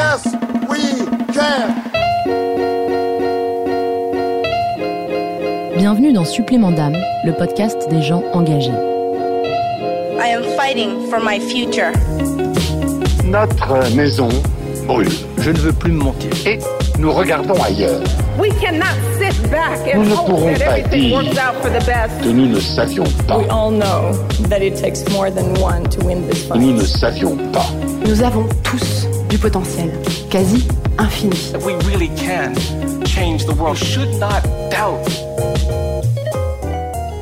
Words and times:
Yes, 0.00 0.24
we 0.66 0.80
can. 1.34 1.76
Bienvenue 5.76 6.14
dans 6.14 6.24
Supplément 6.24 6.70
d'âme, 6.70 6.96
le 7.24 7.32
podcast 7.32 7.86
des 7.90 8.00
gens 8.00 8.22
engagés. 8.32 8.70
I 10.18 10.28
am 10.34 10.42
fighting 10.56 11.06
for 11.10 11.20
my 11.22 11.38
future. 11.38 11.92
Notre 13.26 13.94
maison 13.94 14.28
brûle 14.86 15.08
Je 15.38 15.50
ne 15.50 15.58
veux 15.58 15.72
plus 15.74 15.92
me 15.92 16.02
mentir. 16.04 16.30
et 16.46 16.58
nous 16.98 17.12
regardons 17.12 17.60
ailleurs. 17.62 18.00
We 18.38 18.48
cannot 18.58 18.96
sit 19.18 19.50
back 19.50 19.78
and 19.94 19.98
Nous 20.04 20.08
ne 20.10 20.14
pourrons 20.14 20.52
that 20.54 20.64
pas 20.64 20.78
everything 20.78 21.00
dire 21.10 21.14
works 21.16 21.38
out 21.38 21.54
for 21.62 21.68
the 21.70 21.84
best. 21.84 22.22
que 22.22 22.28
nous 22.30 22.46
ne 22.46 22.58
savions 22.58 23.04
pas. 23.28 23.36
We 23.36 23.44
all 23.50 23.70
know 23.70 24.12
that 24.48 24.62
it 24.62 24.76
takes 24.80 25.06
more 25.10 25.30
than 25.30 25.52
one 25.60 25.84
to 25.90 26.02
win 26.06 26.26
this 26.26 26.46
fight. 26.46 26.58
Nous 26.58 26.72
ne 26.72 26.84
savions 26.84 27.36
pas. 27.52 27.66
Nous 28.06 28.22
avons 28.22 28.46
tous 28.64 29.06
du 29.30 29.38
potentiel, 29.38 29.90
quasi 30.28 30.66
infini. 30.98 31.52
That 31.52 31.62
we 31.62 31.74
really 31.86 32.08
can 32.16 32.52
change 33.06 33.46
the 33.46 33.54
world. 33.56 33.76
Should 33.76 34.18
not 34.18 34.42
doubt. 34.70 35.08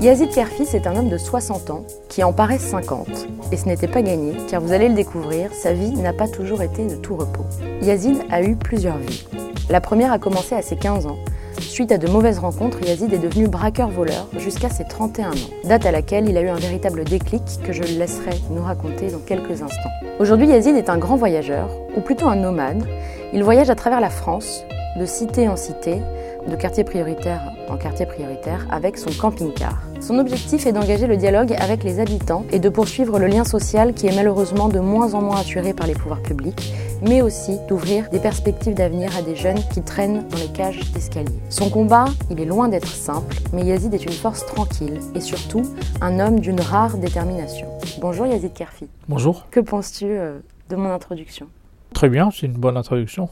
Yazid 0.01 0.31
Kerfis 0.31 0.75
est 0.75 0.87
un 0.87 0.97
homme 0.97 1.11
de 1.11 1.19
60 1.19 1.71
ans 1.71 1.85
qui 2.09 2.25
en 2.25 2.33
paraît 2.33 2.59
50. 2.59 3.09
Et 3.53 3.57
ce 3.57 3.67
n'était 3.67 3.89
pas 3.89 4.01
gagné, 4.01 4.33
car 4.49 4.63
vous 4.63 4.73
allez 4.73 4.89
le 4.89 4.95
découvrir, 4.95 5.51
sa 5.53 5.75
vie 5.75 5.93
n'a 5.93 6.13
pas 6.13 6.29
toujours 6.29 6.63
été 6.63 6.87
de 6.87 6.95
tout 6.95 7.17
repos. 7.17 7.45
Yazid 7.83 8.17
a 8.31 8.43
eu 8.43 8.57
plusieurs 8.57 8.97
vies. 8.97 9.27
La 9.69 9.81
première 9.81 10.13
a 10.13 10.19
commencé 10.19 10.55
à 10.55 10.63
ses 10.63 10.77
15 10.77 11.07
ans. 11.07 11.19
Suite 11.61 11.93
à 11.93 11.99
de 11.99 12.09
mauvaises 12.09 12.39
rencontres, 12.39 12.79
Yazid 12.87 13.13
est 13.13 13.19
devenu 13.19 13.49
braqueur-voleur 13.49 14.29
jusqu'à 14.39 14.69
ses 14.69 14.85
31 14.85 15.31
ans, 15.31 15.35
date 15.65 15.87
à 15.87 15.93
laquelle 15.93 16.29
il 16.29 16.37
a 16.37 16.41
eu 16.41 16.49
un 16.49 16.57
véritable 16.57 17.05
déclic 17.05 17.43
que 17.65 17.73
je 17.73 17.83
laisserai 17.83 18.31
nous 18.51 18.63
raconter 18.63 19.11
dans 19.11 19.19
quelques 19.19 19.63
instants. 19.63 19.91
Aujourd'hui, 20.19 20.49
Yazid 20.49 20.77
est 20.77 20.89
un 20.89 20.99
grand 20.99 21.17
voyageur, 21.17 21.69
ou 21.97 22.01
plutôt 22.01 22.29
un 22.29 22.37
nomade. 22.37 22.85
Il 23.33 23.43
voyage 23.43 23.71
à 23.71 23.75
travers 23.75 24.01
la 24.01 24.11
France, 24.11 24.65
de 24.99 25.07
cité 25.07 25.49
en 25.49 25.57
cité, 25.57 26.01
de 26.49 26.57
quartier 26.57 26.85
prioritaire 26.85 27.41
en 27.69 27.77
quartier 27.77 28.07
prioritaire 28.07 28.67
avec 28.71 28.99
son 28.99 29.11
camping-car. 29.11 29.83
Son 30.01 30.19
objectif 30.19 30.67
est 30.67 30.73
d'engager 30.73 31.07
le 31.07 31.17
dialogue 31.17 31.55
avec 31.59 31.85
les 31.85 32.01
habitants 32.01 32.45
et 32.51 32.59
de 32.59 32.69
poursuivre 32.69 33.19
le 33.19 33.27
lien 33.27 33.45
social 33.45 33.93
qui 33.95 34.07
est 34.07 34.15
malheureusement 34.15 34.69
de 34.69 34.81
moins 34.81 35.15
en 35.15 35.23
moins 35.23 35.41
assuré 35.41 35.75
par 35.75 35.87
les 35.87 35.95
pouvoirs 35.95 36.23
publics, 36.23 36.73
mais 37.03 37.23
aussi 37.23 37.59
d'ouvrir 37.69 38.09
des 38.11 38.19
perspectives 38.19 38.75
d'avenir 38.75 39.15
à 39.17 39.23
des 39.23 39.37
jeunes 39.37 39.61
qui 39.73 39.83
traînent 39.83 40.27
dans 40.29 40.39
les 40.39 40.49
cages 40.49 40.93
d'escalier. 40.93 41.39
Son 41.51 41.69
combat, 41.69 42.07
il 42.31 42.41
est 42.41 42.45
loin 42.45 42.69
d'être 42.69 42.89
simple, 42.89 43.37
mais 43.53 43.65
Yazid 43.65 43.93
est 43.95 44.05
une 44.05 44.13
force 44.13 44.47
tranquille 44.47 45.01
et 45.15 45.21
surtout 45.21 45.63
un 46.01 46.21
homme 46.21 46.41
d'une 46.41 46.61
rare 46.61 46.97
détermination. 46.97 47.67
Bonjour 48.01 48.27
Yazid 48.27 48.53
Kerfi. 48.53 48.89
Bonjour. 49.09 49.47
Que 49.51 49.61
penses-tu 49.61 50.07
euh, 50.07 50.39
de 50.71 50.77
mon 50.77 50.91
introduction? 50.91 51.47
Très 51.95 52.09
bien, 52.09 52.31
c'est 52.31 52.47
une 52.47 52.53
bonne 52.53 52.77
introduction. 52.77 53.29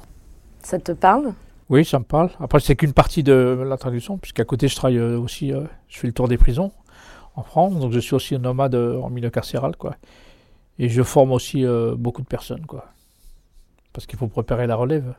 Ça 0.62 0.78
te 0.78 0.92
parle? 0.92 1.32
Oui, 1.68 1.84
ça 1.84 1.98
me 1.98 2.04
parle. 2.04 2.30
Après, 2.38 2.60
c'est 2.60 2.76
qu'une 2.76 2.92
partie 2.92 3.24
de 3.24 3.64
l'introduction, 3.66 4.18
puisqu'à 4.18 4.44
côté, 4.44 4.68
je 4.68 4.76
travaille 4.76 4.98
euh, 4.98 5.18
aussi, 5.18 5.52
euh, 5.52 5.64
je 5.88 5.98
fais 5.98 6.06
le 6.06 6.12
tour 6.12 6.28
des 6.28 6.38
prisons 6.38 6.70
en 7.34 7.42
France, 7.42 7.74
donc 7.74 7.92
je 7.92 7.98
suis 7.98 8.14
aussi 8.14 8.36
un 8.36 8.38
nomade 8.38 8.76
euh, 8.76 9.00
en 9.00 9.10
milieu 9.10 9.30
carcéral, 9.30 9.76
quoi. 9.76 9.96
Et 10.78 10.88
je 10.88 11.02
forme 11.02 11.32
aussi 11.32 11.64
beaucoup 11.96 12.20
de 12.20 12.26
personnes, 12.26 12.66
quoi. 12.66 12.84
Parce 13.94 14.06
qu'il 14.06 14.18
faut 14.18 14.26
préparer 14.26 14.66
la 14.66 14.76
relève. 14.76 15.14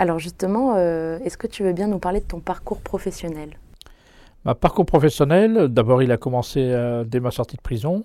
Alors 0.00 0.18
justement, 0.18 0.76
est-ce 0.76 1.36
que 1.36 1.46
tu 1.46 1.62
veux 1.62 1.72
bien 1.72 1.86
nous 1.86 2.00
parler 2.00 2.18
de 2.18 2.24
ton 2.24 2.40
parcours 2.40 2.80
professionnel? 2.80 3.50
Ma 4.44 4.56
parcours 4.56 4.84
professionnel, 4.84 5.68
d'abord, 5.68 6.02
il 6.02 6.10
a 6.10 6.16
commencé 6.16 6.74
dès 7.06 7.20
ma 7.20 7.30
sortie 7.30 7.54
de 7.54 7.62
prison. 7.62 8.04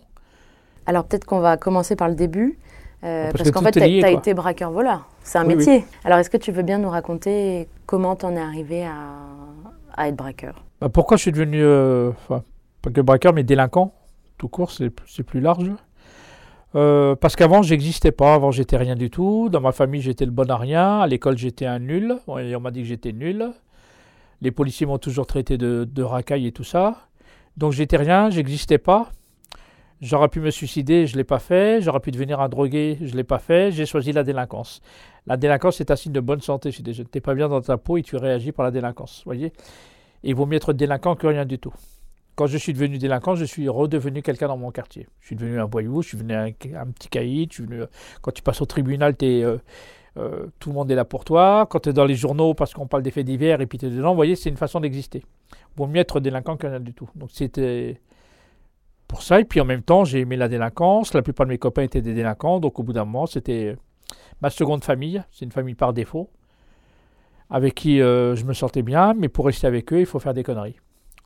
Alors 0.85 1.06
peut-être 1.06 1.25
qu'on 1.25 1.39
va 1.39 1.57
commencer 1.57 1.95
par 1.95 2.09
le 2.09 2.16
début, 2.16 2.59
euh, 3.03 3.23
Parce 3.25 3.37
parce, 3.37 3.49
que 3.49 3.53
qu'en 3.53 3.61
fait, 3.61 3.71
tu 3.71 3.81
as, 3.81 4.11
été 4.11 4.33
braqueur-voleur. 4.33 5.07
C'est 5.23 5.37
un 5.37 5.45
Oui, 5.45 5.53
oui. 5.53 5.57
métier. 5.57 5.85
Alors 6.03 6.19
est-ce 6.19 6.29
que 6.29 6.37
tu 6.37 6.51
veux 6.51 6.63
bien 6.63 6.77
nous 6.79 6.89
raconter 6.89 7.67
comment 7.85 8.15
t'en 8.15 8.31
es 8.35 8.39
arrivé 8.39 8.85
à, 8.85 8.93
à 9.95 10.07
être 10.07 10.15
braqueur? 10.15 10.63
Bah, 10.81 10.89
pourquoi 10.89 11.17
je 11.17 11.23
suis 11.23 11.31
devenu, 11.31 11.61
euh, 11.61 12.09
enfin, 12.09 12.43
pas 12.81 12.89
que 12.91 13.01
braqueur, 13.01 13.33
mais 13.33 13.43
délinquant, 13.43 13.93
tout 14.37 14.47
court, 14.47 14.71
c'est 14.71 15.23
plus 15.23 15.41
large. 15.41 15.71
Euh, 16.75 17.15
parce 17.15 17.35
qu'avant, 17.35 17.61
j'existais 17.61 18.11
pas, 18.11 18.35
avant, 18.35 18.51
j'étais 18.51 18.77
rien 18.77 18.95
du 18.95 19.09
tout. 19.09 19.49
Dans 19.49 19.61
ma 19.61 19.71
famille, 19.71 20.01
j'étais 20.01 20.25
le 20.25 20.31
bon 20.31 20.49
à 20.51 20.57
rien. 20.57 20.99
À 20.99 21.07
l'école, 21.07 21.37
j'étais 21.37 21.65
un 21.65 21.79
nul. 21.79 22.17
On 22.27 22.59
m'a 22.59 22.71
dit 22.71 22.81
que 22.81 22.87
j'étais 22.87 23.13
nul. 23.13 23.51
Les 24.41 24.51
policiers 24.51 24.85
m'ont 24.85 24.99
toujours 24.99 25.25
traité 25.25 25.57
de, 25.57 25.87
de 25.91 26.03
racaille 26.03 26.45
et 26.45 26.51
tout 26.51 26.63
ça. 26.63 27.07
Donc, 27.55 27.71
j'étais 27.71 27.97
rien, 27.97 28.29
j'existais 28.29 28.77
pas. 28.77 29.09
J'aurais 30.01 30.29
pu 30.29 30.39
me 30.39 30.51
suicider, 30.51 31.07
je 31.07 31.13
ne 31.13 31.17
l'ai 31.17 31.23
pas 31.23 31.39
fait. 31.39 31.81
J'aurais 31.81 31.99
pu 31.99 32.11
devenir 32.11 32.39
un 32.39 32.49
drogué, 32.49 32.97
je 33.01 33.11
ne 33.11 33.17
l'ai 33.17 33.23
pas 33.23 33.39
fait. 33.39 33.71
J'ai 33.71 33.85
choisi 33.85 34.11
la 34.11 34.23
délinquance. 34.23 34.81
La 35.25 35.37
délinquance, 35.37 35.77
c'est 35.77 35.91
un 35.91 35.95
signe 35.95 36.11
de 36.11 36.19
bonne 36.19 36.41
santé. 36.41 36.71
Tu 36.71 36.83
n'es 36.83 37.21
pas 37.21 37.33
bien 37.33 37.49
dans 37.49 37.61
ta 37.61 37.77
peau 37.77 37.97
et 37.97 38.03
tu 38.03 38.15
réagis 38.15 38.51
par 38.51 38.63
la 38.63 38.71
délinquance. 38.71 39.23
Voyez 39.25 39.51
il 40.23 40.35
vaut 40.35 40.45
mieux 40.45 40.57
être 40.57 40.73
délinquant 40.73 41.15
que 41.15 41.27
rien 41.27 41.45
du 41.45 41.59
tout. 41.59 41.73
Quand 42.35 42.47
je 42.47 42.57
suis 42.57 42.73
devenu 42.73 42.97
délinquant, 42.97 43.35
je 43.35 43.45
suis 43.45 43.67
redevenu 43.67 44.21
quelqu'un 44.21 44.47
dans 44.47 44.57
mon 44.57 44.71
quartier. 44.71 45.07
Je 45.21 45.27
suis 45.27 45.35
devenu 45.35 45.59
un 45.59 45.65
voyou, 45.65 46.01
je 46.03 46.09
suis 46.09 46.17
devenu 46.17 46.33
un, 46.33 46.51
petit 46.51 47.09
caïd. 47.09 47.51
Quand 48.21 48.31
tu 48.31 48.43
passes 48.43 48.61
au 48.61 48.65
tribunal, 48.65 49.15
euh, 49.23 49.57
euh, 50.17 50.45
tout 50.59 50.69
le 50.69 50.75
monde 50.75 50.91
est 50.91 50.95
là 50.95 51.05
pour 51.05 51.25
toi. 51.25 51.65
Quand 51.69 51.79
tu 51.79 51.89
es 51.89 51.93
dans 51.93 52.05
les 52.05 52.15
journaux 52.15 52.53
parce 52.53 52.73
qu'on 52.73 52.85
parle 52.85 53.01
des 53.01 53.11
faits 53.11 53.25
divers 53.25 53.61
et 53.61 53.65
puis 53.65 53.79
tu 53.79 53.87
es 53.87 53.89
dedans, 53.89 54.09
vous 54.09 54.17
voyez, 54.17 54.35
c'est 54.35 54.49
une 54.49 54.57
façon 54.57 54.79
d'exister. 54.79 55.23
Vaut 55.75 55.87
mieux 55.87 56.01
être 56.01 56.19
délinquant 56.19 56.57
que 56.57 56.67
rien 56.67 56.79
du 56.79 56.93
tout. 56.93 57.09
Donc 57.15 57.29
c'était 57.31 57.99
pour 59.07 59.22
ça. 59.23 59.40
Et 59.40 59.45
puis 59.45 59.62
en 59.62 59.66
même 59.66 59.81
temps, 59.84 60.03
j'ai 60.06 60.19
aimé 60.19 60.35
la 60.35 60.47
délinquance. 60.47 61.13
La 61.13 61.22
plupart 61.22 61.45
de 61.45 61.51
mes 61.51 61.57
copains 61.57 61.84
étaient 61.84 62.01
des 62.01 62.13
délinquants. 62.13 62.59
Donc 62.59 62.79
au 62.79 62.84
bout 62.84 62.94
d'un 62.94 63.06
moment, 63.06 63.25
c'était 63.25 63.75
ma 64.41 64.50
seconde 64.50 64.84
famille. 64.84 65.23
C'est 65.31 65.45
une 65.45 65.51
famille 65.51 65.75
par 65.75 65.94
défaut. 65.94 66.29
Avec 67.50 67.75
qui 67.75 68.01
euh, 68.01 68.35
je 68.35 68.44
me 68.45 68.53
sentais 68.53 68.81
bien. 68.81 69.13
Mais 69.13 69.29
pour 69.29 69.45
rester 69.45 69.68
avec 69.68 69.91
eux, 69.94 70.00
il 70.01 70.06
faut 70.06 70.19
faire 70.19 70.34
des 70.34 70.44
conneries. 70.44 70.75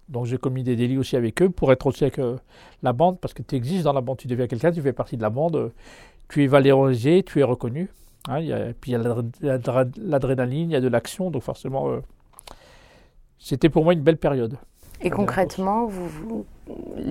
Donc 0.09 0.25
j'ai 0.25 0.37
commis 0.37 0.63
des 0.63 0.75
délits 0.75 0.97
aussi 0.97 1.15
avec 1.15 1.41
eux 1.41 1.49
pour 1.49 1.71
être 1.71 1.85
aussi 1.87 2.03
avec 2.03 2.19
euh, 2.19 2.37
la 2.83 2.93
bande. 2.93 3.19
Parce 3.19 3.33
que 3.33 3.41
tu 3.41 3.55
existes 3.55 3.83
dans 3.85 3.93
la 3.93 4.01
bande. 4.01 4.17
Tu 4.17 4.27
deviens 4.27 4.47
quelqu'un, 4.47 4.71
tu 4.71 4.81
fais 4.81 4.93
partie 4.93 5.17
de 5.17 5.21
la 5.21 5.29
bande. 5.29 5.71
tu 6.29 6.43
es 6.43 6.47
valorisé, 6.47 7.23
tu 7.23 7.39
es 7.39 7.43
reconnu. 7.43 7.89
Hein, 8.29 8.47
a, 8.51 8.73
puis 8.79 8.91
il 8.91 8.93
y 8.93 8.95
a 8.95 8.99
l'adr- 8.99 9.31
l'adr- 9.41 9.91
l'adrénaline, 9.97 10.69
il 10.69 10.73
y 10.73 10.75
a 10.75 10.81
de 10.81 10.87
l'action. 10.87 11.31
Donc 11.31 11.41
forcément, 11.41 11.89
euh, 11.89 12.01
c'était 13.39 13.69
pour 13.69 13.83
moi 13.83 13.93
une 13.93 14.01
belle 14.01 14.17
période. 14.17 14.57
Et 15.01 15.09
concrètement, 15.09 15.87
vous, 15.87 16.07
vous- 16.07 16.45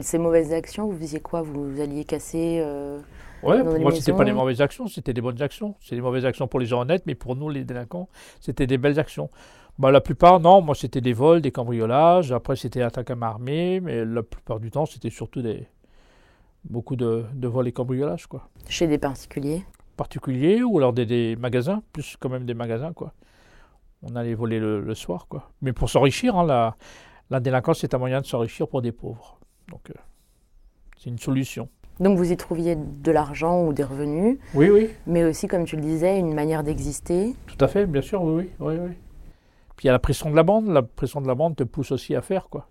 ces 0.02 0.18
mauvaises 0.18 0.52
actions, 0.52 0.86
vous 0.88 0.98
faisiez 0.98 1.20
quoi? 1.20 1.42
Vous 1.42 1.80
alliez 1.80 2.04
casser 2.04 2.60
euh, 2.62 3.00
Ouais, 3.42 3.58
dans 3.58 3.64
pour 3.64 3.74
les 3.74 3.80
moi, 3.80 3.92
c'était 3.92 4.12
pas 4.12 4.24
des 4.24 4.32
mauvaises 4.32 4.60
actions, 4.60 4.86
c'était 4.86 5.12
des 5.14 5.20
bonnes 5.20 5.40
actions. 5.40 5.74
C'est 5.80 5.94
des 5.94 6.02
mauvaises 6.02 6.26
actions 6.26 6.46
pour 6.46 6.60
les 6.60 6.66
gens 6.66 6.80
honnêtes, 6.82 7.04
mais 7.06 7.14
pour 7.14 7.36
nous, 7.36 7.48
les 7.48 7.64
délinquants, 7.64 8.08
c'était 8.40 8.66
des 8.66 8.76
belles 8.78 8.98
actions. 8.98 9.30
Bah, 9.78 9.90
la 9.90 10.02
plupart, 10.02 10.40
non, 10.40 10.60
moi, 10.60 10.74
c'était 10.74 11.00
des 11.00 11.14
vols, 11.14 11.40
des 11.40 11.52
cambriolages. 11.52 12.32
Après, 12.32 12.54
c'était 12.56 12.82
attaque 12.82 13.10
à 13.10 13.14
main 13.16 13.28
armée, 13.28 13.80
mais 13.80 14.04
la 14.04 14.22
plupart 14.22 14.60
du 14.60 14.70
temps, 14.70 14.84
c'était 14.84 15.08
surtout 15.08 15.40
des 15.40 15.66
beaucoup 16.64 16.96
de, 16.96 17.24
de 17.32 17.48
vols 17.48 17.68
et 17.68 17.72
cambriolages, 17.72 18.26
quoi. 18.26 18.48
chez 18.68 18.86
des 18.86 18.98
particuliers? 18.98 19.64
Particuliers 19.96 20.62
ou 20.62 20.76
alors 20.76 20.92
des, 20.92 21.06
des 21.06 21.34
magasins, 21.36 21.82
plus 21.94 22.16
quand 22.20 22.28
même 22.28 22.44
des 22.44 22.52
magasins, 22.52 22.92
quoi. 22.92 23.14
On 24.02 24.14
allait 24.16 24.34
voler 24.34 24.58
le, 24.60 24.82
le 24.82 24.94
soir, 24.94 25.26
quoi. 25.28 25.50
Mais 25.62 25.72
pour 25.72 25.88
s'enrichir, 25.88 26.36
hein, 26.36 26.44
la, 26.44 26.76
la 27.30 27.40
délinquance, 27.40 27.78
c'est 27.80 27.94
un 27.94 27.98
moyen 27.98 28.20
de 28.20 28.26
s'enrichir 28.26 28.68
pour 28.68 28.82
des 28.82 28.92
pauvres. 28.92 29.39
Donc, 29.70 29.90
euh, 29.90 29.94
c'est 30.98 31.08
une 31.10 31.18
solution. 31.18 31.68
Donc 32.00 32.16
vous 32.16 32.32
y 32.32 32.36
trouviez 32.36 32.76
de 32.76 33.10
l'argent 33.12 33.64
ou 33.66 33.72
des 33.74 33.84
revenus, 33.84 34.38
Oui, 34.54 34.70
oui. 34.70 34.88
mais 35.06 35.22
aussi, 35.24 35.46
comme 35.48 35.64
tu 35.64 35.76
le 35.76 35.82
disais, 35.82 36.18
une 36.18 36.32
manière 36.34 36.62
d'exister. 36.62 37.34
Tout 37.46 37.62
à 37.62 37.68
fait, 37.68 37.86
bien 37.86 38.00
sûr, 38.02 38.22
oui, 38.22 38.48
oui, 38.58 38.74
oui. 38.78 38.90
Puis 39.76 39.84
il 39.84 39.86
y 39.86 39.90
a 39.90 39.92
la 39.92 39.98
pression 39.98 40.30
de 40.30 40.36
la 40.36 40.42
bande. 40.42 40.68
La 40.68 40.82
pression 40.82 41.20
de 41.20 41.26
la 41.26 41.34
bande 41.34 41.56
te 41.56 41.62
pousse 41.64 41.92
aussi 41.92 42.14
à 42.14 42.22
faire, 42.22 42.48
quoi. 42.48 42.66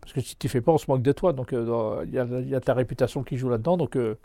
Parce 0.00 0.12
que 0.12 0.20
si 0.20 0.36
tu 0.36 0.48
fais 0.48 0.60
pas, 0.60 0.70
on 0.72 0.78
se 0.78 0.88
moque 0.88 1.02
de 1.02 1.10
toi. 1.12 1.32
Donc 1.32 1.52
euh, 1.52 2.04
il 2.06 2.14
y, 2.14 2.18
a, 2.18 2.24
il 2.24 2.48
y 2.48 2.54
a 2.54 2.60
ta 2.60 2.74
réputation 2.74 3.24
qui 3.24 3.36
joue 3.36 3.48
là-dedans. 3.48 3.76
Donc 3.76 3.96
euh, 3.96 4.16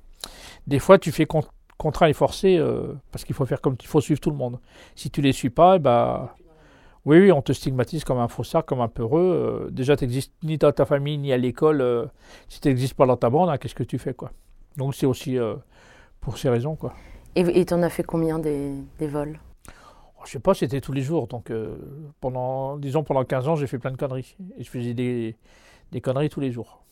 des 0.68 0.78
fois, 0.80 1.00
tu 1.00 1.12
fais 1.12 1.26
con- 1.26 1.44
contraint 1.78 2.08
et 2.08 2.14
forcé 2.14 2.58
euh, 2.58 2.94
parce 3.12 3.24
qu'il 3.26 3.34
faut 3.36 3.46
faire 3.48 3.62
comme 3.62 3.76
il 3.82 3.88
faut 3.88 4.02
suivre 4.02 4.20
tout 4.20 4.30
le 4.30 4.36
monde. 4.38 4.60
Si 4.96 5.10
tu 5.10 5.22
les 5.24 5.32
suis 5.32 5.50
pas, 5.50 5.78
eh 5.78 5.80
bah, 5.80 6.36
oui, 7.06 7.19
oui, 7.19 7.31
on 7.31 7.42
te 7.42 7.51
stigmatise 7.53 8.03
comme 8.03 8.19
un 8.19 8.27
faussard, 8.27 8.65
comme 8.65 8.81
un 8.81 8.88
peureux. 8.88 9.65
Euh, 9.68 9.69
déjà, 9.71 9.95
tu 9.98 10.03
n'existes 10.06 10.33
ni 10.44 10.57
dans 10.57 10.71
ta 10.71 10.86
famille 10.86 11.18
ni 11.18 11.33
à 11.33 11.38
l'école. 11.38 11.81
euh, 11.81 12.06
si 12.48 12.59
tu 12.62 12.68
n'existes 12.68 12.94
pas 12.94 13.06
dans 13.06 13.18
ta 13.18 13.30
bande, 13.30 13.50
hein, 13.50 13.57
qu'est-ce 13.57 13.75
que 13.75 13.83
tu 13.83 13.98
fais, 13.98 14.13
quoi? 14.13 14.31
Donc 14.77 14.95
c'est 14.95 15.06
aussi 15.06 15.38
euh, 15.38 15.56
pour 16.19 16.38
ces 16.38 16.50
raisons, 16.50 16.75
quoi. 16.75 16.94
Et 17.36 17.42
et 17.59 17.65
t'en 17.65 17.81
as 17.81 17.89
fait 17.89 18.03
combien 18.03 18.39
des, 18.39 18.71
des 19.00 19.07
vols? 19.07 19.39
Oh, 19.68 20.21
Je 20.25 20.31
sais 20.31 20.39
pas, 20.39 20.53
c'était 20.53 20.81
tous 20.81 20.92
les 20.94 21.01
jours. 21.01 21.27
Donc, 21.27 21.51
pendant, 22.19 22.77
disons, 22.77 23.03
pendant 23.03 23.24
15 23.24 23.48
ans, 23.48 23.56
j'ai 23.56 23.68
fait 23.68 23.80
plein 23.80 23.92
de 23.92 23.98
conneries. 23.98 24.36
Et 24.57 24.63
je 24.63 24.69
faisais 24.69 24.94
des, 24.94 25.36
des 25.92 26.01
conneries 26.01 26.30
tous 26.30 26.39
les 26.42 26.51
jours. 26.51 26.83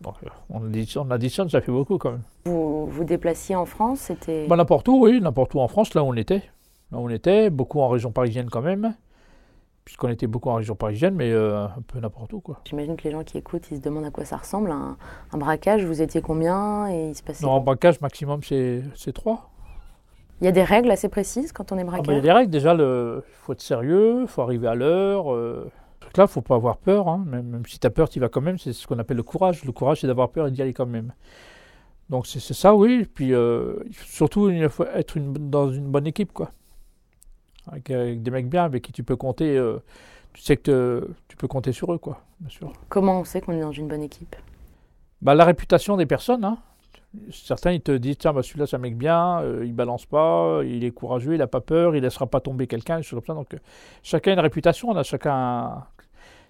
Donc, 0.00 0.14
on, 0.50 0.64
additionne, 0.66 1.06
on 1.08 1.10
additionne, 1.10 1.48
ça 1.48 1.60
fait 1.60 1.72
beaucoup 1.72 1.96
quand 1.98 2.10
même. 2.12 2.22
Vous 2.44 2.86
vous 2.86 3.04
déplaciez 3.04 3.54
en 3.56 3.64
France 3.66 4.00
C'était 4.00 4.46
Bah, 4.46 4.56
n'importe 4.56 4.88
où, 4.88 5.04
oui, 5.04 5.20
n'importe 5.20 5.54
où 5.54 5.60
en 5.60 5.68
France, 5.68 5.94
là 5.94 6.02
où 6.04 6.08
on 6.08 6.14
était. 6.14 6.42
Là 6.90 6.98
où 6.98 7.06
on 7.06 7.08
était, 7.08 7.50
beaucoup 7.50 7.80
en 7.80 7.88
région 7.88 8.12
parisienne 8.12 8.48
quand 8.50 8.62
même. 8.62 8.94
Puisqu'on 9.84 10.08
était 10.08 10.28
beaucoup 10.28 10.48
en 10.48 10.54
région 10.54 10.76
parisienne, 10.76 11.14
mais 11.16 11.32
euh, 11.32 11.64
un 11.64 11.82
peu 11.86 11.98
n'importe 11.98 12.32
où, 12.32 12.40
quoi. 12.40 12.60
J'imagine 12.68 12.96
que 12.96 13.02
les 13.02 13.10
gens 13.10 13.24
qui 13.24 13.36
écoutent, 13.36 13.68
ils 13.72 13.78
se 13.78 13.82
demandent 13.82 14.04
à 14.04 14.10
quoi 14.10 14.24
ça 14.24 14.36
ressemble. 14.36 14.70
Un, 14.70 14.96
un 15.32 15.38
braquage, 15.38 15.84
vous 15.84 16.00
étiez 16.02 16.20
combien 16.22 16.88
et 16.88 17.08
il 17.08 17.14
se 17.16 17.22
passait 17.22 17.44
Non, 17.44 17.52
en 17.52 17.60
braquage, 17.60 18.00
maximum, 18.00 18.40
c'est 18.44 18.82
3. 19.12 19.50
Il 20.40 20.44
y 20.44 20.48
a 20.48 20.52
des 20.52 20.62
règles 20.62 20.90
assez 20.90 21.08
précises 21.08 21.52
quand 21.52 21.72
on 21.72 21.78
est 21.78 21.82
Ah 21.82 21.84
bah, 21.84 21.90
il 21.92 21.98
y 21.98 22.02
braqueur 22.02 22.18
a 22.18 22.20
des 22.22 22.32
règles, 22.32 22.50
déjà, 22.52 22.74
il 22.74 23.22
faut 23.32 23.52
être 23.52 23.60
sérieux, 23.60 24.20
il 24.22 24.28
faut 24.28 24.42
arriver 24.42 24.68
à 24.68 24.74
l'heure. 24.76 25.32
Euh, 25.32 25.68
ce 25.98 26.00
truc-là, 26.06 26.26
faut 26.28 26.40
pas 26.42 26.54
avoir 26.56 26.76
peur. 26.76 27.08
hein. 27.08 27.24
Même, 27.26 27.46
même 27.46 27.66
si 27.66 27.78
tu 27.80 27.86
as 27.86 27.90
peur, 27.90 28.08
tu 28.08 28.18
y 28.18 28.20
vas 28.20 28.28
quand 28.28 28.40
même. 28.40 28.58
C'est 28.58 28.72
ce 28.72 28.86
qu'on 28.86 28.98
appelle 29.00 29.16
le 29.16 29.22
courage. 29.24 29.64
Le 29.64 29.72
courage, 29.72 30.00
c'est 30.00 30.06
d'avoir 30.06 30.30
peur 30.30 30.46
et 30.46 30.50
d'y 30.52 30.62
aller 30.62 30.72
quand 30.72 30.86
même. 30.86 31.12
Donc 32.08 32.26
c'est 32.26 32.40
ça, 32.40 32.74
oui. 32.74 33.04
Puis 33.12 33.32
euh, 33.34 33.76
il 33.86 33.94
surtout, 33.94 34.48
il 34.50 34.68
faut 34.68 34.84
être 34.94 35.16
une- 35.16 35.32
dans 35.50 35.70
une 35.70 35.86
bonne 35.86 36.06
équipe, 36.06 36.32
quoi. 36.32 36.50
Avec, 37.68 37.90
avec 37.90 38.22
des 38.22 38.30
mecs 38.30 38.48
bien, 38.48 38.64
avec 38.64 38.82
qui 38.82 38.92
tu 38.92 39.04
peux 39.04 39.16
compter. 39.16 39.56
euh, 39.56 39.78
tu 40.32 40.42
sais 40.42 40.56
que 40.56 40.62
te- 40.62 41.08
tu 41.28 41.36
peux 41.36 41.46
compter 41.48 41.72
sur 41.72 41.92
eux, 41.92 41.98
quoi, 41.98 42.22
bien 42.40 42.48
sûr. 42.50 42.72
Comment 42.88 43.20
on 43.20 43.24
sait 43.24 43.40
qu'on 43.40 43.52
est 43.52 43.60
dans 43.60 43.70
une 43.72 43.86
bonne 43.88 44.02
équipe? 44.02 44.34
Bah, 45.20 45.34
la 45.34 45.44
réputation 45.44 45.96
des 45.96 46.06
personnes, 46.06 46.44
hein. 46.44 46.58
Certains, 47.30 47.72
ils 47.72 47.82
te 47.82 47.92
disent, 47.92 48.16
tiens, 48.18 48.32
bah, 48.32 48.42
celui-là, 48.42 48.66
c'est 48.66 48.76
un 48.76 48.78
mec 48.80 48.96
bien, 48.96 49.40
euh, 49.42 49.64
il 49.66 49.74
balance 49.74 50.06
pas, 50.06 50.62
il 50.64 50.82
est 50.82 50.90
courageux, 50.90 51.34
il 51.34 51.38
n'a 51.38 51.46
pas 51.46 51.60
peur, 51.60 51.94
il 51.94 52.02
laissera 52.02 52.26
pas 52.26 52.40
tomber 52.40 52.66
quelqu'un, 52.66 52.96
des 52.96 53.02
choses 53.02 53.20
comme 53.20 53.26
ça. 53.36 53.38
Donc, 53.38 53.52
euh, 53.52 53.58
chacun 54.02 54.30
a 54.30 54.34
une 54.34 54.40
réputation, 54.40 54.88
on 54.88 54.96
a 54.96 55.02
chacun. 55.02 55.34
un- 55.34 55.86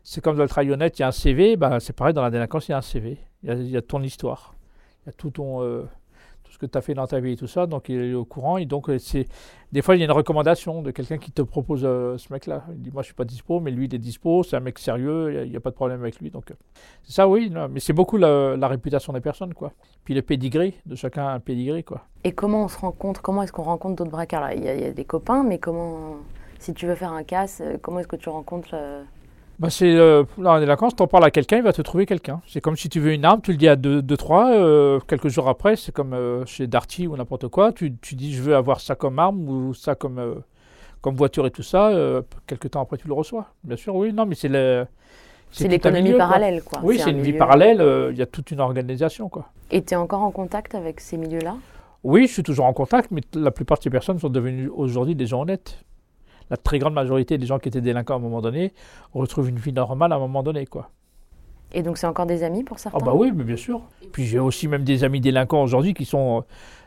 C'est 0.05 0.21
comme 0.23 0.37
dans 0.37 0.43
le 0.43 0.49
travail 0.49 0.71
honnête, 0.73 0.99
il 0.99 1.03
y 1.03 1.05
a 1.05 1.09
un 1.09 1.13
CV, 1.13 1.57
bah, 1.57 1.79
c'est 1.81 1.93
pareil, 1.93 2.15
dans 2.15 2.23
la 2.23 2.31
délinquance, 2.31 2.69
il 2.69 2.73
y 2.73 2.75
a 2.75 2.79
un 2.79 2.83
CV. 2.83 3.19
Il 3.43 3.49
y 3.49 3.53
a, 3.53 3.55
il 3.57 3.71
y 3.71 3.77
a 3.77 3.83
ton 3.83 4.03
histoire. 4.03 4.55
Il 5.05 5.09
y 5.09 5.11
a 5.11 5.13
tout 5.13 5.31
ton. 5.31 5.61
Que 6.63 6.73
tu 6.73 6.79
as 6.79 6.81
fait 6.81 6.95
dans 6.95 7.07
ta 7.07 7.21
vie 7.21 7.33
et 7.33 7.37
tout 7.37 7.47
ça, 7.47 7.67
donc 7.67 7.89
il 7.89 8.01
est 8.01 8.15
au 8.15 8.25
courant. 8.25 8.57
Et 8.57 8.67
donc, 8.67 8.89
euh, 8.89 8.99
c'est. 8.99 9.27
Des 9.73 9.81
fois, 9.81 9.97
il 9.97 10.01
y 10.01 10.03
a 10.03 10.05
une 10.05 10.13
recommandation 10.13 10.83
de 10.83 10.91
quelqu'un 10.91 11.17
qui 11.17 11.33
te 11.33 11.41
propose 11.41 11.81
euh, 11.85 12.19
ce 12.19 12.31
mec-là. 12.33 12.65
Il 12.73 12.83
dit, 12.83 12.91
moi, 12.93 13.03
je 13.03 13.07
suis 13.07 13.15
pas 13.15 13.25
dispo, 13.25 13.59
mais 13.59 13.71
lui, 13.71 13.87
il 13.87 13.95
est 13.95 13.99
dispo, 13.99 14.43
c'est 14.43 14.57
un 14.57 14.61
mec 14.61 14.79
sérieux, 14.79 15.45
il 15.45 15.51
n'y 15.51 15.57
a, 15.57 15.61
pas 15.61 15.71
de 15.71 15.75
problème 15.75 16.01
avec 16.01 16.21
lui. 16.21 16.31
Donc, 16.31 16.51
euh, 16.51 16.55
c'est 17.03 17.13
ça, 17.13 17.27
oui, 17.27 17.51
non, 17.51 17.69
mais 17.69 17.81
c'est 17.81 17.95
beaucoup 17.95 18.19
la, 18.19 18.69
réputation 18.69 19.13
des 19.13 19.21
personnes, 19.21 19.55
quoi. 19.55 19.73
Puis 20.05 20.15
le 20.15 20.23
pédigré, 20.23 20.75
de 20.87 20.95
chacun 20.95 21.27
un 21.29 21.41
pédigré, 21.41 21.83
quoi. 21.83 22.03
Et 22.25 22.33
comment 22.33 22.65
on 22.65 22.69
se 22.69 22.79
rencontre 22.79 23.23
Comment 23.23 23.43
est-ce 23.43 23.53
qu'on 23.53 23.63
rencontre 23.63 23.97
d'autres 23.97 24.11
braqueurs 24.11 24.51
il, 24.53 24.63
y 24.63 24.69
a, 24.69 24.93
des 24.93 25.05
copains, 25.05 25.43
mais 25.43 25.59
comment 25.59 26.17
Si 26.59 26.75
tu 26.75 26.87
veux 26.87 26.95
faire 26.95 27.13
un 27.13 27.25
casse, 27.25 27.63
comment 27.81 28.01
est-ce 28.01 28.09
que 28.09 28.17
tu 28.17 28.29
rencontres 28.29 28.75
Bah 29.59 29.71
c'est 29.71 29.95
euh, 29.95 30.25
là 30.39 30.55
en 30.55 30.61
délinquance, 30.61 30.97
t'en 30.97 31.07
parles 31.07 31.25
à 31.25 31.31
quelqu'un, 31.31 31.59
il 31.59 31.63
va 31.63 31.73
te 31.73 31.83
trouver 31.83 32.05
quelqu'un. 32.05 32.41
C'est 32.49 32.61
comme 32.61 32.77
si 32.77 32.89
tu 32.89 32.99
veux 32.99 33.13
une 33.13 33.25
arme, 33.25 33.41
tu 33.43 33.53
le 33.53 33.57
dis 33.57 33.69
à 33.69 33.77
deux, 33.77 34.03
deux 34.03 34.17
trois, 34.17 34.51
euh, 34.53 34.99
quelques 35.07 35.29
jours 35.29 35.49
après, 35.49 35.77
c'est 35.77 35.93
comme 35.93 36.15
euh, 36.15 36.45
chez 36.47 36.67
Darty 36.67 37.07
ou 37.07 37.17
n'importe 37.17 37.47
quoi, 37.49 37.71
tu, 37.73 37.95
tu 38.01 38.17
dis 38.17 38.35
je 38.35 38.43
veux 38.43 38.57
avoir 38.57 38.81
ça 38.81 38.97
comme 38.97 39.19
arme 39.21 39.49
ou 39.49 39.73
ça 39.75 39.95
comme 39.95 40.19
euh, 40.19 40.35
comme 41.01 41.15
voiture 41.15 41.47
et 41.47 41.51
tout 41.53 41.63
ça. 41.63 41.91
euh, 41.91 42.23
quelques 42.47 42.71
temps 42.71 42.81
après, 42.83 42.97
tu 42.97 43.07
le 43.07 43.15
reçois. 43.15 43.47
Bien 43.63 43.77
sûr, 43.77 43.95
oui, 43.95 44.13
non, 44.13 44.27
mais 44.27 44.35
c'est 44.35 44.49
le 44.49 44.87
C'est 45.53 45.69
l'économie 45.69 46.11
quoi. 46.11 46.19
parallèle, 46.19 46.63
quoi. 46.63 46.81
Oui, 46.83 46.97
C'est 46.97 47.05
c'est 47.05 47.11
un 47.11 47.15
une 47.15 47.23
vie 47.23 47.33
parallèle. 47.35 48.11
Il 48.11 48.17
y 48.19 48.23
a 48.23 48.27
toute 48.27 48.51
une 48.51 48.61
organisation, 48.61 49.29
quoi. 49.29 49.47
Et 49.71 49.83
tu 49.83 49.95
es 49.95 49.97
encore 49.97 50.23
en 50.23 50.31
contact 50.31 50.75
avec 50.75 50.99
ces 51.01 51.17
milieux-là? 51.17 51.55
Oui, 52.05 52.27
je 52.27 52.33
suis 52.33 52.43
toujours 52.43 52.65
en 52.67 52.73
contact, 52.73 53.11
mais 53.13 53.21
la 53.35 53.51
plupart 53.53 53.79
de 53.79 53.83
ces 53.85 53.91
personnes 53.91 54.19
sont 54.19 54.29
devenues 54.29 54.69
aujourd'hui 54.69 55.15
des 55.15 55.27
gens 55.27 55.43
honnêtes. 55.43 55.85
La 56.53 56.59
très 56.59 56.79
grande 56.79 56.93
majorité 56.93 57.39
des 57.39 57.47
gens 57.47 57.59
qui 57.59 57.69
étaient 57.71 57.81
délinquants 57.81 58.13
à 58.13 58.17
un 58.19 58.21
moment 58.21 58.43
donné 58.43 58.75
retrouvent 59.15 59.49
une 59.49 59.57
vie 59.59 59.73
normale 59.73 60.13
à 60.13 60.17
un 60.17 60.19
moment 60.19 60.43
donné, 60.43 60.67
quoi. 60.67 60.91
Et 61.73 61.83
donc 61.83 61.97
c'est 61.97 62.07
encore 62.07 62.27
des 62.27 62.43
amis 62.43 62.63
pour 62.63 62.79
certains 62.79 62.99
Ah 63.01 63.05
bah 63.05 63.15
oui, 63.15 63.33
mais 63.35 63.43
bien 63.43 63.57
sûr. 63.57 63.81
Puis 64.13 64.27
j'ai 64.27 64.39
aussi 64.39 64.69
même 64.69 64.85
des 64.85 65.03
amis 65.03 65.19
délinquants 65.23 65.63
aujourd'hui 65.63 65.95
qui 65.95 66.05
sont 66.05 66.41
euh, 66.41 66.43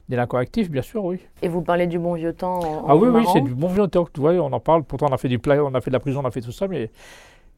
délinquants 0.07 0.37
actifs, 0.37 0.69
bien 0.69 0.83
sûr, 0.83 1.03
oui. 1.03 1.17
Et 1.41 1.47
vous 1.47 1.63
parlez 1.63 1.87
du 1.87 1.97
bon 1.97 2.13
vieux 2.13 2.31
temps 2.33 2.59
en, 2.59 2.85
Ah 2.87 2.95
oui, 2.95 3.09
oui, 3.09 3.25
c'est 3.33 3.41
du 3.41 3.55
bon 3.55 3.67
vieux 3.69 3.87
temps. 3.87 4.07
Tu 4.13 4.19
vois, 4.21 4.33
on 4.33 4.53
en 4.53 4.59
parle. 4.59 4.83
Pourtant, 4.83 5.07
on 5.09 5.13
a 5.13 5.17
fait 5.17 5.29
du 5.29 5.39
pla- 5.39 5.65
on 5.65 5.73
a 5.73 5.81
fait 5.81 5.89
de 5.89 5.95
la 5.95 5.99
prison, 5.99 6.21
on 6.23 6.27
a 6.27 6.31
fait 6.31 6.41
tout 6.41 6.51
ça, 6.51 6.67
mais 6.67 6.91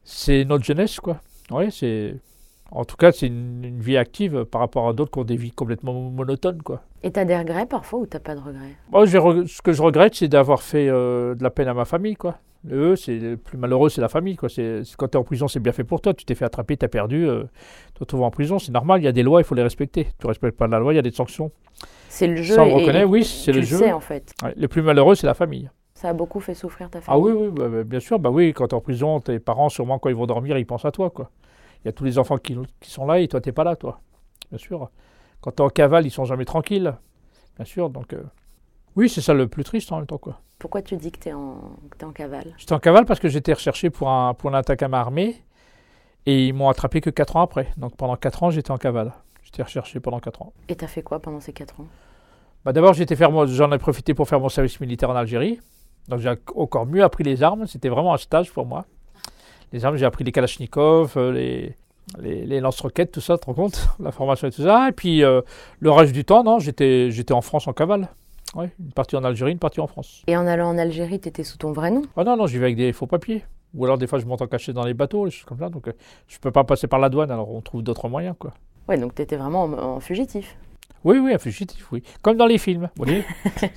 c'est 0.02 0.46
notre 0.46 0.64
jeunesse, 0.64 0.98
quoi. 0.98 1.18
Oui, 1.50 1.70
c'est. 1.70 2.14
En 2.70 2.84
tout 2.84 2.96
cas, 2.96 3.12
c'est 3.12 3.26
une, 3.28 3.64
une 3.64 3.80
vie 3.80 3.96
active 3.96 4.44
par 4.44 4.60
rapport 4.60 4.88
à 4.88 4.92
d'autres 4.92 5.10
qui 5.10 5.18
ont 5.18 5.24
des 5.24 5.36
vies 5.36 5.52
complètement 5.52 5.94
monotones, 5.94 6.62
quoi. 6.62 6.82
Et 7.02 7.10
t'as 7.10 7.24
des 7.24 7.36
regrets 7.36 7.66
parfois 7.66 8.00
ou 8.00 8.06
t'as 8.06 8.18
pas 8.20 8.34
de 8.34 8.40
regrets? 8.40 8.74
Moi, 8.90 9.04
re- 9.06 9.46
ce 9.46 9.62
que 9.62 9.72
je 9.72 9.80
regrette, 9.82 10.14
c'est 10.16 10.28
d'avoir 10.28 10.60
fait 10.62 10.88
euh, 10.88 11.34
de 11.34 11.42
la 11.42 11.50
peine 11.50 11.68
à 11.68 11.74
ma 11.74 11.84
famille, 11.86 12.16
quoi. 12.16 12.38
Eux, 12.70 12.96
c'est 12.96 13.16
le 13.18 13.36
plus 13.36 13.56
malheureux, 13.56 13.88
c'est 13.88 14.00
la 14.00 14.08
famille, 14.08 14.36
quoi. 14.36 14.48
C'est 14.48 14.82
quand 14.98 15.08
tu 15.08 15.16
es 15.16 15.20
en 15.20 15.24
prison, 15.24 15.48
c'est 15.48 15.60
bien 15.60 15.72
fait 15.72 15.84
pour 15.84 16.00
toi. 16.00 16.12
Tu 16.12 16.24
t'es 16.24 16.34
fait 16.34 16.44
attraper, 16.44 16.76
tu 16.76 16.84
as 16.84 16.88
perdu, 16.88 17.26
euh, 17.26 17.44
tu 17.86 17.92
te 17.94 17.98
retrouves 18.00 18.22
en 18.22 18.30
prison, 18.30 18.58
c'est 18.58 18.72
normal. 18.72 19.00
Il 19.00 19.04
y 19.04 19.08
a 19.08 19.12
des 19.12 19.22
lois, 19.22 19.40
il 19.40 19.44
faut 19.44 19.54
les 19.54 19.62
respecter. 19.62 20.08
Tu 20.18 20.26
respectes 20.26 20.58
pas 20.58 20.66
la 20.66 20.78
loi, 20.78 20.92
il 20.92 20.96
y 20.96 20.98
a 20.98 21.02
des 21.02 21.12
sanctions. 21.12 21.50
C'est 22.08 22.26
le 22.26 22.36
jeu 22.42 22.56
Ça, 22.56 22.64
on 22.64 22.66
et- 22.66 22.74
reconnaît, 22.74 23.02
et 23.02 23.04
oui, 23.04 23.24
c'est 23.24 23.52
tu 23.52 23.58
le 23.60 23.64
jeu. 23.64 23.76
sais 23.78 23.92
en 23.92 24.00
fait. 24.00 24.34
Ouais, 24.42 24.52
le 24.56 24.68
plus 24.68 24.82
malheureux, 24.82 25.14
c'est 25.14 25.26
la 25.26 25.34
famille. 25.34 25.70
Ça 25.94 26.08
a 26.10 26.12
beaucoup 26.12 26.40
fait 26.40 26.54
souffrir 26.54 26.90
ta 26.90 26.98
Ah 26.98 27.02
famille. 27.02 27.22
oui, 27.22 27.32
oui, 27.32 27.48
bah, 27.50 27.68
bah, 27.68 27.84
bien 27.84 28.00
sûr. 28.00 28.18
Bah 28.18 28.30
oui, 28.30 28.52
quand 28.52 28.68
tu 28.68 28.74
es 28.74 28.76
en 28.76 28.80
prison, 28.80 29.20
tes 29.20 29.38
parents, 29.38 29.68
sûrement, 29.68 29.98
quand 29.98 30.08
ils 30.10 30.14
vont 30.16 30.26
dormir, 30.26 30.58
ils 30.58 30.66
pensent 30.66 30.84
à 30.84 30.90
toi, 30.92 31.10
quoi. 31.10 31.30
Il 31.84 31.86
y 31.86 31.88
a 31.88 31.92
tous 31.92 32.04
les 32.04 32.18
enfants 32.18 32.38
qui, 32.38 32.56
qui 32.80 32.90
sont 32.90 33.06
là 33.06 33.18
et 33.20 33.28
toi, 33.28 33.40
t'es 33.40 33.52
pas 33.52 33.64
là, 33.64 33.76
toi. 33.76 34.00
Bien 34.50 34.58
sûr. 34.58 34.90
Quand 35.40 35.52
tu 35.52 35.62
es 35.62 35.64
en 35.64 35.68
cavale, 35.68 36.06
ils 36.06 36.10
sont 36.10 36.24
jamais 36.24 36.44
tranquilles. 36.44 36.94
Bien 37.56 37.64
sûr, 37.64 37.90
donc... 37.90 38.12
euh, 38.12 38.22
Oui, 38.96 39.08
c'est 39.08 39.20
ça 39.20 39.34
le 39.34 39.46
plus 39.48 39.64
triste 39.64 39.92
en 39.92 39.98
même 39.98 40.06
temps, 40.06 40.18
quoi. 40.18 40.40
Pourquoi 40.58 40.82
tu 40.82 40.96
dis 40.96 41.12
que 41.12 41.18
t'es 41.20 41.32
en, 41.32 41.56
que 41.90 41.96
t'es 41.98 42.04
en 42.04 42.10
cavale? 42.12 42.52
J'étais 42.56 42.72
en 42.72 42.80
cavale 42.80 43.04
parce 43.04 43.20
que 43.20 43.28
j'étais 43.28 43.52
recherché 43.52 43.90
pour, 43.90 44.10
un, 44.10 44.34
pour 44.34 44.50
une 44.50 44.56
attaque 44.56 44.82
à 44.82 44.88
ma 44.88 44.98
armée 45.00 45.44
et 46.26 46.48
ils 46.48 46.52
m'ont 46.52 46.68
attrapé 46.68 47.00
que 47.00 47.10
4 47.10 47.36
ans 47.36 47.42
après. 47.42 47.68
Donc 47.76 47.96
pendant 47.96 48.16
4 48.16 48.42
ans, 48.42 48.50
j'étais 48.50 48.72
en 48.72 48.76
cavale. 48.76 49.12
J'étais 49.44 49.62
recherché 49.62 50.00
pendant 50.00 50.18
4 50.18 50.42
ans. 50.42 50.52
Et 50.68 50.74
t'as 50.74 50.88
fait 50.88 51.02
quoi 51.02 51.20
pendant 51.20 51.38
ces 51.40 51.52
4 51.52 51.80
ans? 51.80 51.86
Bah, 52.64 52.72
D'abord, 52.72 52.92
j'en 52.94 53.72
ai 53.72 53.78
profité 53.78 54.14
pour 54.14 54.28
faire 54.28 54.40
mon 54.40 54.48
service 54.48 54.80
militaire 54.80 55.10
en 55.10 55.14
Algérie. 55.16 55.60
Donc 56.08 56.18
j'ai 56.18 56.34
encore 56.56 56.86
mieux 56.86 57.04
appris 57.04 57.22
les 57.22 57.42
armes. 57.44 57.66
C'était 57.68 57.88
vraiment 57.88 58.12
un 58.12 58.18
stage 58.18 58.52
pour 58.52 58.66
moi. 58.66 58.84
Les 59.72 59.84
armes, 59.84 59.96
j'ai 59.96 60.06
appris 60.06 60.24
les 60.24 60.32
Kalachnikov, 60.32 61.14
euh, 61.16 61.32
les, 61.32 61.74
les, 62.18 62.44
les 62.46 62.60
lance-roquettes, 62.60 63.12
tout 63.12 63.20
ça, 63.20 63.34
tu 63.36 63.40
te 63.42 63.46
rends 63.46 63.54
compte 63.54 63.88
La 64.00 64.12
formation 64.12 64.48
et 64.48 64.50
tout 64.50 64.62
ça. 64.62 64.88
Et 64.88 64.92
puis 64.92 65.22
euh, 65.22 65.42
le 65.80 65.90
reste 65.90 66.12
du 66.12 66.24
temps, 66.24 66.42
non, 66.44 66.58
j'étais 66.58 67.10
j'étais 67.10 67.34
en 67.34 67.40
France 67.42 67.66
en 67.68 67.72
cavale. 67.72 68.08
Ouais, 68.54 68.70
une 68.80 68.92
partie 68.92 69.14
en 69.14 69.24
Algérie, 69.24 69.52
une 69.52 69.58
partie 69.58 69.80
en 69.80 69.86
France. 69.86 70.22
Et 70.26 70.36
en 70.36 70.46
allant 70.46 70.68
en 70.70 70.78
Algérie, 70.78 71.20
t'étais 71.20 71.44
sous 71.44 71.58
ton 71.58 71.72
vrai 71.72 71.90
nom? 71.90 72.02
Ah 72.16 72.24
non, 72.24 72.36
non, 72.36 72.46
j'y 72.46 72.56
vais 72.58 72.64
avec 72.66 72.76
des 72.76 72.92
faux 72.94 73.06
papiers. 73.06 73.44
Ou 73.74 73.84
alors 73.84 73.98
des 73.98 74.06
fois 74.06 74.18
je 74.18 74.24
monte 74.24 74.40
en 74.40 74.46
cachet 74.46 74.72
dans 74.72 74.84
les 74.86 74.94
bateaux, 74.94 75.26
des 75.26 75.30
choses 75.30 75.44
comme 75.44 75.58
ça. 75.58 75.68
Donc 75.68 75.88
euh, 75.88 75.92
je 76.28 76.38
peux 76.38 76.50
pas 76.50 76.64
passer 76.64 76.86
par 76.86 76.98
la 76.98 77.10
douane, 77.10 77.30
alors 77.30 77.50
on 77.54 77.60
trouve 77.60 77.82
d'autres 77.82 78.08
moyens, 78.08 78.34
quoi. 78.38 78.54
Ouais, 78.88 78.96
donc 78.96 79.14
t'étais 79.14 79.36
vraiment 79.36 79.64
en, 79.64 79.72
en 79.74 80.00
fugitif. 80.00 80.56
Oui, 81.04 81.18
oui, 81.18 81.32
un 81.32 81.38
fugitif, 81.38 81.90
oui. 81.92 82.02
Comme 82.22 82.36
dans 82.36 82.46
les 82.46 82.58
films, 82.58 82.88
vous 82.96 83.04
voyez. 83.04 83.24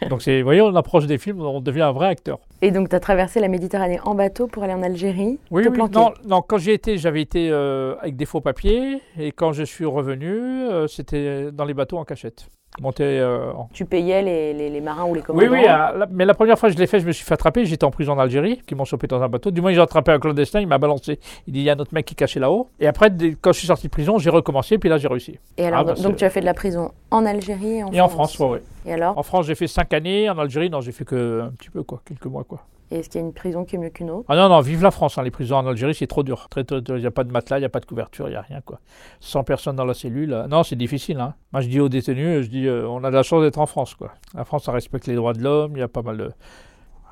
donc 0.10 0.22
vous 0.28 0.44
voyez, 0.44 0.62
on 0.62 0.76
approche 0.76 1.06
des 1.06 1.18
films, 1.18 1.42
on 1.42 1.62
devient 1.62 1.82
un 1.82 1.92
vrai 1.92 2.08
acteur. 2.08 2.40
Et 2.62 2.72
donc 2.72 2.90
t'as 2.90 3.00
traversé 3.00 3.40
la 3.40 3.48
Méditerranée 3.48 4.00
en 4.04 4.16
bateau 4.16 4.48
pour 4.48 4.64
aller 4.64 4.74
en 4.74 4.84
Algérie 4.84 5.40
Oui, 5.52 5.64
te 5.64 5.70
oui. 5.70 5.78
Non, 5.92 6.14
non, 6.26 6.42
quand 6.42 6.58
j'y 6.58 6.72
étais, 6.72 6.98
j'avais 6.98 7.22
été 7.22 7.50
euh, 7.52 7.96
avec 8.02 8.16
des 8.16 8.26
faux 8.26 8.42
papiers. 8.42 9.02
Et 9.20 9.32
quand 9.32 9.54
je 9.54 9.64
suis 9.64 9.86
revenu, 9.86 10.32
euh, 10.32 10.88
c'était 10.88 11.52
dans 11.52 11.66
les 11.66 11.74
bateaux 11.74 11.98
en 11.98 12.06
cachette. 12.06 12.48
Euh. 12.80 13.52
Tu 13.74 13.86
payais 13.86 14.22
les, 14.22 14.54
les- 14.54 14.70
les 14.70 14.82
marins 14.82 15.06
ou 15.06 15.14
les 15.14 15.20
Oui, 15.22 15.26
commandants 15.26 15.52
oui, 15.52 15.60
euh, 15.66 15.98
la- 16.00 16.08
mais 16.10 16.26
la 16.26 16.34
première 16.34 16.58
fois 16.58 16.70
que 16.70 16.76
je 16.76 16.80
l'ai 16.80 16.88
fait, 16.88 17.00
je 17.00 17.06
me 17.06 17.12
suis 17.12 17.26
fait 17.26 17.34
attraper. 17.34 17.66
J'étais 17.66 17.84
en 17.84 17.92
prison 17.92 18.14
en 18.14 18.20
Algérie, 18.20 18.62
qui 18.66 18.76
m'ont 18.76 18.86
chopé 18.86 19.08
dans 19.08 19.22
un 19.22 19.28
bateau. 19.30 19.52
Du 19.52 19.62
moins, 19.62 19.74
j'ai 19.74 19.82
attrapé 19.82 20.12
un 20.12 20.20
clandestin, 20.20 20.62
il 20.62 20.68
m'a 20.68 20.78
balancé. 20.78 21.20
Il 21.48 21.54
dit, 21.54 21.60
il 21.60 21.64
y 21.64 21.70
a 21.70 21.74
un 21.74 21.80
autre 21.80 21.94
mec 21.94 22.06
qui 22.06 22.14
est 22.14 22.16
caché 22.16 22.40
là-haut. 22.40 22.70
Et 22.80 22.88
après, 22.88 23.10
dès- 23.10 23.36
quand 23.40 23.52
je 23.52 23.58
suis 23.60 23.68
sorti 23.68 23.88
de 23.88 23.92
prison, 23.92 24.18
j'ai 24.18 24.30
recommencé, 24.30 24.78
puis 24.78 24.90
là, 24.90 24.98
j'ai 24.98 25.08
réussi. 25.08 25.38
Et 25.58 25.66
alors, 25.66 25.80
Ah, 25.80 25.84
bah, 25.84 25.94
donc 25.96 26.16
tu 26.16 26.24
as 26.26 26.30
fait 26.30 26.42
de 26.42 26.46
la 26.46 26.54
prison 26.54 26.92
en 27.12 27.26
Algérie 27.26 27.78
et 27.78 27.84
en 27.84 27.92
Et 27.92 28.02
en 28.02 28.08
France, 28.08 28.40
ouais, 28.40 28.48
ouais. 28.50 28.62
Et 28.86 28.94
alors 28.94 29.18
En 29.18 29.24
France, 29.24 29.46
j'ai 29.46 29.56
fait 29.56 29.68
5 29.68 29.94
années. 29.94 30.30
En 30.30 30.38
Algérie, 30.40 30.70
non, 30.70 30.82
j'ai 30.82 30.92
fait 30.92 31.06
que 31.06 31.42
un 31.42 31.52
petit 31.52 31.70
peu, 31.70 31.84
quoi, 31.84 32.02
quelques 32.06 32.26
mois, 32.26 32.44
quoi. 32.46 32.62
Et 32.92 33.00
Est-ce 33.00 33.10
qu'il 33.10 33.22
y 33.22 33.24
a 33.24 33.28
une 33.28 33.34
prison 33.34 33.64
qui 33.64 33.78
est 33.78 33.80
mieux 33.80 33.90
qu'une 33.90 34.10
autre? 34.12 34.26
Ah 34.28 34.36
non, 34.36 34.50
non, 34.50 34.60
vive 34.60 34.84
la 34.84 34.92
France. 34.92 35.18
hein, 35.18 35.24
Les 35.24 35.32
prisons 35.32 35.56
en 35.56 35.66
Algérie, 35.66 35.96
c'est 35.96 36.08
trop 36.08 36.24
dur. 36.24 36.48
Il 36.58 36.94
n'y 36.96 37.06
a 37.06 37.12
pas 37.12 37.24
de 37.24 37.32
matelas, 37.32 37.58
il 37.58 37.62
n'y 37.62 37.66
a 37.66 37.70
pas 37.70 37.80
de 37.80 37.86
couverture, 37.86 38.28
il 38.28 38.32
n'y 38.32 38.36
a 38.38 38.42
rien, 38.42 38.60
quoi. 38.62 38.80
100 39.22 39.44
personnes 39.46 39.78
dans 39.78 39.86
la 39.86 39.94
cellule. 39.94 40.34
euh, 40.34 40.48
Non, 40.48 40.64
c'est 40.64 40.76
difficile, 40.76 41.20
hein. 41.20 41.34
Moi, 41.54 41.62
je 41.62 41.70
dis 41.70 41.80
aux 41.80 41.88
détenus, 41.90 42.44
je 42.46 42.50
dis, 42.50 42.68
euh, 42.68 42.86
on 42.88 43.04
a 43.06 43.10
de 43.10 43.16
la 43.16 43.24
chance 43.24 43.42
d'être 43.44 43.60
en 43.60 43.66
France, 43.66 43.96
quoi. 43.96 44.12
La 44.36 44.44
France, 44.44 44.66
ça 44.66 44.74
respecte 44.74 45.08
les 45.08 45.16
droits 45.16 45.34
de 45.34 45.42
l'homme, 45.42 45.72
il 45.76 45.80
y 45.80 45.84
a 45.84 45.88
pas 45.88 46.02
mal. 46.02 46.34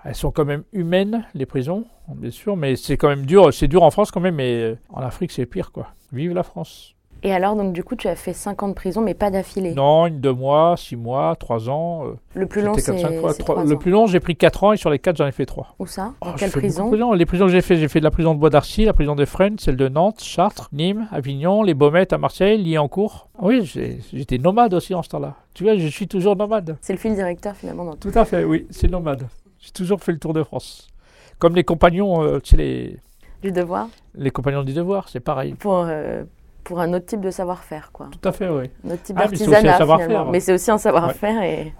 Elles 0.03 0.15
sont 0.15 0.31
quand 0.31 0.45
même 0.45 0.63
humaines, 0.74 1.25
les 1.33 1.45
prisons, 1.45 1.86
bien 2.09 2.31
sûr, 2.31 2.55
mais 2.57 2.75
c'est 2.75 2.98
quand 2.98 3.09
même 3.09 3.25
dur. 3.25 3.53
C'est 3.53 3.67
dur 3.67 3.83
en 3.83 3.91
France 3.91 4.12
quand 4.12 4.21
même, 4.21 4.36
mais 4.36 4.62
euh, 4.62 4.77
en 4.89 5.01
Afrique, 5.01 5.31
c'est 5.31 5.45
pire, 5.45 5.71
quoi. 5.71 5.88
Vive 6.12 6.33
la 6.33 6.43
France. 6.43 6.95
Et 7.23 7.33
alors, 7.33 7.55
donc 7.55 7.73
du 7.73 7.83
coup, 7.83 7.95
tu 7.95 8.07
as 8.07 8.15
fait 8.15 8.33
5 8.33 8.63
ans 8.63 8.67
de 8.69 8.73
prison, 8.73 9.01
mais 9.01 9.13
pas 9.13 9.29
d'affilée. 9.29 9.73
Non, 9.73 10.07
une, 10.07 10.19
deux 10.21 10.33
mois, 10.33 10.75
six 10.77 10.95
mois, 10.95 11.35
trois 11.35 11.69
ans. 11.69 12.05
euh, 12.07 12.13
Le 12.33 12.45
plus 12.47 12.61
long, 12.61 12.73
c'est 12.75 12.81
c'est 12.81 12.93
Le 12.93 13.75
plus 13.77 13.91
long, 13.91 14.07
j'ai 14.07 14.19
pris 14.19 14.35
quatre 14.38 14.63
ans 14.63 14.71
et 14.73 14.77
sur 14.77 14.89
les 14.89 14.99
quatre, 14.99 15.17
j'en 15.17 15.27
ai 15.27 15.31
fait 15.31 15.45
trois. 15.45 15.75
Où 15.79 15.85
ça? 15.85 16.13
Oh, 16.21 16.27
Dans 16.27 16.33
quelle 16.33 16.51
prison? 16.51 16.89
de. 16.89 17.15
Les 17.15 17.25
prisons 17.25 17.45
que 17.47 17.51
j'ai 17.51 17.61
fait, 17.61 17.75
j'ai 17.75 17.88
fait 17.88 17.99
de 17.99 18.05
la 18.05 18.11
prison 18.11 18.33
de 18.33 18.39
Bois 18.39 18.49
d'Arcy, 18.49 18.85
la 18.85 18.93
prison 18.93 19.15
des 19.15 19.25
Fresnes, 19.25 19.57
celle 19.59 19.75
de 19.75 19.89
Nantes, 19.89 20.21
Chartres, 20.21 20.69
Nîmes, 20.71 21.07
Avignon, 21.11 21.61
les 21.63 21.73
Baumettes 21.73 22.13
à 22.13 22.17
Marseille, 22.17 22.57
Liancourt. 22.63 23.27
Oui, 23.41 23.65
j'ai- 23.65 23.99
j'étais 24.13 24.38
nomade 24.38 24.73
aussi 24.73 24.93
en 24.95 25.03
ce 25.03 25.09
temps-là. 25.09 25.35
Tu 25.53 25.63
vois, 25.63 25.75
je 25.75 25.88
suis 25.88 26.07
toujours 26.07 26.35
nomade. 26.38 26.77
C'est 26.81 26.93
le 26.93 26.99
fil 26.99 27.15
directeur 27.15 27.55
finalement 27.55 27.83
dans 27.85 27.95
tout. 27.95 28.09
Tout 28.11 28.17
à 28.19 28.23
fait, 28.25 28.43
oui, 28.45 28.65
c'est 28.69 28.89
nomade. 28.89 29.27
J'ai 29.59 29.71
toujours 29.71 29.99
fait 30.01 30.13
le 30.13 30.19
tour 30.19 30.33
de 30.33 30.43
France. 30.43 30.88
Comme 31.38 31.55
les 31.55 31.63
compagnons, 31.65 32.21
euh, 32.23 32.39
tu 32.39 32.51
sais, 32.51 32.57
les, 32.57 32.97
Du 33.41 33.51
devoir? 33.51 33.88
Les 34.15 34.31
compagnons 34.31 34.63
du 34.63 34.73
devoir, 34.73 35.09
c'est 35.09 35.19
pareil. 35.19 35.53
pour, 35.53 35.83
euh, 35.85 36.23
pour 36.69 36.79
un 36.81 36.93
autre 36.93 37.07
type 37.07 37.21
de 37.21 37.31
savoir-faire, 37.31 37.91
quoi. 37.91 38.09
Tout 38.11 38.29
à 38.29 38.31
fait, 38.31 38.47
oui. 38.47 38.69
Un 38.85 38.91
autre 38.91 39.01
type 39.01 39.15
Ah, 39.19 39.27
mais 39.27 39.35
c'est 39.35 39.47
aussi 39.47 39.55
un 39.55 39.63
d'artisanat 39.63 39.77
savoir-faire, 39.79 40.25
ouais. 40.25 40.31
Mais 40.31 40.39
c'est 40.39 40.53
aussi 40.53 40.69
un 40.69 40.77
savoir-faire 40.77 41.41
et 41.41 41.73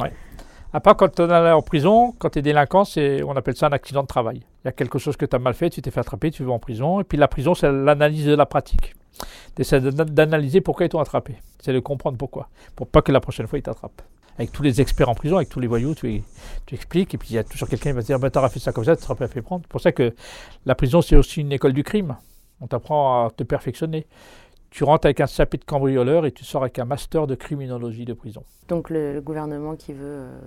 Après, 0.74 0.96
quand 0.98 1.20
on 1.20 1.30
est 1.30 1.52
en 1.52 1.62
prison, 1.62 2.16
quand 2.18 2.32
tu 2.32 2.40
es 2.40 2.42
délinquant, 2.42 2.86
c'est, 2.86 3.22
on 3.22 3.36
appelle 3.36 3.56
ça 3.56 3.68
un 3.68 3.72
accident 3.72 4.02
de 4.02 4.08
travail. 4.08 4.38
Il 4.64 4.66
y 4.66 4.68
a 4.68 4.72
quelque 4.72 4.98
chose 4.98 5.16
que 5.16 5.28
tu 5.28 5.36
as 5.36 5.40
mal 5.40 5.54
fait, 5.54 5.70
tu 5.70 5.84
t'es 5.84 5.92
fait 5.92 6.00
attraper, 6.00 6.32
tu 6.32 6.44
vas 6.44 6.54
en 6.54 6.58
prison. 6.58 7.00
Et 7.00 7.04
puis 7.04 7.20
la 7.20 7.28
prison, 7.28 7.54
c'est 7.54 7.72
l'analyse 7.72 8.26
de 8.26 8.34
la 8.34 8.48
pratique. 8.48 8.96
Tu 9.56 9.62
essaies 9.62 9.80
d'analyser 9.80 10.60
pourquoi 10.62 10.88
ils 10.88 10.90
t'ont 10.90 11.00
attrapé. 11.00 11.36
C'est 11.60 11.72
de 11.72 11.80
comprendre 11.80 12.18
pourquoi. 12.18 12.50
Pour 12.76 12.88
pas 12.88 13.04
que 13.04 13.12
la 13.12 13.20
prochaine 13.20 13.46
fois, 13.46 13.60
ils 13.60 13.64
t'attrapent. 13.64 14.02
Avec 14.40 14.52
tous 14.52 14.64
les 14.64 14.82
experts 14.82 15.10
en 15.10 15.14
prison, 15.14 15.36
avec 15.36 15.50
tous 15.50 15.60
les 15.60 15.68
voyous, 15.68 15.94
tu, 15.94 16.24
tu 16.66 16.74
expliques. 16.74 17.14
Et 17.14 17.20
puis 17.20 17.30
il 17.30 17.36
y 17.36 17.38
a 17.38 17.44
toujours 17.44 17.70
quelqu'un 17.70 17.92
qui 17.92 17.96
va 17.96 18.02
te 18.02 18.08
dire 18.08 18.18
bah, 18.18 18.32
T'auras 18.32 18.50
fait 18.50 18.60
ça 18.60 18.72
comme 18.72 18.86
ça, 18.86 18.96
tu 18.96 19.04
seras 19.04 19.14
pas 19.14 19.28
fait 19.28 19.44
prendre. 19.44 19.62
C'est 19.66 19.72
pour 19.72 19.82
ça 19.82 19.92
que 19.92 20.16
la 20.66 20.74
prison, 20.74 21.04
c'est 21.04 21.16
aussi 21.16 21.42
une 21.42 21.52
école 21.52 21.74
du 21.74 21.84
crime. 21.84 22.16
On 22.62 22.68
t'apprend 22.68 23.28
à 23.28 23.32
te 23.32 23.44
perfectionner. 23.44 24.06
Tu 24.72 24.84
rentres 24.84 25.08
avec 25.08 25.20
un 25.20 25.28
sapé 25.28 25.58
de 25.58 25.64
cambrioleur 25.66 26.26
et 26.26 26.32
tu 26.32 26.44
sors 26.46 26.62
avec 26.62 26.78
un 26.80 26.86
master 26.86 27.26
de 27.28 27.36
criminologie 27.36 28.06
de 28.06 28.14
prison. 28.14 28.44
donc 28.68 28.90
le, 28.90 29.14
le 29.14 29.22
gouvernement 29.22 29.76
qui 29.76 29.94
veut, 29.94 30.04
euh, 30.04 30.40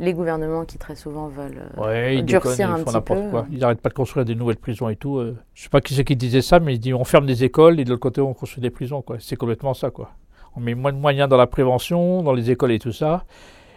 les 0.00 0.12
gouvernements 0.12 0.64
qui 0.64 0.76
très 0.78 0.96
souvent 0.96 1.28
veulent. 1.28 1.62
euh, 1.78 1.80
Ouais, 1.80 2.16
ils 2.16 2.24
durcir 2.24 2.50
déconnent, 2.50 2.70
un 2.74 2.76
ils 2.78 2.78
font 2.80 2.84
petit 2.86 2.92
n'importe 2.94 3.20
peu. 3.22 3.30
quoi. 3.30 3.46
Ils 3.50 3.58
n'arrêtent 3.60 3.80
pas 3.80 3.88
de 3.90 3.94
construire 3.94 4.24
des 4.24 4.34
nouvelles 4.34 4.56
prisons 4.56 4.88
et 4.88 4.96
tout. 4.96 5.18
euh. 5.18 5.36
Je 5.54 5.62
sais 5.62 5.68
pas 5.68 5.80
qui 5.80 5.94
c'est 5.94 6.04
qui 6.04 6.16
disait 6.16 6.42
ça, 6.42 6.58
mais 6.58 6.74
ils 6.74 6.78
disent 6.80 6.94
on 6.94 7.04
ferme 7.04 7.26
des 7.26 7.44
écoles 7.44 7.78
et 7.78 7.84
de 7.84 7.90
l'autre 7.90 8.00
côté 8.00 8.20
on 8.20 8.34
construit 8.34 8.60
des 8.62 8.70
prisons. 8.70 9.02
quoi. 9.02 9.16
C'est 9.20 9.36
complètement 9.36 9.74
ça. 9.74 9.90
quoi. 9.90 10.10
On 10.56 10.60
met 10.60 10.74
moins 10.74 10.92
de 10.92 10.98
moyens 10.98 11.28
dans 11.28 11.36
la 11.36 11.46
prévention, 11.46 12.22
dans 12.24 12.32
les 12.32 12.50
écoles 12.50 12.72
et 12.72 12.80
tout 12.80 12.90
ça, 12.92 13.24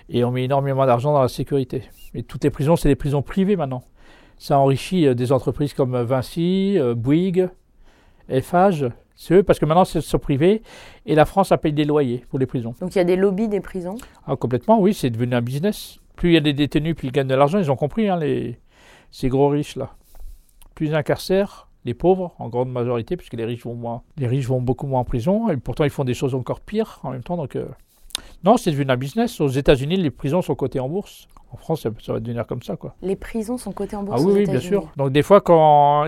et 0.09 0.23
on 0.23 0.31
met 0.31 0.45
énormément 0.45 0.87
d'argent 0.87 1.13
dans 1.13 1.21
la 1.21 1.27
sécurité. 1.27 1.83
Et 2.15 2.23
toutes 2.23 2.43
les 2.43 2.49
prisons, 2.49 2.75
c'est 2.75 2.89
des 2.89 2.95
prisons 2.95 3.21
privées 3.21 3.55
maintenant. 3.55 3.83
Ça 4.39 4.57
enrichit 4.57 5.05
euh, 5.07 5.13
des 5.13 5.31
entreprises 5.31 5.73
comme 5.75 5.93
euh, 5.93 6.03
Vinci, 6.03 6.79
euh, 6.79 6.95
Bouygues, 6.95 7.47
Eiffage. 8.29 8.87
C'est 9.15 9.35
eux 9.35 9.43
parce 9.43 9.59
que 9.59 9.65
maintenant 9.65 9.85
c'est 9.85 10.01
sur 10.01 10.19
privé 10.19 10.63
et 11.05 11.15
la 11.15 11.25
France 11.25 11.51
a 11.51 11.57
payé 11.57 11.73
des 11.73 11.85
loyers 11.85 12.25
pour 12.29 12.39
les 12.39 12.45
prisons. 12.45 12.73
Donc 12.81 12.95
il 12.95 12.97
y 12.97 13.01
a 13.01 13.05
des 13.05 13.15
lobbies 13.15 13.47
des 13.47 13.61
prisons? 13.61 13.95
Ah, 14.25 14.35
complètement, 14.35 14.79
oui, 14.79 14.93
c'est 14.93 15.09
devenu 15.09 15.35
un 15.35 15.41
business. 15.41 15.99
Plus 16.15 16.31
il 16.31 16.33
y 16.33 16.37
a 16.37 16.41
des 16.41 16.53
détenus, 16.53 16.95
plus 16.95 17.07
ils 17.07 17.11
gagnent 17.11 17.27
de 17.27 17.35
l'argent. 17.35 17.59
Ils 17.59 17.71
ont 17.71 17.75
compris, 17.75 18.09
hein, 18.09 18.17
les, 18.17 18.59
ces 19.11 19.29
gros 19.29 19.49
riches-là. 19.49 19.95
Plus 20.75 20.87
ils 20.87 20.95
incarcèrent 20.95 21.67
les 21.85 21.93
pauvres, 21.93 22.33
en 22.39 22.47
grande 22.49 22.71
majorité, 22.71 23.17
puisque 23.17 23.33
les 23.33 23.45
riches 23.45 23.65
vont 23.65 23.75
moins. 23.75 24.03
Les 24.17 24.27
riches 24.27 24.47
vont 24.47 24.61
beaucoup 24.61 24.87
moins 24.87 25.01
en 25.01 25.03
prison, 25.03 25.49
et 25.49 25.57
pourtant 25.57 25.83
ils 25.83 25.89
font 25.89 26.05
des 26.05 26.13
choses 26.13 26.33
encore 26.33 26.61
pires 26.61 26.99
en 27.03 27.11
même 27.11 27.23
temps. 27.23 27.35
Donc, 27.35 27.55
euh, 27.55 27.67
non, 28.43 28.57
c'est 28.57 28.71
devenu 28.71 28.91
un 28.91 28.97
business. 28.97 29.39
Aux 29.39 29.47
États-Unis, 29.47 29.97
les 29.97 30.11
prisons 30.11 30.41
sont 30.41 30.55
cotées 30.55 30.79
en 30.79 30.89
bourse. 30.89 31.27
En 31.51 31.57
France, 31.57 31.81
ça, 31.81 32.13
va 32.13 32.19
devenir 32.19 32.47
comme 32.47 32.63
ça, 32.63 32.75
quoi. 32.75 32.95
Les 33.01 33.15
prisons 33.15 33.57
sont 33.57 33.71
cotées 33.71 33.95
en 33.95 34.03
bourse. 34.03 34.19
Ah 34.19 34.23
aux 34.23 34.31
oui, 34.31 34.39
oui, 34.39 34.45
bien 34.45 34.59
sûr. 34.59 34.89
Donc 34.97 35.11
des 35.11 35.21
fois, 35.21 35.39
quand 35.39 36.07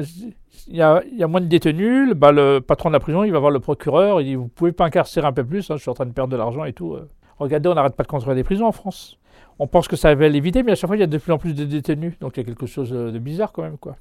il 0.68 0.76
y 0.76 0.82
a, 0.82 1.04
il 1.12 1.18
y 1.18 1.24
a 1.24 1.28
moins 1.28 1.42
de 1.42 1.46
détenus, 1.46 2.10
le, 2.10 2.14
bah, 2.14 2.32
le 2.32 2.60
patron 2.60 2.90
de 2.90 2.94
la 2.94 3.00
prison, 3.00 3.24
il 3.24 3.32
va 3.32 3.40
voir 3.40 3.52
le 3.52 3.60
procureur, 3.60 4.22
il 4.22 4.26
dit, 4.26 4.36
vous 4.36 4.48
pouvez 4.48 4.72
pas 4.72 4.86
incarcérer 4.86 5.28
un 5.28 5.34
peu 5.34 5.46
plus, 5.46 5.70
hein, 5.70 5.76
je 5.78 5.82
suis 5.82 5.92
en 5.92 5.94
train 5.94 6.06
de 6.06 6.12
perdre 6.12 6.32
de 6.32 6.38
l'argent 6.38 6.66
et 6.66 6.74
tout. 6.74 6.94
euh. 6.94 7.08
Regardez, 7.38 7.70
on 7.70 7.76
n'arrête 7.76 7.96
pas 7.96 8.04
de 8.04 8.08
construire 8.08 8.36
des 8.36 8.44
prisons 8.44 8.66
en 8.66 8.72
France. 8.72 9.18
On 9.60 9.68
pense 9.68 9.88
que 9.88 9.96
ça 9.96 10.14
va 10.16 10.28
les 10.28 10.40
vider, 10.40 10.64
mais 10.64 10.72
à 10.72 10.76
chaque 10.76 10.88
fois, 10.88 10.98
il 10.98 11.02
y 11.02 11.04
a 11.04 11.08
de 11.08 11.18
plus 11.18 11.32
en 11.32 11.38
plus 11.38 11.54
de 11.54 11.64
détenus. 11.64 12.18
Donc 12.20 12.36
il 12.36 12.40
y 12.42 12.44
a 12.44 12.46
quelque 12.46 12.66
chose 12.66 12.92
euh, 12.92 13.12
de 13.12 13.20
bizarre 13.20 13.52
quand 13.52 13.62
même, 13.62 13.78
quoi. 13.78 13.96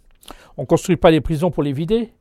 On 0.56 0.64
construit 0.64 0.96
pas 0.96 1.10
des 1.10 1.20
prisons 1.20 1.50
pour 1.50 1.62
les 1.62 1.72
vider. 1.72 2.12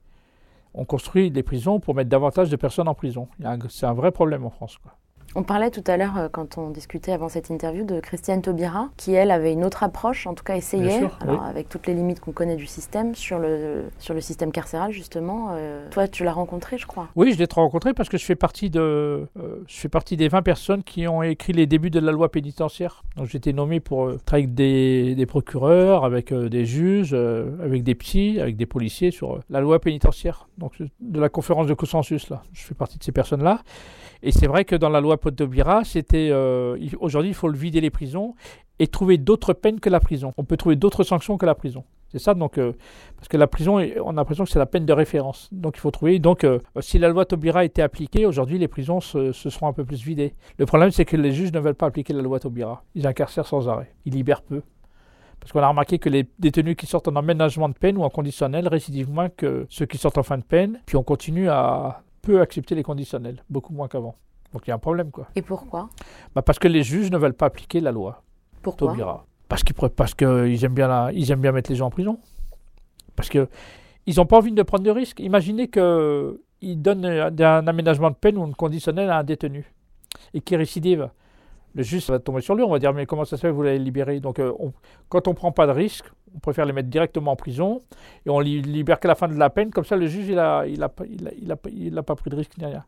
On 0.73 0.85
construit 0.85 1.31
des 1.31 1.43
prisons 1.43 1.79
pour 1.79 1.95
mettre 1.95 2.09
davantage 2.09 2.49
de 2.49 2.55
personnes 2.55 2.87
en 2.87 2.95
prison. 2.95 3.27
C'est 3.69 3.85
un 3.85 3.93
vrai 3.93 4.11
problème 4.11 4.45
en 4.45 4.49
France, 4.49 4.77
quoi. 4.77 4.93
On 5.35 5.43
parlait 5.43 5.71
tout 5.71 5.83
à 5.87 5.97
l'heure, 5.97 6.17
euh, 6.17 6.27
quand 6.31 6.57
on 6.57 6.69
discutait 6.69 7.11
avant 7.11 7.29
cette 7.29 7.49
interview, 7.49 7.85
de 7.85 7.99
Christiane 7.99 8.41
Taubira, 8.41 8.89
qui 8.97 9.13
elle 9.13 9.31
avait 9.31 9.53
une 9.53 9.63
autre 9.63 9.83
approche, 9.83 10.27
en 10.27 10.33
tout 10.33 10.43
cas 10.43 10.55
essayait, 10.55 10.99
sûr, 10.99 11.17
alors, 11.21 11.41
oui. 11.41 11.49
avec 11.49 11.69
toutes 11.69 11.87
les 11.87 11.93
limites 11.93 12.19
qu'on 12.19 12.31
connaît 12.31 12.55
du 12.55 12.67
système, 12.67 13.15
sur 13.15 13.39
le, 13.39 13.85
sur 13.99 14.13
le 14.13 14.21
système 14.21 14.51
carcéral 14.51 14.91
justement. 14.91 15.49
Euh, 15.51 15.87
toi, 15.89 16.07
tu 16.07 16.23
l'as 16.23 16.33
rencontrée, 16.33 16.77
je 16.77 16.85
crois. 16.85 17.09
Oui, 17.15 17.33
je 17.33 17.37
l'ai 17.37 17.47
rencontré 17.51 17.93
parce 17.93 18.09
que 18.09 18.17
je 18.17 18.25
fais 18.25 18.35
partie 18.35 18.69
de, 18.69 18.79
euh, 19.39 19.63
je 19.67 19.75
fais 19.75 19.89
partie 19.89 20.17
des 20.17 20.27
20 20.27 20.41
personnes 20.41 20.83
qui 20.83 21.07
ont 21.07 21.23
écrit 21.23 21.53
les 21.53 21.67
débuts 21.67 21.89
de 21.89 21.99
la 21.99 22.11
loi 22.11 22.29
pénitentiaire. 22.29 23.03
Donc 23.17 23.27
j'ai 23.27 23.37
été 23.37 23.53
nommé 23.53 23.79
pour 23.79 24.05
euh, 24.05 24.19
travailler 24.25 24.45
avec 24.45 24.55
des, 24.55 25.15
des 25.15 25.25
procureurs, 25.25 26.05
avec 26.05 26.33
des 26.33 26.65
juges, 26.65 27.13
avec 27.13 27.83
des 27.83 27.95
psys, 27.95 28.39
avec 28.39 28.55
des 28.55 28.65
policiers 28.65 29.11
sur 29.11 29.39
la 29.49 29.61
loi 29.61 29.79
pénitentiaire. 29.79 30.47
Donc 30.57 30.73
de 30.79 31.19
la 31.19 31.29
conférence 31.29 31.67
de 31.67 31.73
consensus 31.73 32.29
là, 32.29 32.43
je 32.53 32.63
fais 32.63 32.75
partie 32.75 32.97
de 32.97 33.03
ces 33.03 33.11
personnes-là. 33.11 33.61
Et 34.23 34.31
c'est 34.31 34.47
vrai 34.47 34.63
que 34.63 34.75
dans 34.75 34.89
la 34.89 35.01
loi 35.01 35.17
Podobira, 35.17 35.83
c'était 35.83 36.29
euh, 36.31 36.77
aujourd'hui 36.99 37.31
il 37.31 37.35
faut 37.35 37.49
le 37.49 37.57
vider 37.57 37.81
les 37.81 37.89
prisons 37.89 38.35
et 38.79 38.87
trouver 38.87 39.17
d'autres 39.17 39.53
peines 39.53 39.81
que 39.81 39.89
la 39.89 39.99
prison. 39.99 40.33
On 40.37 40.45
peut 40.45 40.55
trouver 40.55 40.77
d'autres 40.77 41.03
sanctions 41.03 41.37
que 41.37 41.45
la 41.45 41.55
prison. 41.55 41.83
C'est 42.07 42.19
ça, 42.19 42.33
donc, 42.33 42.57
euh, 42.57 42.73
parce 43.17 43.27
que 43.27 43.37
la 43.37 43.47
prison, 43.47 43.79
on 44.03 44.11
a 44.11 44.13
l'impression 44.13 44.45
que 44.45 44.49
c'est 44.49 44.59
la 44.59 44.67
peine 44.67 44.85
de 44.85 44.93
référence. 44.93 45.49
Donc, 45.51 45.77
il 45.77 45.79
faut 45.79 45.91
trouver. 45.91 46.19
Donc, 46.19 46.43
euh, 46.43 46.59
si 46.79 46.99
la 46.99 47.09
loi 47.09 47.25
Taubira 47.25 47.65
était 47.65 47.81
appliquée, 47.81 48.25
aujourd'hui, 48.27 48.59
les 48.59 48.67
prisons 48.67 49.01
se, 49.01 49.31
se 49.31 49.49
seront 49.49 49.67
un 49.67 49.73
peu 49.73 49.83
plus 49.83 50.03
vidées. 50.03 50.35
Le 50.59 50.67
problème, 50.67 50.91
c'est 50.91 51.05
que 51.05 51.17
les 51.17 51.31
juges 51.31 51.51
ne 51.51 51.59
veulent 51.59 51.73
pas 51.73 51.87
appliquer 51.87 52.13
la 52.13 52.21
loi 52.21 52.39
Taubira. 52.39 52.83
Ils 52.93 53.07
incarcèrent 53.07 53.47
sans 53.47 53.67
arrêt. 53.67 53.93
Ils 54.05 54.13
libèrent 54.13 54.43
peu. 54.43 54.61
Parce 55.39 55.51
qu'on 55.51 55.61
a 55.61 55.67
remarqué 55.67 55.97
que 55.97 56.07
les 56.07 56.27
détenus 56.37 56.75
qui 56.77 56.85
sortent 56.85 57.07
en 57.07 57.15
emménagement 57.15 57.67
de 57.67 57.73
peine 57.73 57.97
ou 57.97 58.03
en 58.03 58.09
conditionnel 58.09 58.67
récidivent 58.67 59.09
moins 59.09 59.29
que 59.29 59.65
ceux 59.69 59.87
qui 59.87 59.97
sortent 59.97 60.19
en 60.19 60.23
fin 60.23 60.37
de 60.37 60.43
peine. 60.43 60.81
Puis 60.85 60.95
on 60.97 61.03
continue 61.03 61.49
à 61.49 62.03
peu 62.23 62.41
accepter 62.41 62.73
les 62.73 62.81
conditionnels, 62.83 63.43
beaucoup 63.49 63.73
moins 63.73 63.87
qu'avant. 63.87 64.15
Donc 64.53 64.65
il 64.65 64.69
y 64.69 64.71
a 64.71 64.75
un 64.75 64.79
problème, 64.79 65.11
quoi. 65.11 65.27
Et 65.35 65.41
pourquoi? 65.43 65.89
Bah, 66.33 66.41
parce 66.41 66.57
que 66.57 66.67
les 66.67 66.81
juges 66.81 67.11
ne 67.11 67.17
veulent 67.17 67.33
pas 67.35 67.47
appliquer 67.47 67.79
la 67.81 67.91
loi. 67.91 68.23
Pourquoi? 68.63 68.87
Taubira. 68.87 69.25
Parce 69.49 69.63
qu'ils 69.63 69.75
parce 69.75 70.15
que 70.15 70.47
ils 70.47 70.63
aiment 70.65 70.73
bien 70.73 70.87
la- 70.87 71.11
ils 71.13 71.29
aiment 71.31 71.41
bien 71.41 71.51
mettre 71.51 71.69
les 71.69 71.75
gens 71.75 71.87
en 71.87 71.91
prison. 71.91 72.17
Parce 73.15 73.29
que 73.29 73.47
ils 74.05 74.15
n'ont 74.17 74.25
pas 74.25 74.37
envie 74.37 74.51
de 74.51 74.63
prendre 74.63 74.83
de 74.83 74.89
risques. 74.91 75.19
Imaginez 75.19 75.67
que 75.67 76.41
ils 76.61 76.81
donnent 76.81 77.05
un, 77.05 77.37
un 77.39 77.67
aménagement 77.67 78.09
de 78.09 78.15
peine 78.15 78.37
ou 78.37 78.45
une 78.45 78.55
conditionnelle 78.55 79.09
à 79.09 79.17
un 79.19 79.23
détenu 79.23 79.71
et 80.33 80.39
qui 80.41 80.55
récidive. 80.55 81.09
Le 81.75 81.83
juge 81.83 82.07
va 82.09 82.19
tomber 82.19 82.41
sur 82.41 82.55
lui. 82.55 82.63
On 82.63 82.69
va 82.69 82.79
dire 82.79 82.93
mais 82.93 83.05
comment 83.05 83.25
ça 83.25 83.35
se 83.37 83.41
fait 83.41 83.51
vous 83.51 83.63
l'avez 83.63 83.79
libéré? 83.79 84.19
Donc 84.19 84.39
euh, 84.39 84.51
on- 84.59 84.73
quand 85.09 85.27
on 85.27 85.33
prend 85.33 85.51
pas 85.51 85.65
de 85.67 85.71
risque, 85.71 86.05
on 86.35 86.39
préfère 86.39 86.65
les 86.65 86.73
mettre 86.73 86.89
directement 86.89 87.31
en 87.31 87.35
prison 87.35 87.81
et 88.25 88.29
on 88.29 88.39
les 88.39 88.61
libère 88.61 88.99
qu'à 88.99 89.07
la 89.07 89.15
fin 89.15 89.27
de 89.27 89.33
la 89.35 89.49
peine. 89.49 89.71
Comme 89.71 89.85
ça 89.85 89.95
le 89.95 90.05
juge 90.07 90.27
il 90.27 90.37
a 90.39 90.65
il 90.67 90.81
a 90.83 90.89
pas 90.89 91.05
il 91.05 91.27
a, 91.27 91.31
il 91.41 91.51
a 91.51 91.57
il 91.71 91.97
a 91.97 92.03
pas 92.03 92.15
pris 92.15 92.29
de 92.29 92.35
risque 92.35 92.57
ni 92.57 92.65
rien. 92.65 92.83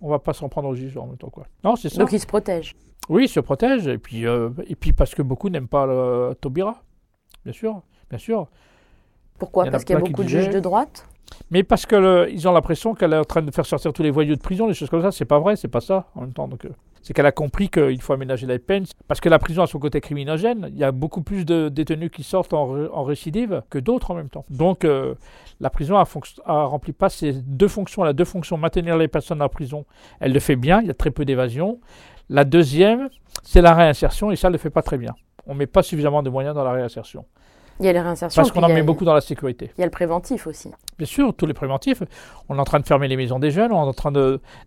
On 0.00 0.08
va 0.08 0.18
pas 0.18 0.32
s'en 0.32 0.48
prendre 0.48 0.68
au 0.68 0.74
juge 0.74 0.96
en 0.96 1.06
même 1.06 1.18
temps 1.18 1.28
quoi. 1.30 1.46
Non 1.64 1.76
c'est 1.76 1.88
ça. 1.90 1.98
Donc 1.98 2.12
ils 2.12 2.20
se 2.20 2.26
protègent. 2.26 2.74
Oui, 3.08 3.24
ils 3.24 3.28
se 3.28 3.40
protègent, 3.40 3.88
et 3.88 3.98
puis, 3.98 4.24
euh, 4.24 4.50
et 4.68 4.76
puis 4.76 4.92
parce 4.92 5.14
que 5.16 5.22
beaucoup 5.22 5.48
n'aiment 5.48 5.66
pas 5.66 5.84
le 5.84 6.32
Taubira, 6.40 6.80
bien 7.44 7.52
sûr, 7.52 7.82
bien 8.08 8.18
sûr. 8.18 8.46
Pourquoi? 9.36 9.64
Il 9.66 9.70
Parce 9.72 9.84
qu'il 9.84 9.94
y 9.94 9.96
a 9.96 10.00
beaucoup 10.00 10.22
de 10.22 10.28
juges 10.28 10.50
de 10.50 10.60
droite? 10.60 11.08
Mais 11.50 11.62
parce 11.62 11.86
que 11.86 11.96
le- 11.96 12.30
ils 12.30 12.46
ont 12.48 12.52
l'impression 12.52 12.94
qu'elle 12.94 13.12
est 13.12 13.18
en 13.18 13.24
train 13.24 13.42
de 13.42 13.50
faire 13.50 13.66
sortir 13.66 13.92
tous 13.92 14.02
les 14.02 14.10
voyous 14.10 14.36
de 14.36 14.40
prison, 14.40 14.66
des 14.66 14.74
choses 14.74 14.90
comme 14.90 15.02
ça, 15.02 15.10
c'est 15.10 15.24
pas 15.24 15.38
vrai, 15.38 15.56
c'est 15.56 15.68
pas 15.68 15.80
ça 15.80 16.06
en 16.14 16.22
même 16.22 16.32
temps. 16.32 16.48
Donc, 16.48 16.64
euh, 16.64 16.70
c'est 17.02 17.14
qu'elle 17.14 17.26
a 17.26 17.32
compris 17.32 17.70
qu'il 17.70 18.00
faut 18.02 18.12
aménager 18.12 18.46
la 18.46 18.58
peine, 18.58 18.84
parce 19.08 19.20
que 19.20 19.28
la 19.28 19.38
prison 19.38 19.62
a 19.62 19.66
son 19.66 19.78
côté 19.78 20.00
criminogène. 20.00 20.68
Il 20.70 20.78
y 20.78 20.84
a 20.84 20.92
beaucoup 20.92 21.22
plus 21.22 21.44
de 21.46 21.68
détenus 21.68 22.10
qui 22.10 22.22
sortent 22.22 22.52
en, 22.52 22.66
ré- 22.66 22.88
en 22.92 23.04
récidive 23.04 23.62
que 23.70 23.78
d'autres 23.78 24.10
en 24.10 24.14
même 24.14 24.28
temps. 24.28 24.44
Donc, 24.50 24.84
euh, 24.84 25.14
la 25.60 25.70
prison 25.70 25.96
a, 25.96 26.04
a 26.44 26.64
rempli 26.64 26.92
pas 26.92 27.08
ses 27.08 27.32
deux 27.32 27.68
fonctions. 27.68 28.04
Elle 28.04 28.10
a 28.10 28.12
deux 28.12 28.24
fonctions 28.26 28.56
maintenir 28.58 28.96
les 28.98 29.08
personnes 29.08 29.40
en 29.40 29.48
prison. 29.48 29.86
Elle 30.20 30.32
le 30.32 30.40
fait 30.40 30.56
bien. 30.56 30.80
Il 30.82 30.88
y 30.88 30.90
a 30.90 30.94
très 30.94 31.10
peu 31.10 31.24
d'évasion. 31.24 31.80
La 32.28 32.44
deuxième, 32.44 33.08
c'est 33.42 33.62
la 33.62 33.74
réinsertion, 33.74 34.30
et 34.30 34.36
ça, 34.36 34.48
elle 34.48 34.52
le 34.52 34.58
fait 34.58 34.70
pas 34.70 34.82
très 34.82 34.98
bien. 34.98 35.14
On 35.46 35.54
met 35.54 35.66
pas 35.66 35.82
suffisamment 35.82 36.22
de 36.22 36.30
moyens 36.30 36.54
dans 36.54 36.62
la 36.64 36.72
réinsertion, 36.72 37.24
Il 37.80 37.86
y 37.86 37.88
a 37.88 37.92
les 37.92 38.00
réinsertions. 38.00 38.40
parce 38.42 38.52
qu'on 38.52 38.62
en 38.62 38.68
met 38.68 38.82
beaucoup 38.82 39.04
dans 39.04 39.14
la 39.14 39.20
sécurité. 39.20 39.70
Il 39.76 39.80
y 39.80 39.82
a 39.82 39.86
le 39.86 39.90
préventif 39.90 40.46
aussi. 40.46 40.70
Bien 40.98 41.06
sûr, 41.06 41.34
tous 41.34 41.46
les 41.46 41.54
préventifs. 41.54 42.02
On 42.48 42.56
est 42.56 42.60
en 42.60 42.64
train 42.64 42.78
de 42.78 42.86
fermer 42.86 43.08
les 43.08 43.16
maisons 43.16 43.38
des 43.38 43.50
jeunes, 43.50 43.72
on 43.72 43.84
est 43.84 43.88
en 43.88 43.92
train 43.92 44.12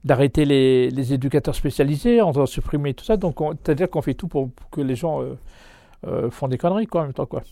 d'arrêter 0.04 0.46
les, 0.46 0.90
les 0.90 1.14
éducateurs 1.14 1.56
spécialisés, 1.56 2.22
on 2.22 2.32
doit 2.32 2.48
supprimer 2.48 2.94
tout 2.94 3.06
ça. 3.06 3.16
Donc, 3.18 3.40
on- 3.40 3.52
c'est-à-dire 3.52 3.90
qu'on 3.90 4.02
fait 4.02 4.16
tout 4.16 4.28
pour, 4.28 4.50
pour 4.52 4.70
que 4.72 4.82
les 4.82 4.96
gens 4.96 5.22
euh, 5.22 5.38
euh, 6.08 6.30
font 6.32 6.48
des 6.48 6.58
conneries, 6.58 6.88
quoi, 6.88 7.02
en 7.02 7.04
même 7.06 7.14
temps, 7.14 7.26
quoi. 7.28 7.44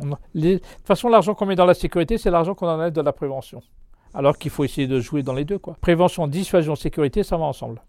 On- 0.00 0.10
les- 0.34 0.54
de 0.54 0.58
toute 0.58 0.86
façon, 0.86 1.08
l'argent 1.08 1.34
qu'on 1.34 1.46
met 1.46 1.56
dans 1.56 1.66
la 1.66 1.74
sécurité, 1.74 2.16
c'est 2.18 2.30
l'argent 2.30 2.54
qu'on 2.54 2.68
enlève 2.68 2.92
de 2.92 3.00
la 3.00 3.12
prévention. 3.12 3.60
Alors 4.14 4.38
qu'il 4.38 4.52
faut 4.52 4.62
essayer 4.64 4.86
de 4.86 5.00
jouer 5.00 5.24
dans 5.24 5.34
les 5.34 5.44
deux, 5.44 5.58
quoi. 5.58 5.76
Prévention, 5.80 6.28
dissuasion, 6.28 6.76
sécurité, 6.76 7.24
ça 7.24 7.36
va 7.36 7.44
ensemble. 7.46 7.82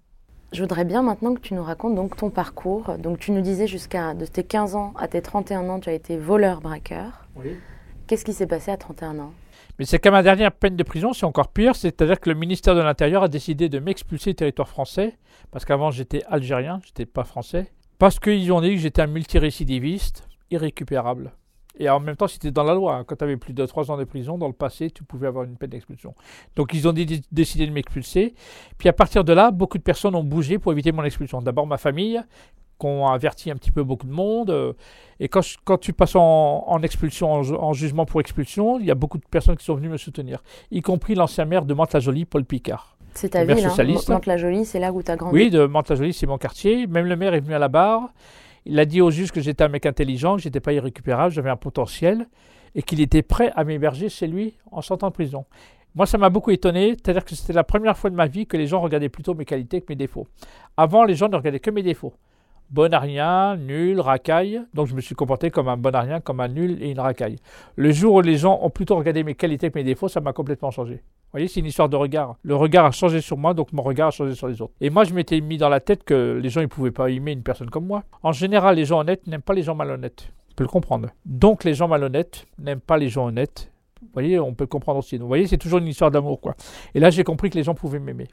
Je 0.55 0.61
voudrais 0.61 0.85
bien 0.85 1.01
maintenant 1.01 1.33
que 1.33 1.41
tu 1.41 1.53
nous 1.53 1.63
racontes 1.63 1.95
donc 1.95 2.15
ton 2.15 2.29
parcours. 2.29 2.97
Donc 2.97 3.19
tu 3.19 3.33
nous 3.33 3.41
disais 3.41 3.67
jusqu'à 3.67 4.13
de 4.13 4.25
tes 4.25 4.45
15 4.45 4.77
ans 4.77 4.93
à 4.97 5.09
tes 5.09 5.21
31 5.21 5.67
ans, 5.67 5.81
tu 5.81 5.89
as 5.89 5.91
été 5.91 6.15
voleur 6.15 6.61
braqueur. 6.61 7.27
Qu'est-ce 8.07 8.23
qui 8.23 8.31
s'est 8.31 8.47
passé 8.47 8.71
à 8.71 8.77
31 8.77 9.19
ans? 9.19 9.33
Mais 9.77 9.83
c'est 9.83 9.99
qu'à 9.99 10.11
ma 10.11 10.23
dernière 10.23 10.53
peine 10.53 10.77
de 10.77 10.83
prison, 10.83 11.11
c'est 11.11 11.25
encore 11.25 11.49
pire, 11.49 11.75
c'est-à-dire 11.75 12.21
que 12.21 12.29
le 12.29 12.37
ministère 12.37 12.73
de 12.73 12.79
l'Intérieur 12.79 13.23
a 13.23 13.27
décidé 13.27 13.67
de 13.67 13.79
m'expulser 13.79 14.29
du 14.29 14.35
territoire 14.35 14.69
français, 14.69 15.17
parce 15.51 15.65
qu'avant 15.65 15.91
j'étais 15.91 16.23
algérien, 16.29 16.79
j'étais 16.85 17.05
pas 17.05 17.25
français, 17.25 17.73
parce 17.99 18.17
qu'ils 18.17 18.53
ont 18.53 18.61
dit 18.61 18.75
que 18.75 18.79
j'étais 18.79 19.01
un 19.01 19.07
multirécidiviste, 19.07 20.25
irrécupérable. 20.51 21.33
Et 21.77 21.89
en 21.89 21.99
même 21.99 22.15
temps, 22.15 22.27
c'était 22.27 22.51
dans 22.51 22.63
la 22.63 22.73
loi. 22.73 22.95
hein. 22.95 23.03
Quand 23.05 23.15
tu 23.17 23.23
avais 23.23 23.37
plus 23.37 23.53
de 23.53 23.65
3 23.65 23.91
ans 23.91 23.97
de 23.97 24.03
prison, 24.05 24.37
dans 24.37 24.47
le 24.47 24.53
passé, 24.53 24.89
tu 24.91 25.03
pouvais 25.03 25.27
avoir 25.27 25.43
une 25.43 25.57
peine 25.57 25.69
d'expulsion. 25.71 26.13
Donc 26.55 26.73
ils 26.73 26.87
ont 26.87 26.93
dé- 26.93 27.21
décidé 27.31 27.67
de 27.67 27.71
m'expulser. 27.71 28.33
Puis 28.77 28.87
à 28.89 28.93
partir 28.93 29.23
de 29.23 29.33
là, 29.33 29.51
beaucoup 29.51 29.77
de 29.77 29.83
personnes 29.83 30.15
ont 30.15 30.23
bougé 30.23 30.57
pour 30.59 30.71
éviter 30.71 30.91
mon 30.91 31.03
expulsion. 31.03 31.41
D'abord 31.41 31.67
ma 31.67 31.77
famille, 31.77 32.21
qu'on 32.77 33.07
a 33.07 33.13
averti 33.13 33.49
un 33.51 33.55
petit 33.55 33.71
peu 33.71 33.83
beaucoup 33.83 34.05
de 34.07 34.11
monde. 34.13 34.49
euh, 34.49 34.73
Et 35.21 35.29
quand, 35.29 35.41
je- 35.41 35.57
quand 35.63 35.77
tu 35.77 35.93
passes 35.93 36.15
en, 36.15 36.65
en 36.67 36.81
expulsion, 36.83 37.31
en, 37.31 37.43
ju- 37.43 37.55
en 37.55 37.71
jugement 37.71 38.05
pour 38.05 38.19
expulsion, 38.19 38.79
il 38.79 38.85
y 38.85 38.91
a 38.91 38.95
beaucoup 38.95 39.17
de 39.17 39.23
personnes 39.31 39.55
qui 39.55 39.63
sont 39.63 39.75
venues 39.75 39.87
me 39.87 39.95
soutenir, 39.97 40.43
y 40.71 40.81
compris 40.81 41.15
l'ancien 41.15 41.45
maire 41.45 41.63
de 41.65 41.73
Mantes-la-Jolie, 41.73 42.25
Paul 42.25 42.43
Picard. 42.43 42.97
C'est 43.13 43.29
ta 43.29 43.45
ville, 43.45 43.63
hein. 43.65 43.69
socialiste. 43.69 44.09
Mantes-la-Jolie, 44.09 44.65
c'est 44.65 44.79
là 44.79 44.91
où 44.91 45.01
tu 45.01 45.09
as 45.09 45.15
grandi. 45.15 45.33
Oui, 45.33 45.49
de 45.49 45.65
Mantes-la-Jolie, 45.65 46.11
c'est 46.11 46.27
mon 46.27 46.37
quartier. 46.37 46.85
Même 46.87 47.05
le 47.05 47.15
maire 47.15 47.33
est 47.33 47.39
venu 47.39 47.53
à 47.53 47.59
la 47.59 47.69
barre. 47.69 48.09
Il 48.65 48.79
a 48.79 48.85
dit 48.85 49.01
au 49.01 49.11
juge 49.11 49.31
que 49.31 49.41
j'étais 49.41 49.63
un 49.63 49.67
mec 49.67 49.85
intelligent, 49.85 50.37
que 50.37 50.41
j'étais 50.41 50.59
pas 50.59 50.73
irrécupérable, 50.73 51.33
j'avais 51.33 51.49
un 51.49 51.55
potentiel 51.55 52.27
et 52.73 52.81
qu'il 52.81 52.99
était 52.99 53.21
prêt 53.21 53.51
à 53.55 53.63
m'héberger 53.63 54.09
chez 54.09 54.27
lui 54.27 54.57
en 54.71 54.81
sortant 54.81 55.07
de 55.07 55.13
prison. 55.13 55.45
Moi, 55.93 56.05
ça 56.05 56.17
m'a 56.17 56.29
beaucoup 56.29 56.51
étonné, 56.51 56.89
c'est-à-dire 56.89 57.23
que 57.23 57.35
c'était 57.35 57.53
la 57.53 57.63
première 57.63 57.97
fois 57.97 58.09
de 58.09 58.15
ma 58.15 58.27
vie 58.27 58.47
que 58.47 58.57
les 58.57 58.67
gens 58.67 58.81
regardaient 58.81 59.07
plutôt 59.07 59.33
mes 59.33 59.45
qualités 59.45 59.79
que 59.79 59.85
mes 59.89 59.95
défauts. 59.95 60.27
Avant, 60.75 61.05
les 61.05 61.15
gens 61.15 61.29
ne 61.29 61.37
regardaient 61.37 61.61
que 61.61 61.71
mes 61.71 61.83
défauts. 61.83 62.13
Bon 62.71 62.91
à 62.91 62.99
rien, 62.99 63.57
nul, 63.57 63.99
racaille. 63.99 64.59
Donc, 64.73 64.87
je 64.87 64.95
me 64.95 65.01
suis 65.01 65.13
comporté 65.13 65.51
comme 65.51 65.67
un 65.67 65.77
bon 65.77 65.93
à 65.93 66.01
rien, 66.01 66.19
comme 66.19 66.39
un 66.39 66.47
nul 66.47 66.81
et 66.81 66.89
une 66.89 66.99
racaille. 66.99 67.35
Le 67.75 67.91
jour 67.91 68.15
où 68.15 68.21
les 68.21 68.37
gens 68.37 68.59
ont 68.61 68.71
plutôt 68.71 68.95
regardé 68.95 69.23
mes 69.23 69.35
qualités 69.35 69.69
que 69.69 69.77
mes 69.77 69.83
défauts, 69.83 70.07
ça 70.07 70.19
m'a 70.19 70.33
complètement 70.33 70.71
changé. 70.71 70.95
Vous 70.95 71.31
voyez, 71.31 71.47
c'est 71.47 71.59
une 71.59 71.67
histoire 71.67 71.89
de 71.89 71.95
regard. 71.95 72.37
Le 72.41 72.55
regard 72.55 72.85
a 72.85 72.91
changé 72.91 73.21
sur 73.21 73.37
moi, 73.37 73.53
donc 73.53 73.71
mon 73.71 73.83
regard 73.83 74.07
a 74.07 74.11
changé 74.11 74.33
sur 74.33 74.47
les 74.47 74.61
autres. 74.63 74.73
Et 74.81 74.89
moi, 74.89 75.03
je 75.03 75.13
m'étais 75.13 75.41
mis 75.41 75.57
dans 75.57 75.69
la 75.69 75.79
tête 75.79 76.03
que 76.03 76.39
les 76.41 76.49
gens 76.49 76.61
ne 76.61 76.65
pouvaient 76.65 76.91
pas 76.91 77.11
aimer 77.11 77.33
une 77.33 77.43
personne 77.43 77.69
comme 77.69 77.85
moi. 77.85 78.03
En 78.23 78.31
général, 78.31 78.77
les 78.77 78.85
gens 78.85 79.01
honnêtes 79.01 79.27
n'aiment 79.27 79.41
pas 79.41 79.53
les 79.53 79.63
gens 79.63 79.75
malhonnêtes. 79.75 80.31
On 80.51 80.55
peut 80.55 80.63
le 80.63 80.69
comprendre. 80.69 81.09
Donc, 81.25 81.65
les 81.65 81.75
gens 81.75 81.87
malhonnêtes 81.87 82.47
n'aiment 82.57 82.79
pas 82.79 82.97
les 82.97 83.09
gens 83.09 83.27
honnêtes. 83.27 83.71
Vous 84.01 84.09
voyez, 84.13 84.39
on 84.39 84.55
peut 84.55 84.63
le 84.63 84.69
comprendre 84.69 84.99
aussi. 84.99 85.17
Donc, 85.17 85.23
vous 85.23 85.29
voyez, 85.29 85.45
c'est 85.45 85.57
toujours 85.57 85.79
une 85.79 85.87
histoire 85.87 86.09
d'amour, 86.09 86.41
quoi. 86.41 86.55
Et 86.95 86.99
là, 86.99 87.11
j'ai 87.11 87.23
compris 87.23 87.51
que 87.51 87.57
les 87.57 87.63
gens 87.63 87.75
pouvaient 87.75 87.99
m'aimer. 87.99 88.27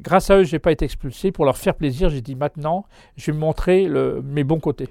Grâce 0.00 0.30
à 0.30 0.38
eux, 0.38 0.44
je 0.44 0.54
n'ai 0.54 0.58
pas 0.58 0.72
été 0.72 0.84
expulsé. 0.84 1.32
Pour 1.32 1.44
leur 1.44 1.56
faire 1.56 1.74
plaisir, 1.74 2.08
j'ai 2.10 2.20
dit 2.20 2.34
maintenant, 2.34 2.84
je 3.16 3.30
vais 3.30 3.36
montrer 3.38 3.86
le- 3.86 4.22
mes 4.22 4.44
bons 4.44 4.60
côtés. 4.60 4.88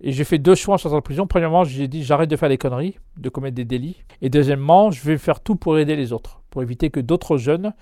Et 0.00 0.10
j'ai 0.12 0.24
fait 0.24 0.38
deux 0.38 0.54
choix 0.54 0.74
en 0.74 0.78
sortant 0.78 0.98
de 0.98 1.02
prison. 1.02 1.26
Premièrement, 1.26 1.64
j'ai 1.64 1.86
dit 1.88 2.02
j'arrête 2.02 2.28
de 2.30 2.36
faire 2.36 2.48
des 2.48 2.58
conneries, 2.58 2.98
de 3.16 3.28
commettre 3.28 3.54
des 3.54 3.64
délits. 3.64 4.02
Et 4.20 4.30
deuxièmement, 4.30 4.90
je 4.90 5.02
vais 5.04 5.16
faire 5.18 5.40
tout 5.40 5.54
pour 5.56 5.78
aider 5.78 5.94
les 5.94 6.12
autres, 6.12 6.42
pour 6.50 6.62
éviter 6.62 6.90
que 6.90 7.00
d'autres 7.00 7.36
jeunes 7.36 7.72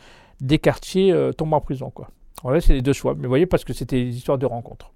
des 0.40 0.58
quartiers 0.58 1.12
euh, 1.12 1.32
tombent 1.32 1.54
en 1.54 1.60
prison. 1.60 1.92
Voilà, 2.42 2.60
c'est 2.60 2.72
les 2.74 2.82
deux 2.82 2.92
choix. 2.92 3.14
Mais 3.14 3.22
vous 3.22 3.28
voyez, 3.28 3.46
parce 3.46 3.64
que 3.64 3.72
c'était 3.72 4.04
des 4.04 4.16
histoires 4.16 4.38
de 4.38 4.46
rencontres. 4.46 4.92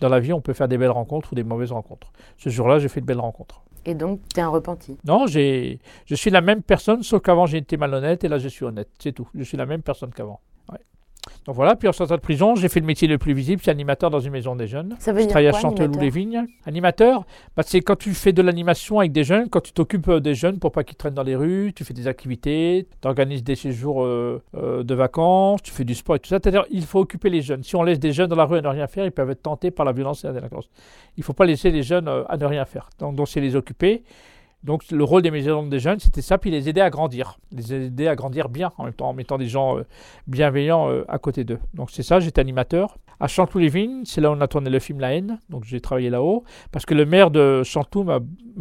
Dans 0.00 0.08
la 0.08 0.20
vie, 0.20 0.32
on 0.32 0.40
peut 0.40 0.52
faire 0.52 0.68
des 0.68 0.76
belles 0.78 0.90
rencontres 0.90 1.32
ou 1.32 1.34
des 1.34 1.44
mauvaises 1.44 1.72
rencontres. 1.72 2.12
Ce 2.36 2.48
jour-là, 2.48 2.78
j'ai 2.78 2.88
fait 2.88 3.00
de 3.00 3.06
belles 3.06 3.20
rencontres. 3.20 3.62
Et 3.86 3.94
donc, 3.94 4.20
tu 4.32 4.40
es 4.40 4.42
un 4.42 4.48
repenti. 4.48 4.96
Non, 5.04 5.26
je 5.26 5.76
suis 6.14 6.30
la 6.30 6.40
même 6.40 6.62
personne, 6.62 7.02
sauf 7.02 7.22
qu'avant 7.22 7.46
j'ai 7.46 7.58
été 7.58 7.76
malhonnête 7.76 8.24
et 8.24 8.28
là 8.28 8.38
je 8.38 8.48
suis 8.48 8.64
honnête. 8.64 8.88
C'est 8.98 9.12
tout. 9.12 9.28
Je 9.34 9.42
suis 9.42 9.56
la 9.56 9.66
même 9.66 9.82
personne 9.82 10.10
qu'avant. 10.10 10.40
Donc 11.46 11.56
voilà, 11.56 11.76
puis 11.76 11.88
en 11.88 11.92
sortant 11.92 12.16
de 12.16 12.20
prison, 12.20 12.54
j'ai 12.54 12.68
fait 12.68 12.80
le 12.80 12.86
métier 12.86 13.06
le 13.06 13.18
plus 13.18 13.34
visible, 13.34 13.60
c'est 13.62 13.70
animateur 13.70 14.08
dans 14.08 14.20
une 14.20 14.32
maison 14.32 14.56
des 14.56 14.66
jeunes. 14.66 14.96
Ça 14.98 15.12
veut 15.12 15.18
Je 15.18 15.24
dire 15.24 15.30
travaille 15.30 15.48
à 15.48 15.50
quoi, 15.50 15.60
Chanteloup-les-Vignes. 15.60 16.46
Animateur, 16.64 17.26
bah, 17.54 17.62
c'est 17.66 17.82
quand 17.82 17.96
tu 17.96 18.14
fais 18.14 18.32
de 18.32 18.40
l'animation 18.40 18.98
avec 18.98 19.12
des 19.12 19.24
jeunes, 19.24 19.50
quand 19.50 19.60
tu 19.60 19.72
t'occupes 19.72 20.08
euh, 20.08 20.20
des 20.20 20.34
jeunes 20.34 20.58
pour 20.58 20.72
pas 20.72 20.84
qu'ils 20.84 20.96
traînent 20.96 21.14
dans 21.14 21.22
les 21.22 21.36
rues, 21.36 21.72
tu 21.76 21.84
fais 21.84 21.92
des 21.92 22.08
activités, 22.08 22.86
tu 23.00 23.08
organises 23.08 23.44
des 23.44 23.56
séjours 23.56 24.04
euh, 24.04 24.42
euh, 24.56 24.82
de 24.82 24.94
vacances, 24.94 25.62
tu 25.62 25.70
fais 25.70 25.84
du 25.84 25.94
sport 25.94 26.16
et 26.16 26.18
tout 26.18 26.28
ça. 26.28 26.38
C'est-à-dire, 26.42 26.64
il 26.70 26.84
faut 26.84 27.00
occuper 27.00 27.28
les 27.28 27.42
jeunes. 27.42 27.62
Si 27.62 27.76
on 27.76 27.82
laisse 27.82 28.00
des 28.00 28.12
jeunes 28.12 28.30
dans 28.30 28.36
la 28.36 28.46
rue 28.46 28.56
à 28.56 28.62
ne 28.62 28.68
rien 28.68 28.86
faire, 28.86 29.04
ils 29.04 29.12
peuvent 29.12 29.30
être 29.30 29.42
tentés 29.42 29.70
par 29.70 29.84
la 29.84 29.92
violence 29.92 30.24
et 30.24 30.28
la 30.28 30.32
délinquance. 30.32 30.70
Il 31.18 31.20
ne 31.20 31.24
faut 31.24 31.34
pas 31.34 31.44
laisser 31.44 31.70
les 31.70 31.82
jeunes 31.82 32.08
à 32.08 32.36
ne 32.38 32.46
rien 32.46 32.64
faire. 32.64 32.88
Donc, 32.98 33.16
donc 33.16 33.28
c'est 33.28 33.40
les 33.40 33.54
occuper. 33.54 34.02
Donc 34.64 34.90
le 34.90 35.04
rôle 35.04 35.20
des 35.20 35.30
maisons 35.30 35.66
des 35.66 35.78
jeunes, 35.78 36.00
c'était 36.00 36.22
ça, 36.22 36.38
puis 36.38 36.50
les 36.50 36.68
aider 36.70 36.80
à 36.80 36.88
grandir, 36.88 37.38
les 37.52 37.74
aider 37.74 38.08
à 38.08 38.16
grandir 38.16 38.48
bien 38.48 38.72
en 38.78 38.88
en 38.98 39.12
mettant 39.12 39.36
des 39.36 39.46
gens 39.46 39.78
euh, 39.78 39.86
bienveillants 40.26 40.90
euh, 40.90 41.04
à 41.08 41.18
côté 41.18 41.44
d'eux. 41.44 41.58
Donc 41.74 41.90
c'est 41.90 42.02
ça, 42.02 42.18
j'étais 42.18 42.40
animateur. 42.40 42.96
À 43.20 43.28
Chanteloup-les-Vignes, 43.28 44.02
c'est 44.04 44.20
là 44.20 44.30
où 44.30 44.34
on 44.34 44.40
a 44.40 44.48
tourné 44.48 44.70
le 44.70 44.78
film 44.78 45.00
La 45.00 45.14
haine, 45.14 45.38
donc 45.48 45.64
j'ai 45.64 45.80
travaillé 45.80 46.10
là-haut, 46.10 46.44
parce 46.72 46.84
que 46.84 46.94
le 46.94 47.06
maire 47.06 47.30
de 47.30 47.62
Chanteloup 47.62 48.04
m'a 48.04 48.20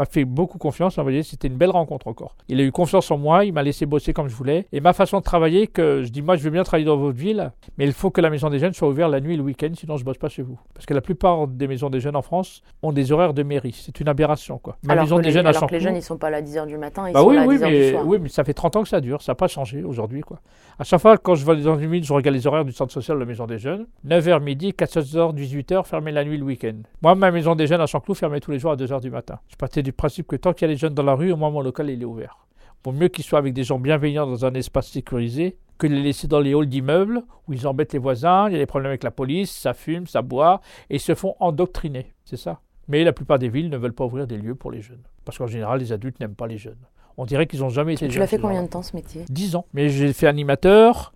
fait 0.10 0.26
beaucoup 0.26 0.58
confiance, 0.58 0.98
vous 0.98 1.04
voyez, 1.04 1.24
c'était 1.24 1.48
une 1.48 1.58
belle 1.58 1.72
rencontre 1.72 2.08
encore. 2.08 2.36
Il 2.48 2.60
a 2.60 2.64
eu 2.64 2.72
confiance 2.72 3.10
en 3.12 3.18
moi, 3.18 3.46
il 3.46 3.54
m'a 3.54 3.64
laissé 3.64 3.86
bosser 3.86 4.14
comme 4.14 4.28
je 4.28 4.36
voulais, 4.36 4.68
et 4.72 4.80
ma 4.80 4.94
façon 4.94 5.20
de 5.20 5.24
travailler, 5.24 5.68
que 5.68 6.04
je 6.04 6.10
dis, 6.10 6.22
moi 6.22 6.36
je 6.36 6.44
veux 6.44 6.50
bien 6.50 6.64
travailler 6.64 6.86
dans 6.86 6.98
votre 6.98 7.18
ville, 7.18 7.52
mais 7.78 7.86
il 7.86 7.94
faut 7.94 8.12
que 8.12 8.22
la 8.22 8.30
maison 8.30 8.50
des 8.50 8.60
jeunes 8.60 8.74
soit 8.74 8.88
ouverte 8.88 9.12
la 9.12 9.22
nuit 9.22 9.34
et 9.34 9.38
le 9.38 9.44
week-end, 9.44 9.72
sinon 9.76 9.98
je 9.98 10.06
bosse 10.06 10.18
pas 10.18 10.30
chez 10.30 10.42
vous. 10.42 10.60
Parce 10.74 10.86
que 10.86 10.94
la 10.94 11.02
plupart 11.02 11.48
des 11.48 11.68
maisons 11.68 11.90
des 11.90 12.00
jeunes 12.00 12.16
en 12.16 12.22
France 12.22 12.62
ont 12.82 12.92
des 12.92 13.12
horaires 13.12 13.34
de 13.34 13.44
mairie, 13.44 13.76
c'est 13.80 14.00
une 14.00 14.08
aberration 14.08 14.58
quoi. 14.58 14.78
Ma 14.84 14.94
alors 14.94 15.06
maison 15.06 15.18
des 15.18 15.24
les, 15.24 15.32
jeunes 15.32 15.48
à 15.48 15.50
alors 15.50 15.68
que 15.68 15.74
les 15.74 15.80
jeunes, 15.80 15.96
ils 15.96 16.02
sont 16.02 16.18
pas 16.18 16.30
là 16.30 16.38
à 16.38 16.42
10h 16.42 16.68
du 16.68 16.78
matin, 16.78 17.08
ils 17.10 17.14
bah 17.14 17.22
sont 17.22 17.28
oui, 17.28 17.36
là 17.36 17.42
à 17.42 17.46
oui, 17.46 17.58
10h 17.58 17.68
du 17.68 17.74
mais, 17.74 17.92
soir. 17.92 18.08
oui, 18.08 18.18
mais 18.22 18.30
ça 18.30 18.44
fait 18.44 18.54
30 18.54 18.76
ans 18.76 18.84
que 18.84 18.90
ça 18.90 19.02
dure, 19.02 19.22
ça 19.22 19.32
n'a 19.32 19.36
pas 19.36 19.48
changé 19.48 19.84
aujourd'hui. 19.84 20.22
quoi. 20.22 20.40
À 20.80 20.84
chaque 20.84 21.02
fois, 21.02 21.18
quand 21.18 21.36
je 21.36 21.46
vais 21.46 21.62
dans 21.62 21.78
une 21.78 21.90
ville, 21.90 22.04
je 22.04 22.14
regarde 22.14 22.36
les 22.36 22.48
horaires 22.48 22.66
du 22.66 22.72
centre 22.72 22.92
social 22.92 23.18
de 23.18 23.20
la 23.20 23.26
Maison 23.26 23.46
des 23.46 23.60
Jeunes. 23.60 23.86
9h 24.08 24.43
midi, 24.44 24.72
14h, 24.72 25.34
18h, 25.34 25.86
fermé 25.86 26.12
la 26.12 26.24
nuit, 26.24 26.38
le 26.38 26.44
week-end. 26.44 26.76
Moi, 27.02 27.16
ma 27.16 27.32
Maison 27.32 27.56
des 27.56 27.66
Jeunes 27.66 27.82
à 27.82 27.88
Chanteloup 27.88 28.14
fermée 28.14 28.40
tous 28.40 28.52
les 28.52 28.60
jours 28.60 28.72
à 28.72 28.76
2h 28.76 29.02
du 29.02 29.10
matin. 29.10 29.40
Je 29.48 29.56
partais 29.56 29.82
du 29.82 29.94
principe 29.94 30.28
que 30.28 30.36
tant 30.36 30.54
qu'il 30.54 30.68
y 30.68 30.70
a 30.70 30.74
les 30.74 30.78
jeunes 30.78 30.94
dans 30.94 31.04
la 31.04 31.16
rue, 31.16 31.32
au 31.32 31.38
moins 31.38 31.50
mon 31.50 31.62
local, 31.62 31.90
il 31.90 32.02
est 32.02 32.06
ouvert. 32.06 32.46
Vaut 32.84 32.92
mieux 32.92 33.08
qu'ils 33.08 33.24
soient 33.24 33.40
avec 33.40 33.54
des 33.54 33.64
gens 33.64 33.80
bienveillants 33.80 34.28
dans 34.28 34.46
un 34.46 34.54
espace 34.54 34.90
sécurisé 34.90 35.58
que 35.78 35.88
de 35.88 35.94
les 35.94 36.04
laisser 36.04 36.28
dans 36.28 36.40
les 36.40 36.54
halls 36.54 36.68
d'immeubles 36.68 37.24
où 37.48 37.54
ils 37.54 37.68
embêtent 37.68 37.94
les 37.94 38.00
voisins, 38.00 38.48
il 38.50 38.54
y 38.54 38.56
a 38.56 38.60
des 38.60 38.66
problèmes 38.66 38.90
avec 38.90 39.04
la 39.04 39.12
police, 39.12 39.52
ça 39.52 39.74
fume, 39.74 40.06
ça 40.06 40.22
boit, 40.22 40.62
et 40.90 40.96
ils 40.96 41.00
se 41.00 41.16
font 41.16 41.36
endoctriner. 41.40 42.14
C'est 42.26 42.38
ça. 42.38 42.60
Mais 42.88 43.04
la 43.04 43.14
plupart 43.14 43.40
des 43.40 43.50
villes 43.50 43.70
ne 43.70 43.78
veulent 43.78 43.94
pas 43.94 44.06
ouvrir 44.06 44.28
des 44.28 44.38
lieux 44.38 44.56
pour 44.56 44.72
les 44.72 44.82
jeunes. 44.82 45.02
Parce 45.26 45.38
qu'en 45.38 45.48
général, 45.48 45.80
les 45.80 45.92
adultes 45.94 46.20
n'aiment 46.20 46.36
pas 46.36 46.48
les 46.48 46.58
jeunes. 46.58 46.78
On 47.18 47.26
dirait 47.26 47.48
qu'ils 47.48 47.62
n'ont 47.62 47.70
jamais 47.70 47.94
été 47.94 48.08
Tu 48.08 48.20
l'as 48.20 48.28
fait 48.28 48.40
combien 48.40 48.64
de 48.64 48.68
temps 48.68 48.82
ce 48.82 48.96
métier? 48.96 49.24
10 49.30 49.56
ans. 49.56 49.66
Mais 49.74 49.90
j'ai 49.90 50.12
fait 50.14 50.28
animateur. 50.28 51.14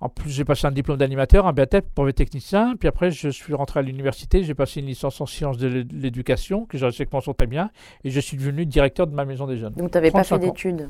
En 0.00 0.08
plus, 0.08 0.30
j'ai 0.30 0.44
passé 0.44 0.66
un 0.66 0.70
diplôme 0.70 0.96
d'animateur, 0.96 1.46
un 1.48 1.52
BATEP 1.52 1.86
pour 1.92 2.06
les 2.06 2.12
techniciens. 2.12 2.76
Puis 2.76 2.88
après, 2.88 3.10
je 3.10 3.28
suis 3.30 3.52
rentré 3.54 3.80
à 3.80 3.82
l'université. 3.82 4.44
J'ai 4.44 4.54
passé 4.54 4.78
une 4.80 4.86
licence 4.86 5.20
en 5.20 5.26
sciences 5.26 5.58
de 5.58 5.66
l'é- 5.66 5.86
l'éducation, 5.92 6.66
que 6.66 6.78
j'ai 6.78 7.08
mention 7.12 7.34
très 7.34 7.48
bien. 7.48 7.70
Et 8.04 8.10
je 8.10 8.20
suis 8.20 8.36
devenu 8.36 8.64
directeur 8.64 9.08
de 9.08 9.14
ma 9.14 9.24
maison 9.24 9.46
des 9.48 9.56
jeunes. 9.56 9.72
Donc, 9.74 9.90
tu 9.90 9.96
n'avais 9.96 10.12
pas 10.12 10.22
fait 10.22 10.28
35 10.36 10.36
ans. 10.36 10.52
d'études? 10.52 10.88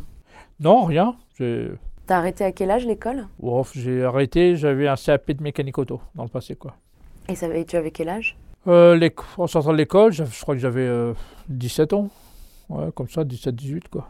Non, 0.61 0.85
rien. 0.85 1.17
J'ai 1.39 1.71
Tu 2.07 2.13
as 2.13 2.19
arrêté 2.19 2.45
à 2.45 2.53
quel 2.53 2.71
âge 2.71 2.85
l'école? 2.87 3.27
Oh, 3.43 3.65
j'ai 3.75 4.05
arrêté. 4.05 4.57
J'avais 4.57 4.89
un 4.89 4.97
CAP 4.97 5.31
de 5.33 5.43
mécanique 5.43 5.79
auto 5.79 6.03
dans 6.15 6.25
le 6.25 6.29
passé. 6.29 6.55
quoi. 6.55 6.75
Et 7.31 7.35
ça, 7.35 7.47
avait- 7.47 7.65
tu 7.65 7.77
avais 7.77 7.91
quel 7.91 8.11
âge? 8.11 8.37
Euh, 8.67 9.09
en 9.39 9.47
sortant 9.47 9.73
de 9.73 9.79
l'école, 9.79 10.13
je, 10.13 10.25
je 10.25 10.41
crois 10.43 10.55
que 10.55 10.61
j'avais 10.61 10.83
euh, 10.87 11.15
17 11.49 11.95
ans. 11.95 12.11
Ouais, 12.69 12.91
comme 12.95 13.09
ça, 13.09 13.25
17-18 13.25 13.89
quoi. 13.89 14.09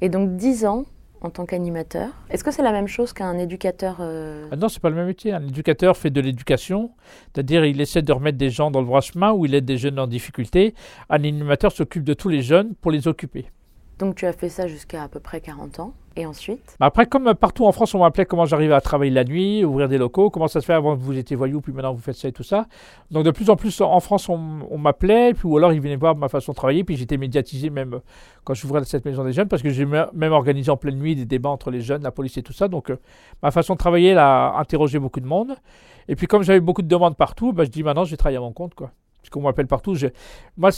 Et 0.00 0.08
donc 0.08 0.36
10 0.36 0.64
ans 0.64 0.84
en 1.20 1.30
tant 1.30 1.46
qu'animateur. 1.46 2.10
Est-ce 2.30 2.44
que 2.44 2.50
c'est 2.50 2.62
la 2.62 2.72
même 2.72 2.86
chose 2.86 3.12
qu'un 3.12 3.38
éducateur 3.38 3.98
euh, 4.00 4.48
Ah 4.52 4.56
non, 4.56 4.68
c'est 4.68 4.80
pas 4.80 4.90
le 4.90 4.96
même 4.96 5.06
métier. 5.06 5.32
Un 5.32 5.46
éducateur 5.46 5.96
fait 5.96 6.10
de 6.10 6.20
l'éducation, 6.20 6.92
c'est-à-dire 7.32 7.64
il 7.64 7.80
essaie 7.80 8.02
de 8.02 8.12
remettre 8.12 8.38
des 8.38 8.50
gens 8.50 8.70
dans 8.70 8.80
le 8.80 8.86
droit 8.86 9.00
chemin 9.00 9.32
ou 9.32 9.46
il 9.46 9.54
aide 9.54 9.64
des 9.64 9.78
jeunes 9.78 9.98
en 9.98 10.06
difficulté. 10.06 10.74
Un 11.10 11.16
animateur 11.16 11.72
s'occupe 11.72 12.04
de 12.04 12.14
tous 12.14 12.28
les 12.28 12.42
jeunes 12.42 12.74
pour 12.80 12.90
les 12.90 13.08
occuper. 13.08 13.46
Donc 13.98 14.14
tu 14.14 14.26
as 14.26 14.32
fait 14.32 14.48
ça 14.48 14.66
jusqu'à 14.68 15.02
à 15.02 15.08
peu 15.08 15.20
près 15.20 15.40
40 15.40 15.80
ans. 15.80 15.92
Et 16.16 16.26
ensuite? 16.26 16.76
Mais 16.80 16.86
Après, 16.86 17.06
comme 17.06 17.32
partout 17.34 17.64
en 17.64 17.70
France, 17.70 17.94
on 17.94 18.00
m'appelait 18.00 18.26
comment 18.26 18.44
j'arrivais 18.44 18.74
à 18.74 18.80
travailler 18.80 19.12
la 19.12 19.22
nuit, 19.22 19.64
ouvrir 19.64 19.88
des 19.88 19.98
locaux, 19.98 20.30
comment 20.30 20.48
ça 20.48 20.60
se 20.60 20.66
fait 20.66 20.72
avant 20.72 20.96
que 20.96 21.00
vous 21.00 21.16
étiez 21.16 21.36
voyou, 21.36 21.60
puis 21.60 21.72
maintenant 21.72 21.92
vous 21.92 22.00
faites 22.00 22.16
ça 22.16 22.26
et 22.26 22.32
tout 22.32 22.42
ça. 22.42 22.66
Donc 23.12 23.24
de 23.24 23.30
plus 23.30 23.50
en 23.50 23.54
plus 23.54 23.80
en 23.80 24.00
France, 24.00 24.28
on, 24.28 24.78
m'appelait, 24.78 25.32
puis 25.34 25.46
ou 25.46 25.56
alors 25.56 25.72
ils 25.72 25.80
venaient 25.80 25.94
voir 25.94 26.16
ma 26.16 26.28
façon 26.28 26.50
de 26.50 26.56
travailler, 26.56 26.82
puis 26.82 26.96
j'étais 26.96 27.16
médiatisé 27.18 27.70
même 27.70 28.00
quand 28.42 28.54
j'ouvrais 28.54 28.84
cette 28.84 29.04
maison 29.04 29.22
des 29.22 29.32
jeunes, 29.32 29.46
parce 29.46 29.62
que 29.62 29.70
j'ai 29.70 29.84
me- 29.84 30.08
même 30.12 30.32
organisé 30.32 30.72
en 30.72 30.76
pleine 30.76 30.98
nuit 30.98 31.14
des 31.14 31.24
débats 31.24 31.50
entre 31.50 31.70
les 31.70 31.82
jeunes, 31.82 32.02
la 32.02 32.10
police 32.10 32.36
et 32.36 32.42
tout 32.42 32.52
ça. 32.52 32.66
Donc 32.66 32.90
euh, 32.90 32.96
ma 33.40 33.52
façon 33.52 33.74
de 33.74 33.78
travailler 33.78 34.08
elle 34.08 34.18
a 34.18 34.56
interrogé 34.58 34.98
beaucoup 34.98 35.20
de 35.20 35.26
monde. 35.26 35.54
Et 36.08 36.16
puis 36.16 36.26
comme 36.26 36.42
j'avais 36.42 36.58
beaucoup 36.58 36.82
de 36.82 36.88
demandes 36.88 37.16
partout, 37.16 37.52
bah, 37.52 37.62
je 37.62 37.70
dis 37.70 37.84
maintenant 37.84 38.04
je 38.04 38.10
vais 38.10 38.16
travailler 38.16 38.38
à 38.38 38.40
mon 38.40 38.52
compte, 38.52 38.74
quoi. 38.74 38.90
Parce 39.20 39.30
qu'on 39.30 39.42
m'appelle 39.42 39.66
partout. 39.66 39.94
Je... 39.94 40.06
Moi, 40.56 40.70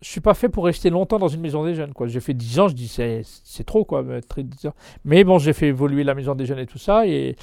je 0.00 0.08
suis 0.08 0.20
pas 0.20 0.34
fait 0.34 0.48
pour 0.48 0.64
rester 0.66 0.90
longtemps 0.90 1.18
dans 1.18 1.28
une 1.28 1.40
maison 1.40 1.64
des 1.64 1.74
jeunes. 1.74 1.92
J'ai 2.06 2.20
fait 2.20 2.34
10 2.34 2.60
ans, 2.60 2.68
je 2.68 2.74
dis 2.74 2.88
c'est 2.88 3.64
trop, 3.64 3.84
quoi. 3.84 4.02
mais 4.02 4.20
très- 4.20 4.42
10 4.42 4.66
ans. 4.66 4.74
Mais 5.04 5.24
bon, 5.24 5.38
j'ai 5.38 5.52
fait 5.52 5.68
évoluer 5.68 6.04
la 6.04 6.14
maison 6.14 6.34
des 6.34 6.44
jeunes 6.46 6.58
et 6.58 6.66
tout 6.66 6.78
ça. 6.78 7.06
Et 7.06 7.36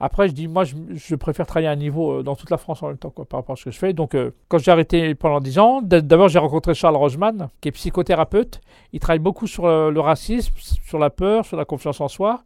après, 0.00 0.28
je 0.28 0.32
dis, 0.34 0.46
moi, 0.48 0.64
je, 0.64 0.74
je 0.94 1.14
préfère 1.14 1.46
travailler 1.46 1.68
à 1.68 1.72
un 1.72 1.76
niveau 1.76 2.18
euh, 2.18 2.22
dans 2.22 2.34
toute 2.36 2.50
la 2.50 2.58
France 2.58 2.82
en 2.82 2.88
même 2.88 2.98
temps, 2.98 3.10
quoi, 3.10 3.24
par 3.24 3.40
rapport 3.40 3.54
à 3.54 3.56
ce 3.56 3.64
que 3.64 3.70
je 3.70 3.78
fais. 3.78 3.92
Donc, 3.92 4.14
euh, 4.14 4.30
quand 4.48 4.58
j'ai 4.58 4.70
arrêté 4.70 5.14
pendant 5.14 5.40
10 5.40 5.58
ans, 5.58 5.80
d'abord, 5.82 6.28
j'ai 6.28 6.38
rencontré 6.38 6.74
Charles 6.74 6.96
Rogeman, 6.96 7.48
qui 7.60 7.68
est 7.68 7.72
psychothérapeute. 7.72 8.60
Il 8.92 9.00
travaille 9.00 9.18
beaucoup 9.20 9.46
sur 9.46 9.64
euh, 9.66 9.90
le 9.90 10.00
racisme, 10.00 10.54
sur 10.84 10.98
la 10.98 11.10
peur, 11.10 11.44
sur 11.44 11.56
la 11.56 11.64
confiance 11.64 12.00
en 12.00 12.08
soi. 12.08 12.44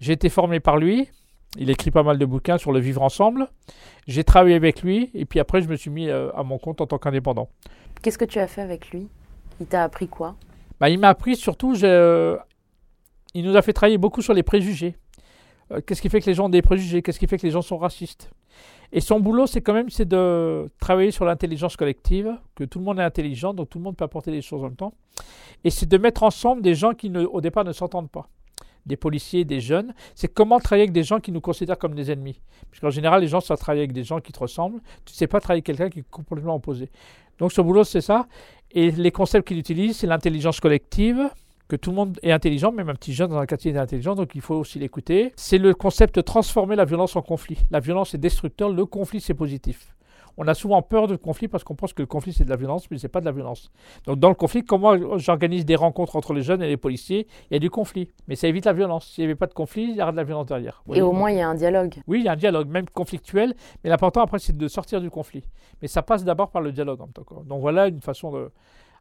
J'ai 0.00 0.12
été 0.12 0.28
formé 0.28 0.60
par 0.60 0.76
lui. 0.76 1.08
Il 1.56 1.70
écrit 1.70 1.92
pas 1.92 2.02
mal 2.02 2.18
de 2.18 2.26
bouquins 2.26 2.58
sur 2.58 2.72
le 2.72 2.80
vivre 2.80 3.02
ensemble. 3.02 3.46
J'ai 4.08 4.24
travaillé 4.24 4.56
avec 4.56 4.82
lui. 4.82 5.10
Et 5.14 5.24
puis 5.24 5.38
après, 5.38 5.62
je 5.62 5.68
me 5.68 5.76
suis 5.76 5.90
mis 5.90 6.10
à 6.10 6.42
mon 6.44 6.58
compte 6.58 6.80
en 6.80 6.86
tant 6.86 6.98
qu'indépendant. 6.98 7.48
Qu'est-ce 8.04 8.18
que 8.18 8.26
tu 8.26 8.38
as 8.38 8.46
fait 8.46 8.60
avec 8.60 8.90
lui? 8.90 9.08
Il 9.60 9.66
t'a 9.66 9.82
appris 9.82 10.08
quoi? 10.08 10.36
Bah, 10.78 10.90
il 10.90 10.98
m'a 10.98 11.08
appris 11.08 11.36
surtout, 11.36 11.74
euh, 11.84 12.36
il 13.32 13.46
nous 13.46 13.56
a 13.56 13.62
fait 13.62 13.72
travailler 13.72 13.96
beaucoup 13.96 14.20
sur 14.20 14.34
les 14.34 14.42
préjugés. 14.42 14.94
Euh, 15.72 15.80
Qu'est-ce 15.80 16.02
qui 16.02 16.10
fait 16.10 16.20
que 16.20 16.26
les 16.26 16.34
gens 16.34 16.44
ont 16.44 16.50
des 16.50 16.60
préjugés? 16.60 17.00
Qu'est-ce 17.00 17.18
qui 17.18 17.26
fait 17.26 17.38
que 17.38 17.46
les 17.46 17.50
gens 17.50 17.62
sont 17.62 17.78
racistes? 17.78 18.30
Et 18.92 19.00
son 19.00 19.20
boulot, 19.20 19.46
c'est 19.46 19.62
quand 19.62 19.72
même 19.72 19.88
c'est 19.88 20.04
de 20.04 20.70
travailler 20.80 21.12
sur 21.12 21.24
l'intelligence 21.24 21.78
collective, 21.78 22.36
que 22.54 22.64
tout 22.64 22.78
le 22.78 22.84
monde 22.84 23.00
est 23.00 23.02
intelligent, 23.02 23.54
donc 23.54 23.70
tout 23.70 23.78
le 23.78 23.84
monde 23.84 23.96
peut 23.96 24.04
apporter 24.04 24.30
des 24.30 24.42
choses 24.42 24.60
en 24.60 24.64
même 24.64 24.76
temps. 24.76 24.92
Et 25.64 25.70
c'est 25.70 25.88
de 25.88 25.96
mettre 25.96 26.24
ensemble 26.24 26.60
des 26.60 26.74
gens 26.74 26.92
qui, 26.92 27.10
au 27.10 27.40
départ, 27.40 27.64
ne 27.64 27.72
s'entendent 27.72 28.10
pas. 28.10 28.28
Des 28.86 28.96
policiers, 28.96 29.44
des 29.44 29.60
jeunes. 29.60 29.94
C'est 30.14 30.28
comment 30.28 30.60
travailler 30.60 30.82
avec 30.82 30.92
des 30.92 31.04
gens 31.04 31.20
qui 31.20 31.32
nous 31.32 31.40
considèrent 31.40 31.78
comme 31.78 31.94
des 31.94 32.10
ennemis. 32.10 32.40
Parce 32.70 32.80
qu'en 32.80 32.90
général, 32.90 33.22
les 33.22 33.28
gens 33.28 33.40
savent 33.40 33.58
travailler 33.58 33.82
avec 33.82 33.92
des 33.92 34.04
gens 34.04 34.20
qui 34.20 34.32
te 34.32 34.38
ressemblent. 34.38 34.80
Tu 35.04 35.12
ne 35.12 35.16
sais 35.16 35.26
pas 35.26 35.40
travailler 35.40 35.58
avec 35.58 35.66
quelqu'un 35.66 35.90
qui 35.90 36.00
est 36.00 36.10
complètement 36.10 36.56
opposé. 36.56 36.90
Donc, 37.38 37.52
ce 37.52 37.60
boulot, 37.60 37.84
c'est 37.84 38.00
ça. 38.00 38.26
Et 38.70 38.90
les 38.90 39.10
concepts 39.10 39.48
qu'il 39.48 39.58
utilise, 39.58 39.98
c'est 39.98 40.06
l'intelligence 40.06 40.60
collective, 40.60 41.30
que 41.68 41.76
tout 41.76 41.90
le 41.90 41.96
monde 41.96 42.18
est 42.22 42.32
intelligent, 42.32 42.72
même 42.72 42.88
un 42.88 42.94
petit 42.94 43.14
jeune 43.14 43.30
dans 43.30 43.38
un 43.38 43.46
quartier 43.46 43.72
est 43.72 43.78
intelligent, 43.78 44.14
donc 44.14 44.34
il 44.34 44.40
faut 44.40 44.56
aussi 44.56 44.78
l'écouter. 44.78 45.32
C'est 45.36 45.58
le 45.58 45.74
concept 45.74 46.16
de 46.16 46.20
transformer 46.20 46.76
la 46.76 46.84
violence 46.84 47.16
en 47.16 47.22
conflit. 47.22 47.58
La 47.70 47.80
violence 47.80 48.14
est 48.14 48.18
destructeur, 48.18 48.70
le 48.70 48.84
conflit 48.84 49.20
c'est 49.20 49.34
positif. 49.34 49.93
On 50.36 50.46
a 50.48 50.54
souvent 50.54 50.82
peur 50.82 51.06
du 51.06 51.16
conflit 51.18 51.48
parce 51.48 51.62
qu'on 51.64 51.74
pense 51.76 51.92
que 51.92 52.02
le 52.02 52.06
conflit 52.06 52.32
c'est 52.32 52.44
de 52.44 52.50
la 52.50 52.56
violence, 52.56 52.90
mais 52.90 52.98
c'est 52.98 53.08
pas 53.08 53.20
de 53.20 53.24
la 53.24 53.32
violence. 53.32 53.70
Donc 54.06 54.18
dans 54.18 54.28
le 54.28 54.34
conflit, 54.34 54.64
comment 54.64 55.18
j'organise 55.18 55.64
des 55.64 55.76
rencontres 55.76 56.16
entre 56.16 56.32
les 56.34 56.42
jeunes 56.42 56.62
et 56.62 56.68
les 56.68 56.76
policiers? 56.76 57.26
Il 57.50 57.54
y 57.54 57.56
a 57.56 57.60
du 57.60 57.70
conflit, 57.70 58.10
mais 58.26 58.34
ça 58.36 58.48
évite 58.48 58.64
la 58.64 58.72
violence. 58.72 59.06
S'il 59.06 59.22
n'y 59.22 59.26
avait 59.26 59.36
pas 59.36 59.46
de 59.46 59.54
conflit, 59.54 59.84
il 59.84 59.96
y 59.96 60.02
aurait 60.02 60.12
de 60.12 60.16
la 60.16 60.24
violence 60.24 60.46
derrière. 60.46 60.82
Et 60.92 61.02
au 61.02 61.12
moins, 61.12 61.30
il 61.30 61.38
y 61.38 61.40
a 61.40 61.48
un 61.48 61.54
dialogue. 61.54 61.94
oui, 62.06 62.20
il 62.20 62.24
y 62.24 62.28
a 62.28 62.32
un 62.32 62.36
dialogue, 62.36 62.68
même 62.68 62.86
conflictuel, 62.90 63.54
mais 63.84 63.90
l'important 63.90 64.22
après, 64.22 64.38
c'est 64.38 64.56
de 64.56 64.68
sortir 64.68 65.00
du 65.00 65.10
conflit. 65.10 65.44
Mais 65.82 65.88
ça 65.88 66.02
passe 66.02 66.24
d'abord 66.24 66.50
par 66.50 66.62
le 66.62 66.72
dialogue 66.72 67.00
en 67.00 67.04
même 67.04 67.12
temps. 67.12 67.22
quoi. 67.24 67.42
Donc 67.46 67.60
voilà 67.60 67.86
une 67.88 68.00
façon 68.00 68.32
de. 68.32 68.50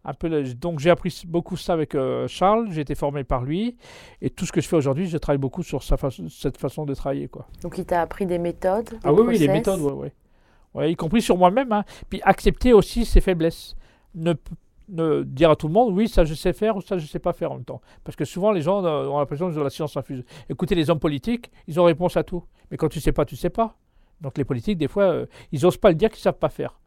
Un 0.05 0.13
peu, 0.13 0.27
le- 0.27 0.53
donc 0.53 0.79
j'ai 0.79 0.89
appris 0.89 1.23
beaucoup 1.25 1.55
ça 1.55 1.71
avec 1.71 1.95
euh, 1.95 2.27
Charles, 2.27 2.67
j'ai 2.71 2.81
été 2.81 2.93
formé 2.93 3.23
par 3.23 3.43
lui, 3.43 3.77
et 4.21 4.29
tout 4.29 4.45
ce 4.45 4.51
que 4.51 4.59
je 4.59 4.67
fais 4.67 4.75
aujourd'hui, 4.75 5.07
je 5.07 5.17
travaille 5.17 5.37
beaucoup 5.39 5.63
sur 5.63 5.81
sa 5.81 5.95
cette 6.29 6.57
façon 6.57 6.83
de 6.85 6.93
travailler. 6.93 7.29
Quoi. 7.29 7.47
Donc, 7.61 7.77
il 7.77 7.85
t'a 7.85 8.01
appris 8.01 8.25
des 8.25 8.37
méthodes. 8.37 8.89
Des 8.89 8.97
Ah 9.05 9.13
oui, 9.13 9.21
oui, 9.21 9.25
process. 9.35 9.47
méthodes, 9.47 9.79
ouais. 9.79 10.11
Y 10.81 10.95
compris 10.95 11.21
sur 11.21 11.37
moi-même. 11.37 11.71
hein. 11.71 11.83
Puis 12.09 12.21
accepter 12.23 12.73
aussi 12.73 13.05
ses 13.05 13.21
faiblesses. 13.21 13.75
Ne, 14.15 14.33
ne 14.89 15.23
dire 15.23 15.49
à 15.49 15.55
tout 15.55 15.67
le 15.67 15.73
monde, 15.73 15.93
oui, 15.93 16.07
ça 16.07 16.23
je 16.23 16.33
sais 16.33 16.53
faire 16.53 16.75
ou 16.75 16.81
ça 16.81 16.97
je 16.97 17.05
sais 17.05 17.19
pas 17.19 17.33
faire 17.33 17.51
en 17.51 17.55
même 17.55 17.65
temps. 17.65 17.81
Parce 18.03 18.15
que 18.15 18.25
souvent, 18.25 18.51
les 18.51 18.61
gens 18.61 18.83
euh, 18.85 19.07
ont 19.07 19.19
l'impression 19.19 19.47
ont 19.47 19.63
la 19.63 19.69
science 19.69 19.95
infuse. 19.97 20.23
Écoutez, 20.49 20.75
les 20.75 20.89
hommes 20.89 20.99
politiques, 20.99 21.51
ils 21.67 21.79
ont 21.79 21.85
réponse 21.85 22.17
à 22.17 22.23
tout. 22.23 22.43
Mais 22.69 22.77
quand 22.77 22.89
tu 22.89 22.99
sais 22.99 23.11
pas, 23.11 23.25
tu 23.25 23.35
sais 23.35 23.49
pas. 23.49 23.77
Donc 24.21 24.37
les 24.37 24.45
politiques, 24.45 24.77
des 24.77 24.87
fois, 24.87 25.03
euh, 25.03 25.25
ils 25.51 25.65
osent 25.65 25.77
pas 25.77 25.89
le 25.89 25.95
dire 25.95 26.09
qu'ils 26.09 26.21
savent 26.21 26.37
pas 26.37 26.49
faire. 26.49 26.79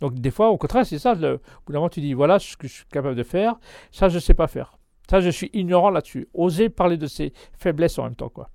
Donc 0.00 0.14
des 0.14 0.30
fois, 0.30 0.50
au 0.50 0.58
contraire, 0.58 0.84
c'est 0.86 0.98
ça. 0.98 1.14
Le, 1.14 1.34
au 1.34 1.38
bout 1.66 1.72
d'un 1.72 1.78
moment, 1.78 1.88
tu 1.88 2.00
dis, 2.00 2.14
voilà 2.14 2.38
ce 2.38 2.56
que 2.56 2.68
je 2.68 2.72
suis 2.72 2.86
capable 2.86 3.14
de 3.14 3.22
faire, 3.22 3.58
ça 3.90 4.08
je 4.08 4.18
sais 4.18 4.34
pas 4.34 4.46
faire. 4.46 4.76
Ça, 5.10 5.20
je 5.20 5.30
suis 5.30 5.50
ignorant 5.52 5.90
là-dessus. 5.90 6.28
Oser 6.34 6.68
parler 6.68 6.96
de 6.96 7.08
ses 7.08 7.32
faiblesses 7.58 7.98
en 7.98 8.04
même 8.04 8.14
temps, 8.14 8.28
quoi. 8.28 8.48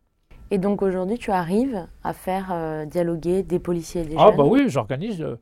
Et 0.50 0.58
donc, 0.58 0.82
aujourd'hui, 0.82 1.18
tu 1.20 1.32
arrives 1.32 1.88
à 2.04 2.14
faire 2.14 2.52
euh, 2.52 2.86
dialoguer 2.86 3.44
des 3.44 3.60
policiers 3.60 4.02
et 4.02 4.06
des 4.06 4.18
Ah 4.18 4.32
jeunes? 4.32 4.32
bah 4.32 4.44
oui, 4.46 4.70
j'organise. 4.70 5.22
euh, 5.22 5.38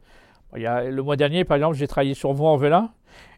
il 0.56 0.62
y 0.62 0.66
a, 0.66 0.84
le 0.84 1.02
mois 1.04 1.16
dernier, 1.16 1.44
par 1.44 1.58
exemple, 1.58 1.76
j'ai 1.76 1.88
travaillé 1.88 2.14
sur 2.14 2.34
Vaux-en-Velin 2.34 2.90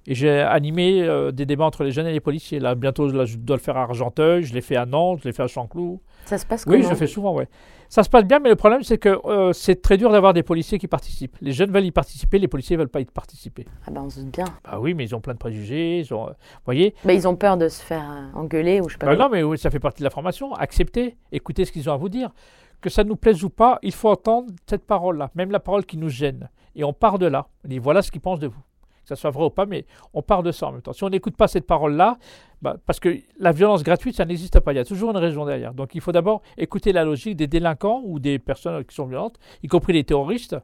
et 0.08 0.13
j'ai 0.13 0.39
animé 0.39 1.01
euh, 1.01 1.32
des 1.32 1.45
débats 1.45 1.65
entre 1.65 1.84
les 1.84 1.91
jeunes 1.91 2.08
et 2.08 2.13
les 2.13 2.19
policiers. 2.19 2.60
Là, 2.60 2.75
bientôt, 2.75 3.08
là, 3.08 3.25
je 3.25 3.38
dois 3.38 3.56
le 3.56 3.62
faire 3.62 3.78
à 3.78 3.84
Argenteuil, 3.84 4.43
je 4.43 4.54
l'ai 4.54 4.62
fait 4.62 4.75
à 4.75 4.86
Nantes, 4.86 5.19
je 5.23 5.28
l'ai 5.28 5.34
fait 5.34 5.43
à 5.43 5.47
Chanclou. 5.47 5.99
Ça 6.25 6.38
se 6.38 6.45
passe 6.45 6.65
Oui, 6.67 6.84
je 6.84 6.89
le 6.89 6.95
fais 6.95 7.08
souvent, 7.08 7.34
ouais. 7.34 7.47
Ça 7.88 8.04
se 8.04 8.10
passe 8.10 8.25
bien, 8.25 8.39
mais 8.39 8.49
le 8.49 8.56
problème, 8.56 8.84
c'est 8.84 8.97
que 8.97 9.19
euh, 9.25 9.54
c'est 9.54 9.82
très 9.82 9.97
dur 9.97 10.12
d'avoir 10.12 10.34
des 10.34 10.43
policiers 10.43 10.80
qui 10.80 10.88
participent. 10.88 11.38
Les 11.41 11.51
jeunes 11.51 11.71
veulent 11.71 11.86
y 11.86 11.91
participer, 11.91 12.39
les 12.39 12.47
policiers 12.47 12.78
veulent 12.78 12.89
pas 12.89 12.99
y 12.99 13.06
participer. 13.06 13.65
Ah 13.88 13.91
bah, 13.91 14.01
on 14.04 14.10
se 14.10 14.19
doute 14.21 14.32
bien. 14.32 14.45
Bah 14.63 14.80
oui, 14.80 14.93
mais 14.93 15.04
ils 15.06 15.15
ont 15.15 15.21
plein 15.21 15.34
de 15.34 15.39
préjugés, 15.39 15.99
ils 15.99 16.13
ont... 16.13 16.28
euh, 16.28 16.34
voyez? 16.65 16.95
Bah, 17.04 17.13
ils 17.13 17.28
ont 17.28 17.36
peur 17.36 17.58
de 17.58 17.67
se 17.69 17.82
faire 17.82 18.04
engueuler 18.34 18.82
ou 18.82 18.89
je 18.89 18.93
sais 18.93 18.97
pas 18.97 19.06
Bah 19.06 19.15
non, 19.15 19.30
mais 19.32 19.43
oui, 19.43 19.58
ça 19.58 19.69
fait 19.69 19.80
partie 19.80 19.99
de 19.99 20.06
la 20.06 20.10
formation. 20.10 20.54
Accepter, 20.54 21.15
écouter 21.32 21.65
ce 21.65 21.71
qu'ils 21.71 21.89
ont 21.89 21.93
à 21.93 21.97
vous 21.97 22.10
dire. 22.10 22.32
Que 22.81 22.89
ça 22.89 23.03
nous 23.03 23.15
plaise 23.15 23.43
ou 23.43 23.49
pas, 23.49 23.79
il 23.81 23.93
faut 23.93 24.09
entendre 24.09 24.51
cette 24.67 24.85
parole-là, 24.85 25.31
même 25.35 25.51
la 25.51 25.59
parole 25.59 25.85
qui 25.85 25.97
nous 25.97 26.09
gêne. 26.09 26.49
Et 26.75 26.83
on 26.83 26.93
part 26.93 27.19
de 27.19 27.25
là. 27.25 27.47
On 27.63 27.67
dit 27.67 27.79
voilà 27.79 28.01
ce 28.01 28.11
qu'ils 28.11 28.21
pensent 28.21 28.39
de 28.39 28.47
vous. 28.47 28.61
Que 29.03 29.09
ça 29.09 29.15
soit 29.15 29.29
vrai 29.29 29.45
ou 29.45 29.49
pas, 29.49 29.65
mais 29.65 29.85
on 30.13 30.21
part 30.21 30.43
de 30.43 30.51
ça 30.51 30.67
en 30.67 30.71
même 30.71 30.81
temps. 30.81 30.93
Si 30.93 31.03
on 31.03 31.09
n'écoute 31.09 31.38
pas 31.38 31.47
cette 31.47 31.67
parole-là, 31.67 32.17
bah, 32.61 32.75
parce 32.85 32.99
que 32.99 33.19
la 33.39 33.51
violence 33.51 33.83
gratuite, 33.83 34.15
ça 34.15 34.25
n'existe 34.25 34.59
pas. 34.59 34.73
Il 34.73 34.77
y 34.77 34.79
a 34.79 34.85
toujours 34.85 35.11
une 35.11 35.17
raison 35.17 35.45
derrière. 35.45 35.73
Donc 35.73 35.93
il 35.95 36.01
faut 36.01 36.11
d'abord 36.11 36.41
écouter 36.57 36.91
la 36.91 37.03
logique 37.03 37.35
des 37.35 37.47
délinquants 37.47 38.01
ou 38.03 38.19
des 38.19 38.39
personnes 38.39 38.83
qui 38.83 38.95
sont 38.95 39.05
violentes, 39.05 39.38
y 39.63 39.67
compris 39.67 39.93
les 39.93 40.03
terroristes. 40.03 40.55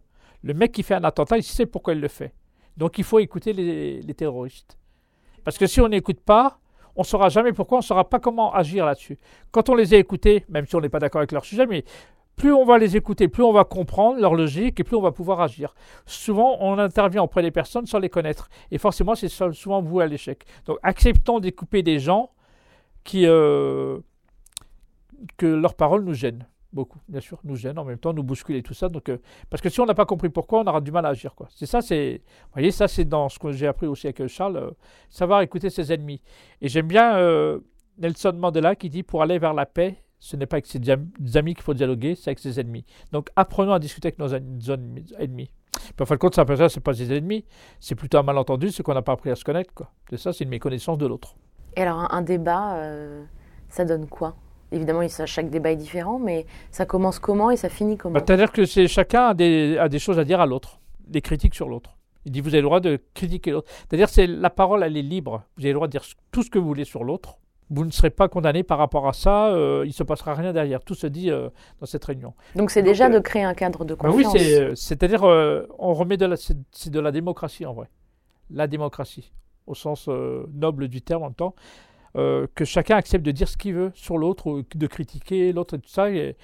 Le 0.43 0.53
mec 0.53 0.71
qui 0.71 0.81
fait 0.81 0.95
un 0.95 1.03
attentat, 1.03 1.37
il 1.37 1.43
sait 1.43 1.67
pourquoi 1.67 1.93
il 1.93 1.99
le 1.99 2.07
fait. 2.07 2.33
Donc 2.77 2.97
il 2.97 3.03
faut 3.03 3.19
écouter 3.19 3.53
les 3.53 4.13
terroristes. 4.15 4.77
Parce 5.43 5.57
que 5.57 5.67
si 5.67 5.81
on 5.81 5.87
n'écoute 5.87 6.19
pas, 6.19 6.59
on 6.95 7.01
ne 7.01 7.05
saura 7.05 7.29
jamais 7.29 7.53
pourquoi, 7.53 7.77
on 7.77 7.81
ne 7.81 7.85
saura 7.85 8.09
pas 8.09 8.19
comment 8.19 8.53
agir 8.53 8.85
là-dessus. 8.85 9.17
Quand 9.51 9.69
on 9.69 9.75
les 9.75 9.93
a 9.93 9.97
écoutés, 9.97 10.45
même 10.49 10.65
si 10.65 10.75
on 10.75 10.81
n'est 10.81 10.89
pas 10.89 10.99
d'accord 10.99 11.19
avec 11.19 11.31
leur 11.31 11.45
sujet, 11.45 11.65
mais 11.65 11.83
plus 12.35 12.53
on 12.53 12.65
va 12.65 12.77
les 12.77 12.97
écouter, 12.97 13.27
plus 13.27 13.43
on 13.43 13.51
va 13.51 13.65
comprendre 13.65 14.19
leur 14.19 14.33
logique 14.33 14.79
et 14.79 14.83
plus 14.83 14.95
on 14.95 15.01
va 15.01 15.11
pouvoir 15.11 15.41
agir. 15.41 15.75
Souvent, 16.05 16.57
on 16.59 16.77
intervient 16.79 17.21
auprès 17.21 17.41
des 17.43 17.51
personnes 17.51 17.85
sans 17.85 17.99
les 17.99 18.09
connaître. 18.09 18.49
Et 18.71 18.77
forcément, 18.77 19.15
c'est 19.15 19.27
so- 19.29 19.51
souvent 19.53 19.81
voué 19.81 20.03
à 20.03 20.07
l'échec. 20.07 20.45
Donc, 20.65 20.77
acceptons 20.81 21.39
d'écouter 21.39 21.83
des 21.83 21.99
gens 21.99 22.31
qui, 23.03 23.25
euh, 23.27 23.99
que 25.37 25.45
leurs 25.45 25.75
paroles 25.75 26.03
nous 26.03 26.13
gênent. 26.13 26.47
Beaucoup, 26.73 26.99
bien 27.09 27.19
sûr, 27.19 27.37
nous 27.43 27.57
gênent, 27.57 27.77
en 27.77 27.83
même 27.83 27.97
temps, 27.97 28.13
nous 28.13 28.23
bousculent 28.23 28.55
et 28.55 28.63
tout 28.63 28.73
ça. 28.73 28.87
Donc, 28.87 29.09
euh, 29.09 29.17
parce 29.49 29.61
que 29.61 29.67
si 29.67 29.81
on 29.81 29.85
n'a 29.85 29.93
pas 29.93 30.05
compris 30.05 30.29
pourquoi, 30.29 30.61
on 30.61 30.65
aura 30.65 30.79
du 30.79 30.91
mal 30.91 31.05
à 31.05 31.09
agir. 31.09 31.35
Quoi. 31.35 31.47
C'est 31.49 31.65
ça, 31.65 31.81
c'est. 31.81 32.21
Vous 32.25 32.53
voyez, 32.53 32.71
ça, 32.71 32.87
c'est 32.87 33.03
dans 33.03 33.27
ce 33.27 33.39
que 33.39 33.51
j'ai 33.51 33.67
appris 33.67 33.87
aussi 33.87 34.07
avec 34.07 34.21
euh, 34.21 34.27
Charles, 34.29 34.55
euh, 34.55 34.71
savoir 35.09 35.41
écouter 35.41 35.69
ses 35.69 35.91
ennemis. 35.91 36.21
Et 36.61 36.69
j'aime 36.69 36.87
bien 36.87 37.17
Nelson 37.97 38.33
Mandela 38.37 38.75
qui 38.75 38.89
dit 38.89 39.03
pour 39.03 39.21
aller 39.21 39.37
vers 39.37 39.53
la 39.53 39.65
paix, 39.65 39.97
ce 40.17 40.37
n'est 40.37 40.45
pas 40.45 40.55
avec 40.55 40.65
ses 40.65 40.79
amis 41.37 41.53
qu'il 41.55 41.63
faut 41.63 41.73
dialoguer, 41.73 42.15
c'est 42.15 42.29
avec 42.29 42.39
ses 42.39 42.59
ennemis. 42.59 42.85
Donc 43.11 43.29
apprenons 43.35 43.73
à 43.73 43.79
discuter 43.79 44.07
avec 44.07 44.19
nos 44.19 44.33
en- 44.33 44.39
nos 44.39 44.73
ennemis. 45.19 45.51
Puis 45.73 46.03
en 46.03 46.05
fin 46.05 46.15
de 46.15 46.19
compte, 46.19 46.35
ça 46.35 46.45
c'est 46.69 46.79
pas 46.79 46.93
ses 46.93 47.11
ennemis, 47.11 47.43
c'est 47.79 47.95
plutôt 47.95 48.17
un 48.17 48.23
malentendu, 48.23 48.69
c'est 48.69 48.81
qu'on 48.83 48.93
n'a 48.93 49.01
pas 49.01 49.13
appris 49.13 49.29
à 49.29 49.35
se 49.35 49.43
connaître. 49.43 49.73
Quoi. 49.73 49.91
C'est 50.09 50.17
ça, 50.17 50.31
c'est 50.31 50.43
une 50.45 50.49
méconnaissance 50.49 50.97
de 50.97 51.05
l'autre. 51.05 51.35
Et 51.75 51.81
alors, 51.81 52.13
un, 52.13 52.21
débat, 52.21 52.77
ça 53.69 53.85
donne 53.85 54.07
quoi? 54.07 54.35
Évidemment, 54.71 55.01
chaque 55.25 55.49
débat 55.49 55.71
est 55.71 55.75
différent, 55.75 56.17
mais 56.19 56.45
ça 56.71 56.85
commence 56.85 57.19
comment 57.19 57.51
et 57.51 57.57
ça 57.57 57.69
finit 57.69 57.97
comment 57.97 58.13
Bah, 58.15 58.23
C'est-à-dire 58.25 58.51
que 58.51 58.65
chacun 58.65 59.27
a 59.27 59.33
des, 59.33 59.77
a 59.77 59.89
des 59.89 59.99
choses 59.99 60.17
à 60.19 60.23
dire 60.23 60.39
à 60.39 60.45
l'autre, 60.45 60.79
des 61.07 61.21
critiques 61.21 61.55
sur 61.55 61.67
l'autre. 61.67 61.97
Il 62.25 62.31
dit 62.31 62.39
vous 62.39 62.49
avez 62.49 62.61
le 62.61 62.67
droit 62.67 62.79
de 62.79 62.99
critiquer 63.13 63.51
l'autre. 63.51 63.69
C'est-à-dire 63.89 64.07
c'est 64.09 64.27
la 64.27 64.49
parole, 64.49 64.83
elle 64.83 64.95
est 64.95 65.01
libre. 65.01 65.43
Vous 65.57 65.63
avez 65.63 65.69
le 65.71 65.75
droit 65.75 65.87
de 65.87 65.91
dire 65.91 66.03
tout 66.31 66.43
ce 66.43 66.49
que 66.49 66.59
vous 66.59 66.67
voulez 66.67 66.85
sur 66.85 67.03
l'autre. 67.03 67.37
Vous 67.73 67.85
ne 67.85 67.89
serez 67.91 68.09
pas 68.09 68.27
condamné 68.27 68.63
par 68.63 68.77
rapport 68.77 69.07
à 69.07 69.13
ça. 69.13 69.47
euh, 69.47 69.83
il 69.85 69.89
ne 69.89 69.93
se 69.93 70.03
passera 70.03 70.33
rien 70.35 70.51
derrière. 70.53 70.81
Tout 70.83 70.93
se 70.93 71.07
dit 71.07 71.31
euh, 71.31 71.49
dans 71.79 71.85
cette 71.85 72.03
réunion. 72.03 72.33
Donc, 72.55 72.69
c'est 72.69 72.83
déjà 72.83 73.05
euh, 73.07 73.09
de 73.09 73.19
créer 73.19 73.43
un 73.43 73.53
cadre 73.53 73.85
de 73.85 73.93
oui, 73.93 74.23
confiance. 74.23 74.35
euh, 74.37 74.73
c'est-à-dire 74.75 75.23
on 75.23 75.93
remet 75.93 76.17
de 76.17 76.25
la, 76.25 76.35
c'est, 76.37 76.89
de 76.89 76.99
la 76.99 77.11
démocratie 77.11 77.65
en 77.65 77.73
vrai. 77.73 77.87
La 78.49 78.67
démocratie, 78.67 79.31
au 79.67 79.73
sens 79.73 80.09
noble 80.53 80.89
du 80.89 81.01
terme 81.01 81.23
en 81.23 81.27
même 81.27 81.33
temps. 81.35 81.55
Euh, 82.17 82.45
que 82.55 82.65
chacun 82.65 82.97
accepte 82.97 83.25
de 83.25 83.31
dire 83.31 83.47
ce 83.47 83.55
qu'il 83.55 83.73
veut 83.73 83.91
sur 83.95 84.17
l'autre, 84.17 84.63
de 84.75 84.87
critiquer 84.87 85.53
l'autre 85.53 85.75
et 85.75 85.79
tout 85.79 85.89
ça. 85.89 86.09
Et, 86.09 86.35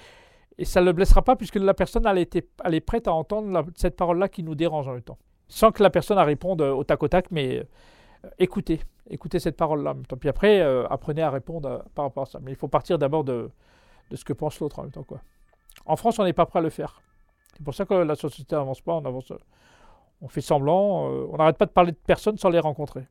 ça 0.64 0.80
ne 0.80 0.86
le 0.86 0.92
blessera 0.92 1.22
pas 1.22 1.36
puisque 1.36 1.56
la 1.56 1.74
personne 1.74 2.04
elle, 2.06 2.18
est 2.18 2.80
prête 2.80 3.06
à 3.06 3.12
entendre 3.12 3.64
cette 3.76 3.96
parole-là 3.96 4.28
qui 4.28 4.42
nous 4.42 4.54
dérange 4.54 4.88
en 4.88 4.92
même 4.94 5.02
temps. 5.02 5.18
Sans 5.46 5.70
que 5.70 5.82
la 5.82 5.90
personne 5.90 6.18
réponde 6.18 6.62
euh, 6.62 6.72
au 6.72 6.84
tac 6.84 7.02
au 7.02 7.08
tac, 7.08 7.30
mais 7.30 7.58
euh, 7.58 8.28
écoutez, 8.38 8.80
écoutez 9.08 9.38
cette 9.38 9.56
parole-là 9.56 9.92
en. 9.92 10.16
Puis 10.16 10.28
après, 10.28 10.60
apprenez 10.90 11.22
à 11.22 11.30
répondre 11.30 11.84
par 11.94 12.06
rapport 12.06 12.24
à 12.24 12.26
ça. 12.26 12.40
Mais 12.42 12.50
il 12.52 12.56
faut 12.56 12.68
partir 12.68 12.98
d'abord 12.98 13.22
de, 13.22 13.50
ce 14.12 14.24
que 14.24 14.32
pense 14.32 14.58
l'autre 14.58 14.78
en 14.78 14.82
même 14.82 14.90
temps. 14.90 15.04
Quoi. 15.04 15.20
En 15.84 15.96
France, 15.96 16.18
on 16.18 16.24
n'est 16.24 16.32
pas 16.32 16.46
prêt 16.46 16.58
à 16.58 16.62
le 16.62 16.70
faire. 16.70 17.02
C'est 17.56 17.62
pour 17.62 17.74
ça 17.74 17.84
que 17.84 17.94
la 17.94 18.14
société 18.16 18.56
n'avance 18.56 18.80
pas, 18.80 18.94
on 18.94 19.04
avance. 19.04 19.32
On 20.20 20.28
fait 20.28 20.40
semblant, 20.40 21.04
on 21.04 21.36
n'arrête 21.36 21.56
pas 21.58 21.66
de 21.66 21.70
parler 21.70 21.92
de 21.92 21.96
personnes 21.96 22.38
sans 22.38 22.48
les 22.48 22.58
rencontrer. 22.58 23.06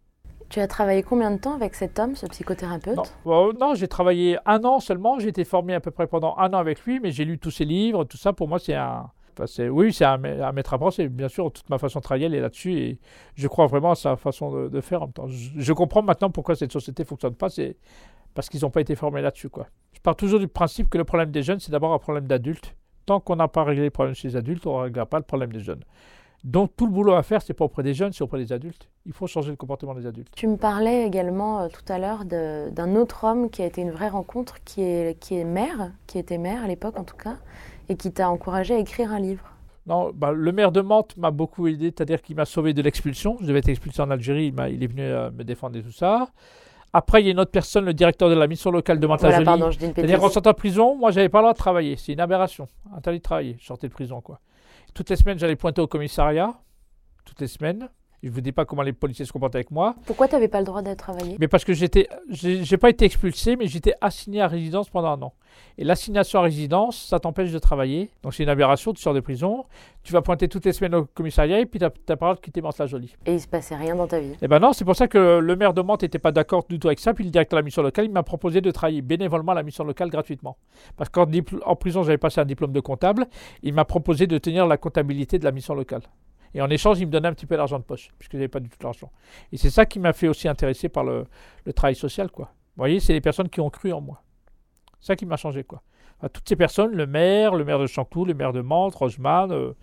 Tu 0.50 0.62
as 0.62 0.68
travaillé 0.68 1.04
combien 1.04 1.32
de 1.32 1.38
temps 1.38 1.56
avec 1.56 1.76
cet 1.76 2.00
homme, 2.00 2.16
ce 2.16 2.26
psychothérapeute? 2.26 2.96
Non, 2.96 3.04
Bon, 3.26 3.54
non 3.60 3.76
j'ai 3.76 3.88
travaillé 3.88 4.38
un 4.46 4.64
an 4.64 4.80
seulement. 4.80 5.20
J'ai 5.20 5.30
été 5.30 5.44
formé 5.44 5.74
à 5.74 5.82
peu 5.82 5.92
près 5.92 6.08
pendant 6.08 6.36
un 6.38 6.54
an 6.54 6.58
avec 6.58 6.82
lui, 6.86 7.00
mais 7.00 7.12
j'ai 7.12 7.26
lu 7.26 7.38
tous 7.38 7.52
ses 7.52 7.66
livres, 7.66 8.06
tout 8.06 8.18
ça. 8.18 8.32
Pour 8.32 8.48
moi, 8.48 8.58
c'est 8.58 8.76
un. 8.76 9.10
enfin, 9.38 9.68
oui, 9.68 9.92
c'est 9.92 10.06
un, 10.06 10.24
à 10.24 10.52
mettre 10.54 10.74
à 10.74 10.80
penser. 10.80 11.10
Bien 11.10 11.28
sûr, 11.28 11.52
toute 11.52 11.70
ma 11.70 11.78
façon 11.78 12.00
de 12.00 12.04
travailler, 12.04 12.28
est 12.28 12.40
là-dessus. 12.40 12.74
Et 12.78 13.00
je 13.36 13.48
crois 13.48 13.68
vraiment 13.68 13.92
à 13.92 13.96
sa 13.96 14.16
façon 14.16 14.70
de, 14.70 14.82
faire 14.82 15.02
en 15.02 15.08
même 15.08 15.14
temps. 15.14 15.28
Je, 15.28 15.74
comprends 15.74 16.02
maintenant 16.02 16.30
pourquoi 16.30 16.56
cette 16.56 16.72
société 16.72 17.04
ne 17.04 17.08
fonctionne 17.08 17.36
pas. 17.36 17.50
C'est 17.50 17.76
parce 18.34 18.48
qu'ils 18.48 18.62
n'ont 18.62 18.70
pas 18.70 18.82
été 18.82 18.96
formés 18.96 19.22
là-dessus. 19.22 19.50
Quoi. 19.50 19.68
Je 19.94 20.00
pars 20.00 20.16
toujours 20.16 20.40
du 20.40 20.48
principe 20.48 20.90
que 20.90 20.98
le 20.98 21.04
problème 21.04 21.32
des 21.32 21.44
jeunes, 21.44 21.60
c'est 21.60 21.72
d'abord 21.72 21.94
un 21.94 22.00
problème 22.00 22.26
d'adultes. 22.26 22.74
Tant 23.06 23.20
qu'on 23.20 23.36
n'a 23.36 23.48
pas 23.48 23.64
réglé 23.64 23.84
les 23.84 23.90
problèmes 23.90 24.16
chez 24.16 24.30
les 24.30 24.36
adultes, 24.36 24.66
on 24.66 24.78
ne 24.78 24.84
réglera 24.84 25.06
pas 25.06 25.18
le 25.18 25.24
problème 25.24 25.52
des 25.52 25.62
jeunes. 25.62 25.84
Donc 26.48 26.72
tout 26.78 26.86
le 26.86 26.94
boulot 26.94 27.12
à 27.12 27.24
faire, 27.24 27.42
c'est 27.42 27.54
pas 27.54 27.66
auprès 27.66 27.84
des 27.84 27.94
jeunes, 27.94 28.14
c'est 28.14 28.24
auprès 28.24 28.38
des 28.38 28.54
adultes. 28.54 28.88
Il 29.06 29.12
faut 29.12 29.28
changer 29.28 29.50
le 29.50 29.58
comportement 29.58 29.94
des 29.94 30.06
adultes. 30.06 30.32
Tu 30.34 30.48
me 30.48 30.56
parlais 30.56 31.06
également 31.06 31.60
euh, 31.60 31.68
tout 31.68 31.92
à 31.92 32.00
l'heure 32.00 32.24
d'un 32.24 32.96
autre 32.96 33.26
homme 33.26 33.50
qui 33.50 33.64
a 33.64 33.66
été 33.66 33.82
une 33.82 33.92
vraie 33.92 34.08
rencontre, 34.08 34.56
qui 34.64 34.82
est, 34.82 35.20
qui 35.20 35.36
est 35.36 35.44
maire, 35.44 35.92
qui 36.08 36.18
était 36.18 36.38
maire 36.38 36.64
à 36.64 36.68
l'époque 36.68 36.98
en 36.98 37.04
tout 37.04 37.18
cas, 37.18 37.36
et 37.90 37.98
qui 37.98 38.14
t'a 38.14 38.30
encouragé 38.30 38.76
à 38.76 38.80
écrire 38.80 39.12
un 39.12 39.20
livre. 39.20 39.44
Non, 39.88 40.12
bah, 40.16 40.32
le 40.32 40.52
maire 40.54 40.72
de 40.72 40.80
Mantes 40.80 41.18
m'a 41.18 41.32
beaucoup 41.32 41.68
aidé, 41.68 41.88
c'est-à-dire 41.88 42.22
qu'il 42.22 42.38
m'a 42.38 42.46
sauvé 42.46 42.74
de 42.74 42.82
l'expulsion. 42.82 43.36
Je 43.42 43.48
devais 43.48 43.60
être 43.60 43.68
expulsé 43.68 44.02
en 44.02 44.10
Algérie, 44.10 44.54
il, 44.70 44.84
est 44.84 44.88
venu 44.88 45.02
euh, 45.02 45.30
me 45.32 45.44
défendre 45.44 45.78
et 45.78 45.84
tout 45.84 45.92
ça. 45.92 46.30
Après, 46.94 47.22
il 47.22 47.26
y 47.26 47.28
a 47.28 47.32
une 47.34 47.42
autre 47.42 47.52
personne, 47.52 47.84
le 47.84 47.94
directeur 47.94 48.30
de 48.30 48.36
la 48.36 48.48
mission 48.48 48.72
locale 48.72 49.02
de 49.02 49.06
Voilà, 49.06 49.42
Mantes-la-Jolie. 49.42 49.74
une 49.74 49.78
C'est-à-dire 49.78 50.04
bêtise. 50.04 50.18
qu'en 50.20 50.30
sortant 50.30 50.52
de 50.52 50.56
prison, 50.56 50.96
moi, 50.96 51.12
j'avais 51.12 51.28
pas 51.28 51.40
le 51.40 51.44
droit 51.44 51.54
de 51.54 51.58
travailler. 51.58 51.98
C'est 51.98 52.14
une 52.14 52.22
aberration. 52.22 52.68
Interdit 52.96 53.20
de 53.20 53.24
travailler. 53.24 53.58
Je 53.60 53.66
sortais 53.66 53.90
de 53.90 53.94
prison, 53.94 54.22
quoi. 54.22 54.40
Toutes 54.94 55.10
les 55.10 55.16
semaines, 55.16 55.40
j'allais 55.40 55.56
pointer 55.56 55.82
au 55.82 55.88
commissariat. 55.88 56.60
Toutes 57.26 57.42
les 57.42 57.48
semaines. 57.48 57.90
Je 58.24 58.32
vous 58.32 58.42
dis 58.42 58.52
pas 58.52 58.66
comment 58.66 58.82
les 58.82 58.94
policiers 58.94 59.26
se 59.26 59.32
comportaient 59.32 59.58
avec 59.58 59.70
moi. 59.70 59.96
Pourquoi 60.06 60.28
tu 60.28 60.34
n'avais 60.34 60.48
pas 60.48 60.60
le 60.60 60.66
droit 60.66 60.82
de 60.82 60.94
travailler? 60.96 61.38
Mais 61.40 61.48
parce 61.48 61.64
que 61.64 61.74
j'étais, 61.74 62.10
j'ai 62.30 62.78
pas 62.78 62.90
été 62.90 63.06
expulsé, 63.06 63.56
mais 63.56 63.68
j'étais 63.68 63.94
assigné 64.02 64.42
à 64.42 64.48
résidence 64.48 64.90
pendant 64.90 65.10
un 65.10 65.22
an. 65.22 65.34
Et 65.78 65.84
l'assignation 65.84 66.40
à 66.40 66.42
résidence, 66.42 66.98
ça 67.10 67.20
t'empêche 67.20 67.52
de 67.52 67.60
travailler. 67.60 68.10
Donc 68.24 68.34
c'est 68.34 68.42
une 68.42 68.50
aberration, 68.50 68.92
tu 68.92 69.02
sors 69.02 69.14
de 69.14 69.20
prison, 69.20 69.66
tu 70.02 70.14
vas 70.14 70.24
pointer 70.24 70.48
toutes 70.48 70.66
les 70.66 70.74
semaines 70.74 70.96
au 70.96 71.06
commissariat 71.06 71.60
et 71.60 71.68
puis 71.68 71.80
tu 71.80 71.86
n'as 71.86 71.90
pas 71.90 72.00
le 72.10 72.16
droit 72.16 72.36
de 72.36 72.40
quitter 72.40 72.60
Mantes-la-Jolie. 72.62 73.16
Et 73.28 73.34
il 73.34 73.40
se 73.40 73.48
passait 73.48 73.76
rien 73.76 73.96
dans 73.96 74.08
ta 74.08 74.20
vie? 74.20 74.34
Eh 74.42 74.48
ben 74.48 74.60
non, 74.60 74.74
c'est 74.74 74.86
pour 74.86 74.96
ça 74.96 75.08
que 75.08 75.38
le 75.38 75.56
maire 75.56 75.76
de 75.76 75.82
Mantes 75.82 76.02
n'était 76.02 76.20
pas 76.20 76.32
d'accord 76.32 76.66
du 76.68 76.80
tout 76.80 76.88
avec 76.88 77.00
ça. 77.00 77.14
Puis 77.14 77.24
le 77.24 77.30
directeur 77.30 77.58
de 77.58 77.62
la 77.62 77.66
mission 77.66 77.84
locale, 77.84 78.06
il 78.06 78.12
m'a 78.12 78.24
proposé 78.24 78.62
de 78.62 78.72
travailler 78.72 79.04
bénévolement 79.04 79.52
à 79.52 79.56
la 79.56 79.64
mission 79.64 79.84
locale 79.84 80.10
gratuitement. 80.10 80.58
Parce 80.96 81.10
qu'en 81.10 81.28
en 81.66 81.76
prison, 81.76 82.02
j'avais 82.02 82.18
passé 82.18 82.42
un 82.42 82.46
diplôme 82.46 82.74
de 82.74 82.80
comptable. 82.80 83.28
Il 83.62 83.76
m'a 83.76 83.86
proposé 83.86 84.26
de 84.26 84.38
tenir 84.40 84.66
la 84.66 84.78
comptabilité 84.78 85.38
de 85.38 85.44
la 85.44 85.52
mission 85.52 85.76
locale. 85.76 86.02
Et 86.58 86.62
en 86.62 86.72
échange, 86.72 87.00
il 87.00 87.06
me 87.06 87.12
donnait 87.12 87.28
un 87.28 87.34
petit 87.34 87.46
peu 87.46 87.56
d'argent 87.56 87.78
de 87.78 87.84
poche, 87.84 88.10
puisque 88.18 88.32
je 88.32 88.38
n'avais 88.38 88.48
pas 88.48 88.60
du 88.60 88.68
tout 88.68 88.80
d'argent. 88.82 89.12
Et 89.52 89.58
c'est 89.58 89.70
ça 89.70 89.86
qui 89.86 90.00
m'a 90.00 90.12
fait 90.12 90.28
aussi 90.28 90.48
intéresser 90.48 90.90
par 90.90 91.04
le, 91.04 91.28
le 91.66 91.72
travail 91.72 91.94
social, 91.94 92.32
quoi. 92.32 92.46
Vous 92.76 92.82
voyez, 92.82 93.00
c'est 93.00 93.14
les 93.14 93.22
personnes 93.22 93.48
qui 93.48 93.62
ont 93.62 93.70
cru 93.70 93.94
en 93.94 94.02
moi. 94.02 94.24
C'est 95.00 95.08
ça 95.08 95.16
qui 95.16 95.28
m'a 95.28 95.38
changé, 95.38 95.64
quoi. 95.64 95.84
Enfin, 96.18 96.30
toutes 96.34 96.50
ces 96.50 96.56
personnes, 96.56 96.94
le 96.94 97.06
maire, 97.06 97.54
le 97.54 97.64
maire 97.64 97.78
de 97.78 97.86
Chantou, 97.86 98.26
le 98.26 98.34
maire 98.34 98.54
de 98.54 98.62
Mantes, 98.62 98.96
Roseman, 98.96 99.52
euh, 99.52 99.74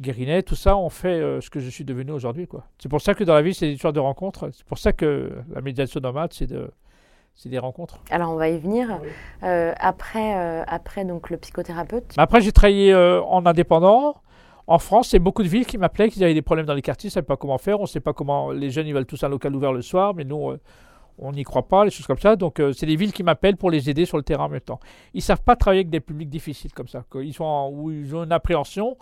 Guérinet, 0.00 0.42
tout 0.42 0.54
ça 0.54 0.74
ont 0.78 0.88
fait 0.88 1.20
euh, 1.20 1.42
ce 1.42 1.50
que 1.50 1.60
je 1.60 1.68
suis 1.68 1.84
devenu 1.84 2.12
aujourd'hui, 2.12 2.46
quoi. 2.46 2.64
C'est 2.78 2.88
pour 2.88 3.02
ça 3.02 3.14
que 3.14 3.22
dans 3.22 3.34
la 3.34 3.42
vie, 3.42 3.52
c'est 3.52 3.66
des 3.66 3.74
histoires 3.74 3.92
de 3.92 4.00
rencontres. 4.00 4.48
C'est 4.54 4.64
pour 4.64 4.78
ça 4.78 4.94
que 4.94 5.38
la 5.52 5.60
médiation 5.60 6.00
nomade, 6.00 6.32
c'est 6.32 6.46
de, 6.46 6.70
c'est 7.36 7.50
des 7.50 7.58
rencontres. 7.58 7.98
Alors 8.10 8.32
on 8.32 8.36
va 8.36 8.48
y 8.48 8.58
venir. 8.58 8.98
Euh, 9.42 9.72
après, 9.78 10.36
euh, 10.36 10.64
après 10.66 11.04
donc 11.04 11.28
le 11.30 11.36
psychothérapeute, 11.36 12.14
après, 12.16 12.40
j'ai 12.40 12.52
travaillé 12.52 12.92
euh, 12.92 13.22
en 13.22 13.44
indépendant. 13.44 14.16
En 14.66 14.78
France, 14.78 15.08
c'est 15.08 15.18
beaucoup 15.18 15.42
de 15.42 15.48
villes 15.48 15.66
qui 15.66 15.78
m'appelaient, 15.78 16.08
qui 16.08 16.22
avaient 16.22 16.34
des 16.34 16.42
problèmes 16.42 16.66
dans 16.66 16.74
les 16.74 16.82
quartiers, 16.82 17.08
ils 17.08 17.10
ne 17.10 17.14
savaient 17.14 17.26
pas 17.26 17.36
comment 17.36 17.58
faire. 17.58 17.78
On 17.78 17.84
ne 17.84 17.88
sait 17.88 18.00
pas 18.00 18.12
comment. 18.12 18.50
Les 18.50 18.70
jeunes, 18.70 18.86
ils 18.86 18.94
veulent 18.94 19.06
tous 19.06 19.22
un 19.22 19.28
local 19.28 19.54
ouvert 19.54 19.72
le 19.72 19.82
soir, 19.82 20.14
mais 20.14 20.24
nous, 20.24 20.50
euh, 20.50 20.60
on 21.18 21.32
n'y 21.32 21.44
croit 21.44 21.68
pas, 21.68 21.84
les 21.84 21.90
choses 21.90 22.06
comme 22.06 22.18
ça. 22.18 22.36
Donc, 22.36 22.58
euh, 22.58 22.72
c'est 22.72 22.86
des 22.86 22.96
villes 22.96 23.12
qui 23.12 23.22
m'appellent 23.22 23.56
pour 23.56 23.70
les 23.70 23.88
aider 23.88 24.04
sur 24.04 24.16
le 24.16 24.22
terrain 24.22 24.46
en 24.46 24.48
même 24.48 24.60
temps. 24.60 24.80
Ils 25.14 25.18
ne 25.18 25.22
savent 25.22 25.42
pas 25.42 25.56
travailler 25.56 25.80
avec 25.80 25.90
des 25.90 26.00
publics 26.00 26.28
difficiles 26.28 26.72
comme 26.72 26.88
ça. 26.88 27.04
Ils 27.14 27.32
sont 27.32 27.70
ou 27.72 27.90
ils 27.92 28.14
ont 28.14 28.24
une 28.24 28.32
appréhension, 28.32 28.96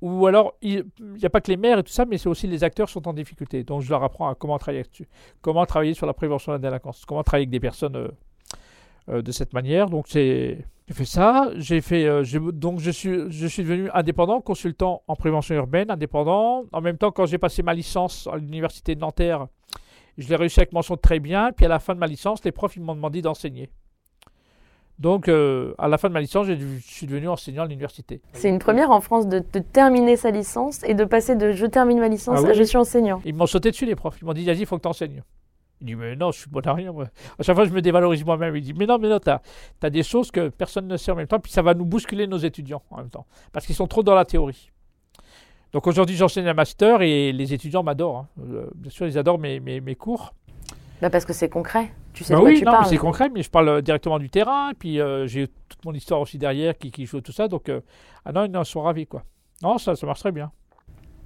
ou 0.00 0.26
alors, 0.28 0.54
il 0.62 0.84
n'y 1.00 1.24
a 1.24 1.30
pas 1.30 1.40
que 1.40 1.50
les 1.50 1.56
maires 1.56 1.80
et 1.80 1.82
tout 1.82 1.92
ça, 1.92 2.04
mais 2.04 2.18
c'est 2.18 2.28
aussi 2.28 2.46
les 2.46 2.62
acteurs 2.62 2.88
sont 2.88 3.08
en 3.08 3.12
difficulté. 3.12 3.64
Donc, 3.64 3.82
je 3.82 3.90
leur 3.90 4.04
apprends 4.04 4.28
à 4.28 4.36
comment 4.36 4.56
travailler 4.56 4.84
là-dessus. 4.84 5.08
Comment 5.42 5.66
travailler 5.66 5.94
sur 5.94 6.06
la 6.06 6.14
prévention 6.14 6.52
de 6.52 6.58
la 6.58 6.60
délinquance. 6.60 7.04
Comment 7.04 7.24
travailler 7.24 7.42
avec 7.42 7.50
des 7.50 7.60
personnes 7.60 7.96
euh, 9.08 9.22
de 9.22 9.32
cette 9.32 9.52
manière. 9.52 9.88
Donc, 9.88 10.06
c'est. 10.08 10.58
J'ai 10.88 10.94
fait 10.94 11.04
ça, 11.04 11.50
j'ai 11.56 11.82
fait, 11.82 12.06
euh, 12.06 12.24
donc 12.50 12.80
je 12.80 12.90
suis, 12.90 13.30
je 13.30 13.46
suis 13.46 13.62
devenu 13.62 13.90
indépendant, 13.92 14.40
consultant 14.40 15.02
en 15.06 15.16
prévention 15.16 15.54
urbaine, 15.54 15.90
indépendant. 15.90 16.64
En 16.72 16.80
même 16.80 16.96
temps, 16.96 17.10
quand 17.10 17.26
j'ai 17.26 17.36
passé 17.36 17.62
ma 17.62 17.74
licence 17.74 18.26
à 18.32 18.36
l'université 18.36 18.94
de 18.94 19.00
Nanterre, 19.00 19.48
je 20.16 20.26
l'ai 20.28 20.36
réussi 20.36 20.60
avec 20.60 20.72
mention 20.72 20.96
très 20.96 21.20
bien. 21.20 21.52
Puis 21.52 21.66
à 21.66 21.68
la 21.68 21.78
fin 21.78 21.94
de 21.94 21.98
ma 21.98 22.06
licence, 22.06 22.42
les 22.42 22.52
profs 22.52 22.76
ils 22.76 22.82
m'ont 22.82 22.94
demandé 22.94 23.20
d'enseigner. 23.20 23.68
Donc 24.98 25.28
euh, 25.28 25.74
à 25.76 25.88
la 25.88 25.98
fin 25.98 26.08
de 26.08 26.14
ma 26.14 26.22
licence, 26.22 26.46
je 26.46 26.54
suis 26.80 27.06
devenu 27.06 27.28
enseignant 27.28 27.64
à 27.64 27.66
l'université. 27.66 28.22
c'est 28.32 28.48
une 28.48 28.58
première 28.58 28.90
en 28.90 29.02
France 29.02 29.28
de, 29.28 29.44
de 29.52 29.58
terminer 29.58 30.16
sa 30.16 30.30
licence 30.30 30.82
et 30.84 30.94
de 30.94 31.04
passer 31.04 31.36
de 31.36 31.52
je 31.52 31.66
termine 31.66 32.00
ma 32.00 32.08
licence 32.08 32.38
Ah 32.38 32.42
oui, 32.42 32.50
à 32.50 32.54
je 32.54 32.62
suis 32.62 32.78
enseignant. 32.78 33.20
Ils 33.26 33.34
m'ont 33.34 33.46
sauté 33.46 33.70
dessus 33.70 33.84
les 33.84 33.94
profs. 33.94 34.16
Ils 34.22 34.24
m'ont 34.24 34.32
dit, 34.32 34.46
vas-y, 34.46 34.60
il 34.60 34.66
faut 34.66 34.78
que 34.78 34.82
tu 34.82 34.88
enseignes. 34.88 35.22
Je 35.80 35.86
dis, 35.86 35.94
mais 35.94 36.16
non, 36.16 36.32
je 36.32 36.40
suis 36.40 36.50
bon 36.50 36.60
à 36.66 36.72
rien. 36.72 36.92
Moi. 36.92 37.06
À 37.38 37.42
chaque 37.42 37.54
fois, 37.54 37.64
je 37.64 37.70
me 37.70 37.80
dévalorise 37.80 38.24
moi-même. 38.24 38.54
Il 38.56 38.62
dit, 38.62 38.74
mais 38.74 38.86
non, 38.86 38.98
mais 38.98 39.08
non, 39.08 39.18
tu 39.20 39.30
as, 39.30 39.90
des 39.90 40.02
choses 40.02 40.30
que 40.30 40.48
personne 40.48 40.88
ne 40.88 40.96
sait 40.96 41.12
en 41.12 41.16
même 41.16 41.26
temps. 41.28 41.38
Puis 41.38 41.52
ça 41.52 41.62
va 41.62 41.74
nous 41.74 41.84
bousculer 41.84 42.26
nos 42.26 42.38
étudiants 42.38 42.82
en 42.90 42.96
même 42.98 43.10
temps. 43.10 43.26
Parce 43.52 43.64
qu'ils 43.66 43.76
sont 43.76 43.86
trop 43.86 44.02
dans 44.02 44.14
la 44.14 44.24
théorie. 44.24 44.70
Donc 45.72 45.86
aujourd'hui, 45.86 46.16
j'enseigne 46.16 46.48
un 46.48 46.54
master 46.54 47.02
et 47.02 47.30
les 47.32 47.52
étudiants 47.54 47.82
m'adorent. 47.82 48.18
hein. 48.18 48.28
Euh, 48.40 48.70
bien 48.74 48.90
sûr, 48.90 49.06
ils 49.06 49.18
adorent 49.18 49.38
mes, 49.38 49.60
mes, 49.60 49.80
mes 49.80 49.94
cours. 49.94 50.32
Bah 51.00 51.10
parce 51.10 51.24
que 51.24 51.32
c'est 51.32 51.48
concret. 51.48 51.92
Tu 52.12 52.24
sais 52.24 52.32
Bah 52.32 52.38
de 52.38 52.42
quoi 52.42 52.50
oui, 52.50 52.58
tu 52.58 52.64
non, 52.64 52.72
parles. 52.72 52.86
c'est 52.86 52.96
concret, 52.96 53.28
mais 53.32 53.42
je 53.44 53.50
parle 53.50 53.68
euh, 53.68 53.80
directement 53.82 54.18
du 54.18 54.30
terrain. 54.30 54.72
Puis 54.76 55.00
euh, 55.00 55.26
j'ai 55.28 55.46
toute 55.68 55.84
mon 55.84 55.92
histoire 55.92 56.20
aussi 56.20 56.38
derrière 56.38 56.76
qui, 56.76 56.90
qui 56.90 57.06
joue 57.06 57.20
tout 57.20 57.30
ça. 57.30 57.46
Donc, 57.46 57.68
euh, 57.68 57.80
ah 58.24 58.32
non, 58.32 58.46
ils 58.46 58.56
en 58.56 58.64
sont 58.64 58.80
ravis, 58.82 59.06
quoi. 59.06 59.22
Non, 59.62 59.78
ça, 59.78 59.94
ça 59.94 60.06
marche 60.06 60.20
très 60.20 60.32
bien. 60.32 60.50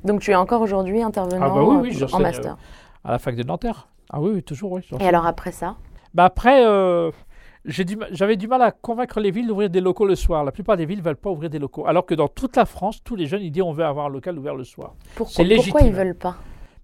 Donc 0.05 0.21
tu 0.21 0.33
es 0.33 0.35
encore 0.35 0.61
aujourd'hui 0.61 1.01
intervenant 1.01 1.47
Ah 1.47 1.49
bah 1.49 1.63
oui, 1.63 1.91
oui, 1.95 2.05
en 2.13 2.19
master. 2.19 2.57
À 3.05 3.13
la 3.13 3.19
fac 3.19 3.37
de 3.37 3.45
Nanterre. 3.45 3.89
Ah 4.13 4.21
oui, 4.21 4.33
oui, 4.35 4.43
toujours, 4.43 4.73
oui. 4.73 4.83
Et 5.01 5.09
alors 5.09 5.27
après 5.27 5.53
ça 5.53 5.77
Bah 6.13 6.27
après, 6.27 6.67
euh, 6.67 7.11
du 7.65 7.97
j'avais 8.11 8.37
du 8.37 8.47
mal 8.47 8.61
à 8.61 8.71
convaincre 8.71 9.21
les 9.21 9.31
villes 9.31 9.47
d'ouvrir 9.47 9.71
des 9.71 9.81
locaux 9.81 10.07
le 10.07 10.17
soir. 10.17 10.45
La 10.45 10.53
plupart 10.53 10.77
des 10.77 10.85
villes 10.85 10.99
ne 10.99 11.05
veulent 11.05 11.17
pas 11.17 11.31
ouvrir 11.31 11.49
des 11.49 11.59
locaux. 11.59 11.87
Alors 11.87 12.05
que 12.05 12.15
dans 12.15 12.29
toute 12.29 12.57
la 12.57 12.67
France, 12.67 13.03
tous 13.03 13.17
les 13.17 13.27
jeunes, 13.27 13.43
ils 13.43 13.51
disent 13.51 13.63
on 13.63 13.73
veut 13.73 13.85
avoir 13.85 14.07
un 14.07 14.11
local 14.11 14.39
ouvert 14.39 14.55
le 14.55 14.65
soir. 14.65 14.95
Pourquoi, 15.15 15.45
ils 15.45 15.93
veulent 15.93 16.15
pas? 16.15 16.37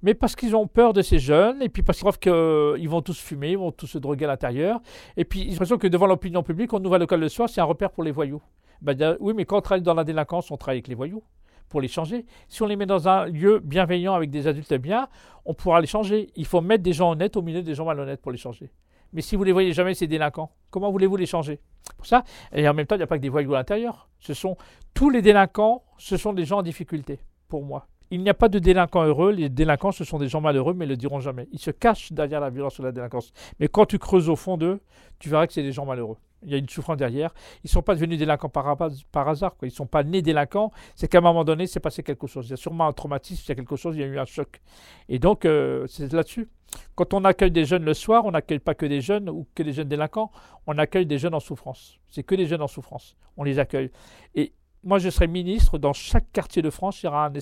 Mais 0.03 0.15
parce 0.15 0.37
qu'ils 0.37 0.55
ont 0.55 0.69
peur 0.69 0.93
de 0.93 1.03
ces 1.03 1.19
jeunes, 1.19 1.61
et 1.61 1.69
puis 1.69 1.83
parce 1.83 1.99
qu'ils 1.99 2.09
trouvent 2.09 2.21
qu'ils 2.21 2.89
vont 2.89 3.03
tous 3.03 3.19
fumer, 3.19 3.51
ils 3.51 3.59
vont 3.59 3.73
tous 3.73 3.89
se 3.89 3.99
droguer 3.99 4.27
à 4.27 4.29
l'intérieur. 4.29 4.81
Et 5.17 5.25
puis 5.25 5.41
ils 5.41 5.49
ont 5.49 5.51
l'impression 5.53 5.77
que 5.77 5.89
devant 5.89 6.07
l'opinion 6.07 6.43
publique, 6.43 6.73
on 6.73 6.83
ouvre 6.83 6.95
un 6.95 6.99
local 6.99 7.21
le 7.21 7.29
soir, 7.29 7.49
c'est 7.49 7.61
un 7.61 7.65
repère 7.65 7.91
pour 7.91 8.05
les 8.05 8.13
voyous. 8.13 8.41
Dire, 8.81 9.17
oui, 9.19 9.35
mais 9.37 9.45
quand 9.45 9.59
on 9.59 9.61
travaille 9.61 9.83
dans 9.83 9.95
la 9.95 10.05
délinquance, 10.05 10.53
on 10.53 10.57
travaille 10.57 10.77
avec 10.77 10.89
les 10.89 10.95
voyous 10.95 11.23
pour 11.69 11.81
les 11.81 11.89
changer. 11.89 12.27
Si 12.49 12.63
on 12.63 12.67
les 12.67 12.77
met 12.77 12.87
dans 12.87 13.09
un 13.09 13.27
lieu 13.27 13.61
bienveillant 13.61 14.15
avec 14.15 14.31
des 14.31 14.47
adultes 14.47 14.75
bien, 14.75 15.09
on 15.45 15.55
pourra 15.55 15.81
les 15.81 15.87
changer. 15.87 16.31
Il 16.37 16.47
faut 16.47 16.61
mettre 16.61 16.83
des 16.83 16.93
gens 16.93 17.13
honnêtes 17.13 17.37
au 17.37 17.43
milieu 17.43 17.63
des 17.63 17.75
gens 17.75 17.85
malhonnêtes 17.85 18.21
pour 18.21 18.33
les 18.33 18.39
changer. 18.39 18.71
Mais 19.13 19.23
si 19.23 19.37
vous 19.37 19.45
les 19.45 19.53
voyez 19.53 19.73
jamais, 19.73 19.95
ces 19.95 20.07
délinquants, 20.07 20.51
comment 20.71 20.91
voulez-vous 20.91 21.17
les 21.17 21.27
changer? 21.27 21.61
Pour 21.97 22.07
ça, 22.07 22.25
et 22.53 22.69
en 22.69 22.75
même 22.75 22.87
temps, 22.87 22.95
il 22.95 22.99
n'y 22.99 23.05
a 23.05 23.07
pas 23.07 23.17
que 23.17 23.23
des 23.23 23.31
voyous 23.31 23.55
à 23.55 23.59
l'intérieur. 23.59 24.11
Ce 24.19 24.35
sont 24.35 24.57
tous 24.93 25.09
les 25.09 25.23
délinquants, 25.23 25.83
ce 25.97 26.17
sont 26.17 26.35
des 26.35 26.45
gens 26.45 26.59
en 26.59 26.63
difficulté, 26.63 27.19
pour 27.49 27.65
moi. 27.65 27.87
Il 28.11 28.23
n'y 28.23 28.31
a 28.31 28.35
pas 28.35 28.49
de 28.49 28.59
délinquants 28.59 29.05
heureux. 29.05 29.33
Les 29.33 29.49
délinquants, 29.49 29.93
ce 29.93 30.05
sont 30.05 30.19
des 30.19 30.29
gens 30.29 30.41
malheureux, 30.41 30.73
mais 30.75 30.87
ils 30.87 30.89
ne 30.89 30.93
le 30.95 30.97
diront 30.97 31.21
jamais. 31.21 31.47
Ils 31.53 31.59
se 31.59 31.71
cachent 31.71 32.13
derrière 32.13 32.41
la 32.41 32.51
violence 32.51 32.81
et 32.81 32.83
la 32.83 32.93
délinquance. 32.93 33.33
Mais 33.61 33.69
quand 33.69 33.85
tu 33.85 33.99
creuses 33.99 34.29
au 34.29 34.37
fond 34.37 34.57
d'eux, 34.57 34.81
tu 35.19 35.29
verras 35.29 35.47
que 35.47 35.53
c'est 35.53 35.63
des 35.63 35.73
gens 35.73 35.85
malheureux. 35.85 36.17
Il 36.43 36.51
y 36.51 36.55
a 36.55 36.59
une 36.59 36.69
souffrance 36.69 36.97
derrière. 36.97 37.35
Ils 37.65 37.67
ne 37.67 37.71
sont 37.71 37.83
pas 37.83 37.95
devenus 37.95 38.19
délinquants 38.19 38.49
par, 38.49 39.29
hasard. 39.29 39.55
Ils 39.63 39.67
ne 39.67 39.71
sont 39.71 39.87
pas 39.87 40.05
nés 40.05 40.23
délinquants. 40.23 40.71
C'est 40.95 41.09
qu'à 41.09 41.19
un 41.19 41.23
moment 41.23 41.45
donné, 41.45 41.67
c'est 41.67 41.81
passé 41.81 42.03
quelque 42.03 42.27
chose. 42.27 42.47
Il 42.47 42.51
y 42.51 42.55
a 42.55 42.57
sûrement 42.57 42.87
un 42.87 42.93
traumatisme, 42.93 43.43
il 43.47 43.49
y 43.49 43.53
a 43.53 43.55
quelque 43.57 43.77
chose, 43.77 43.97
il 43.97 44.01
y 44.01 44.05
a 44.05 44.07
eu 44.07 44.19
un 44.19 44.25
choc. 44.25 44.61
Et 45.09 45.19
donc, 45.19 45.45
euh, 45.45 45.87
c'est 45.89 46.13
là-dessus. 46.13 46.49
Quand 46.95 47.15
on 47.15 47.25
accueille 47.25 47.51
des 47.51 47.65
jeunes 47.65 47.85
le 47.85 47.95
soir, 47.95 48.25
on 48.27 48.33
n'accueille 48.33 48.59
pas 48.59 48.75
que 48.75 48.87
des 48.87 49.01
jeunes 49.01 49.31
ou 49.31 49.47
que 49.55 49.63
des 49.63 49.73
jeunes 49.73 49.89
délinquants, 49.89 50.31
on 50.67 50.77
accueille 50.79 51.07
des 51.07 51.19
jeunes 51.19 51.35
en 51.35 51.41
souffrance. 51.41 51.99
C'est 52.09 52.23
que 52.23 52.35
des 52.35 52.47
jeunes 52.47 52.63
en 52.63 52.69
souffrance. 52.69 53.17
On 53.37 53.43
les 53.43 53.59
accueille. 53.59 53.91
Et 54.35 54.53
moi, 54.85 54.99
je 54.99 55.11
serai 55.11 55.27
ministre. 55.27 55.79
Dans 55.79 55.93
chaque 55.93 56.31
quartier 56.33 56.63
de 56.63 56.71
France, 56.71 57.03
il 57.03 57.07
y 57.07 57.09
aura 57.09 57.27
un, 57.27 57.33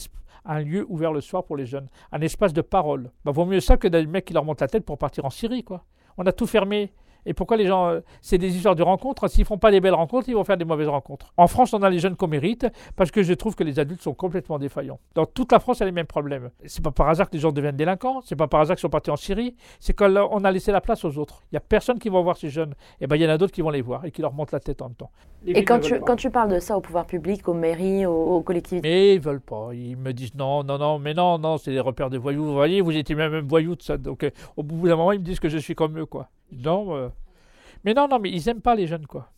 un 0.45 0.61
lieu 0.61 0.87
ouvert 0.89 1.13
le 1.13 1.21
soir 1.21 1.45
pour 1.45 1.57
les 1.57 1.67
jeunes. 1.67 1.89
Un 2.13 2.21
espace 2.21 2.53
de 2.53 2.63
parole. 2.63 3.11
Bah, 3.25 3.33
vaut 3.33 3.45
mieux 3.45 3.61
ça 3.61 3.77
que 3.77 3.89
des 3.89 4.07
mecs 4.07 4.25
qui 4.25 4.33
leur 4.33 4.45
montent 4.45 4.61
la 4.61 4.69
tête 4.69 4.85
pour 4.85 4.99
partir 4.99 5.25
en 5.25 5.31
Syrie. 5.31 5.65
Quoi. 5.65 5.85
On 6.17 6.25
a 6.27 6.33
tout 6.33 6.47
fermé. 6.47 6.93
Et 7.27 7.35
pourquoi 7.35 7.57
les 7.57 7.67
gens. 7.67 7.89
euh, 7.89 8.01
c'est 8.23 8.39
des 8.39 8.57
histoires 8.57 8.77
de 8.77 8.83
rencontres. 8.83 9.29
S'ils 9.29 9.45
font 9.45 9.59
pas 9.59 9.71
des 9.71 9.81
belles 9.81 9.95
rencontres, 9.95 10.29
ils 10.29 10.35
vont 10.35 10.45
faire 10.45 10.57
des 10.57 10.65
mauvaises 10.65 10.89
rencontres. 10.89 11.33
En 11.37 11.47
France, 11.47 11.75
on 11.75 11.83
a 11.83 11.91
les 11.91 11.99
jeunes 11.99 12.17
qu'on 12.17 12.29
mérite 12.29 12.67
parce 12.95 13.11
que 13.11 13.23
je 13.23 13.35
trouve 13.35 13.55
que 13.55 13.65
les 13.65 13.79
adultes 13.79 14.03
sont 14.03 14.15
complètement 14.15 14.59
défaillants. 14.59 14.99
Dans 15.15 15.27
toute 15.27 15.53
la 15.53 15.59
France, 15.59 15.79
il 15.79 15.81
y 15.81 15.83
a 15.83 15.87
les 15.87 15.93
mêmes 15.93 16.07
problèmes. 16.07 16.51
C'est 16.65 16.83
pas 16.83 16.93
par 16.93 17.09
hasard 17.09 17.29
que 17.29 17.35
les 17.35 17.41
gens 17.41 17.53
deviennent 17.53 17.77
délinquants. 17.77 18.21
C'est 18.25 18.37
pas 18.37 18.47
par 18.47 18.61
hasard 18.61 18.77
qu'ils 18.77 18.83
sont 18.83 18.89
partis 18.89 19.11
en 19.11 19.17
Syrie. 19.17 19.55
C'est 19.81 19.93
quand 19.93 20.13
on 20.31 20.45
a 20.45 20.51
laissé 20.51 20.73
la 20.73 20.81
place 20.81 21.05
aux 21.05 21.19
autres. 21.19 21.43
Il 21.53 21.57
y 21.57 21.59
a 21.59 21.61
personne 21.61 21.99
qui 21.99 22.09
va 22.09 22.21
voir 22.21 22.37
ces 22.37 22.49
jeunes. 22.49 22.75
Et 23.01 23.07
ben 23.07 23.17
il 23.17 23.23
y 23.23 23.27
en 23.27 23.31
a 23.31 23.39
d'autres 23.39 23.53
qui 23.53 23.63
vont 23.63 23.71
les 23.71 23.83
voir 23.83 24.05
et 24.05 24.11
qui 24.11 24.23
leur 24.23 24.33
montent 24.33 24.53
la 24.53 24.61
tête 24.61 24.81
en 24.81 24.87
même 24.87 24.95
temps. 24.95 25.11
Les 25.45 25.53
Et 25.53 25.65
quand 25.65 25.79
ne 25.79 25.83
tu, 25.83 26.01
quand 26.01 26.17
parles 26.31 26.53
de 26.53 26.61
ça 26.61 26.77
au 26.77 26.81
pouvoir 26.81 27.07
public, 27.07 27.47
aux 27.49 27.55
mairies, 27.55 28.07
aux, 28.07 28.13
aux 28.13 28.43
collectivités, 28.43 28.89
Mais 28.89 29.15
ils 29.15 29.21
veulent 29.21 29.41
pas. 29.41 29.71
Ils 29.73 29.97
me 29.97 30.13
disent 30.13 30.35
non, 30.35 30.65
non, 30.65 30.79
non, 30.79 30.99
mais 30.99 31.15
non, 31.15 31.39
non, 31.39 31.59
c'est 31.59 31.71
des 31.73 31.81
repères 31.81 32.11
de 32.11 32.19
voyous. 32.19 32.45
Vous 32.45 32.55
voyez, 32.55 32.81
vous 32.81 32.97
étiez 32.97 33.15
même 33.15 33.47
voyous, 33.47 33.77
tout 33.77 33.85
ça. 33.85 33.97
Donc, 33.97 34.25
euh, 34.25 34.31
au 34.57 34.63
bout 34.63 34.87
d'un 34.89 34.97
moment, 34.97 35.13
ils 35.13 35.21
me 35.21 35.25
disent 35.25 35.41
que 35.41 35.49
je 35.49 35.59
suis 35.59 35.75
comme 35.75 35.99
eux, 35.99 36.07
quoi. 36.07 36.29
Non, 36.53 36.97
euh, 36.97 37.09
mais 37.85 37.95
non, 37.95 38.09
non, 38.09 38.19
mais 38.19 38.31
ils 38.31 38.49
aiment 38.49 38.61
pas 38.61 38.75
les 38.75 38.87
jeunes, 38.87 39.07
quoi. 39.07 39.31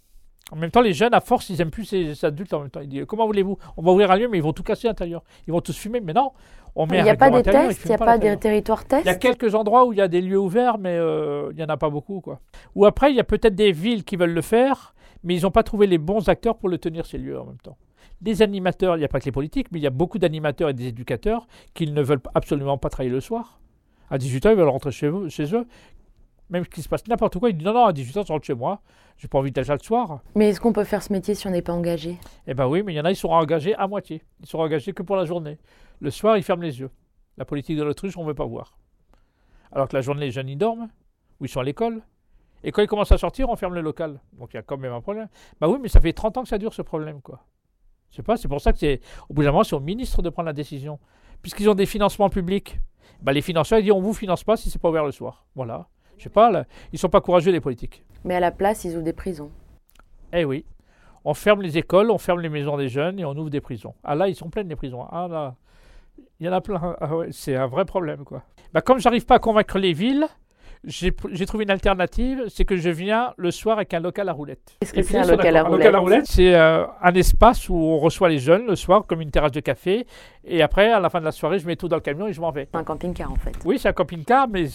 En 0.50 0.56
même 0.56 0.70
temps, 0.70 0.80
les 0.80 0.94
jeunes, 0.94 1.12
à 1.12 1.20
force, 1.20 1.50
ils 1.50 1.60
aiment 1.60 1.70
plus 1.70 1.84
ces, 1.84 2.24
adultes 2.24 2.54
en 2.54 2.60
même 2.60 2.70
temps. 2.70 2.80
Ils 2.80 2.88
disent 2.88 3.04
comment 3.06 3.26
voulez-vous? 3.26 3.58
On 3.76 3.82
va 3.82 3.92
ouvrir 3.92 4.10
un 4.10 4.16
lieu, 4.16 4.28
mais 4.28 4.38
ils 4.38 4.42
vont 4.42 4.54
tout 4.54 4.62
casser 4.62 4.86
à 4.86 4.90
l'intérieur. 4.90 5.22
Ils 5.46 5.52
vont 5.52 5.60
tous 5.60 5.76
fumer, 5.76 6.00
mais 6.00 6.14
non. 6.14 6.32
On 6.74 6.86
met 6.86 6.98
il 6.98 7.04
n'y 7.04 7.10
a 7.10 7.16
pas 7.16 7.30
des 7.30 7.42
tests, 7.42 7.84
il 7.84 7.88
n'y 7.88 7.94
a 7.94 7.98
pas 7.98 8.18
des 8.18 8.36
territoires 8.36 8.84
tests? 8.84 9.04
Il 9.04 9.08
y 9.08 9.10
a 9.10 9.16
quelques 9.16 9.54
endroits 9.54 9.84
où 9.84 9.92
il 9.92 9.98
y 9.98 10.00
a 10.00 10.08
des 10.08 10.20
lieux 10.20 10.38
ouverts, 10.38 10.78
mais 10.78 10.96
euh, 10.96 11.48
il 11.50 11.56
n'y 11.56 11.62
en 11.62 11.68
a 11.68 11.76
pas 11.76 11.90
beaucoup. 11.90 12.20
Quoi. 12.20 12.40
Ou 12.74 12.86
après, 12.86 13.10
il 13.10 13.16
y 13.16 13.20
a 13.20 13.24
peut-être 13.24 13.54
des 13.54 13.72
villes 13.72 14.04
qui 14.04 14.16
veulent 14.16 14.32
le 14.32 14.42
faire, 14.42 14.94
mais 15.22 15.34
ils 15.34 15.42
n'ont 15.42 15.50
pas 15.50 15.62
trouvé 15.62 15.86
les 15.86 15.98
bons 15.98 16.28
acteurs 16.28 16.56
pour 16.56 16.68
le 16.68 16.78
tenir, 16.78 17.04
ces 17.04 17.18
lieux 17.18 17.38
en 17.38 17.44
même 17.44 17.58
temps. 17.58 17.76
Des 18.20 18.42
animateurs, 18.42 18.96
il 18.96 19.00
n'y 19.00 19.04
a 19.04 19.08
pas 19.08 19.20
que 19.20 19.26
les 19.26 19.32
politiques, 19.32 19.68
mais 19.70 19.78
il 19.78 19.82
y 19.82 19.86
a 19.86 19.90
beaucoup 19.90 20.18
d'animateurs 20.18 20.70
et 20.70 20.74
des 20.74 20.86
éducateurs 20.88 21.46
qui 21.74 21.90
ne 21.90 22.02
veulent 22.02 22.22
absolument 22.34 22.78
pas 22.78 22.88
travailler 22.88 23.12
le 23.12 23.20
soir. 23.20 23.60
À 24.10 24.16
18h, 24.16 24.52
ils 24.52 24.56
veulent 24.56 24.68
rentrer 24.68 24.90
chez, 24.90 25.06
eux, 25.06 25.28
chez 25.28 25.54
eux. 25.54 25.66
Même 26.50 26.66
qu'il 26.66 26.82
se 26.82 26.88
passe 26.88 27.06
n'importe 27.06 27.38
quoi, 27.38 27.50
ils 27.50 27.56
disent 27.56 27.66
non, 27.66 27.74
non, 27.74 27.84
à 27.84 27.92
18h, 27.92 28.26
je 28.26 28.32
rentre 28.32 28.46
chez 28.46 28.54
moi. 28.54 28.80
J'ai 29.18 29.28
pas 29.28 29.38
envie 29.38 29.50
d'être 29.52 29.66
là 29.68 29.74
le 29.74 29.80
soir. 29.84 30.20
Mais 30.34 30.48
est-ce 30.50 30.60
qu'on 30.60 30.72
peut 30.72 30.84
faire 30.84 31.02
ce 31.02 31.12
métier 31.12 31.34
si 31.34 31.46
on 31.46 31.50
n'est 31.50 31.62
pas 31.62 31.72
engagé? 31.72 32.18
Eh 32.46 32.54
ben 32.54 32.66
oui, 32.66 32.82
mais 32.82 32.94
il 32.94 32.96
y 32.96 33.00
en 33.00 33.04
a, 33.04 33.10
ils 33.10 33.16
seront 33.16 33.34
engagés 33.34 33.74
à 33.74 33.86
moitié. 33.86 34.22
Ils 34.40 34.46
seront 34.46 34.62
engagés 34.62 34.92
que 34.92 35.02
pour 35.02 35.16
la 35.16 35.24
journée. 35.24 35.58
Le 36.00 36.10
soir, 36.10 36.36
ils 36.36 36.42
ferment 36.42 36.62
les 36.62 36.80
yeux. 36.80 36.90
La 37.36 37.44
politique 37.44 37.76
de 37.76 37.82
l'autruche, 37.82 38.16
on 38.16 38.22
ne 38.22 38.28
veut 38.28 38.34
pas 38.34 38.46
voir. 38.46 38.78
Alors 39.72 39.88
que 39.88 39.96
la 39.96 40.02
journée, 40.02 40.26
les 40.26 40.30
jeunes, 40.30 40.48
ils 40.48 40.56
dorment. 40.56 40.88
ou 41.40 41.44
ils 41.44 41.48
sont 41.48 41.60
à 41.60 41.64
l'école. 41.64 42.02
Et 42.64 42.72
quand 42.72 42.82
ils 42.82 42.88
commencent 42.88 43.12
à 43.12 43.18
sortir, 43.18 43.48
on 43.48 43.56
ferme 43.56 43.74
le 43.74 43.80
local. 43.80 44.20
Donc 44.32 44.52
il 44.52 44.56
y 44.56 44.58
a 44.58 44.62
quand 44.62 44.78
même 44.78 44.92
un 44.92 45.00
problème. 45.00 45.28
Bah 45.60 45.68
oui, 45.68 45.78
mais 45.80 45.88
ça 45.88 46.00
fait 46.00 46.12
30 46.12 46.38
ans 46.38 46.42
que 46.42 46.48
ça 46.48 46.58
dure 46.58 46.74
ce 46.74 46.82
problème, 46.82 47.20
quoi. 47.20 47.44
Sais 48.10 48.22
pas, 48.22 48.36
c'est 48.36 48.48
pour 48.48 48.60
ça 48.60 48.72
que 48.72 48.78
c'est, 48.78 49.00
au 49.28 49.34
bout 49.34 49.42
d'un 49.42 49.52
moment, 49.52 49.64
c'est 49.64 49.76
au 49.76 49.80
ministre 49.80 50.22
de 50.22 50.30
prendre 50.30 50.46
la 50.46 50.52
décision. 50.52 50.98
Puisqu'ils 51.42 51.68
ont 51.68 51.74
des 51.74 51.86
financements 51.86 52.30
publics, 52.30 52.80
bah 53.22 53.32
les 53.32 53.42
financeurs, 53.42 53.78
ils 53.78 53.82
disent 53.82 53.92
on 53.92 54.00
vous 54.00 54.14
finance 54.14 54.42
pas 54.44 54.56
si 54.56 54.70
c'est 54.70 54.80
pas 54.80 54.88
ouvert 54.88 55.04
le 55.04 55.12
soir. 55.12 55.46
Voilà. 55.54 55.86
Je 56.18 56.24
sais 56.24 56.30
pas, 56.30 56.50
là, 56.50 56.64
ils 56.92 56.98
sont 56.98 57.08
pas 57.08 57.20
courageux, 57.20 57.52
les 57.52 57.60
politiques. 57.60 58.04
Mais 58.24 58.34
à 58.34 58.40
la 58.40 58.50
place, 58.50 58.84
ils 58.84 58.94
ouvrent 58.94 59.04
des 59.04 59.12
prisons. 59.12 59.50
Eh 60.32 60.44
oui. 60.44 60.64
On 61.24 61.34
ferme 61.34 61.62
les 61.62 61.78
écoles, 61.78 62.10
on 62.10 62.18
ferme 62.18 62.40
les 62.40 62.48
maisons 62.48 62.76
des 62.76 62.88
jeunes 62.88 63.18
et 63.18 63.24
on 63.24 63.36
ouvre 63.36 63.50
des 63.50 63.60
prisons. 63.60 63.94
Ah 64.04 64.14
là, 64.14 64.28
ils 64.28 64.34
sont 64.34 64.50
pleines 64.50 64.68
les 64.68 64.76
prisons. 64.76 65.06
Ah 65.10 65.28
là, 65.28 65.56
il 66.40 66.46
y 66.46 66.48
en 66.48 66.52
a 66.52 66.60
plein. 66.60 66.96
Ah 67.00 67.16
ouais, 67.16 67.28
c'est 67.32 67.56
un 67.56 67.66
vrai 67.66 67.84
problème, 67.84 68.24
quoi. 68.24 68.42
Bah, 68.72 68.80
comme 68.80 68.98
j'arrive 68.98 69.26
pas 69.26 69.36
à 69.36 69.38
convaincre 69.38 69.78
les 69.78 69.92
villes, 69.92 70.26
j'ai 70.84 71.12
trouvé 71.46 71.64
une 71.64 71.70
alternative, 71.70 72.44
c'est 72.48 72.64
que 72.64 72.76
je 72.76 72.90
viens 72.90 73.32
le 73.36 73.50
soir 73.50 73.76
avec 73.78 73.92
un 73.94 74.00
local 74.00 74.28
à 74.28 74.32
roulettes. 74.32 74.76
Qu'est-ce 74.80 74.92
que 74.92 75.02
c'est 75.02 75.16
un 75.18 75.22
ils 75.22 75.26
sont 75.26 75.32
local 75.32 75.56
à 75.94 75.98
roulettes 75.98 76.26
c'est 76.26 76.54
euh, 76.54 76.84
un 77.02 77.14
espace 77.14 77.68
où 77.68 77.74
on 77.74 77.98
reçoit 77.98 78.28
les 78.28 78.38
jeunes 78.38 78.66
le 78.66 78.76
soir, 78.76 79.04
comme 79.06 79.20
une 79.20 79.30
terrasse 79.30 79.52
de 79.52 79.60
café. 79.60 80.06
Et 80.44 80.62
après, 80.62 80.90
à 80.90 81.00
la 81.00 81.10
fin 81.10 81.20
de 81.20 81.24
la 81.24 81.32
soirée, 81.32 81.58
je 81.58 81.66
mets 81.66 81.76
tout 81.76 81.88
dans 81.88 81.96
le 81.96 82.02
camion 82.02 82.26
et 82.26 82.32
je 82.32 82.40
m'en 82.40 82.50
vais. 82.50 82.68
C'est 82.72 82.78
un 82.78 82.84
camping-car 82.84 83.30
en 83.30 83.36
fait. 83.36 83.52
Oui, 83.64 83.78
c'est 83.78 83.88
un 83.88 83.92
camping-car, 83.92 84.48
mais 84.48 84.66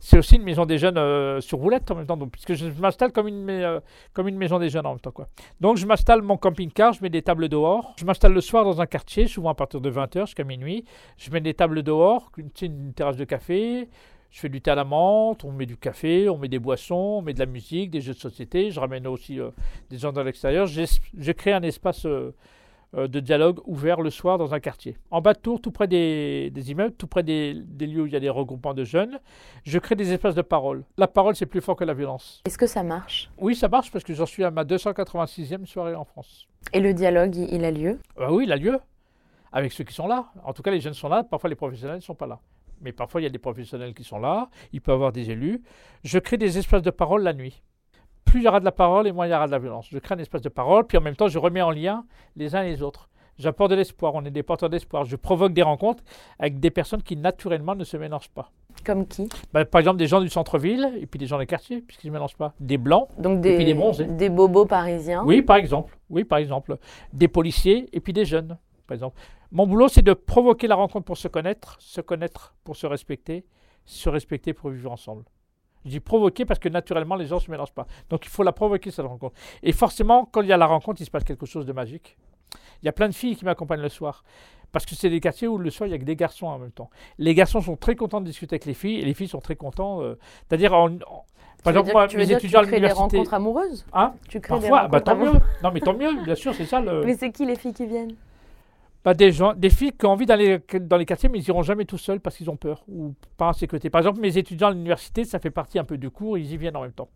c'est 0.00 0.18
aussi 0.18 0.36
une 0.36 0.42
maison 0.42 0.64
des 0.64 0.78
jeunes 0.78 0.96
euh, 0.98 1.40
sur 1.40 1.58
roulette 1.58 1.90
en 1.90 1.96
même 1.96 2.06
temps. 2.06 2.16
Donc, 2.16 2.30
puisque 2.30 2.54
je 2.54 2.66
m'installe 2.80 3.12
comme 3.12 3.28
une, 3.28 3.42
mais- 3.42 3.64
euh, 3.64 3.80
comme 4.12 4.28
une 4.28 4.36
maison 4.38 4.58
des 4.58 4.68
jeunes 4.68 4.86
en 4.86 4.90
même 4.90 5.00
temps. 5.00 5.10
Quoi. 5.10 5.28
Donc, 5.60 5.76
je 5.76 5.86
m'installe 5.86 6.22
mon 6.22 6.36
camping-car, 6.36 6.92
je 6.92 7.02
mets 7.02 7.10
des 7.10 7.22
tables 7.22 7.48
dehors. 7.48 7.94
Je 7.98 8.04
m'installe 8.04 8.32
le 8.32 8.40
soir 8.40 8.64
dans 8.64 8.80
un 8.80 8.86
quartier, 8.86 9.26
souvent 9.26 9.50
à 9.50 9.54
partir 9.54 9.80
de 9.80 9.90
20h 9.90 10.26
jusqu'à 10.26 10.44
minuit. 10.44 10.84
Je 11.18 11.30
mets 11.30 11.40
des 11.40 11.54
tables 11.54 11.82
dehors, 11.82 12.30
une, 12.36 12.50
une 12.62 12.92
terrasse 12.94 13.16
de 13.16 13.24
café. 13.24 13.88
Je 14.30 14.40
fais 14.40 14.48
du 14.48 14.60
thé 14.60 14.70
à 14.70 14.74
la 14.74 14.84
menthe, 14.84 15.44
on 15.44 15.52
met 15.52 15.66
du 15.66 15.76
café, 15.76 16.28
on 16.28 16.36
met 16.36 16.48
des 16.48 16.58
boissons, 16.58 16.94
on 17.18 17.22
met 17.22 17.32
de 17.32 17.38
la 17.38 17.46
musique, 17.46 17.90
des 17.90 18.00
jeux 18.00 18.14
de 18.14 18.18
société. 18.18 18.70
Je 18.70 18.80
ramène 18.80 19.06
aussi 19.06 19.40
euh, 19.40 19.50
des 19.90 19.98
gens 19.98 20.12
de 20.12 20.20
l'extérieur. 20.20 20.66
Je 20.66 21.32
crée 21.32 21.52
un 21.52 21.62
espace 21.62 22.04
euh, 22.06 22.34
euh, 22.94 23.08
de 23.08 23.18
dialogue 23.20 23.58
ouvert 23.66 24.00
le 24.00 24.10
soir 24.10 24.38
dans 24.38 24.54
un 24.54 24.60
quartier. 24.60 24.96
En 25.10 25.20
bas 25.20 25.34
de 25.34 25.38
tour, 25.38 25.60
tout 25.60 25.70
près 25.72 25.88
des, 25.88 26.50
des 26.50 26.70
immeubles, 26.70 26.94
tout 26.94 27.06
près 27.06 27.22
des, 27.22 27.54
des 27.54 27.86
lieux 27.86 28.02
où 28.02 28.06
il 28.06 28.12
y 28.12 28.16
a 28.16 28.20
des 28.20 28.30
regroupements 28.30 28.74
de 28.74 28.84
jeunes, 28.84 29.18
je 29.64 29.78
crée 29.78 29.96
des 29.96 30.12
espaces 30.12 30.34
de 30.34 30.42
parole. 30.42 30.84
La 30.96 31.08
parole, 31.08 31.34
c'est 31.34 31.46
plus 31.46 31.60
fort 31.60 31.76
que 31.76 31.84
la 31.84 31.94
violence. 31.94 32.42
Est-ce 32.46 32.58
que 32.58 32.66
ça 32.66 32.82
marche? 32.82 33.30
Oui, 33.38 33.56
ça 33.56 33.68
marche 33.68 33.90
parce 33.90 34.04
que 34.04 34.14
j'en 34.14 34.26
suis 34.26 34.44
à 34.44 34.50
ma 34.50 34.64
286e 34.64 35.66
soirée 35.66 35.94
en 35.94 36.04
France. 36.04 36.46
Et 36.72 36.80
le 36.80 36.94
dialogue, 36.94 37.34
il 37.36 37.52
il 37.52 37.64
a 37.64 37.70
lieu? 37.70 37.98
Ah 38.18 38.32
oui, 38.32 38.44
il 38.44 38.52
a 38.52 38.56
lieu. 38.56 38.78
Avec 39.52 39.72
ceux 39.72 39.84
qui 39.84 39.94
sont 39.94 40.06
là. 40.06 40.26
En 40.44 40.52
tout 40.52 40.62
cas, 40.62 40.70
les 40.70 40.80
jeunes 40.80 40.94
sont 40.94 41.08
là. 41.08 41.24
Parfois, 41.24 41.50
les 41.50 41.56
professionnels 41.56 41.96
ne 41.96 42.00
sont 42.02 42.14
pas 42.14 42.26
là. 42.26 42.38
Mais 42.80 42.92
parfois, 42.92 43.20
il 43.20 43.24
y 43.24 43.26
a 43.26 43.30
des 43.30 43.38
professionnels 43.38 43.94
qui 43.94 44.04
sont 44.04 44.18
là. 44.18 44.48
Il 44.72 44.80
peut 44.80 44.92
y 44.92 44.94
avoir 44.94 45.12
des 45.12 45.30
élus. 45.30 45.62
Je 46.04 46.18
crée 46.18 46.36
des 46.36 46.58
espaces 46.58 46.82
de 46.82 46.90
parole 46.90 47.22
la 47.22 47.32
nuit. 47.32 47.62
Plus 48.24 48.40
il 48.40 48.44
y 48.44 48.48
aura 48.48 48.60
de 48.60 48.64
la 48.64 48.72
parole 48.72 49.06
et 49.06 49.12
moins 49.12 49.26
il 49.26 49.30
y 49.30 49.34
aura 49.34 49.46
de 49.46 49.52
la 49.52 49.58
violence. 49.58 49.86
Je 49.90 49.98
crée 49.98 50.14
un 50.14 50.18
espace 50.18 50.42
de 50.42 50.48
parole, 50.48 50.86
puis 50.86 50.98
en 50.98 51.00
même 51.00 51.16
temps, 51.16 51.28
je 51.28 51.38
remets 51.38 51.62
en 51.62 51.70
lien 51.70 52.04
les 52.36 52.54
uns 52.54 52.62
et 52.62 52.70
les 52.70 52.82
autres. 52.82 53.08
J'apporte 53.38 53.70
de 53.70 53.76
l'espoir. 53.76 54.14
On 54.14 54.24
est 54.24 54.30
des 54.30 54.42
porteurs 54.42 54.70
d'espoir. 54.70 55.04
Je 55.04 55.14
provoque 55.14 55.52
des 55.52 55.62
rencontres 55.62 56.02
avec 56.38 56.58
des 56.58 56.70
personnes 56.70 57.02
qui, 57.02 57.16
naturellement, 57.16 57.74
ne 57.74 57.84
se 57.84 57.96
mélangent 57.96 58.30
pas. 58.30 58.50
Comme 58.84 59.06
qui? 59.06 59.28
Bah, 59.52 59.64
par 59.64 59.78
exemple, 59.78 59.98
des 59.98 60.06
gens 60.06 60.20
du 60.20 60.28
centre-ville 60.28 60.90
et 61.00 61.06
puis 61.06 61.18
des 61.18 61.26
gens 61.26 61.38
des 61.38 61.46
quartiers, 61.46 61.82
puisqu'ils 61.82 62.06
ne 62.08 62.12
se 62.12 62.14
mélangent 62.14 62.36
pas. 62.36 62.54
Des 62.60 62.78
blancs. 62.78 63.08
Donc 63.18 63.38
Et 63.38 63.40
des, 63.50 63.56
puis 63.56 63.64
des 63.66 63.74
bronzés. 63.74 64.04
des 64.06 64.28
bobos 64.30 64.64
parisiens. 64.66 65.22
Oui, 65.24 65.42
par 65.42 65.56
exemple. 65.56 65.96
Oui, 66.08 66.24
par 66.24 66.38
exemple. 66.38 66.78
Des 67.12 67.28
policiers 67.28 67.88
et 67.92 68.00
puis 68.00 68.12
des 68.14 68.24
jeunes, 68.24 68.56
par 68.86 68.94
exemple. 68.94 69.18
Mon 69.52 69.66
boulot, 69.66 69.88
c'est 69.88 70.02
de 70.02 70.12
provoquer 70.12 70.66
la 70.66 70.74
rencontre 70.74 71.04
pour 71.04 71.16
se 71.16 71.28
connaître, 71.28 71.76
se 71.80 72.00
connaître 72.00 72.54
pour 72.64 72.76
se 72.76 72.86
respecter, 72.86 73.44
se 73.84 74.08
respecter 74.08 74.52
pour 74.52 74.70
vivre 74.70 74.90
ensemble. 74.90 75.24
Je 75.84 75.90
dis 75.90 76.00
provoquer 76.00 76.44
parce 76.44 76.58
que 76.58 76.68
naturellement, 76.68 77.14
les 77.14 77.26
gens 77.26 77.36
ne 77.36 77.40
se 77.40 77.50
mélangent 77.50 77.72
pas. 77.72 77.86
Donc, 78.10 78.24
il 78.26 78.28
faut 78.28 78.42
la 78.42 78.52
provoquer, 78.52 78.90
cette 78.90 79.06
rencontre. 79.06 79.36
Et 79.62 79.72
forcément, 79.72 80.24
quand 80.24 80.42
il 80.42 80.48
y 80.48 80.52
a 80.52 80.56
la 80.56 80.66
rencontre, 80.66 81.00
il 81.00 81.04
se 81.04 81.10
passe 81.12 81.22
quelque 81.24 81.46
chose 81.46 81.64
de 81.64 81.72
magique. 81.72 82.16
Il 82.82 82.86
y 82.86 82.88
a 82.88 82.92
plein 82.92 83.08
de 83.08 83.14
filles 83.14 83.36
qui 83.36 83.44
m'accompagnent 83.44 83.80
le 83.82 83.88
soir. 83.88 84.24
Parce 84.72 84.84
que 84.84 84.96
c'est 84.96 85.08
des 85.10 85.20
quartiers 85.20 85.46
où 85.46 85.58
le 85.58 85.70
soir, 85.70 85.86
il 85.86 85.90
n'y 85.90 85.94
a 85.96 85.98
que 85.98 86.04
des 86.04 86.16
garçons 86.16 86.46
en 86.48 86.58
même 86.58 86.72
temps. 86.72 86.90
Les 87.18 87.34
garçons 87.34 87.60
sont 87.60 87.76
très 87.76 87.94
contents 87.94 88.20
de 88.20 88.26
discuter 88.26 88.54
avec 88.54 88.64
les 88.64 88.74
filles 88.74 88.98
et 88.98 89.04
les 89.04 89.14
filles 89.14 89.28
sont 89.28 89.38
très 89.40 89.54
contents. 89.54 90.02
euh, 90.02 90.18
C'est-à-dire, 90.48 90.74
en- 90.74 90.86
en- 90.88 90.90
Tu 91.58 91.62
par 91.62 91.72
exemple, 91.72 91.92
moi, 91.92 92.08
tu 92.08 92.16
mes 92.16 92.26
dire 92.26 92.36
que 92.36 92.40
tu 92.40 92.46
étudiants 92.46 92.60
à 92.60 92.62
crées 92.62 92.70
des 92.72 92.76
l'université. 92.78 93.16
rencontres 93.18 93.34
amoureuses? 93.34 93.86
Hein? 93.92 94.12
Tu 94.28 94.40
crées 94.40 94.54
des 94.58 94.68
Parfois, 94.68 94.88
bah, 94.88 94.98
rencontres 94.98 95.04
tant 95.04 95.16
mieux. 95.16 95.40
Non, 95.62 95.70
mais 95.72 95.80
tant 95.80 95.94
mieux, 95.94 96.24
bien 96.24 96.34
sûr, 96.34 96.52
c'est 96.54 96.64
ça 96.66 96.80
le. 96.80 97.04
Mais 97.04 97.14
c'est 97.14 97.30
qui 97.30 97.46
les 97.46 97.54
filles 97.56 97.72
qui 97.74 97.86
viennent? 97.86 98.14
Bah, 99.06 99.14
des, 99.14 99.30
gens, 99.30 99.54
des 99.54 99.70
filles 99.70 99.92
qui 99.92 100.04
ont 100.04 100.10
envie 100.10 100.26
d'aller 100.26 100.58
dans 100.80 100.96
les 100.96 101.06
quartiers, 101.06 101.28
mais 101.28 101.38
ils 101.38 101.46
iront 101.46 101.62
jamais 101.62 101.84
tout 101.84 101.96
seuls 101.96 102.18
parce 102.18 102.36
qu'ils 102.36 102.50
ont 102.50 102.56
peur 102.56 102.82
ou 102.88 103.14
pas 103.36 103.46
en 103.46 103.52
sécurité. 103.52 103.88
Par 103.88 104.00
exemple, 104.00 104.18
mes 104.18 104.36
étudiants 104.36 104.66
à 104.66 104.72
l'université, 104.72 105.24
ça 105.24 105.38
fait 105.38 105.52
partie 105.52 105.78
un 105.78 105.84
peu 105.84 105.96
du 105.96 106.10
cours, 106.10 106.38
ils 106.38 106.52
y 106.52 106.56
viennent 106.56 106.74
en 106.74 106.82
même 106.82 106.90
temps. 106.90 107.08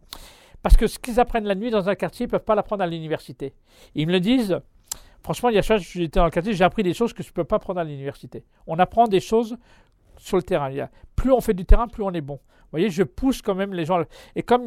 Parce 0.63 0.77
que 0.77 0.87
ce 0.87 1.01
qu'ils 1.01 1.19
apprennent 1.19 1.47
la 1.47 1.57
nuit 1.57 1.73
dans 1.73 1.89
un 1.89 1.97
quartier, 1.97 2.27
ils 2.27 2.29
ne 2.29 2.31
peuvent 2.31 2.45
pas 2.45 2.55
l'apprendre 2.55 2.85
à 2.85 2.87
l'université. 2.87 3.55
Ils 3.97 4.07
me 4.07 4.13
le 4.13 4.21
disent. 4.21 4.61
Franchement, 5.25 5.49
il 5.49 5.57
y 5.57 5.59
a 5.59 5.63
chose, 5.63 5.83
j'étais 5.83 6.21
dans 6.21 6.27
le 6.27 6.31
quartier, 6.31 6.53
j'ai 6.53 6.63
appris 6.63 6.85
des 6.85 6.95
choses 6.95 7.13
que 7.13 7.25
je 7.25 7.29
ne 7.29 7.33
peux 7.33 7.43
pas 7.43 7.57
apprendre 7.57 7.81
à 7.81 7.85
l'université. 7.85 8.45
On 8.69 8.79
apprend 8.79 9.09
des 9.09 9.19
choses 9.19 9.57
sur 10.17 10.37
le 10.37 10.45
terrain. 10.45 10.71
Plus 11.17 11.33
on 11.33 11.41
fait 11.41 11.55
du 11.55 11.65
terrain, 11.65 11.89
plus 11.89 12.05
on 12.05 12.13
est 12.13 12.21
bon. 12.21 12.37
Vous 12.37 12.71
voyez, 12.71 12.89
je 12.89 13.03
pousse 13.03 13.43
quand 13.43 13.57
même 13.57 13.75
les 13.75 13.85
gens. 13.85 14.01
Et 14.37 14.45
comme 14.45 14.65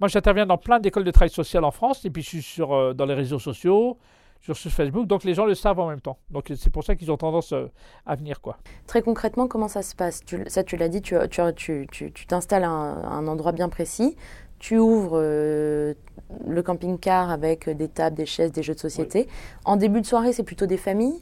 moi, 0.00 0.08
j'interviens 0.08 0.46
dans 0.46 0.58
plein 0.58 0.80
d'écoles 0.80 1.04
de 1.04 1.12
travail 1.12 1.30
social 1.30 1.62
en 1.62 1.70
France, 1.70 2.04
et 2.04 2.10
puis 2.10 2.22
je 2.22 2.28
suis 2.28 2.42
sur, 2.42 2.72
euh, 2.72 2.92
dans 2.92 3.06
les 3.06 3.14
réseaux 3.14 3.38
sociaux, 3.38 3.98
sur, 4.46 4.56
sur 4.56 4.70
Facebook, 4.70 5.06
donc 5.08 5.24
les 5.24 5.34
gens 5.34 5.44
le 5.44 5.54
savent 5.54 5.80
en 5.80 5.88
même 5.88 6.00
temps. 6.00 6.18
Donc 6.30 6.52
c'est 6.54 6.70
pour 6.70 6.84
ça 6.84 6.94
qu'ils 6.94 7.10
ont 7.10 7.16
tendance 7.16 7.52
euh, 7.52 7.66
à 8.04 8.14
venir, 8.14 8.40
quoi. 8.40 8.58
Très 8.86 9.02
concrètement, 9.02 9.48
comment 9.48 9.66
ça 9.66 9.82
se 9.82 9.96
passe? 9.96 10.24
Tu, 10.24 10.44
Ça, 10.46 10.62
tu 10.62 10.76
l'as 10.76 10.88
dit, 10.88 11.02
tu 11.02 11.16
tu- 11.28 11.42
tu- 11.56 11.86
tu- 11.90 12.12
tu 12.12 12.26
t'installes 12.26 12.62
à 12.64 12.68
un, 12.68 13.26
endroit 13.26 13.52
bien 13.52 13.68
précis, 13.68 14.16
tu 14.60 14.78
ouvres 14.78 15.18
euh, 15.20 15.94
le 16.46 16.62
camping-car 16.62 17.30
avec 17.30 17.68
des 17.68 17.88
tables, 17.88 18.16
des 18.16 18.26
chaises, 18.26 18.52
des 18.52 18.62
jeux 18.62 18.74
de 18.74 18.78
société. 18.78 19.26
En 19.64 19.76
début 19.76 20.00
de 20.00 20.06
soirée, 20.06 20.32
c'est 20.32 20.44
plutôt 20.44 20.66
des 20.66 20.76
familles? 20.76 21.20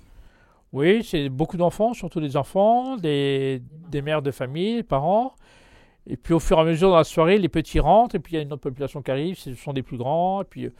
Oui, 0.74 1.02
c'est 1.02 1.28
beaucoup 1.30 1.56
d'enfants, 1.56 1.94
surtout 1.94 2.20
des 2.20 2.36
enfants, 2.36 2.96
des, 2.96 3.62
des 3.88 4.02
mères 4.02 4.22
de 4.22 4.32
famille, 4.32 4.76
des 4.76 4.82
parents. 4.82 5.34
Et 6.06 6.18
puis 6.18 6.34
au 6.34 6.40
fur 6.40 6.58
et 6.58 6.60
à 6.60 6.64
mesure 6.64 6.90
dans 6.90 6.96
la 6.96 7.04
soirée, 7.04 7.38
les 7.38 7.48
petits 7.48 7.80
rentrent, 7.80 8.16
et 8.16 8.18
puis 8.18 8.34
il 8.34 8.36
y 8.36 8.38
a 8.38 8.42
une 8.42 8.52
autre 8.52 8.62
population 8.62 9.00
qui 9.00 9.10
arrive, 9.10 9.38
ce 9.38 9.54
sont 9.54 9.72
des 9.72 9.82
plus 9.82 9.96
grands. 9.96 10.42
Et 10.42 10.44
puis 10.44 10.70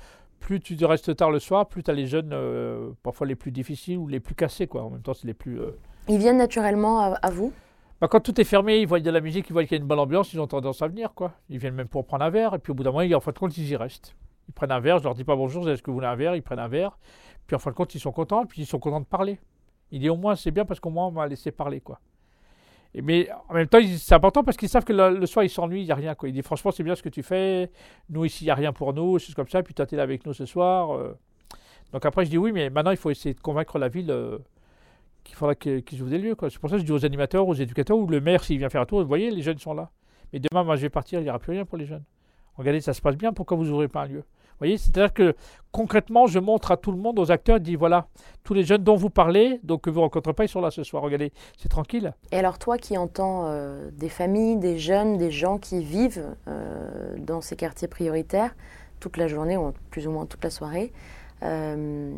plus 0.44 0.60
tu 0.60 0.76
restes 0.84 1.16
tard 1.16 1.30
le 1.30 1.38
soir, 1.38 1.66
plus 1.66 1.82
tu 1.82 1.90
as 1.90 1.94
les 1.94 2.06
jeunes, 2.06 2.30
euh, 2.34 2.90
parfois 3.02 3.26
les 3.26 3.34
plus 3.34 3.50
difficiles 3.50 3.96
ou 3.96 4.06
les 4.06 4.20
plus 4.20 4.34
cassés, 4.34 4.66
quoi. 4.66 4.82
En 4.82 4.90
même 4.90 5.00
temps, 5.00 5.14
c'est 5.14 5.26
les 5.26 5.32
plus. 5.32 5.58
euh, 5.58 5.70
Ils 6.06 6.18
viennent 6.18 6.36
naturellement 6.36 7.00
à, 7.00 7.14
à 7.14 7.30
vous? 7.30 7.50
Bah, 7.98 8.08
quand 8.08 8.20
tout 8.20 8.38
est 8.38 8.44
fermé, 8.44 8.78
ils 8.80 8.86
voient 8.86 9.00
de 9.00 9.10
la 9.10 9.22
musique, 9.22 9.48
ils 9.48 9.54
voient 9.54 9.62
qu'il 9.64 9.72
y 9.72 9.80
a 9.80 9.80
une 9.80 9.88
bonne 9.88 9.98
ambiance, 9.98 10.34
ils 10.34 10.40
ont 10.40 10.46
tendance 10.46 10.82
à 10.82 10.88
venir, 10.88 11.14
quoi. 11.14 11.32
Ils 11.48 11.56
viennent 11.56 11.74
même 11.74 11.88
pour 11.88 12.04
prendre 12.04 12.24
un 12.26 12.30
verre, 12.30 12.54
et 12.54 12.58
puis 12.58 12.72
au 12.72 12.74
bout 12.74 12.82
d'un 12.82 12.92
moment, 12.92 13.16
en 13.16 13.20
fin 13.20 13.32
de 13.32 13.38
compte, 13.38 13.56
ils 13.56 13.70
y 13.70 13.74
restent. 13.74 14.14
Ils 14.46 14.52
prennent 14.52 14.70
un 14.72 14.80
verre, 14.80 14.98
je 14.98 15.04
leur 15.04 15.14
dis 15.14 15.24
pas 15.24 15.34
bonjour, 15.34 15.66
est-ce 15.70 15.82
que 15.82 15.90
vous 15.90 15.96
voulez 15.96 16.06
un 16.06 16.14
verre? 16.14 16.36
Ils 16.36 16.42
prennent 16.42 16.58
un 16.58 16.68
verre, 16.68 16.98
puis 17.46 17.56
en 17.56 17.58
fin 17.58 17.70
de 17.70 17.76
compte, 17.76 17.94
ils 17.94 18.00
sont 18.00 18.12
contents, 18.12 18.42
et 18.44 18.46
puis 18.46 18.60
ils 18.60 18.66
sont 18.66 18.78
contents 18.78 19.00
de 19.00 19.06
parler. 19.06 19.38
Il 19.92 20.00
dit 20.00 20.10
au 20.10 20.16
moins, 20.16 20.36
c'est 20.36 20.50
bien 20.50 20.66
parce 20.66 20.78
qu'au 20.78 20.90
moins, 20.90 21.06
on 21.06 21.12
m'a 21.12 21.26
laissé 21.26 21.52
parler, 21.52 21.80
quoi. 21.80 22.00
Mais 23.02 23.28
en 23.48 23.54
même 23.54 23.66
temps, 23.66 23.78
ils- 23.78 23.98
c'est 23.98 24.14
important 24.14 24.44
parce 24.44 24.56
qu'ils 24.56 24.68
savent 24.68 24.84
que 24.84 24.92
le, 24.92 25.26
soir, 25.26 25.44
ils 25.44 25.48
s'ennuient, 25.50 25.80
il 25.80 25.86
n'y 25.86 25.90
a 25.90 25.96
rien, 25.96 26.14
quoi. 26.14 26.28
Il 26.28 26.32
dit 26.32 26.42
franchement, 26.42 26.70
c'est 26.70 26.82
bien 26.84 26.94
ce 26.94 27.02
que 27.02 27.08
tu 27.08 27.22
fais, 27.22 27.70
nous 28.08 28.24
ici, 28.24 28.44
il 28.44 28.46
n'y 28.46 28.50
a 28.50 28.54
rien 28.54 28.72
pour 28.72 28.92
nous, 28.94 29.18
c'est 29.18 29.34
comme 29.34 29.48
ça, 29.48 29.62
puis 29.62 29.74
toi, 29.74 29.84
tu 29.86 29.94
es 29.94 29.96
là 29.96 30.04
avec 30.04 30.24
nous 30.26 30.32
ce 30.32 30.46
soir. 30.46 30.92
euh. 30.96 31.16
Donc 31.92 32.04
après, 32.06 32.24
je 32.24 32.30
dis 32.30 32.38
oui, 32.38 32.52
mais 32.52 32.70
maintenant, 32.70 32.90
il 32.92 32.96
faut 32.96 33.10
essayer 33.10 33.34
de 33.34 33.40
convaincre 33.40 33.78
la 33.78 33.88
ville. 33.88 34.10
euh, 34.10 34.38
qu'il 35.24 35.36
faudra 35.36 35.54
qu'ils 35.54 36.02
ouvrent 36.02 36.10
des 36.10 36.18
lieux. 36.18 36.36
C'est 36.50 36.58
pour 36.58 36.68
ça 36.68 36.76
que 36.76 36.80
je 36.82 36.84
dis 36.86 36.92
aux 36.92 37.04
animateurs, 37.06 37.48
aux 37.48 37.54
éducateurs, 37.54 37.96
ou 37.96 38.06
le 38.06 38.20
maire, 38.20 38.44
s'il 38.44 38.58
vient 38.58 38.68
faire 38.68 38.82
un 38.82 38.84
tour, 38.86 39.00
vous 39.00 39.08
voyez, 39.08 39.30
les 39.30 39.40
jeunes 39.40 39.56
sont 39.58 39.72
là. 39.72 39.90
Mais 40.34 40.38
demain, 40.38 40.64
moi, 40.64 40.76
je 40.76 40.82
vais 40.82 40.90
partir, 40.90 41.18
il 41.18 41.22
n'y 41.22 41.30
aura 41.30 41.38
plus 41.38 41.52
rien 41.52 41.64
pour 41.64 41.78
les 41.78 41.86
jeunes. 41.86 42.04
Regardez, 42.58 42.82
ça 42.82 42.92
se 42.92 43.00
passe 43.00 43.16
bien, 43.16 43.32
pourquoi 43.32 43.56
vous 43.56 43.64
n'ouvrez 43.64 43.88
pas 43.88 44.02
un 44.02 44.06
lieu? 44.06 44.24
Vous 44.54 44.58
voyez, 44.60 44.78
c'est-à-dire 44.78 45.12
que 45.12 45.34
concrètement, 45.72 46.26
je 46.26 46.38
montre 46.38 46.70
à 46.70 46.76
tout 46.76 46.92
le 46.92 46.98
monde, 46.98 47.18
aux 47.18 47.32
acteurs, 47.32 47.56
je 47.58 47.62
dis 47.62 47.76
voilà, 47.76 48.06
tous 48.44 48.54
les 48.54 48.62
jeunes 48.62 48.84
dont 48.84 48.94
vous 48.94 49.10
parlez, 49.10 49.58
donc 49.64 49.82
que 49.82 49.90
vous 49.90 49.98
ne 49.98 50.04
rencontrez 50.04 50.32
pas, 50.32 50.44
ils 50.44 50.48
sont 50.48 50.60
là 50.60 50.70
ce 50.70 50.84
soir. 50.84 51.02
Regardez, 51.02 51.32
c'est 51.58 51.68
tranquille. 51.68 52.12
Et 52.30 52.38
alors 52.38 52.58
toi 52.58 52.78
qui 52.78 52.96
entends 52.96 53.46
euh, 53.46 53.90
des 53.92 54.08
familles, 54.08 54.56
des 54.58 54.78
jeunes, 54.78 55.18
des 55.18 55.32
gens 55.32 55.58
qui 55.58 55.82
vivent 55.82 56.34
euh, 56.48 57.16
dans 57.18 57.40
ces 57.40 57.56
quartiers 57.56 57.88
prioritaires 57.88 58.54
toute 59.00 59.16
la 59.16 59.26
journée, 59.26 59.56
ou 59.56 59.72
plus 59.90 60.06
ou 60.06 60.12
moins 60.12 60.26
toute 60.26 60.44
la 60.44 60.50
soirée, 60.50 60.92
euh, 61.42 62.14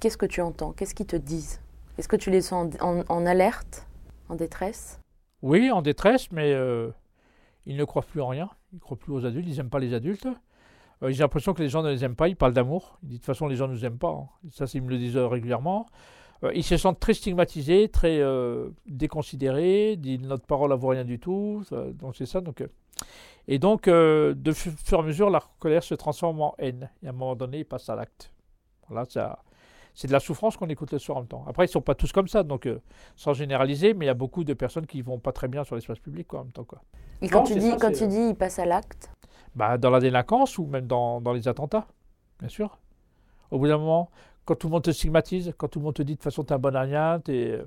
qu'est-ce 0.00 0.16
que 0.16 0.26
tu 0.26 0.40
entends? 0.40 0.72
Qu'est-ce 0.72 0.94
qu'ils 0.94 1.06
te 1.06 1.16
disent? 1.16 1.60
Est-ce 1.98 2.08
que 2.08 2.16
tu 2.16 2.30
les 2.30 2.40
sens 2.40 2.74
en, 2.80 3.00
en- 3.00 3.04
en 3.08 3.26
alerte, 3.26 3.86
en 4.30 4.34
détresse? 4.34 4.98
Oui, 5.42 5.70
en 5.70 5.82
détresse, 5.82 6.32
mais 6.32 6.52
ils 7.66 7.76
ne 7.76 7.84
croient 7.84 8.02
plus 8.02 8.20
en 8.22 8.28
rien. 8.28 8.48
Ils 8.72 8.76
ne 8.76 8.80
croient 8.80 8.96
plus 8.96 9.12
aux 9.12 9.24
adultes, 9.26 9.46
ils 9.48 9.56
n'aiment 9.56 9.68
pas 9.70 9.78
les 9.78 9.94
adultes. 9.94 10.26
Euh, 11.02 11.10
J'ai 11.10 11.22
l'impression 11.22 11.54
que 11.54 11.62
les 11.62 11.68
gens 11.68 11.82
ne 11.82 11.90
les 11.90 12.04
aiment 12.04 12.16
pas, 12.16 12.28
ils 12.28 12.36
parlent 12.36 12.52
d'amour. 12.54 12.98
Ils 13.02 13.08
disent 13.08 13.18
de 13.18 13.22
toute 13.22 13.26
façon, 13.26 13.46
les 13.46 13.56
gens 13.56 13.68
ne 13.68 13.72
nous 13.74 13.84
aiment 13.84 13.98
pas. 13.98 14.10
hein. 14.10 14.28
Ça, 14.50 14.64
ils 14.74 14.82
me 14.82 14.90
le 14.90 14.98
disent 14.98 15.16
euh, 15.16 15.26
régulièrement. 15.28 15.86
Euh, 16.44 16.52
ils 16.54 16.62
se 16.64 16.76
sentent 16.76 17.00
très 17.00 17.14
stigmatisés, 17.14 17.88
très 17.88 18.18
euh, 18.20 18.68
déconsidérés, 18.86 19.92
ils 19.92 20.00
disent 20.00 20.20
notre 20.22 20.46
parole 20.46 20.70
ne 20.70 20.76
vaut 20.76 20.88
rien 20.88 21.04
du 21.04 21.18
tout. 21.18 21.62
Ça- 21.68 21.84
donc 21.92 22.14
c'est 22.16 22.26
ça. 22.26 22.40
Donc, 22.40 22.64
et 23.48 23.58
donc, 23.58 23.88
de 23.88 24.52
fu- 24.52 24.70
fur 24.84 24.98
et 24.98 25.02
à 25.02 25.04
mesure, 25.04 25.30
la 25.30 25.42
colère 25.58 25.82
se 25.82 25.94
transforme 25.94 26.40
en 26.42 26.54
haine. 26.58 26.90
Et 27.02 27.06
à 27.06 27.10
un 27.10 27.12
moment 27.12 27.34
donné, 27.34 27.58
ils 27.60 27.64
passent 27.64 27.88
à 27.88 27.94
l'acte. 27.96 28.32
Voilà, 28.88 29.06
ça, 29.08 29.38
c'est 29.94 30.06
de 30.06 30.12
la 30.12 30.20
souffrance 30.20 30.56
qu'on 30.56 30.68
écoute 30.68 30.92
le 30.92 30.98
soir 30.98 31.18
en 31.18 31.22
même 31.22 31.28
temps. 31.28 31.44
Après, 31.46 31.64
ils 31.64 31.68
sont 31.68 31.80
pas 31.80 31.94
tous 31.94 32.12
comme 32.12 32.28
ça, 32.28 32.42
donc 32.42 32.68
sans 33.16 33.32
généraliser, 33.34 33.94
mais 33.94 34.04
il 34.04 34.08
y 34.08 34.10
a 34.10 34.14
beaucoup 34.14 34.44
de 34.44 34.54
personnes 34.54 34.86
qui 34.86 35.00
vont 35.02 35.18
pas 35.18 35.32
très 35.32 35.48
bien 35.48 35.64
sur 35.64 35.74
l'espace 35.76 35.98
public 35.98 36.26
quoi, 36.28 36.40
en 36.40 36.44
même 36.44 36.52
temps. 36.52 36.64
Quoi. 36.64 36.80
Et 37.22 37.28
quand 37.28 37.40
Non, 37.40 37.44
tu 37.46 37.54
dis, 37.58 37.70
ça, 37.70 37.76
quand 37.80 37.92
tu 37.92 38.06
dis, 38.06 38.28
il 38.30 38.34
passe 38.34 38.58
à 38.58 38.64
l'acte. 38.66 39.10
Bah, 39.58 39.76
dans 39.76 39.90
la 39.90 39.98
délinquance 39.98 40.56
ou 40.56 40.66
même 40.66 40.86
dans, 40.86 41.20
dans 41.20 41.32
les 41.32 41.48
attentats, 41.48 41.88
bien 42.38 42.48
sûr. 42.48 42.78
Au 43.50 43.58
bout 43.58 43.66
d'un 43.66 43.78
moment, 43.78 44.08
quand 44.44 44.54
tout 44.54 44.68
le 44.68 44.70
monde 44.70 44.84
te 44.84 44.92
stigmatise, 44.92 45.52
quand 45.58 45.66
tout 45.66 45.80
le 45.80 45.84
monde 45.86 45.94
te 45.94 46.02
dit 46.02 46.12
de 46.12 46.16
toute 46.18 46.22
façon 46.22 46.44
t'es 46.44 46.54
un 46.54 46.60
bon 46.60 46.78
rien, 46.78 47.18
t'es 47.18 47.50
euh, 47.54 47.64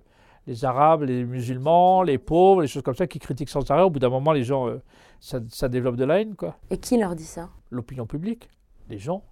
les 0.47 0.63
Arabes, 0.63 1.03
les 1.03 1.25
musulmans, 1.25 2.01
les 2.01 2.17
pauvres, 2.17 2.61
les 2.61 2.69
choses 2.69 2.81
comme 2.81 2.95
ça 2.95 3.07
qui 3.07 3.19
critiquent 3.19 3.49
sans 3.49 3.69
arrêt, 3.69 3.81
au 3.81 3.89
bout 3.89 3.99
d'un 3.99 4.07
moment, 4.09 4.31
les 4.31 4.45
gens, 4.45 4.69
euh, 4.69 4.81
ça, 5.19 5.41
ça 5.49 5.67
développe 5.67 5.97
de 5.97 6.05
la 6.05 6.21
haine, 6.21 6.37
quoi. 6.37 6.55
Et 6.69 6.77
qui 6.77 6.97
leur 6.97 7.13
dit 7.13 7.25
ça? 7.25 7.49
L'opinion 7.71 8.05
publique, 8.05 8.49
les 8.87 8.97
gens, 8.97 9.25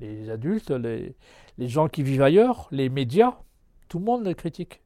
les 0.00 0.30
adultes, 0.30 0.70
les, 0.70 1.16
les 1.58 1.68
gens 1.68 1.88
qui 1.88 2.02
vivent 2.02 2.22
ailleurs, 2.22 2.68
les 2.70 2.88
médias, 2.88 3.34
tout 3.90 3.98
le 3.98 4.06
monde 4.06 4.24
les 4.24 4.34
critique. 4.34 4.80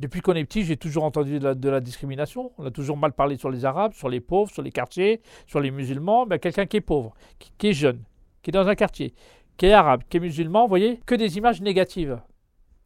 Depuis 0.00 0.20
qu'on 0.20 0.34
est 0.34 0.44
petit, 0.44 0.64
j'ai 0.64 0.76
toujours 0.76 1.04
entendu 1.04 1.38
de 1.38 1.68
la, 1.68 1.80
discrimination. 1.80 2.52
On 2.58 2.66
a 2.66 2.70
toujours 2.70 2.96
mal 2.96 3.12
parlé 3.12 3.36
sur 3.36 3.50
les 3.50 3.64
Arabes, 3.64 3.92
sur 3.92 4.08
les 4.08 4.20
pauvres, 4.20 4.50
sur 4.50 4.62
les 4.62 4.72
quartiers, 4.72 5.20
sur 5.46 5.60
les 5.60 5.70
musulmans. 5.70 6.26
Ben, 6.26 6.38
Quelqu'un 6.38 6.66
qui 6.66 6.78
est 6.78 6.80
pauvre, 6.80 7.14
qui, 7.58 7.68
est 7.68 7.72
jeune, 7.72 8.02
qui 8.42 8.50
est 8.50 8.52
dans 8.52 8.66
un 8.66 8.74
quartier, 8.74 9.14
qui 9.56 9.66
est 9.66 9.72
arabe, 9.72 10.02
qui 10.08 10.16
est 10.16 10.20
musulman, 10.20 10.62
vous 10.62 10.68
voyez, 10.68 11.00
que 11.06 11.14
des 11.14 11.36
images 11.38 11.60
négatives. 11.62 12.20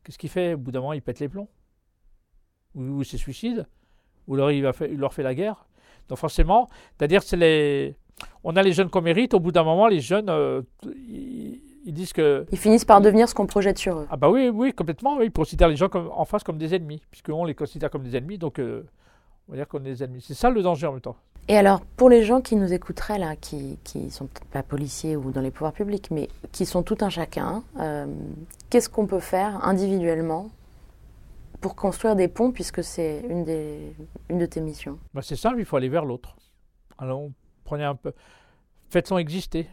Qu'est-ce 0.05 0.19
qu'il 0.19 0.29
fait? 0.29 0.55
Au 0.55 0.59
bout 0.59 0.71
d'un 0.71 0.81
moment, 0.81 0.93
il 0.93 1.03
pète 1.03 1.21
les 1.21 1.29
plombs. 1.29 1.49
Ou, 2.75 2.83
ou 2.83 3.03
il 3.03 3.07
se 3.07 3.17
suicide. 3.17 3.67
Ou 4.27 4.35
alors 4.35 4.51
il, 4.51 4.63
leur 4.63 5.15
fait 5.15 5.23
la 5.23 5.35
guerre. 5.35 5.67
Donc 6.09 6.19
forcément, 6.19 6.69
c'est-à-dire 6.97 7.23
c'est 7.23 7.37
les... 7.37 7.97
On 8.45 8.57
a 8.57 8.63
les 8.63 8.73
jeunes 8.73 8.91
qu'on 8.91 9.01
mérite. 9.01 9.33
Au 9.33 9.41
bout 9.41 9.53
d'un 9.53 9.63
moment, 9.63 9.87
les 9.87 10.01
jeunes, 10.01 10.29
euh, 10.29 10.63
ils 11.89 11.95
disent 11.95 12.13
que 12.13 12.45
Ils 12.53 12.59
finissent 12.59 12.85
par 12.85 13.01
devenir 13.01 13.29
ce 13.31 13.35
qu'on 13.35 13.47
projette 13.47 13.79
sur 13.79 13.99
eux. 13.99 14.07
ah 14.11 14.17
bah 14.19 14.29
oui, 14.29 14.51
oui, 14.51 14.75
complètement. 14.75 15.21
Ils 15.23 15.33
considèrent 15.33 15.69
les 15.69 15.77
gens 15.77 15.89
comme, 15.89 16.11
en 16.15 16.27
face 16.27 16.45
comme 16.45 16.59
des 16.59 16.75
ennemis, 16.75 17.03
puisqu'on 17.11 17.45
les 17.47 17.55
considère 17.55 17.91
comme 17.91 18.03
des 18.03 18.15
ennemis, 18.15 18.37
donc 18.37 18.59
euh, 18.61 18.87
on 19.49 19.53
va 19.53 19.57
dire 19.57 19.67
qu'on 19.67 19.79
est 19.79 19.85
des 19.85 20.03
ennemis. 20.05 20.21
C'est 20.21 20.35
ça 20.35 20.51
le 20.51 20.63
danger 20.63 20.87
en 20.87 20.93
même 20.93 21.01
temps. 21.01 21.17
Et 21.49 21.57
alors, 21.57 21.81
pour 21.81 22.11
les 22.11 22.25
gens 22.25 22.43
qui 22.43 22.57
nous 22.57 22.75
écouteraient, 22.75 23.19
là, 23.19 23.35
qui 23.35 23.79
qui 23.85 24.11
sont 24.11 24.27
peut-être 24.27 24.49
pas 24.51 24.63
policiers 24.63 25.17
ou 25.17 25.31
dans 25.31 25.41
les 25.41 25.51
pouvoirs 25.51 25.73
publics, 25.73 26.11
mais 26.11 26.29
qui 26.53 26.67
sont 26.67 26.83
tout 26.83 26.99
un 27.01 27.09
chacun, 27.09 27.63
euh, 27.81 28.05
qu'est-ce 28.69 28.91
qu'on 28.91 29.07
peut 29.07 29.19
faire 29.21 29.65
individuellement 29.65 30.51
pour 31.63 31.75
construire 31.75 32.17
des 32.17 32.29
ponts, 32.29 32.53
puisque 32.53 32.85
c'est 32.85 33.25
une, 33.31 33.45
des, 33.45 33.95
une 34.29 34.37
de 34.39 34.45
tes 34.47 34.61
missions? 34.61 34.99
Bah, 35.15 35.23
c'est 35.23 35.37
simple, 35.37 35.59
il 35.59 35.65
faut 35.65 35.77
aller 35.79 35.89
vers 35.89 36.05
l'autre. 36.05 36.37
Alors, 36.99 37.29
prenez 37.65 37.85
un 37.85 37.95
peu, 37.95 38.13
faites-les 38.91 39.17
exister, 39.17 39.67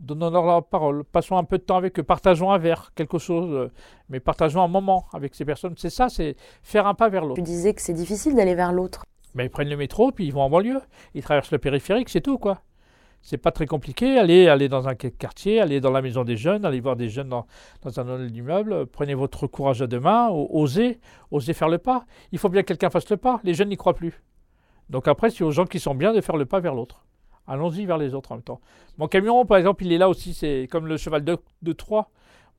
donnons-leur 0.00 0.46
la 0.46 0.62
parole, 0.62 1.04
passons 1.04 1.36
un 1.36 1.44
peu 1.44 1.58
de 1.58 1.62
temps 1.62 1.76
avec 1.76 1.98
eux, 1.98 2.02
partageons 2.02 2.50
un 2.52 2.58
verre, 2.58 2.92
quelque 2.94 3.18
chose, 3.18 3.50
euh, 3.52 3.70
mais 4.08 4.20
partageons 4.20 4.62
un 4.62 4.68
moment 4.68 5.06
avec 5.12 5.34
ces 5.34 5.44
personnes. 5.44 5.74
C'est 5.76 5.90
ça, 5.90 6.08
c'est 6.08 6.36
faire 6.62 6.86
un 6.86 6.94
pas 6.94 7.08
vers 7.08 7.24
l'autre. 7.24 7.36
Tu 7.36 7.42
disais 7.42 7.74
que 7.74 7.82
c'est 7.82 7.94
difficile 7.94 8.34
d'aller 8.34 8.54
vers 8.54 8.72
l'autre. 8.72 9.04
Mais 9.34 9.46
ils 9.46 9.50
prennent 9.50 9.68
le 9.68 9.76
métro, 9.76 10.12
puis 10.12 10.26
ils 10.26 10.32
vont 10.32 10.42
en 10.42 10.50
banlieue. 10.50 10.80
Ils 11.14 11.22
traversent 11.22 11.52
le 11.52 11.58
périphérique, 11.58 12.08
c'est 12.08 12.20
tout, 12.20 12.38
quoi. 12.38 12.62
C'est 13.20 13.36
pas 13.36 13.50
très 13.50 13.66
compliqué. 13.66 14.18
Allez, 14.18 14.48
allez 14.48 14.68
dans 14.68 14.88
un 14.88 14.94
quartier, 14.94 15.60
allez 15.60 15.80
dans 15.80 15.90
la 15.90 16.00
maison 16.02 16.24
des 16.24 16.36
jeunes, 16.36 16.64
allez 16.64 16.80
voir 16.80 16.96
des 16.96 17.08
jeunes 17.08 17.28
dans, 17.28 17.46
dans 17.82 18.00
un 18.00 18.08
hall 18.08 18.30
d'immeuble. 18.30 18.86
Prenez 18.86 19.14
votre 19.14 19.46
courage 19.48 19.82
à 19.82 19.86
deux 19.86 20.00
mains, 20.00 20.28
osez, 20.30 21.00
osez 21.30 21.52
faire 21.52 21.68
le 21.68 21.78
pas. 21.78 22.04
Il 22.30 22.38
faut 22.38 22.48
bien 22.48 22.62
que 22.62 22.68
quelqu'un 22.68 22.90
fasse 22.90 23.10
le 23.10 23.16
pas. 23.16 23.40
Les 23.42 23.54
jeunes 23.54 23.68
n'y 23.68 23.76
croient 23.76 23.94
plus. 23.94 24.22
Donc 24.88 25.08
après, 25.08 25.30
c'est 25.30 25.44
aux 25.44 25.50
gens 25.50 25.66
qui 25.66 25.80
sont 25.80 25.94
bien 25.94 26.12
de 26.12 26.20
faire 26.20 26.36
le 26.36 26.46
pas 26.46 26.60
vers 26.60 26.74
l'autre. 26.74 27.04
Allons-y 27.48 27.86
vers 27.86 27.98
les 27.98 28.14
autres 28.14 28.32
en 28.32 28.36
même 28.36 28.42
temps. 28.42 28.60
Mon 28.98 29.08
camion, 29.08 29.44
par 29.46 29.56
exemple, 29.56 29.84
il 29.84 29.92
est 29.92 29.98
là 29.98 30.08
aussi, 30.08 30.34
c'est 30.34 30.68
comme 30.70 30.86
le 30.86 30.96
cheval 30.98 31.24
de, 31.24 31.38
de 31.62 31.72
Troie. 31.72 32.10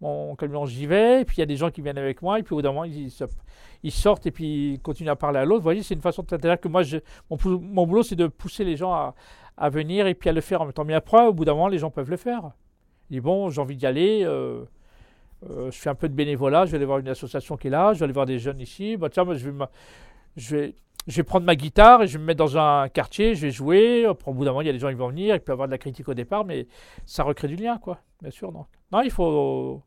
Mon 0.02 0.36
camion, 0.36 0.66
j'y 0.66 0.86
vais, 0.86 1.22
et 1.22 1.26
puis 1.26 1.38
il 1.38 1.40
y 1.42 1.44
a 1.44 1.46
des 1.46 1.58
gens 1.58 1.70
qui 1.72 1.82
viennent 1.82 1.98
avec 1.98 2.22
moi, 2.22 2.40
et 2.40 2.44
puis 2.44 2.54
au 2.54 2.58
bout 2.58 2.62
d'un 2.62 2.72
moment, 2.72 2.86
ils, 2.86 3.12
sortent 3.92 4.26
et 4.26 4.32
puis 4.32 4.74
ils 4.74 4.80
continuent 4.80 5.10
à 5.10 5.16
parler 5.18 5.40
à 5.40 5.46
l'autre. 5.46 5.60
Vous 5.60 5.64
voyez, 5.64 5.84
c'est 5.84 5.94
une 5.94 6.02
façon 6.02 6.24
de 6.24 6.30
c'est-à-dire 6.30 6.60
que 6.60 6.70
moi, 6.70 6.84
mon, 7.30 7.38
mon 7.60 7.86
boulot, 7.86 8.04
c'est 8.04 8.16
de 8.16 8.28
pousser 8.28 8.64
les 8.64 8.78
gens 8.78 9.14
à, 9.58 9.70
venir 9.70 10.08
et 10.08 10.16
puis 10.16 10.30
à 10.30 10.34
le 10.34 10.40
faire 10.40 10.62
en 10.62 10.66
même 10.66 10.74
temps. 10.74 10.86
Mais 10.86 10.94
après, 10.94 11.28
au 11.28 11.34
bout 11.34 11.44
d'un 11.44 11.54
moment, 11.54 11.68
les 11.68 11.80
gens 11.80 11.92
peuvent 11.92 12.10
le 12.10 12.18
faire. 12.18 12.52
Ils 13.10 13.16
disent, 13.16 13.24
bon, 13.24 13.50
j'ai 13.50 13.60
envie 13.60 13.76
d'y 13.76 13.86
aller, 13.86 14.24
euh, 14.24 14.64
euh, 15.50 15.70
je 15.70 15.78
fais 15.78 15.90
un 15.90 15.96
peu 15.96 16.08
de 16.08 16.14
bénévolat, 16.14 16.66
je 16.66 16.72
vais 16.72 16.78
aller 16.78 16.86
voir 16.86 17.00
une 17.00 17.10
association 17.10 17.58
qui 17.58 17.68
est 17.68 17.72
là, 17.72 17.94
je 17.94 18.00
vais 18.00 18.06
aller 18.06 18.14
voir 18.14 18.26
des 18.26 18.40
jeunes 18.40 18.62
ici. 18.62 18.96
Bah, 18.96 19.10
je, 19.14 20.56
vais, 20.56 20.76
je 21.08 21.16
vais 21.16 21.24
prendre 21.24 21.46
ma 21.46 21.56
guitare 21.56 22.04
et 22.04 22.08
je 22.08 22.14
vais 22.14 22.20
me 22.20 22.26
mettre 22.28 22.38
dans 22.40 22.58
un 22.58 22.88
quartier, 22.90 23.34
je 23.36 23.42
vais 23.42 23.52
jouer. 23.52 24.06
Au 24.06 24.14
bout 24.34 24.46
d'un 24.46 24.52
moment, 24.52 24.62
il 24.62 24.68
y 24.68 24.70
a 24.70 24.74
des 24.74 24.80
gens 24.80 24.90
qui 24.90 24.96
vont 24.96 25.10
venir, 25.10 25.36
il 25.36 25.40
peut 25.42 25.52
y 25.52 25.54
avoir 25.54 25.68
de 25.68 25.72
la 25.72 25.78
critique 25.78 26.08
au 26.08 26.14
départ, 26.14 26.46
mais 26.46 26.68
ça 27.06 27.24
recrée 27.24 27.48
du 27.48 27.56
lien, 27.56 27.78
quoi. 27.78 28.00
Bien 28.22 28.32
sûr, 28.32 28.52
non. 28.52 28.66
Non, 28.92 29.02
il 29.02 29.12
faut 29.12 29.82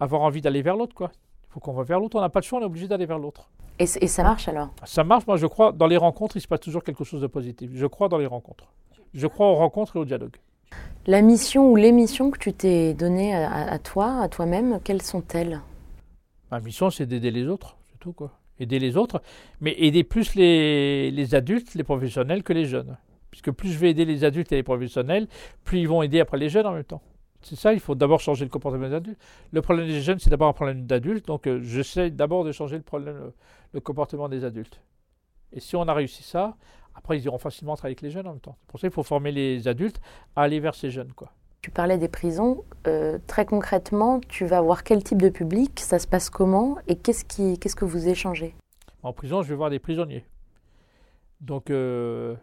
avoir 0.00 0.22
envie 0.22 0.40
d'aller 0.42 0.62
vers 0.62 0.76
l'autre, 0.76 0.94
quoi. 0.94 1.10
Il 1.48 1.52
faut 1.54 1.60
qu'on 1.60 1.72
va 1.72 1.82
vers 1.84 1.98
l'autre, 2.00 2.16
on 2.18 2.20
n'a 2.20 2.28
pas 2.28 2.40
de 2.40 2.44
choix, 2.44 2.58
on 2.58 2.62
est 2.62 2.66
obligé 2.66 2.88
d'aller 2.88 3.06
vers 3.06 3.18
l'autre. 3.18 3.48
Et, 3.78 3.86
ça 3.86 4.22
marche 4.22 4.48
alors? 4.48 4.68
Ça 4.84 5.04
marche, 5.04 5.26
moi 5.26 5.36
je 5.36 5.46
crois, 5.46 5.72
dans 5.72 5.86
les 5.86 5.96
rencontres, 5.98 6.36
il 6.36 6.40
se 6.40 6.48
passe 6.48 6.60
toujours 6.60 6.82
quelque 6.82 7.04
chose 7.04 7.20
de 7.20 7.26
positif. 7.26 7.70
Je 7.74 7.86
crois 7.86 8.08
dans 8.08 8.16
les 8.18 8.26
rencontres. 8.26 8.72
Je 9.14 9.26
crois 9.26 9.48
aux 9.48 9.54
rencontres 9.54 9.96
et 9.96 9.98
au 9.98 10.04
dialogue. 10.06 10.36
La 11.06 11.22
mission 11.22 11.70
ou 11.70 11.76
les 11.76 11.92
missions 11.92 12.30
que 12.30 12.38
tu 12.38 12.52
t'es 12.52 12.94
données 12.94 13.34
à, 13.34 13.50
à- 13.50 13.72
à 13.72 13.78
toi, 13.78 14.20
à 14.20 14.28
toi-même, 14.28 14.80
quelles 14.82 15.02
sont-elles? 15.02 15.60
Ma 16.50 16.60
mission, 16.60 16.90
c'est 16.90 17.06
d'aider 17.06 17.30
les 17.30 17.46
autres, 17.46 17.76
c'est 17.90 17.98
tout, 17.98 18.12
quoi. 18.12 18.32
Aider 18.58 18.78
les 18.78 18.96
autres, 18.96 19.22
mais 19.60 19.74
aider 19.78 20.04
plus 20.04 20.34
les, 20.34 21.10
les 21.10 21.34
adultes, 21.34 21.74
les 21.74 21.84
professionnels 21.84 22.42
que 22.42 22.52
les 22.52 22.64
jeunes. 22.64 22.96
Puisque 23.30 23.50
plus 23.50 23.70
je 23.70 23.78
vais 23.78 23.90
aider 23.90 24.04
les 24.04 24.24
adultes 24.24 24.50
et 24.52 24.56
les 24.56 24.62
professionnels, 24.62 25.28
plus 25.64 25.80
ils 25.80 25.88
vont 25.88 26.02
aider 26.02 26.20
après 26.20 26.38
les 26.38 26.48
jeunes 26.48 26.66
en 26.66 26.72
même 26.72 26.84
temps. 26.84 27.02
C'est 27.42 27.56
ça, 27.56 27.72
il 27.72 27.80
faut 27.80 27.94
d'abord 27.94 28.20
changer 28.20 28.44
le 28.44 28.50
comportement 28.50 28.88
des 28.88 28.94
adultes. 28.94 29.20
Le 29.52 29.62
problème 29.62 29.86
des 29.86 30.00
jeunes, 30.00 30.18
c'est 30.18 30.30
d'abord 30.30 30.48
un 30.48 30.52
problème 30.52 30.86
d'adultes, 30.86 31.26
donc 31.26 31.46
euh, 31.46 31.60
j'essaie 31.62 32.10
d'abord 32.10 32.44
de 32.44 32.52
changer 32.52 32.76
le, 32.76 32.82
problème, 32.82 33.16
le, 33.16 33.32
le 33.74 33.80
comportement 33.80 34.28
des 34.28 34.44
adultes. 34.44 34.80
Et 35.52 35.60
si 35.60 35.76
on 35.76 35.82
a 35.82 35.94
réussi 35.94 36.22
ça, 36.22 36.56
après 36.94 37.18
ils 37.18 37.24
iront 37.24 37.38
facilement 37.38 37.76
travailler 37.76 37.92
avec 37.92 38.02
les 38.02 38.10
jeunes 38.10 38.26
en 38.26 38.32
même 38.32 38.40
temps. 38.40 38.56
C'est 38.62 38.70
pour 38.70 38.80
ça 38.80 38.88
qu'il 38.88 38.94
faut 38.94 39.02
former 39.02 39.32
les 39.32 39.68
adultes 39.68 40.00
à 40.34 40.42
aller 40.42 40.60
vers 40.60 40.74
ces 40.74 40.90
jeunes, 40.90 41.12
quoi. 41.12 41.30
Tu 41.66 41.72
parlais 41.72 41.98
des 41.98 42.06
prisons. 42.06 42.62
euh, 42.86 43.18
très 43.26 43.44
concrètement, 43.44 44.20
tu 44.28 44.46
vas 44.46 44.60
voir 44.60 44.84
quel 44.84 45.02
type 45.02 45.20
de 45.20 45.30
public, 45.30 45.80
ça 45.80 45.98
se 45.98 46.06
passe 46.06 46.30
comment 46.30 46.78
et 46.86 46.94
qu'est-ce, 46.94 47.24
qui, 47.24 47.58
qu'est-ce 47.58 47.74
que 47.74 47.84
vous 47.84 48.06
échangez? 48.06 48.54
En 49.02 49.12
prison, 49.12 49.42
je 49.42 49.48
vais 49.48 49.56
voir 49.56 49.68
des 49.68 49.80
prisonniers. 49.80 50.24
Donc, 51.40 51.70
euh, 51.70 52.36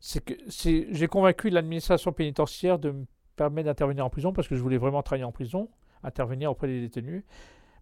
c'est 0.00 0.22
que, 0.22 0.34
j'ai 0.48 1.06
convaincu 1.06 1.48
l'administration 1.48 2.12
pénitentiaire 2.12 2.78
de 2.78 2.90
me 2.90 3.06
permettre 3.36 3.68
d'intervenir 3.68 4.04
en 4.04 4.10
prison 4.10 4.34
parce 4.34 4.48
que 4.48 4.54
je 4.54 4.60
voulais 4.60 4.76
vraiment 4.76 5.02
travailler 5.02 5.24
en 5.24 5.32
prison, 5.32 5.70
intervenir 6.02 6.50
auprès 6.50 6.66
des 6.66 6.82
détenus. 6.82 7.24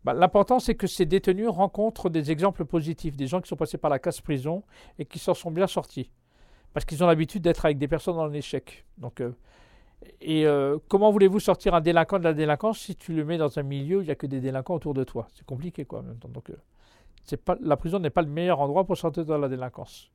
Bah, 0.05 0.14
l'important, 0.14 0.61
c'est 0.61 0.76
que 0.76 0.86
ces 0.86 1.05
détenus 1.05 1.48
rencontrent 1.48 2.11
des 2.11 2.30
exemples 2.30 2.64
positifs, 2.64 3.16
des 3.16 3.26
gens 3.26 3.40
qui 3.40 3.48
sont 3.48 3.57
passés 3.57 3.78
par 3.78 3.90
la 3.90 3.98
casse 3.98 4.20
prison 4.20 4.62
et 5.00 5.05
qui 5.05 5.18
s'en 5.18 5.34
sont 5.34 5.50
bien 5.50 5.66
sortis. 5.66 6.12
Parce 6.72 6.86
qu'ils 6.86 7.02
ont 7.02 7.09
l'habitude 7.09 7.42
d'être 7.42 7.64
avec 7.64 7.76
des 7.76 7.88
personnes 7.88 8.14
dans 8.14 8.28
l'échec. 8.28 8.84
Donc, 8.98 9.20
euh, 9.20 9.32
et 10.20 10.46
euh, 10.46 10.78
comment 10.88 11.11
voulez-vous 11.11 11.40
sortir 11.40 11.74
un 11.74 11.80
délinquant 11.80 12.18
de 12.18 12.24
la 12.24 12.34
délinquance 12.34 12.78
si 12.78 12.96
tu 12.96 13.12
le 13.12 13.24
mets 13.24 13.38
dans 13.38 13.59
un 13.59 13.62
milieu 13.62 13.98
où 13.98 14.00
il 14.00 14.07
n'y 14.07 14.11
a 14.11 14.14
que 14.14 14.26
des 14.26 14.40
délinquants 14.40 14.74
autour 14.74 14.94
de 14.94 15.05
toi? 15.05 15.28
C'est 15.34 15.44
compliqué, 15.44 15.84
quoi, 15.84 16.00
en 16.00 16.02
même 16.02 16.18
temps. 16.18 16.28
Donc, 16.28 16.50
euh, 16.50 17.36
pas, 17.44 17.57
la 17.61 17.76
prison 17.76 17.98
n'est 17.98 18.11
pas 18.11 18.22
le 18.22 18.28
meilleur 18.28 18.61
endroit 18.61 18.84
pour 18.84 18.96
sortir 18.96 19.24
de 19.24 19.34
la 19.34 19.48
délinquance. 19.48 20.11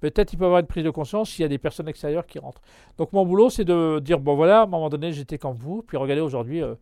Peut-être 0.00 0.32
il 0.32 0.36
peut 0.38 0.44
y 0.44 0.46
avoir 0.46 0.60
une 0.60 0.66
prise 0.66 0.84
de 0.84 0.90
conscience 0.90 1.30
s'il 1.30 1.42
y 1.42 1.44
a 1.44 1.48
des 1.48 1.58
personnes 1.58 1.88
extérieures 1.88 2.26
qui 2.26 2.38
rentrent. 2.38 2.62
Donc 2.96 3.12
mon 3.12 3.24
boulot, 3.26 3.50
c'est 3.50 3.64
de 3.64 4.00
dire, 4.00 4.18
bon 4.18 4.34
voilà, 4.34 4.60
à 4.60 4.62
un 4.62 4.66
moment 4.66 4.88
donné, 4.88 5.12
j'étais 5.12 5.36
comme 5.38 5.56
vous, 5.56 5.82
puis 5.82 5.96
regardez, 5.96 6.22
aujourd'hui, 6.22 6.62
euh, 6.62 6.74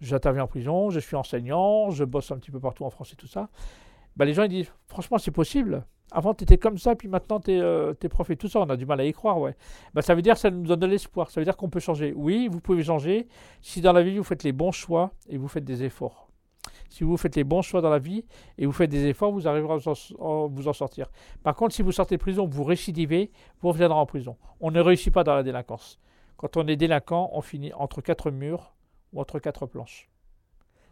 j'interviens 0.00 0.44
en 0.44 0.46
prison, 0.46 0.90
je 0.90 0.98
suis 0.98 1.16
enseignant, 1.16 1.90
je 1.90 2.04
bosse 2.04 2.30
un 2.30 2.38
petit 2.38 2.50
peu 2.50 2.60
partout 2.60 2.84
en 2.84 2.90
France 2.90 3.12
et 3.12 3.16
tout 3.16 3.26
ça. 3.26 3.48
Ben, 4.16 4.24
les 4.24 4.32
gens, 4.34 4.44
ils 4.44 4.48
disent, 4.48 4.72
franchement, 4.86 5.18
c'est 5.18 5.30
possible. 5.30 5.84
Avant, 6.14 6.34
tu 6.34 6.44
étais 6.44 6.58
comme 6.58 6.78
ça, 6.78 6.94
puis 6.94 7.08
maintenant, 7.08 7.40
tu 7.40 7.52
es, 7.52 8.08
prof 8.08 8.28
et 8.30 8.36
tout 8.36 8.48
ça. 8.48 8.60
On 8.60 8.68
a 8.68 8.76
du 8.76 8.86
mal 8.86 9.00
à 9.00 9.04
y 9.04 9.12
croire, 9.12 9.38
ouais. 9.38 9.56
Ben, 9.94 10.02
ça 10.02 10.14
veut 10.14 10.22
dire 10.22 10.34
que 10.34 10.40
ça 10.40 10.50
nous 10.50 10.66
donne 10.66 10.80
de 10.80 10.86
l'espoir. 10.86 11.30
Ça 11.30 11.40
veut 11.40 11.44
dire 11.44 11.56
qu'on 11.56 11.70
peut 11.70 11.80
changer. 11.80 12.12
Oui, 12.14 12.48
vous 12.50 12.60
pouvez 12.60 12.82
changer 12.82 13.26
si 13.60 13.80
dans 13.80 13.92
la 13.92 14.02
vie, 14.02 14.18
vous 14.18 14.24
faites 14.24 14.42
les 14.42 14.52
bons 14.52 14.72
choix 14.72 15.12
et 15.28 15.38
vous 15.38 15.48
faites 15.48 15.64
des 15.64 15.82
efforts. 15.84 16.28
Si 16.88 17.04
vous 17.04 17.16
faites 17.16 17.36
les 17.36 17.44
bons 17.44 17.62
choix 17.62 17.80
dans 17.80 17.88
la 17.88 17.98
vie 17.98 18.24
et 18.58 18.66
vous 18.66 18.72
faites 18.72 18.90
des 18.90 19.06
efforts, 19.06 19.32
vous 19.32 19.48
arriverez 19.48 19.74
à 19.74 19.78
vous 19.78 20.68
en 20.68 20.72
sortir. 20.74 21.10
Par 21.42 21.56
contre, 21.56 21.74
si 21.74 21.80
vous 21.80 21.90
sortez 21.90 22.16
de 22.16 22.20
prison, 22.20 22.46
vous 22.46 22.64
récidivez, 22.64 23.30
vous 23.60 23.68
reviendrez 23.68 23.98
en 23.98 24.04
prison. 24.04 24.36
On 24.60 24.70
ne 24.70 24.80
réussit 24.80 25.12
pas 25.12 25.24
dans 25.24 25.34
la 25.34 25.42
délinquance. 25.42 25.98
Quand 26.36 26.56
on 26.56 26.66
est 26.66 26.76
délinquant, 26.76 27.30
on 27.32 27.40
finit 27.40 27.72
entre 27.72 28.02
quatre 28.02 28.30
murs 28.30 28.74
ou 29.12 29.20
entre 29.20 29.38
quatre 29.38 29.64
planches. 29.64 30.10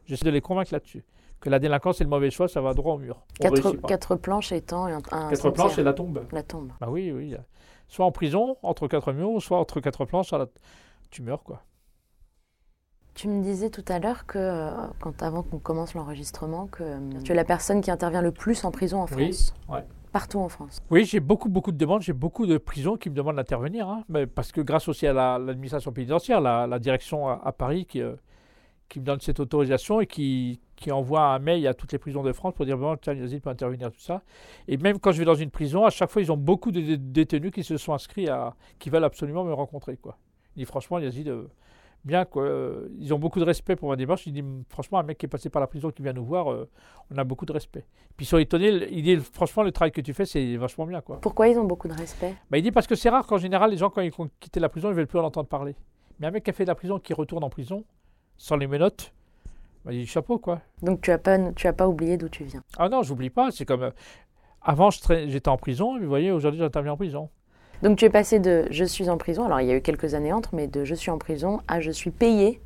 J'essaie 0.07 0.25
de 0.25 0.31
les 0.31 0.41
convaincre 0.41 0.73
là-dessus. 0.73 1.05
Que 1.41 1.49
la 1.49 1.59
délinquance, 1.59 1.99
c'est 1.99 2.05
le 2.05 2.11
mauvais 2.11 2.31
choix, 2.31 2.49
ça 2.49 2.61
va 2.61 2.75
droit 2.75 2.95
au 2.95 2.99
mur. 2.99 3.23
Quatre, 3.41 4.17
planches 4.17 4.53
étant 4.53 4.85
un, 4.87 4.97
un 4.97 5.01
Quatre 5.01 5.29
cimetière. 5.31 5.53
planches, 5.53 5.75
c'est 5.75 5.83
la 5.83 5.95
tombe. 5.95 6.27
La 6.33 6.43
tombe. 6.43 6.73
Bah 6.81 6.89
oui, 6.91 7.11
oui. 7.13 7.35
Soit 7.89 8.05
en 8.05 8.13
prison, 8.13 8.57
entre 8.63 8.87
quatre 8.89 9.13
murs, 9.13 9.41
soit 9.41 9.59
entre 9.59 9.81
quatre 9.81 10.05
planches, 10.05 10.33
à 10.33 10.39
la- 10.39 10.47
tu 11.11 11.23
meurs, 11.23 11.43
quoi. 11.43 11.63
Tu 13.15 13.29
me 13.29 13.43
disais 13.43 13.71
tout 13.71 13.85
à 13.89 13.99
l'heure 13.99 14.27
que, 14.27 14.39
euh, 14.39 14.71
quand, 15.01 15.23
avant 15.23 15.43
qu'on 15.43 15.59
commence 15.59 15.95
l'enregistrement, 15.95 16.67
que 16.69 16.83
euh, 16.85 16.99
tu 17.25 17.33
es 17.33 17.35
la 17.35 17.45
personne 17.45 17.81
qui 17.81 17.91
intervient 17.91 18.23
le 18.23 18.33
plus 18.33 18.65
en 18.65 18.71
prison 18.71 19.01
en 19.03 19.07
Oui, 19.17 19.33
France. 19.33 19.55
ouais. 19.69 19.85
Partout 20.13 20.39
en 20.41 20.49
France. 20.49 20.81
Oui, 20.91 21.05
j'ai 21.05 21.21
beaucoup, 21.21 21.49
beaucoup 21.49 21.71
de 21.73 21.77
demandes. 21.77 22.03
J'ai 22.03 22.13
beaucoup 22.13 22.47
de 22.47 22.59
prisons 22.59 22.97
qui 22.97 23.11
me 23.11 23.15
demandent 23.15 23.37
d'intervenir. 23.37 23.89
hein. 23.89 24.05
Mais 24.09 24.27
parce 24.27 24.53
que 24.53 24.61
grâce 24.61 24.89
aussi 24.89 25.07
à 25.07 25.13
la- 25.13 25.39
l'administration 25.39 25.93
pénitentiaire, 25.93 26.41
la, 26.41 26.67
la 26.67 26.79
direction 26.79 27.29
à, 27.29 27.41
à 27.45 27.53
Paris 27.53 27.87
qui, 27.87 28.01
euh, 28.03 28.15
qui 28.91 29.01
me 29.01 29.05
donne 29.07 29.21
cette 29.21 29.41
autorisation 29.41 30.01
et 30.03 30.07
qui, 30.07 30.61
qui 30.77 30.93
envoie 30.93 31.23
un 31.23 31.39
mail 31.39 31.67
à 31.67 31.73
toutes 31.73 31.93
les 31.93 31.99
prisons 31.99 32.23
de 32.23 32.33
France 32.33 32.53
pour 32.55 32.67
dire 32.67 32.77
bon, 32.77 32.97
tiens, 33.01 33.15
Yazid 33.15 33.41
peut 33.41 33.49
intervenir, 33.49 33.91
tout 33.91 34.01
ça. 34.01 34.21
Et 34.69 34.77
même 34.77 34.99
quand 34.99 35.13
je 35.13 35.19
vais 35.21 35.25
dans 35.25 35.35
une 35.35 35.51
prison, 35.51 35.85
à 35.87 35.91
chaque 35.91 36.11
fois, 36.11 36.21
ils 36.21 36.31
ont 36.31 36.37
beaucoup 36.37 36.71
de 36.73 36.81
dé- 36.81 36.97
détenus 36.99 37.53
qui 37.53 37.65
se 37.65 37.79
sont 37.79 37.95
inscrits 37.95 38.29
à. 38.29 38.55
qui 38.79 38.91
veulent 38.91 39.05
absolument 39.05 39.45
me 39.45 39.53
rencontrer, 39.55 39.97
quoi. 39.97 40.19
Il 40.57 40.59
dit 40.61 40.65
franchement, 40.67 40.99
Yazid, 40.99 41.29
euh, 41.29 41.45
bien, 42.05 42.25
quoi. 42.25 42.43
euh, 42.43 42.89
ils 42.99 43.15
ont 43.15 43.19
beaucoup 43.21 43.39
de 43.39 43.45
respect 43.45 43.77
pour 43.77 43.89
ma 43.89 43.95
démarche. 43.97 44.27
Il 44.27 44.33
dit 44.33 44.45
franchement, 44.69 44.99
un 44.99 45.05
mec 45.05 45.17
qui 45.19 45.27
est 45.27 45.29
passé 45.29 45.49
par 45.51 45.61
la 45.61 45.69
prison 45.69 45.91
qui 45.93 46.03
vient 46.03 46.13
nous 46.13 46.25
voir, 46.25 46.51
euh, 46.51 46.69
on 47.15 47.17
a 47.19 47.23
beaucoup 47.25 47.47
de 47.47 47.53
respect. 47.53 47.85
Puis 48.17 48.27
ils 48.27 48.29
sont 48.29 48.39
étonnés, 48.39 48.71
il 48.91 49.03
dit 49.05 49.17
franchement, 49.19 49.63
le 49.63 49.71
travail 49.71 49.93
que 49.93 50.01
tu 50.01 50.13
fais, 50.13 50.27
c'est 50.27 50.57
vachement 50.57 50.87
bien, 50.87 51.01
quoi. 51.01 51.21
Pourquoi 51.21 51.47
ils 51.47 51.57
ont 51.59 51.65
beaucoup 51.65 51.87
de 51.87 51.95
respect? 51.95 52.35
Bah, 52.51 52.59
il 52.59 52.63
dit 52.63 52.73
parce 52.73 52.89
que 52.89 52.97
c'est 52.97 53.09
rare 53.11 53.25
qu'en 53.27 53.39
général, 53.39 53.71
les 53.71 53.77
gens, 53.77 53.91
quand 53.91 54.01
ils 54.01 54.13
ont 54.19 54.29
quitté 54.41 54.59
la 54.59 54.69
prison, 54.69 54.89
ils 54.89 54.93
ne 54.93 54.97
veulent 54.97 55.07
plus 55.07 55.21
en 55.21 55.25
entendre 55.25 55.49
parler. 55.49 55.77
Mais 56.19 56.27
un 56.27 56.33
mec 56.33 56.43
qui 56.43 56.51
a 56.51 56.53
fait 56.53 56.65
de 56.65 56.69
la 56.71 56.75
prison, 56.75 56.99
qui 56.99 57.15
retourne 57.15 57.45
en 57.45 57.49
prison, 57.51 57.85
sans 58.43 58.57
les 58.57 58.67
menottes, 58.67 59.13
bah, 59.85 59.93
il 59.93 60.01
dit 60.01 60.07
chapeau, 60.07 60.39
quoi. 60.39 60.61
Donc 60.83 61.03
tu 61.03 61.11
as 61.13 61.19
pas, 61.19 61.39
tu 61.53 61.67
as 61.67 61.75
pas 61.75 61.87
oublié 61.87 62.17
d'où 62.17 62.31
tu 62.31 62.43
viens. 62.45 62.63
Ah 62.79 62.89
non, 62.89 63.03
j'oublie 63.03 63.29
pas. 63.29 63.51
C'est 63.51 63.67
comme. 63.67 63.83
euh, 63.83 63.91
avant, 64.63 64.89
j'étais 64.91 65.49
en 65.49 65.59
prison, 65.59 65.97
et 65.99 66.01
vous 66.01 66.09
voyez, 66.09 66.31
aujourd'hui, 66.33 66.59
j'interviens 66.61 66.93
en 66.93 66.97
prison. 66.97 67.29
Donc 67.83 67.99
tu 67.99 68.07
es 68.07 68.11
passé 68.11 68.41
de 68.41 68.67
je 68.71 68.85
suis 68.85 69.09
en 69.11 69.19
prison, 69.19 69.45
alors 69.45 69.61
il 69.61 69.67
y 69.69 69.71
a 69.71 69.77
eu 69.77 69.83
quelques 69.83 70.15
années 70.15 70.33
entre, 70.33 70.55
mais 70.55 70.69
de 70.69 70.85
je 70.85 70.95
suis 70.95 71.11
en 71.11 71.19
prison 71.19 71.61
à 71.69 71.81
je 71.81 71.91
suis 71.91 72.11
payé 72.11 72.61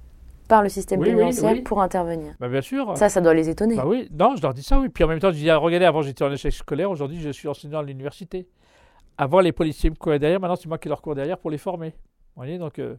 par 0.49 0.62
le 0.62 0.68
système 0.68 1.01
Oui, 1.01 1.09
pénitentiaire 1.11 1.53
oui. 1.53 1.62
pour 1.62 1.81
intervenir. 1.83 2.35
Bah, 2.39 2.49
bien 2.49 2.61
sûr. 2.61 2.97
Ça, 2.97 3.09
ça 3.09 3.20
doit 3.20 3.35
les 3.35 3.49
étonner. 3.49 3.75
Bah 3.77 3.85
oui, 3.87 4.09
non, 4.12 4.37
je 4.37 4.43
leur 4.43 4.55
dis 4.55 4.62
ça, 4.62 4.79
oui. 4.79 4.89
Puis 4.89 5.03
en 5.03 5.09
même 5.09 5.18
temps, 5.20 5.31
je 5.31 5.37
dis, 5.37 5.51
ah, 5.51 5.57
regardez, 5.57 5.87
avant, 5.87 6.03
j'étais 6.03 6.22
en 6.25 6.31
échec 6.33 6.53
scolaire, 6.53 6.89
aujourd'hui, 6.91 7.20
je 7.20 7.31
suis 7.31 7.49
enseignant 7.49 7.79
à 7.81 7.83
l'université. 7.83 8.47
Avant, 9.18 9.41
les 9.41 9.53
policiers 9.53 9.91
me 9.91 9.95
couraient 9.97 10.18
derrière, 10.20 10.39
maintenant, 10.41 10.57
c'est 10.57 10.68
moi 10.68 10.79
qui 10.79 10.89
leur 10.89 11.01
cours 11.03 11.14
derrière 11.16 11.39
pour 11.39 11.51
les 11.51 11.59
former. 11.59 11.89
Vous 11.91 12.43
voyez, 12.43 12.59
donc. 12.59 12.79
euh, 12.79 12.95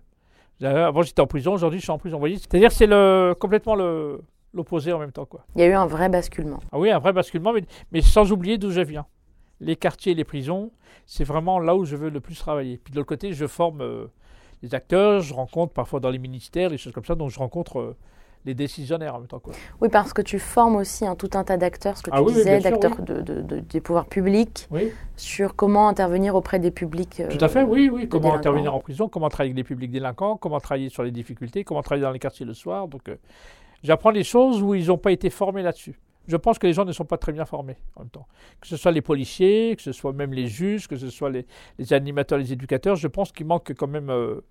avant, 0.61 1.01
j'étais 1.01 1.21
en 1.21 1.27
prison, 1.27 1.53
aujourd'hui, 1.53 1.79
je 1.79 1.83
suis 1.83 1.91
en 1.91 1.97
prison. 1.97 2.17
Vous 2.17 2.21
voyez, 2.21 2.37
c'est-à-dire, 2.37 2.71
c'est 2.71 2.87
le, 2.87 3.35
complètement 3.39 3.75
le, 3.75 4.21
l'opposé 4.53 4.93
en 4.93 4.99
même 4.99 5.11
temps, 5.11 5.25
quoi. 5.25 5.45
Il 5.55 5.61
y 5.61 5.63
a 5.63 5.67
eu 5.67 5.73
un 5.73 5.85
vrai 5.85 6.09
basculement. 6.09 6.59
Ah 6.71 6.79
oui, 6.79 6.89
un 6.89 6.99
vrai 6.99 7.13
basculement, 7.13 7.53
mais, 7.53 7.63
mais 7.91 8.01
sans 8.01 8.31
oublier 8.31 8.57
d'où 8.57 8.71
je 8.71 8.81
viens. 8.81 9.05
Les 9.59 9.75
quartiers 9.75 10.13
et 10.13 10.15
les 10.15 10.23
prisons, 10.23 10.71
c'est 11.05 11.23
vraiment 11.23 11.59
là 11.59 11.75
où 11.75 11.85
je 11.85 11.95
veux 11.95 12.09
le 12.09 12.19
plus 12.19 12.37
travailler. 12.37 12.77
Puis 12.77 12.91
de 12.91 12.97
l'autre 12.97 13.09
côté, 13.09 13.33
je 13.33 13.47
forme 13.47 13.81
euh, 13.81 14.07
les 14.61 14.73
acteurs, 14.73 15.21
je 15.21 15.33
rencontre 15.33 15.73
parfois 15.73 15.99
dans 15.99 16.09
les 16.09 16.17
ministères, 16.17 16.69
les 16.69 16.77
choses 16.77 16.93
comme 16.93 17.05
ça, 17.05 17.15
donc 17.15 17.29
je 17.29 17.39
rencontre 17.39 17.79
euh, 17.79 17.97
les 18.45 18.53
décisionnaires 18.53 19.15
en 19.15 19.19
même 19.19 19.27
temps. 19.27 19.39
Quoi. 19.39 19.53
Oui, 19.81 19.89
parce 19.89 20.13
que 20.13 20.21
tu 20.21 20.39
formes 20.39 20.75
aussi 20.75 21.05
un 21.05 21.15
tout 21.15 21.29
un 21.33 21.43
tas 21.43 21.57
d'acteurs, 21.57 21.97
ce 21.97 22.03
que 22.03 22.09
Ah 22.13 22.17
tu 22.19 22.23
oui, 22.27 22.33
disais, 22.33 22.59
d'acteurs 22.59 23.01
de- 23.01 23.21
de- 23.21 23.41
de- 23.41 23.59
des 23.59 23.81
pouvoirs 23.81 24.05
publics, 24.05 24.67
Oui, 24.71 24.91
sur 25.15 25.55
comment 25.55 25.87
intervenir 25.87 26.35
auprès 26.35 26.59
des 26.59 26.71
publics. 26.71 27.19
euh, 27.19 27.27
tout 27.29 27.43
à 27.43 27.47
fait, 27.49 27.63
oui, 27.63 27.89
oui. 27.91 28.07
Comment 28.07 28.23
délinquants. 28.29 28.37
intervenir 28.39 28.75
en 28.75 28.79
prison, 28.79 29.09
comment 29.09 29.29
travailler 29.29 29.51
avec 29.51 29.57
les 29.57 29.63
publics 29.63 29.91
délinquants, 29.91 30.37
comment 30.37 30.59
travailler 30.59 30.89
sur 30.89 31.03
les 31.03 31.11
difficultés, 31.11 31.63
comment 31.63 31.81
travailler 31.81 32.03
dans 32.05 32.11
les 32.11 32.19
quartiers 32.19 32.45
le 32.45 32.53
soir. 32.53 32.87
Donc 32.87 33.09
euh, 33.09 33.15
j'apprends 33.83 34.11
des 34.11 34.23
choses 34.23 34.61
où 34.61 34.75
ils 34.75 34.87
n'ont 34.87 34.97
pas 34.97 35.11
été 35.11 35.29
formés 35.29 35.63
là-dessus. 35.63 35.99
Je 36.27 36.37
pense 36.37 36.57
que 36.57 36.65
les 36.65 36.73
gens 36.73 36.85
ne 36.85 36.91
sont 36.91 37.05
pas 37.05 37.17
très 37.17 37.31
bien 37.31 37.45
formés 37.45 37.77
en 37.95 37.99
même 38.01 38.09
temps. 38.09 38.25
Que 38.59 38.67
ce 38.67 38.77
soit 38.77 38.91
les 38.91 39.01
policiers, 39.01 39.75
que 39.75 39.81
ce 39.83 39.91
soit 39.91 40.11
même 40.11 40.33
les 40.33 40.47
juges, 40.47 40.87
que 40.87 40.97
ce 40.97 41.09
soit 41.11 41.29
les, 41.29 41.45
les 41.77 41.93
animateurs, 41.93 42.39
les 42.39 42.51
éducateurs, 42.51 42.95
je 42.95 43.07
pense 43.07 43.31
qu'il 43.31 43.45
manque 43.45 43.73
quand 43.77 43.85
même 43.87 44.09
euh, 44.09 44.41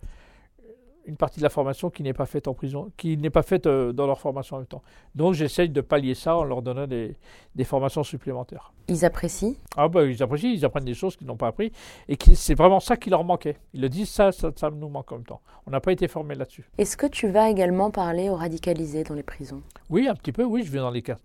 une 1.06 1.16
partie 1.16 1.38
de 1.38 1.42
la 1.42 1.50
formation 1.50 1.90
qui 1.90 2.02
n'est 2.02 2.12
pas 2.12 2.26
faite 2.26 2.48
en 2.48 2.54
prison, 2.54 2.90
qui 2.96 3.16
n'est 3.16 3.30
pas 3.30 3.42
faite 3.42 3.66
euh, 3.66 3.92
dans 3.92 4.06
leur 4.06 4.20
formation 4.20 4.56
en 4.56 4.58
même 4.60 4.66
temps. 4.66 4.82
Donc 5.14 5.34
j'essaye 5.34 5.68
de 5.68 5.80
pallier 5.80 6.14
ça 6.14 6.36
en 6.36 6.44
leur 6.44 6.62
donnant 6.62 6.86
des, 6.86 7.16
des 7.54 7.64
formations 7.64 8.02
supplémentaires. 8.02 8.72
Ils 8.88 9.04
apprécient? 9.04 9.54
Ah 9.76 9.88
bah 9.88 10.04
ils 10.04 10.22
apprécient, 10.22 10.50
ils 10.50 10.64
apprennent 10.64 10.84
des 10.84 10.94
choses 10.94 11.16
qu'ils 11.16 11.26
n'ont 11.26 11.36
pas 11.36 11.48
appris 11.48 11.72
et 12.08 12.16
c'est 12.34 12.54
vraiment 12.54 12.80
ça 12.80 12.96
qui 12.96 13.10
leur 13.10 13.24
manquait. 13.24 13.56
Ils 13.72 13.80
le 13.80 13.88
disent, 13.88 14.10
ça, 14.10 14.32
ça, 14.32 14.50
ça 14.54 14.70
nous 14.70 14.88
manque 14.88 15.10
en 15.12 15.16
même 15.16 15.26
temps. 15.26 15.40
On 15.66 15.70
n'a 15.70 15.80
pas 15.80 15.92
été 15.92 16.08
formés 16.08 16.34
là-dessus. 16.34 16.68
Est-ce 16.78 16.96
que 16.96 17.06
tu 17.06 17.28
vas 17.28 17.50
également 17.50 17.90
parler 17.90 18.30
aux 18.30 18.36
radicalisés 18.36 19.04
dans 19.04 19.14
les 19.14 19.22
prisons? 19.22 19.62
Oui, 19.90 20.08
un 20.08 20.14
petit 20.14 20.32
peu, 20.32 20.44
oui, 20.44 20.62
je 20.64 20.70
vais 20.70 20.78
dans 20.78 20.90
les 20.90 21.02
cas. 21.02 21.18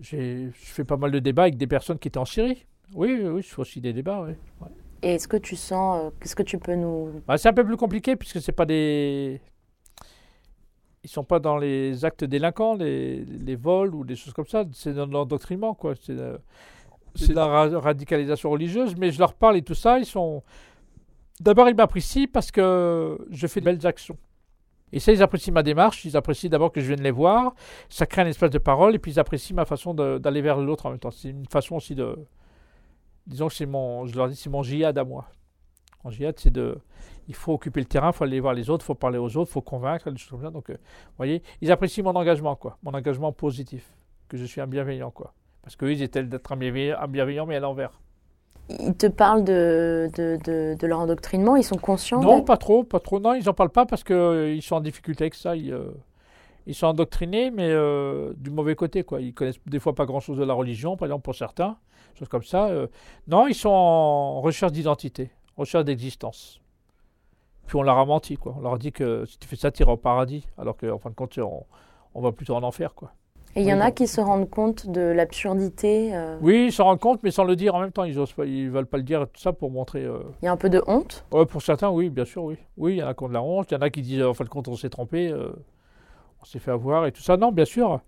Je 0.00 0.48
fais 0.52 0.84
pas 0.84 0.96
mal 0.96 1.12
de 1.12 1.20
débats 1.20 1.42
avec 1.42 1.56
des 1.56 1.66
personnes 1.66 1.98
qui 1.98 2.08
étaient 2.08 2.18
en 2.18 2.24
Syrie. 2.24 2.66
Oui, 2.94 3.16
oui, 3.20 3.28
oui, 3.28 3.42
je 3.42 3.48
fais 3.48 3.60
aussi 3.60 3.80
des 3.80 3.92
débats, 3.92 4.22
oui. 4.22 4.32
Ouais. 4.60 4.68
Et 5.02 5.14
est-ce 5.14 5.26
que 5.26 5.36
tu 5.36 5.56
sens, 5.56 6.00
euh, 6.00 6.10
qu'est-ce 6.20 6.36
que 6.36 6.44
tu 6.44 6.58
peux 6.58 6.74
nous... 6.74 7.20
Bah, 7.26 7.36
c'est 7.36 7.48
un 7.48 7.52
peu 7.52 7.64
plus 7.64 7.76
compliqué 7.76 8.14
puisque 8.14 8.40
c'est 8.40 8.52
pas 8.52 8.66
des. 8.66 9.40
Ils 11.04 11.10
sont 11.10 11.24
pas 11.24 11.40
dans 11.40 11.56
les 11.56 12.04
actes 12.04 12.22
délinquants, 12.22 12.74
les, 12.74 13.56
vols 13.56 13.94
ou 13.94 14.04
des 14.04 14.14
choses 14.14 14.32
comme 14.32 14.46
ça. 14.46 14.64
C'est 14.72 14.94
dans 14.94 15.06
l'endoctrinement, 15.06 15.74
quoi. 15.74 15.94
C'est, 16.00 16.12
euh, 16.16 16.38
la 17.30 17.46
ra- 17.46 17.80
radicalisation 17.80 18.50
religieuse. 18.50 18.94
Mais 18.96 19.10
je 19.10 19.18
leur 19.18 19.34
parle 19.34 19.56
et 19.56 19.62
tout 19.62 19.74
ça. 19.74 19.98
Ils 19.98 20.06
sont. 20.06 20.44
D'abord, 21.40 21.68
ils 21.68 21.74
m'apprécient 21.74 22.28
parce 22.32 22.52
que 22.52 23.18
je 23.30 23.46
fais 23.48 23.58
de 23.58 23.64
belles 23.64 23.84
actions. 23.84 24.16
Et 24.92 25.00
ça, 25.00 25.10
ils 25.10 25.22
apprécient 25.24 25.52
ma 25.52 25.64
démarche. 25.64 26.04
Ils 26.04 26.16
apprécient 26.16 26.50
d'abord 26.50 26.70
que 26.70 26.80
je 26.80 26.86
vienne 26.86 27.02
les 27.02 27.10
voir. 27.10 27.54
Ça 27.88 28.06
crée 28.06 28.22
un 28.22 28.26
espace 28.26 28.50
de 28.50 28.58
parole. 28.58 28.94
Et 28.94 29.00
puis, 29.00 29.10
ils 29.10 29.18
apprécient 29.18 29.56
ma 29.56 29.64
façon 29.64 29.94
d'aller 29.94 30.42
vers 30.42 30.58
l'autre 30.58 30.86
en 30.86 30.90
même 30.90 31.00
temps. 31.00 31.10
C'est 31.10 31.30
une 31.30 31.46
façon 31.46 31.74
aussi 31.74 31.96
de. 31.96 32.16
Disons 33.26 33.48
que 33.48 33.54
c'est 33.54 33.66
mon. 33.66 34.06
Je 34.06 34.16
leur 34.16 34.28
dis, 34.28 34.36
c'est 34.36 34.50
mon 34.50 34.62
jihad 34.62 34.96
à 34.98 35.04
moi. 35.04 35.26
En 36.04 36.10
jihad, 36.10 36.34
c'est 36.38 36.50
de 36.50 36.78
il 37.28 37.34
faut 37.34 37.52
occuper 37.52 37.80
le 37.80 37.86
terrain, 37.86 38.10
il 38.10 38.12
faut 38.12 38.24
aller 38.24 38.40
voir 38.40 38.54
les 38.54 38.68
autres, 38.68 38.84
il 38.84 38.86
faut 38.86 38.94
parler 38.94 39.18
aux 39.18 39.36
autres, 39.36 39.50
il 39.50 39.52
faut 39.52 39.60
convaincre, 39.60 40.10
des 40.10 40.18
choses 40.18 40.30
comme 40.30 40.42
ça. 40.42 40.50
Donc, 40.50 40.70
euh, 40.70 40.76
voyez, 41.16 41.42
ils 41.60 41.70
apprécient 41.70 42.02
mon 42.02 42.14
engagement, 42.16 42.56
quoi, 42.56 42.78
mon 42.82 42.92
engagement 42.92 43.32
positif, 43.32 43.88
que 44.28 44.36
je 44.36 44.44
suis 44.44 44.60
un 44.60 44.66
bienveillant, 44.66 45.10
quoi. 45.10 45.32
Parce 45.62 45.76
qu'eux, 45.76 45.92
ils 45.92 46.02
étaient 46.02 46.24
d'être 46.24 46.50
un 46.52 46.56
bienveillant, 46.56 46.98
un 47.00 47.06
bienveillant, 47.06 47.46
mais 47.46 47.56
à 47.56 47.60
l'envers. 47.60 48.00
Ils 48.68 48.94
te 48.94 49.06
parlent 49.06 49.44
de, 49.44 50.10
de, 50.16 50.38
de, 50.44 50.76
de 50.78 50.86
leur 50.86 51.00
endoctrinement, 51.00 51.56
ils 51.56 51.64
sont 51.64 51.76
conscients 51.76 52.20
Non, 52.20 52.42
pas 52.42 52.56
trop, 52.56 52.84
pas 52.84 53.00
trop. 53.00 53.20
Non, 53.20 53.34
ils 53.34 53.44
n'en 53.44 53.54
parlent 53.54 53.70
pas 53.70 53.86
parce 53.86 54.02
qu'ils 54.02 54.62
sont 54.62 54.76
en 54.76 54.80
difficulté 54.80 55.24
avec 55.24 55.34
ça. 55.34 55.54
Ils, 55.56 55.72
euh, 55.72 55.92
ils 56.66 56.74
sont 56.74 56.86
endoctrinés, 56.86 57.50
mais 57.50 57.68
euh, 57.70 58.32
du 58.36 58.50
mauvais 58.50 58.74
côté, 58.74 59.02
quoi. 59.02 59.20
Ils 59.20 59.34
connaissent 59.34 59.60
des 59.66 59.80
fois 59.80 59.94
pas 59.94 60.06
grand-chose 60.06 60.38
de 60.38 60.44
la 60.44 60.54
religion, 60.54 60.96
par 60.96 61.06
exemple, 61.06 61.22
pour 61.22 61.34
certains, 61.34 61.76
choses 62.18 62.28
comme 62.28 62.42
ça. 62.42 62.66
euh. 62.68 62.86
non, 63.28 63.46
ils 63.46 63.54
sont 63.54 63.68
en 63.70 64.40
recherche 64.40 64.72
d'identité, 64.72 65.30
recherche 65.56 65.84
d'existence. 65.84 66.60
Puis 67.66 67.76
on 67.76 67.82
leur 67.82 67.98
a 67.98 68.04
menti, 68.04 68.36
quoi. 68.36 68.54
On 68.58 68.60
leur 68.60 68.74
a 68.74 68.78
dit 68.78 68.92
que 68.92 69.24
si 69.24 69.38
tu 69.38 69.46
fais 69.48 69.56
ça, 69.56 69.70
tu 69.70 69.82
iras 69.82 69.92
au 69.92 69.96
paradis, 69.96 70.46
alors 70.58 70.76
qu'en 70.76 70.98
fin 70.98 71.10
de 71.10 71.14
compte, 71.14 71.38
on, 71.38 71.64
on 72.14 72.20
va 72.20 72.32
plutôt 72.32 72.54
en 72.54 72.62
enfer, 72.62 72.94
quoi. 72.94 73.12
Et 73.54 73.60
il 73.60 73.66
y 73.68 73.74
en 73.74 73.80
a 73.80 73.90
qui 73.90 74.06
se 74.06 74.18
rendent 74.20 74.48
compte 74.48 74.86
de 74.86 75.02
l'absurdité. 75.02 76.14
euh, 76.14 76.38
Oui, 76.40 76.66
ils 76.68 76.72
s'en 76.72 76.84
rendent 76.84 77.00
compte, 77.00 77.22
mais 77.22 77.30
sans 77.30 77.44
le 77.44 77.54
dire 77.54 77.74
en 77.74 77.80
même 77.80 77.92
temps. 77.92 78.04
Ils 78.04 78.18
ils 78.46 78.70
veulent 78.70 78.86
pas 78.86 78.96
le 78.96 79.02
dire, 79.02 79.26
tout 79.30 79.40
ça 79.40 79.52
pour 79.52 79.70
montrer. 79.70 80.04
euh, 80.04 80.20
Il 80.40 80.46
y 80.46 80.48
a 80.48 80.52
un 80.52 80.56
peu 80.56 80.70
de 80.70 80.82
honte. 80.86 81.26
Ouais, 81.32 81.44
pour 81.44 81.60
certains, 81.60 81.90
oui, 81.90 82.08
bien 82.08 82.24
sûr, 82.24 82.44
oui. 82.44 82.56
Oui, 82.78 82.94
il 82.94 82.98
y 82.98 83.02
en 83.02 83.08
a 83.08 83.14
qui 83.14 83.22
ont 83.24 83.28
de 83.28 83.34
la 83.34 83.42
honte, 83.42 83.70
il 83.70 83.74
y 83.74 83.76
en 83.76 83.82
a 83.82 83.90
qui 83.90 84.00
disent, 84.00 84.20
euh, 84.22 84.30
en 84.30 84.34
fin 84.34 84.44
de 84.44 84.48
compte, 84.48 84.68
on 84.68 84.74
s'est 84.76 84.88
trompé, 84.88 85.28
euh, 85.28 85.52
on 86.40 86.44
s'est 86.46 86.58
fait 86.60 86.70
avoir 86.70 87.04
et 87.04 87.12
tout 87.12 87.20
ça. 87.20 87.36
Non, 87.36 87.52
bien 87.52 87.66
sûr. 87.66 88.00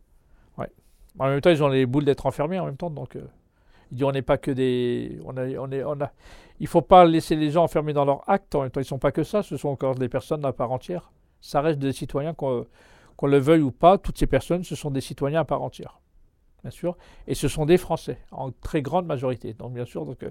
Ouais. 0.57 0.71
En 1.19 1.27
même 1.27 1.43
temps, 1.43 1.51
ils 1.51 1.63
ont 1.63 1.69
les 1.69 1.85
boules 1.85 2.07
d'être 2.07 2.25
enfermés 2.25 2.59
en 2.59 2.65
même 2.65 2.79
temps, 2.79 2.89
donc 2.91 3.17
ils 3.95 3.99
disent, 3.99 4.05
on 4.05 4.13
n'est 4.13 4.23
pas 4.23 4.39
que 4.39 4.51
des... 4.51 5.21
On 5.25 5.37
a, 5.37 5.47
on 5.47 6.01
a... 6.01 6.13
Il 6.59 6.67
faut 6.67 6.83
pas 6.83 7.05
laisser 7.05 7.37
les 7.37 7.51
gens 7.51 7.63
enfermés 7.63 7.93
dans 7.93 8.05
leurs 8.05 8.29
actes, 8.29 8.55
en 8.57 8.63
même 8.63 8.71
temps, 8.71 8.81
ils 8.81 8.85
sont 8.85 8.99
pas 8.99 9.13
que 9.13 9.23
ça, 9.23 9.43
ce 9.43 9.57
sont 9.57 9.69
encore 9.69 9.95
des 9.95 10.09
personnes 10.09 10.45
à 10.45 10.53
part 10.53 10.73
entière. 10.73 11.13
Ça 11.41 11.61
reste 11.61 11.79
des 11.79 11.93
citoyens, 11.93 12.35
qu'on 12.35 12.67
qu'on 13.17 13.29
le 13.29 13.39
veuille 13.39 13.61
ou 13.63 13.71
pas, 13.71 13.97
toutes 13.97 14.19
ces 14.19 14.27
personnes, 14.27 14.65
ce 14.65 14.75
sont 14.75 14.91
des 14.91 15.01
citoyens 15.01 15.41
à 15.41 15.45
part 15.45 15.63
entière, 15.63 16.01
bien 16.63 16.73
sûr, 16.73 16.97
et 17.29 17.37
ce 17.37 17.47
sont 17.47 17.65
des 17.65 17.79
Français, 17.79 18.19
en 18.33 18.51
très 18.51 18.83
grande 18.83 19.07
majorité. 19.07 19.55
Donc, 19.55 19.73
bien 19.73 19.85
sûr, 19.85 20.05
donc, 20.05 20.25
euh, 20.25 20.31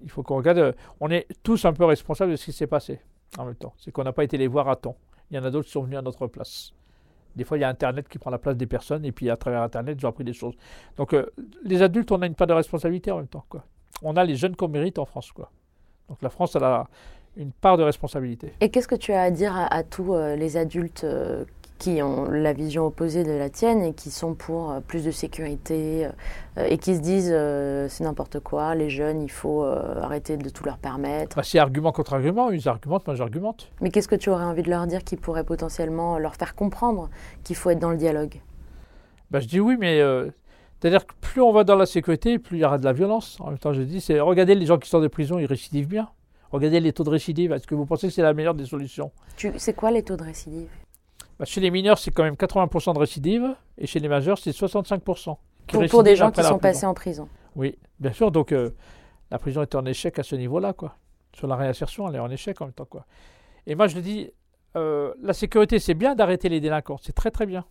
il 0.00 0.08
faut 0.08 0.22
qu'on 0.22 0.36
regarde. 0.36 0.58
euh, 0.58 0.72
on 1.00 1.10
est 1.10 1.26
tous 1.42 1.64
un 1.64 1.72
peu 1.72 1.84
responsables 1.84 2.30
de 2.30 2.36
ce 2.36 2.44
qui 2.44 2.52
s'est 2.52 2.68
passé 2.68 3.00
en 3.38 3.44
même 3.44 3.56
temps. 3.56 3.74
C'est 3.76 3.90
qu'on 3.90 4.04
n'a 4.04 4.12
pas 4.12 4.22
été 4.22 4.38
les 4.38 4.46
voir 4.46 4.68
à 4.68 4.76
temps. 4.76 4.96
Il 5.30 5.36
y 5.36 5.38
en 5.40 5.44
a 5.44 5.50
d'autres 5.50 5.66
qui 5.66 5.72
sont 5.72 5.82
venus 5.82 5.98
à 5.98 6.02
notre 6.02 6.28
place. 6.28 6.72
Des 7.36 7.44
fois, 7.44 7.58
il 7.58 7.60
y 7.60 7.64
a 7.64 7.68
Internet 7.68 8.08
qui 8.08 8.18
prend 8.18 8.30
la 8.30 8.38
place 8.38 8.56
des 8.56 8.66
personnes, 8.66 9.04
et 9.04 9.12
puis 9.12 9.30
à 9.30 9.36
travers 9.36 9.62
Internet, 9.62 10.04
ont 10.04 10.08
appris 10.08 10.24
des 10.24 10.32
choses. 10.32 10.54
Donc, 10.96 11.14
euh, 11.14 11.26
les 11.64 11.82
adultes, 11.82 12.10
on 12.12 12.20
a 12.22 12.26
une 12.26 12.34
part 12.34 12.46
de 12.46 12.52
responsabilité 12.52 13.10
en 13.10 13.18
même 13.18 13.28
temps. 13.28 13.44
Quoi. 13.48 13.64
On 14.02 14.16
a 14.16 14.24
les 14.24 14.36
jeunes 14.36 14.56
qu'on 14.56 14.68
mérite 14.68 14.98
en 14.98 15.04
France. 15.04 15.32
Quoi. 15.32 15.50
Donc, 16.08 16.22
la 16.22 16.30
France, 16.30 16.56
elle 16.56 16.64
a 16.64 16.86
une 17.36 17.52
part 17.52 17.76
de 17.76 17.82
responsabilité. 17.82 18.52
Et 18.60 18.70
qu'est-ce 18.70 18.88
que 18.88 18.96
tu 18.96 19.12
as 19.12 19.22
à 19.22 19.30
dire 19.30 19.56
à, 19.56 19.72
à 19.72 19.82
tous 19.82 20.14
euh, 20.14 20.36
les 20.36 20.56
adultes 20.56 21.04
euh, 21.04 21.44
qui 21.80 22.02
ont 22.02 22.30
la 22.30 22.52
vision 22.52 22.86
opposée 22.86 23.24
de 23.24 23.32
la 23.32 23.48
tienne 23.48 23.82
et 23.82 23.94
qui 23.94 24.10
sont 24.10 24.34
pour 24.34 24.70
euh, 24.70 24.80
plus 24.80 25.02
de 25.02 25.10
sécurité 25.10 26.06
euh, 26.58 26.66
et 26.68 26.76
qui 26.76 26.94
se 26.94 27.00
disent 27.00 27.32
euh, 27.32 27.88
c'est 27.88 28.04
n'importe 28.04 28.38
quoi, 28.38 28.74
les 28.74 28.90
jeunes, 28.90 29.22
il 29.22 29.30
faut 29.30 29.64
arrêter 29.64 30.36
de 30.36 30.48
tout 30.50 30.62
leur 30.64 30.76
permettre. 30.78 31.36
Bah, 31.36 31.42
c'est 31.42 31.58
argument 31.58 31.90
contre 31.90 32.12
argument. 32.12 32.50
Ils 32.50 32.68
argumentent, 32.68 33.06
moi 33.06 33.16
j'argumente. 33.16 33.72
Mais 33.80 33.90
qu'est-ce 33.90 34.08
que 34.08 34.14
tu 34.14 34.28
aurais 34.28 34.44
envie 34.44 34.62
de 34.62 34.68
leur 34.70 34.86
dire 34.86 35.02
qui 35.02 35.16
pourrait 35.16 35.42
potentiellement 35.42 36.18
leur 36.18 36.36
faire 36.36 36.54
comprendre 36.54 37.08
qu'il 37.42 37.56
faut 37.56 37.70
être 37.70 37.78
dans 37.78 37.90
le 37.90 37.96
dialogue? 37.96 38.40
Bah, 39.30 39.40
je 39.40 39.48
dis 39.48 39.58
oui, 39.58 39.76
mais 39.80 40.00
c'est-à-dire 40.78 41.06
que 41.06 41.14
plus 41.20 41.40
on 41.40 41.52
va 41.52 41.64
dans 41.64 41.76
la 41.76 41.86
sécurité, 41.86 42.38
plus 42.38 42.58
il 42.58 42.60
y 42.60 42.64
aura 42.64 42.76
de 42.76 42.84
la 42.84 42.92
violence. 42.92 43.38
En 43.40 43.48
même 43.48 43.58
temps, 43.58 43.72
je 43.72 43.80
dis, 43.80 44.02
c'est 44.02 44.20
regardez 44.20 44.54
les 44.54 44.66
gens 44.66 44.76
qui 44.76 44.88
sortent 44.88 45.02
de 45.02 45.08
prison, 45.08 45.38
ils 45.38 45.46
récidivent 45.46 45.88
bien. 45.88 46.08
Regardez 46.50 46.80
les 46.80 46.92
taux 46.92 47.04
de 47.04 47.10
récidive. 47.10 47.52
Est-ce 47.52 47.66
que 47.66 47.74
vous 47.74 47.86
pensez 47.86 48.08
que 48.08 48.12
c'est 48.12 48.22
la 48.22 48.34
meilleure 48.34 48.54
des 48.54 48.66
solutions? 48.66 49.12
C'est 49.56 49.74
quoi 49.74 49.90
les 49.90 50.02
taux 50.02 50.16
de 50.16 50.24
récidive? 50.24 50.68
Bah, 51.40 51.46
Chez 51.46 51.62
les 51.62 51.70
mineurs, 51.70 51.96
c'est 51.96 52.10
quand 52.10 52.22
même 52.22 52.34
80% 52.34 52.92
de 52.92 52.98
récidive, 52.98 53.56
et 53.78 53.86
chez 53.86 53.98
les 53.98 54.08
majeurs, 54.08 54.36
c'est 54.36 54.50
65%. 54.50 55.38
qui 55.66 55.88
pour, 55.88 56.02
des 56.02 56.14
gens 56.14 56.30
qui 56.30 56.42
sont 56.42 56.58
passés 56.58 56.84
en 56.84 56.92
prison. 56.92 57.28
Oui, 57.56 57.78
bien 57.98 58.12
sûr. 58.12 58.30
Donc, 58.30 58.52
euh, 58.52 58.70
la 59.30 59.38
prison 59.38 59.62
est 59.62 59.74
en 59.74 59.86
échec 59.86 60.18
à 60.18 60.22
ce 60.22 60.36
niveau-là, 60.36 60.74
quoi. 60.74 60.96
Sur 61.34 61.46
la 61.46 61.56
réinsertion, 61.56 62.06
elle 62.08 62.16
est 62.16 62.20
en 62.20 62.30
échec 62.30 62.60
en 62.60 62.66
même 62.66 62.74
temps, 62.74 62.84
quoi. 62.84 63.06
Et 63.66 63.74
moi, 63.74 63.86
je 63.86 63.96
le 63.96 64.02
dis, 64.02 64.30
euh, 64.76 65.14
la 65.22 65.32
sécurité, 65.32 65.78
c'est 65.78 65.94
bien 65.94 66.14
d'arrêter 66.14 66.50
les 66.50 66.60
délinquants, 66.60 66.98
c'est 67.00 67.14
très 67.14 67.30
très 67.30 67.46
bien. 67.46 67.64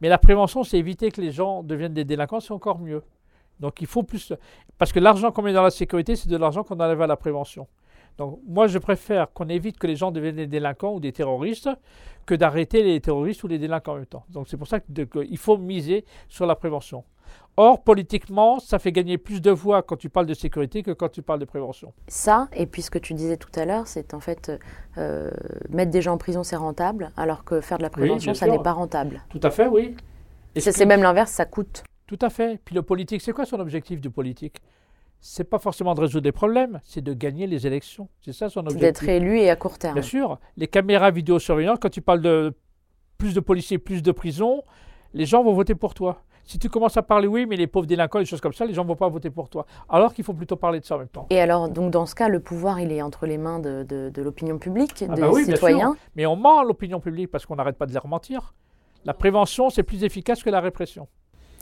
Mais 0.00 0.08
la 0.08 0.18
prévention, 0.18 0.64
c'est 0.64 0.76
éviter 0.76 1.12
que 1.12 1.20
les 1.20 1.30
gens 1.30 1.62
deviennent 1.62 1.94
des 1.94 2.04
délinquants, 2.04 2.40
c'est 2.40 2.52
encore 2.52 2.80
mieux. 2.80 3.04
Donc 3.60 3.80
il 3.80 3.86
faut 3.86 4.02
plus. 4.02 4.32
Parce 4.78 4.90
que 4.90 4.98
l'argent 4.98 5.30
qu'on 5.30 5.42
met 5.42 5.52
dans 5.52 5.62
la 5.62 5.70
sécurité, 5.70 6.16
c'est 6.16 6.28
de 6.28 6.36
l'argent 6.36 6.64
qu'on 6.64 6.80
enlève 6.80 7.02
à 7.02 7.06
la 7.06 7.16
prévention. 7.16 7.68
Donc 8.18 8.40
moi, 8.46 8.66
je 8.66 8.78
préfère 8.78 9.32
qu'on 9.32 9.48
évite 9.48 9.78
que 9.78 9.86
les 9.86 9.96
gens 9.96 10.10
deviennent 10.10 10.36
des 10.36 10.46
délinquants 10.46 10.94
ou 10.94 11.00
des 11.00 11.12
terroristes 11.12 11.68
que 12.26 12.34
d'arrêter 12.34 12.82
les 12.82 13.00
terroristes 13.00 13.42
ou 13.44 13.48
les 13.48 13.58
délinquants 13.58 13.92
en 13.92 13.96
même 13.96 14.06
temps. 14.06 14.24
Donc 14.30 14.48
c'est 14.48 14.56
pour 14.56 14.66
ça 14.68 14.78
qu'il 14.80 15.38
faut 15.38 15.56
miser 15.56 16.04
sur 16.28 16.46
la 16.46 16.54
prévention. 16.54 17.04
Or, 17.56 17.82
politiquement, 17.82 18.58
ça 18.58 18.78
fait 18.78 18.92
gagner 18.92 19.18
plus 19.18 19.40
de 19.40 19.50
voix 19.50 19.82
quand 19.82 19.96
tu 19.96 20.08
parles 20.08 20.26
de 20.26 20.34
sécurité 20.34 20.82
que 20.82 20.90
quand 20.92 21.08
tu 21.08 21.22
parles 21.22 21.38
de 21.40 21.44
prévention. 21.44 21.92
Ça, 22.08 22.48
et 22.54 22.66
puis 22.66 22.82
ce 22.82 22.90
que 22.90 22.98
tu 22.98 23.14
disais 23.14 23.36
tout 23.36 23.50
à 23.54 23.64
l'heure, 23.64 23.86
c'est 23.86 24.14
en 24.14 24.20
fait 24.20 24.50
euh, 24.98 25.30
mettre 25.68 25.90
des 25.90 26.02
gens 26.02 26.14
en 26.14 26.18
prison, 26.18 26.42
c'est 26.42 26.56
rentable, 26.56 27.10
alors 27.16 27.44
que 27.44 27.60
faire 27.60 27.78
de 27.78 27.82
la 27.82 27.90
prévention, 27.90 28.34
ça 28.34 28.46
n'est 28.46 28.58
pas 28.62 28.72
rentable. 28.72 29.22
Tout 29.28 29.40
à 29.42 29.50
fait, 29.50 29.66
oui. 29.66 29.94
Et 30.54 30.60
C'est 30.60 30.72
ce 30.72 30.78
c'est 30.78 30.84
que- 30.84 30.88
même 30.88 31.02
l'inverse, 31.02 31.30
ça 31.30 31.44
coûte. 31.44 31.84
Tout 32.06 32.18
à 32.22 32.30
fait. 32.30 32.60
Puis 32.64 32.74
le 32.74 32.82
politique, 32.82 33.20
c'est 33.20 33.32
quoi 33.32 33.44
son 33.44 33.60
objectif 33.60 34.00
du 34.00 34.10
politique? 34.10 34.60
C'est 35.20 35.44
pas 35.44 35.58
forcément 35.58 35.94
de 35.94 36.00
résoudre 36.00 36.22
des 36.22 36.32
problèmes, 36.32 36.80
c'est 36.82 37.02
de 37.02 37.12
gagner 37.12 37.46
les 37.46 37.66
élections. 37.66 38.08
C'est 38.22 38.32
ça 38.32 38.48
son 38.48 38.60
objectif. 38.60 38.80
D'être 38.80 39.08
élu 39.08 39.38
et 39.38 39.50
à 39.50 39.56
court 39.56 39.78
terme. 39.78 39.94
Bien 39.94 40.02
sûr, 40.02 40.38
les 40.56 40.66
caméras 40.66 41.10
vidéosurveillance, 41.10 41.78
quand 41.80 41.90
tu 41.90 42.00
parles 42.00 42.22
de 42.22 42.54
plus 43.18 43.34
de 43.34 43.40
policiers, 43.40 43.76
plus 43.78 44.02
de 44.02 44.12
prisons, 44.12 44.62
les 45.12 45.26
gens 45.26 45.42
vont 45.44 45.52
voter 45.52 45.74
pour 45.74 45.92
toi. 45.92 46.22
Si 46.44 46.58
tu 46.58 46.70
commences 46.70 46.96
à 46.96 47.02
parler, 47.02 47.26
oui, 47.28 47.44
mais 47.46 47.56
les 47.56 47.66
pauvres 47.66 47.86
délinquants, 47.86 48.18
des 48.18 48.24
choses 48.24 48.40
comme 48.40 48.54
ça, 48.54 48.64
les 48.64 48.72
gens 48.72 48.82
ne 48.82 48.88
vont 48.88 48.96
pas 48.96 49.08
voter 49.10 49.28
pour 49.30 49.50
toi. 49.50 49.66
Alors 49.90 50.14
qu'il 50.14 50.24
faut 50.24 50.32
plutôt 50.32 50.56
parler 50.56 50.80
de 50.80 50.84
ça 50.86 50.96
en 50.96 50.98
même 50.98 51.08
temps. 51.08 51.26
Et 51.30 51.38
alors, 51.38 51.68
donc 51.68 51.90
dans 51.92 52.06
ce 52.06 52.14
cas, 52.14 52.28
le 52.28 52.40
pouvoir, 52.40 52.80
il 52.80 52.90
est 52.90 53.02
entre 53.02 53.26
les 53.26 53.36
mains 53.38 53.60
de, 53.60 53.84
de- 53.84 54.10
de 54.12 54.22
l'opinion 54.22 54.58
publique, 54.58 55.04
Ah 55.08 55.14
des 55.14 55.20
bah 55.20 55.30
oui, 55.30 55.44
bien 55.44 55.54
citoyens. 55.54 55.92
sûr. 55.92 56.00
Mais 56.16 56.24
on 56.26 56.34
ment 56.36 56.60
à 56.60 56.64
l'opinion 56.64 56.98
publique 56.98 57.30
parce 57.30 57.44
qu'on 57.44 57.56
n'arrête 57.56 57.76
pas 57.76 57.86
de 57.86 57.92
les 57.92 57.98
rementir. 57.98 58.54
La 59.04 59.12
prévention, 59.14 59.68
c'est 59.70 59.82
plus 59.82 60.02
efficace 60.02 60.42
que 60.42 60.50
la 60.50 60.60
répression. 60.60 61.08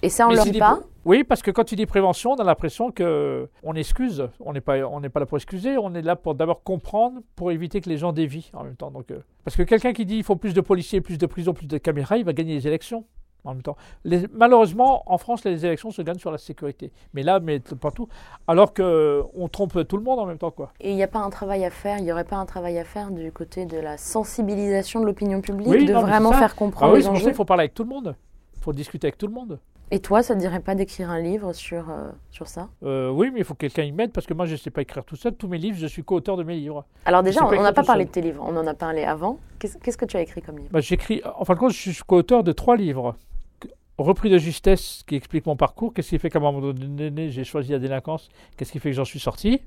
Et 0.02 0.08
ça, 0.08 0.28
on 0.28 0.32
leur 0.32 0.46
pas. 0.58 0.80
Oui, 1.04 1.24
parce 1.24 1.42
que 1.42 1.50
quand 1.50 1.64
tu 1.64 1.74
dis 1.74 1.86
prévention, 1.86 2.32
on 2.32 2.36
a 2.36 2.44
l'impression 2.44 2.90
que 2.90 3.48
on 3.62 3.74
excuse. 3.74 4.28
On 4.40 4.52
n'est 4.52 4.60
pas, 4.60 4.78
on 4.86 5.00
n'est 5.00 5.08
pas 5.08 5.20
là 5.20 5.26
pour 5.26 5.38
excuser. 5.38 5.76
On 5.78 5.94
est 5.94 6.02
là 6.02 6.16
pour 6.16 6.34
d'abord 6.34 6.62
comprendre, 6.62 7.20
pour 7.34 7.50
éviter 7.50 7.80
que 7.80 7.88
les 7.88 7.96
gens 7.96 8.12
dévient 8.12 8.50
en 8.52 8.62
même 8.64 8.76
temps. 8.76 8.90
Donc, 8.90 9.10
euh, 9.10 9.20
parce 9.44 9.56
que 9.56 9.62
quelqu'un 9.62 9.92
qui 9.92 10.04
dit 10.06 10.16
il 10.18 10.24
faut 10.24 10.36
plus 10.36 10.54
de 10.54 10.60
policiers, 10.60 11.00
plus 11.00 11.18
de 11.18 11.26
prisons, 11.26 11.54
plus 11.54 11.66
de 11.66 11.78
caméras, 11.78 12.18
il 12.18 12.24
va 12.24 12.32
gagner 12.32 12.54
les 12.54 12.66
élections 12.66 13.04
en 13.44 13.54
même 13.54 13.62
temps. 13.62 13.76
Les- 14.04 14.26
malheureusement, 14.34 15.02
en 15.10 15.16
France, 15.16 15.44
les 15.44 15.64
élections 15.64 15.90
se 15.90 16.02
gagnent 16.02 16.18
sur 16.18 16.30
la 16.30 16.38
sécurité. 16.38 16.92
Mais 17.14 17.22
là, 17.22 17.40
mais 17.40 17.60
partout. 17.80 18.06
Alors 18.46 18.74
que 18.74 18.82
euh, 18.82 19.22
on 19.34 19.48
trompe 19.48 19.86
tout 19.88 19.96
le 19.96 20.02
monde 20.02 20.18
en 20.18 20.26
même 20.26 20.38
temps, 20.38 20.50
quoi. 20.50 20.72
Et 20.80 20.90
il 20.90 20.96
n'y 20.96 21.02
a 21.02 21.08
pas 21.08 21.20
un 21.20 21.30
travail 21.30 21.64
à 21.64 21.70
faire, 21.70 21.96
il 21.98 22.04
n'y 22.04 22.12
aurait 22.12 22.24
pas 22.24 22.36
un 22.36 22.46
travail 22.46 22.78
à 22.78 22.84
faire 22.84 23.10
du 23.10 23.32
côté 23.32 23.64
de 23.64 23.78
la 23.78 23.96
sensibilisation 23.96 25.00
de 25.00 25.06
l'opinion 25.06 25.40
publique, 25.40 25.68
Oui, 25.68 25.86
de 25.86 25.92
non, 25.94 26.02
vraiment 26.02 26.32
faire 26.32 26.50
Ah 26.52 26.58
comprendre 26.58 26.92
oui, 26.92 26.98
les 26.98 27.02
c'est 27.04 27.08
pour 27.10 27.18
ça 27.18 27.24
qu'il 27.24 27.34
faut 27.34 27.44
parler 27.44 27.62
avec 27.62 27.74
tout 27.74 27.84
le 27.84 27.88
monde. 27.90 28.14
Il 28.56 28.62
faut 28.62 28.72
discuter 28.72 29.06
avec 29.06 29.16
tout 29.16 29.26
le 29.28 29.32
monde. 29.32 29.58
Et 29.90 30.00
toi, 30.00 30.22
ça 30.22 30.34
ne 30.34 30.40
dirait 30.40 30.60
pas 30.60 30.74
d'écrire 30.74 31.10
un 31.10 31.20
livre 31.20 31.52
sur, 31.54 31.88
euh, 31.88 32.10
sur 32.30 32.46
ça? 32.46 32.68
Euh, 32.82 33.08
oui, 33.08 33.30
mais 33.32 33.40
il 33.40 33.44
faut 33.44 33.54
que 33.54 33.60
quelqu'un 33.60 33.84
y 33.84 33.92
m'aide 33.92 34.12
parce 34.12 34.26
que 34.26 34.34
moi, 34.34 34.44
je 34.44 34.52
ne 34.52 34.56
sais 34.58 34.70
pas 34.70 34.82
écrire 34.82 35.04
tout 35.04 35.16
seul. 35.16 35.34
Tous 35.34 35.48
mes 35.48 35.56
livres, 35.58 35.78
je 35.78 35.86
suis 35.86 36.04
co-auteur 36.04 36.36
de 36.36 36.42
mes 36.42 36.56
livres. 36.56 36.84
Alors 37.06 37.22
déjà, 37.22 37.44
on 37.44 37.62
n'a 37.62 37.72
pas 37.72 37.82
parlé 37.82 38.04
seul. 38.04 38.08
de 38.08 38.12
tes 38.12 38.20
livres, 38.20 38.44
on 38.46 38.56
en 38.56 38.66
a 38.66 38.74
parlé 38.74 39.04
avant. 39.04 39.38
Qu'est-ce 39.58 39.78
qu'est-ce 39.78 39.96
que 39.96 40.04
tu 40.04 40.16
as 40.16 40.20
écrit 40.20 40.42
comme 40.42 40.58
livre? 40.58 40.68
Bah, 40.70 40.80
J'écris, 40.80 41.22
en 41.36 41.44
fin 41.44 41.54
de 41.54 41.58
compte, 41.58 41.72
je 41.72 41.90
suis 41.90 42.02
co-auteur 42.06 42.44
de 42.44 42.52
trois 42.52 42.76
livres. 42.76 43.16
Repris 43.96 44.30
de 44.30 44.38
justesse, 44.38 45.02
qui 45.06 45.16
explique 45.16 45.46
mon 45.46 45.56
parcours, 45.56 45.92
qu'est-ce 45.92 46.10
qui 46.10 46.18
fait 46.20 46.30
qu'à 46.30 46.38
un 46.38 46.42
moment 46.42 46.60
donné, 46.60 47.30
j'ai 47.30 47.42
choisi 47.42 47.72
la 47.72 47.80
délinquance, 47.80 48.28
qu'est-ce 48.56 48.70
qui 48.70 48.78
fait 48.78 48.90
que 48.90 48.96
j'en 48.96 49.04
suis 49.04 49.18
sorti? 49.18 49.60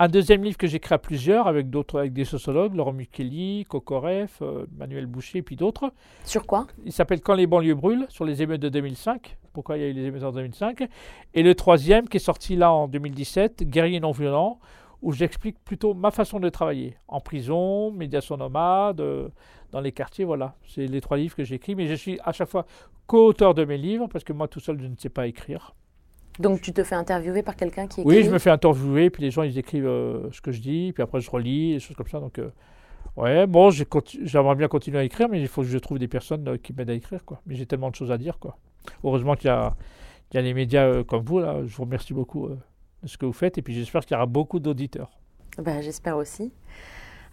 Un 0.00 0.08
deuxième 0.08 0.42
livre 0.42 0.56
que 0.56 0.66
j'écris 0.66 0.92
à 0.92 0.98
plusieurs, 0.98 1.46
avec 1.46 1.70
d'autres, 1.70 2.00
avec 2.00 2.12
des 2.12 2.24
sociologues, 2.24 2.74
Laurent 2.74 2.92
Mukeli, 2.92 3.64
Kokoreff, 3.68 4.42
euh, 4.42 4.66
Manuel 4.76 5.06
Boucher, 5.06 5.40
puis 5.42 5.54
d'autres. 5.54 5.92
Sur 6.24 6.46
quoi? 6.46 6.66
Il 6.84 6.92
s'appelle 6.92 7.20
Quand 7.20 7.34
les 7.34 7.46
banlieues 7.46 7.76
brûlent, 7.76 8.06
sur 8.08 8.24
les 8.24 8.42
émeutes 8.42 8.60
de 8.60 8.68
2005. 8.68 9.36
Pourquoi 9.52 9.78
il 9.78 9.82
y 9.82 9.84
a 9.84 9.88
eu 9.88 9.92
les 9.92 10.06
émeutes 10.06 10.24
en 10.24 10.32
2005 10.32 10.88
Et 11.34 11.44
le 11.44 11.54
troisième, 11.54 12.08
qui 12.08 12.16
est 12.16 12.20
sorti 12.20 12.56
là 12.56 12.72
en 12.72 12.88
2017, 12.88 13.70
Guerrier 13.70 14.00
non 14.00 14.10
violent, 14.10 14.58
où 15.00 15.12
j'explique 15.12 15.62
plutôt 15.64 15.94
ma 15.94 16.10
façon 16.10 16.40
de 16.40 16.48
travailler. 16.48 16.96
En 17.06 17.20
prison, 17.20 17.92
médiation 17.92 18.36
nomade, 18.36 19.00
euh, 19.00 19.28
dans 19.70 19.80
les 19.80 19.92
quartiers, 19.92 20.24
voilà. 20.24 20.56
C'est 20.66 20.86
les 20.86 21.00
trois 21.00 21.18
livres 21.18 21.36
que 21.36 21.44
j'écris, 21.44 21.76
mais 21.76 21.86
je 21.86 21.94
suis 21.94 22.18
à 22.24 22.32
chaque 22.32 22.48
fois 22.48 22.66
co-auteur 23.06 23.54
de 23.54 23.64
mes 23.64 23.78
livres, 23.78 24.08
parce 24.08 24.24
que 24.24 24.32
moi 24.32 24.48
tout 24.48 24.58
seul, 24.58 24.80
je 24.80 24.88
ne 24.88 24.96
sais 24.96 25.08
pas 25.08 25.28
écrire. 25.28 25.72
Donc 26.38 26.60
tu 26.60 26.72
te 26.72 26.82
fais 26.82 26.94
interviewer 26.94 27.42
par 27.42 27.56
quelqu'un 27.56 27.86
qui 27.86 28.00
écrit 28.00 28.16
Oui, 28.16 28.24
je 28.24 28.30
me 28.30 28.38
fais 28.38 28.50
interviewer, 28.50 29.10
puis 29.10 29.22
les 29.22 29.30
gens, 29.30 29.42
ils 29.42 29.56
écrivent 29.56 29.86
euh, 29.86 30.30
ce 30.32 30.40
que 30.40 30.50
je 30.50 30.60
dis, 30.60 30.92
puis 30.92 31.02
après 31.02 31.20
je 31.20 31.30
relis, 31.30 31.74
des 31.74 31.80
choses 31.80 31.96
comme 31.96 32.08
ça. 32.08 32.18
Donc, 32.18 32.38
euh, 32.38 32.50
ouais, 33.16 33.46
bon, 33.46 33.70
j'aimerais 33.70 34.56
bien 34.56 34.68
continuer 34.68 34.98
à 34.98 35.04
écrire, 35.04 35.28
mais 35.28 35.40
il 35.40 35.48
faut 35.48 35.62
que 35.62 35.68
je 35.68 35.78
trouve 35.78 35.98
des 35.98 36.08
personnes 36.08 36.48
euh, 36.48 36.56
qui 36.56 36.72
m'aident 36.72 36.90
à 36.90 36.94
écrire, 36.94 37.24
quoi. 37.24 37.40
Mais 37.46 37.54
j'ai 37.54 37.66
tellement 37.66 37.90
de 37.90 37.94
choses 37.94 38.10
à 38.10 38.18
dire, 38.18 38.38
quoi. 38.38 38.58
Heureusement 39.04 39.36
qu'il 39.36 39.46
y 39.46 39.50
a, 39.50 39.76
il 40.32 40.36
y 40.36 40.38
a 40.38 40.42
les 40.42 40.54
médias 40.54 41.04
comme 41.04 41.24
vous, 41.24 41.38
là. 41.38 41.60
Je 41.64 41.76
vous 41.76 41.84
remercie 41.84 42.14
beaucoup 42.14 42.48
de 42.48 43.08
ce 43.08 43.16
que 43.16 43.26
vous 43.26 43.32
faites, 43.32 43.56
et 43.58 43.62
puis 43.62 43.74
j'espère 43.74 44.04
qu'il 44.04 44.14
y 44.14 44.16
aura 44.16 44.26
beaucoup 44.26 44.58
d'auditeurs. 44.58 45.10
Ben, 45.58 45.80
J'espère 45.82 46.16
aussi. 46.16 46.52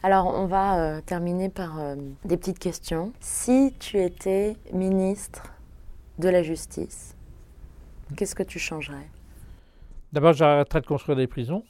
Alors, 0.03 0.27
on 0.27 0.45
va 0.45 1.01
terminer 1.01 1.49
par 1.49 1.79
des 2.25 2.37
petites 2.37 2.59
questions. 2.59 3.13
Si 3.19 3.73
tu 3.79 3.99
étais 3.99 4.55
ministre 4.73 5.53
de 6.17 6.29
la 6.29 6.41
Justice, 6.41 7.15
qu'est-ce 8.15 8.35
que 8.35 8.43
tu 8.43 8.59
changerais? 8.59 9.09
D'abord, 10.13 10.33
j'arrêterai 10.33 10.81
de 10.81 10.85
construire 10.85 11.17
des 11.17 11.27
prisons, 11.27 11.63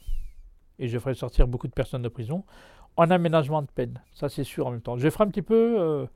et 0.78 0.88
je 0.88 0.98
ferai 0.98 1.14
sortir 1.14 1.46
beaucoup 1.46 1.68
de 1.68 1.72
personnes 1.72 2.02
de 2.02 2.08
prison, 2.08 2.44
en 2.96 3.10
aménagement 3.10 3.62
de 3.62 3.68
peine. 3.68 4.00
Ça, 4.12 4.28
c'est 4.28 4.44
sûr 4.44 4.66
en 4.66 4.70
même 4.70 4.80
temps. 4.80 4.98
Je 4.98 5.08
ferai 5.08 5.24
un 5.24 5.28
petit 5.28 5.42
peu 5.42 5.76
euh, 5.80 6.06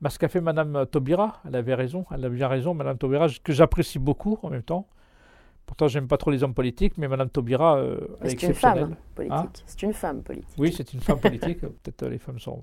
bah, 0.00 0.10
ce 0.10 0.18
qu'a 0.18 0.28
fait 0.28 0.40
Madame 0.40 0.86
Taubira. 0.86 1.40
Elle 1.46 1.56
avait 1.56 1.74
raison, 1.74 2.06
elle 2.10 2.24
a 2.24 2.28
bien 2.28 2.48
raison, 2.48 2.74
Madame 2.74 2.96
Taubira, 2.96 3.26
que 3.42 3.52
j'apprécie 3.52 3.98
beaucoup 3.98 4.38
en 4.42 4.50
même 4.50 4.62
temps. 4.62 4.86
Pourtant, 5.66 5.88
j'aime 5.88 6.08
pas 6.08 6.18
trop 6.18 6.30
les 6.30 6.42
hommes 6.42 6.54
politiques, 6.54 6.98
mais 6.98 7.08
Madame 7.08 7.30
Taubira, 7.30 7.78
euh, 7.78 7.98
Mais 8.22 8.32
est 8.32 8.40
C'est 8.40 8.46
une 8.48 8.54
femme 8.54 8.96
politique. 9.14 9.36
Hein? 9.36 9.50
C'est 9.66 9.82
une 9.82 9.94
femme 9.94 10.22
politique. 10.22 10.54
Oui, 10.58 10.72
c'est 10.76 10.92
une 10.92 11.00
femme 11.00 11.20
politique. 11.20 11.60
Peut-être 11.82 12.02
euh, 12.02 12.10
les 12.10 12.18
femmes 12.18 12.38
sont 12.38 12.62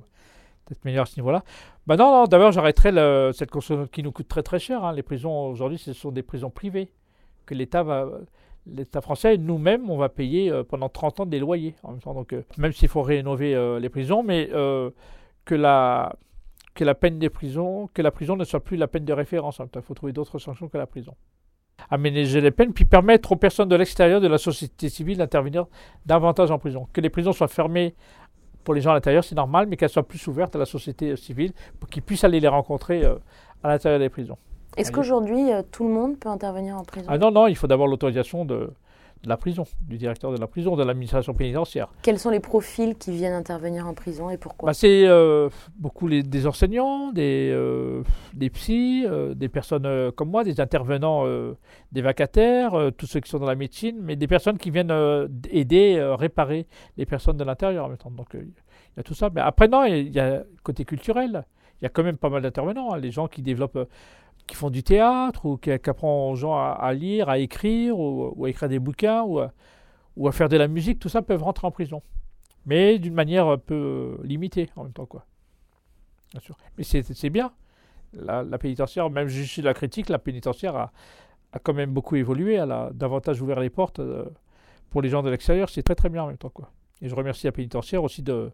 peut-être 0.66 0.86
meilleures 0.86 1.04
à 1.04 1.08
ce 1.08 1.20
niveau-là. 1.20 1.44
Bah 1.88 1.98
non, 1.98 2.12
non, 2.12 2.26
d'abord, 2.26 2.52
j'arrêterai 2.52 3.34
cette 3.34 3.50
construction 3.50 3.88
qui 3.88 4.04
nous 4.04 4.12
coûte 4.12 4.28
très 4.28 4.44
très 4.44 4.60
cher. 4.60 4.86
hein. 4.86 4.94
Les 4.94 5.02
prisons, 5.02 5.48
aujourd'hui, 5.48 5.80
ce 5.80 5.92
sont 5.94 6.12
des 6.12 6.22
prisons 6.22 6.52
privées 6.52 6.92
que 7.46 7.54
l'État 7.54 7.84
va. 7.84 8.08
L'État 8.68 9.02
français, 9.02 9.38
nous-mêmes, 9.38 9.90
on 9.90 9.98
va 9.98 10.08
payer 10.08 10.52
euh, 10.52 10.64
pendant 10.64 10.88
30 10.88 11.22
ans 11.22 11.26
des 11.26 11.40
loyers 11.40 11.74
en 11.82 11.92
même 11.92 12.00
temps. 12.00 12.14
Donc, 12.14 12.32
euh, 12.32 12.44
même 12.60 12.72
s'il 12.72 12.90
faut 12.90 13.02
rénover 13.02 13.56
euh, 13.56 13.80
les 13.80 13.90
prisons, 13.90 14.22
mais 14.22 14.50
que 15.46 15.56
la 15.56 16.16
que 16.74 16.86
la 16.86 16.96
peine 16.96 17.20
des 17.20 17.30
prisons, 17.30 17.90
que 17.94 18.02
la 18.02 18.12
prison 18.12 18.38
ne 18.38 18.46
soit 18.46 18.62
plus 18.62 18.78
la 18.78 18.88
peine 18.88 19.04
de 19.04 19.12
référence. 19.12 19.60
Il 19.76 19.82
faut 19.82 19.94
trouver 19.94 20.14
d'autres 20.14 20.40
sanctions 20.40 20.70
que 20.70 20.78
la 20.78 20.86
prison. 20.86 21.16
Aménager 21.90 22.40
les 22.40 22.52
peines, 22.52 22.72
puis 22.72 22.86
permettre 22.86 23.34
aux 23.34 23.36
personnes 23.36 23.68
de 23.68 23.76
l'extérieur 23.76 24.22
de 24.22 24.28
la 24.28 24.38
société 24.38 24.88
civile 24.88 25.18
d'intervenir 25.18 25.66
davantage 26.06 26.50
en 26.50 26.60
prison. 26.60 26.88
Que 26.94 27.02
les 27.02 27.10
prisons 27.10 27.34
soient 27.34 27.50
fermées 27.50 27.96
pour 28.64 28.74
les 28.74 28.80
gens 28.80 28.92
à 28.92 28.94
l'intérieur, 28.94 29.24
c'est 29.24 29.36
normal, 29.36 29.68
mais 29.68 29.76
qu'elles 29.76 29.90
soient 29.90 30.08
plus 30.08 30.26
ouvertes 30.28 30.56
à 30.56 30.60
la 30.60 30.66
société 30.66 31.16
civile 31.18 31.52
pour 31.80 31.90
qu'ils 31.90 32.04
puissent 32.04 32.24
aller 32.24 32.40
les 32.40 32.48
rencontrer 32.48 33.04
à 33.64 33.68
l'intérieur 33.68 34.00
des 34.00 34.10
prisons. 34.10 34.38
Est-ce 34.78 34.92
qu'aujourd'hui, 34.92 35.52
euh, 35.52 35.62
tout 35.70 35.84
le 35.84 35.94
monde 35.94 36.18
peut 36.18 36.30
intervenir 36.30 36.78
en 36.78 36.84
prison? 36.84 37.08
Ah 37.10 37.18
non, 37.18 37.32
non, 37.32 37.48
il 37.48 37.56
faut 37.56 37.68
d'abord 37.68 37.88
l'autorisation 37.88 38.46
de, 38.46 38.72
de 39.24 39.30
la 39.30 39.38
prison, 39.38 39.66
du 39.82 39.98
directeur 39.98 40.32
de 40.32 40.38
la 40.38 40.48
prison, 40.48 40.76
de 40.76 40.84
l'administration 40.84 41.34
pénitentiaire. 41.34 41.90
Quels 42.02 42.18
sont 42.18 42.30
les 42.30 42.40
profils 42.40 42.96
qui 42.96 43.12
viennent 43.12 43.34
intervenir 43.34 43.86
en 43.86 43.94
prison 43.94 44.30
et 44.30 44.38
pourquoi? 44.38 44.68
Bah, 44.68 44.74
c'est 44.74 45.06
euh, 45.08 45.50
beaucoup 45.76 46.08
les, 46.08 46.24
des 46.24 46.48
enseignants, 46.48 47.12
des, 47.12 47.52
euh, 47.54 48.02
des 48.34 48.50
psys, 48.50 49.06
euh, 49.06 49.34
des 49.36 49.50
personnes 49.50 50.12
comme 50.14 50.30
moi, 50.30 50.44
des 50.44 50.60
intervenants, 50.60 51.26
des 51.92 52.02
vacataires, 52.02 52.74
tous 52.98 53.06
ceux 53.06 53.20
qui 53.20 53.30
sont 53.30 53.40
dans 53.40 53.46
la 53.46 53.56
médecine, 53.56 53.98
mais 54.02 54.16
des 54.16 54.28
personnes 54.28 54.58
qui 54.58 54.72
viennent 54.72 54.94
aider, 55.52 56.02
réparer 56.18 56.66
les 56.98 57.06
personnes 57.06 57.38
de 57.38 57.44
l'intérieur 57.44 57.86
en 57.86 57.90
même 57.90 57.98
temps. 57.98 58.12
Donc 58.12 58.30
il 58.34 58.54
y 58.98 59.00
a 59.00 59.04
tout 59.04 59.14
ça. 59.14 59.30
Mais 59.36 59.42
après, 59.42 59.68
non, 59.68 59.84
il 59.84 60.16
y 60.16 60.20
a 60.20 60.38
le 60.38 60.48
côté 60.64 60.86
culturel. 60.86 61.46
Il 61.82 61.86
y 61.86 61.88
a 61.88 61.90
quand 61.90 62.04
même 62.04 62.18
pas 62.18 62.30
mal 62.30 62.44
d'intervenants, 62.44 62.94
hein, 62.94 63.00
les 63.00 63.10
gens 63.10 63.28
qui 63.28 63.42
développent, 63.42 63.90
qui 64.52 64.58
font 64.58 64.70
du 64.70 64.84
théâtre 64.84 65.46
ou 65.46 65.58
qui, 65.58 65.72
qui 65.80 65.90
aux 66.02 66.36
gens 66.36 66.56
à, 66.56 66.94
lire, 66.94 67.30
à 67.30 67.40
écrire 67.40 67.98
ou, 67.98 68.46
à 68.46 68.50
écrire 68.50 68.68
des 68.68 68.80
bouquins 68.80 69.24
ou 69.24 69.40
à, 69.40 70.32
faire 70.32 70.50
de 70.50 70.58
la 70.58 70.68
musique, 70.68 71.00
tout 71.00 71.10
ça 71.10 71.22
peuvent 71.22 71.42
rentrer 71.42 71.66
en 71.66 71.72
prison 71.72 72.02
mais 72.66 73.00
d'une 73.00 73.14
manière 73.14 73.48
un 73.48 73.58
peu 73.58 74.20
limitée 74.24 74.70
en 74.76 74.84
même 74.84 74.94
temps, 74.94 75.08
quoi. 75.08 75.26
Bien 76.32 76.42
sûr. 76.42 76.56
Mais 76.78 76.84
c'est 76.84 77.30
bien. 77.30 77.52
La, 78.14 78.44
la 78.44 78.58
pénitentiaire, 78.58 79.10
même 79.10 79.28
de 79.28 79.62
la 79.64 79.74
critique, 79.74 80.10
la 80.10 80.20
pénitentiaire 80.20 80.76
a, 80.76 80.92
a 81.54 81.60
quand 81.60 81.74
même 81.74 81.92
beaucoup 81.92 82.18
évolué. 82.18 82.54
Elle 82.54 82.72
a 82.72 82.92
davantage 82.94 83.42
ouvert 83.42 83.60
les 83.60 83.72
portes 83.72 84.00
euh, 84.00 84.26
pour 84.92 85.02
les 85.02 85.10
gens 85.10 85.24
de 85.24 85.30
l'extérieur. 85.32 85.70
C'est 85.70 85.82
très 85.82 85.96
très 85.96 86.10
bien 86.10 86.24
en 86.24 86.28
même 86.28 86.38
temps, 86.38 86.50
quoi. 86.50 86.72
Et 87.02 87.10
je 87.10 87.16
remercie 87.16 87.48
la 87.48 87.52
pénitentiaire 87.52 88.04
aussi 88.04 88.22
de, 88.22 88.52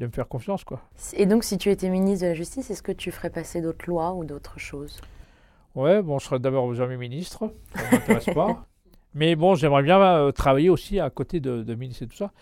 de 0.00 0.06
me 0.06 0.10
faire 0.10 0.26
confiance, 0.26 0.64
quoi. 0.64 0.80
Et 1.12 1.26
donc, 1.26 1.44
si 1.44 1.58
tu 1.58 1.70
étais 1.70 1.90
ministre 1.90 2.24
de 2.24 2.30
la 2.30 2.34
Justice, 2.34 2.70
est-ce 2.70 2.82
que 2.82 2.90
tu 2.90 3.10
ferais 3.10 3.28
passer 3.28 3.60
d'autres 3.60 3.84
lois 3.86 4.14
ou 4.14 4.24
d'autres 4.24 4.58
choses? 4.58 5.00
Ouais, 5.74 6.02
bon, 6.02 6.18
je 6.18 6.24
serai 6.24 6.38
d'abord 6.38 6.74
jamais 6.74 6.96
ministre, 6.96 7.52
ça 7.74 7.82
ne 7.84 7.90
m'intéresse 7.92 8.34
pas. 8.34 8.66
Mais 9.14 9.36
bon, 9.36 9.54
j'aimerais 9.54 9.82
bien 9.82 10.00
euh, 10.00 10.32
travailler 10.32 10.70
aussi 10.70 10.98
à 10.98 11.10
côté 11.10 11.38
de, 11.38 11.62
de 11.62 11.74
ministre 11.74 12.04
et 12.04 12.06
tout 12.06 12.16
ça. 12.16 12.32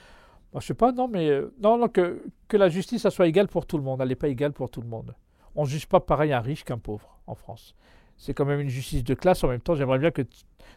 Moi, 0.53 0.61
je 0.61 0.67
sais 0.67 0.75
pas, 0.75 0.93
non, 0.93 1.09
mais 1.09 1.29
euh, 1.29 1.53
non, 1.61 1.77
non, 1.79 1.89
que, 1.89 2.23
que 2.47 2.57
la 2.57 2.69
justice, 2.69 3.03
ça 3.03 3.11
soit 3.11 3.27
égale 3.27 3.49
pour 3.49 3.67
tout 3.67 3.77
le 3.77 3.83
monde. 3.83 4.01
Elle 4.01 4.09
n'est 4.09 4.15
pas 4.15 4.29
égale 4.29 4.53
pour 4.53 4.71
tout 4.71 4.81
le 4.81 4.89
monde. 4.89 5.15
On 5.57 5.65
ne 5.65 5.69
juge 5.69 5.87
pas 5.87 6.01
pareil 6.01 6.33
un 6.33 6.41
riche 6.41 6.65
qu'un 6.65 6.79
pauvre 6.79 7.19
en 7.27 7.35
France. 7.35 7.75
C'est 8.19 8.35
quand 8.35 8.45
même 8.45 8.61
une 8.61 8.69
justice 8.69 9.03
de 9.05 9.15
classe. 9.15 9.43
En 9.45 9.49
même 9.49 9.61
temps, 9.61 9.75
j'aimerais 9.75 9.99
bien 9.99 10.11
que 10.11 10.23
de 10.23 10.29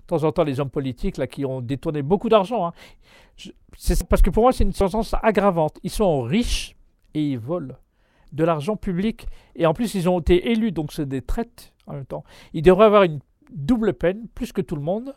temps 0.08 0.24
en 0.24 0.32
temps, 0.32 0.44
les 0.44 0.60
hommes 0.60 0.70
politiques 0.70 1.18
là, 1.18 1.28
qui 1.28 1.44
ont 1.44 1.60
détourné 1.62 2.02
beaucoup 2.02 2.30
d'argent, 2.30 2.68
hein, 2.68 2.74
je- 3.36 3.50
c'est 3.78 4.08
parce 4.08 4.22
que 4.22 4.30
pour 4.30 4.44
moi, 4.44 4.52
c'est 4.54 4.64
une 4.64 4.74
sentence 4.74 5.16
aggravante. 5.22 5.78
Ils 5.84 5.90
sont 5.90 6.22
riches 6.22 6.76
et 7.14 7.22
ils 7.32 7.40
volent 7.40 7.76
de 8.32 8.44
l'argent 8.44 8.76
public. 8.78 9.28
Et 9.56 9.66
en 9.66 9.74
plus, 9.74 9.94
ils 9.96 10.08
ont 10.08 10.20
été 10.20 10.52
élus, 10.52 10.72
donc 10.72 10.94
c'est 10.94 11.08
des 11.08 11.22
traites 11.22 11.74
en 11.88 11.94
même 11.94 12.06
temps. 12.06 12.24
Ils 12.54 12.62
devraient 12.62 12.86
avoir 12.86 13.04
une 13.04 13.20
double 13.52 13.94
peine, 13.94 14.28
plus 14.34 14.54
que 14.54 14.62
tout 14.62 14.76
le 14.78 14.82
monde, 14.82 15.14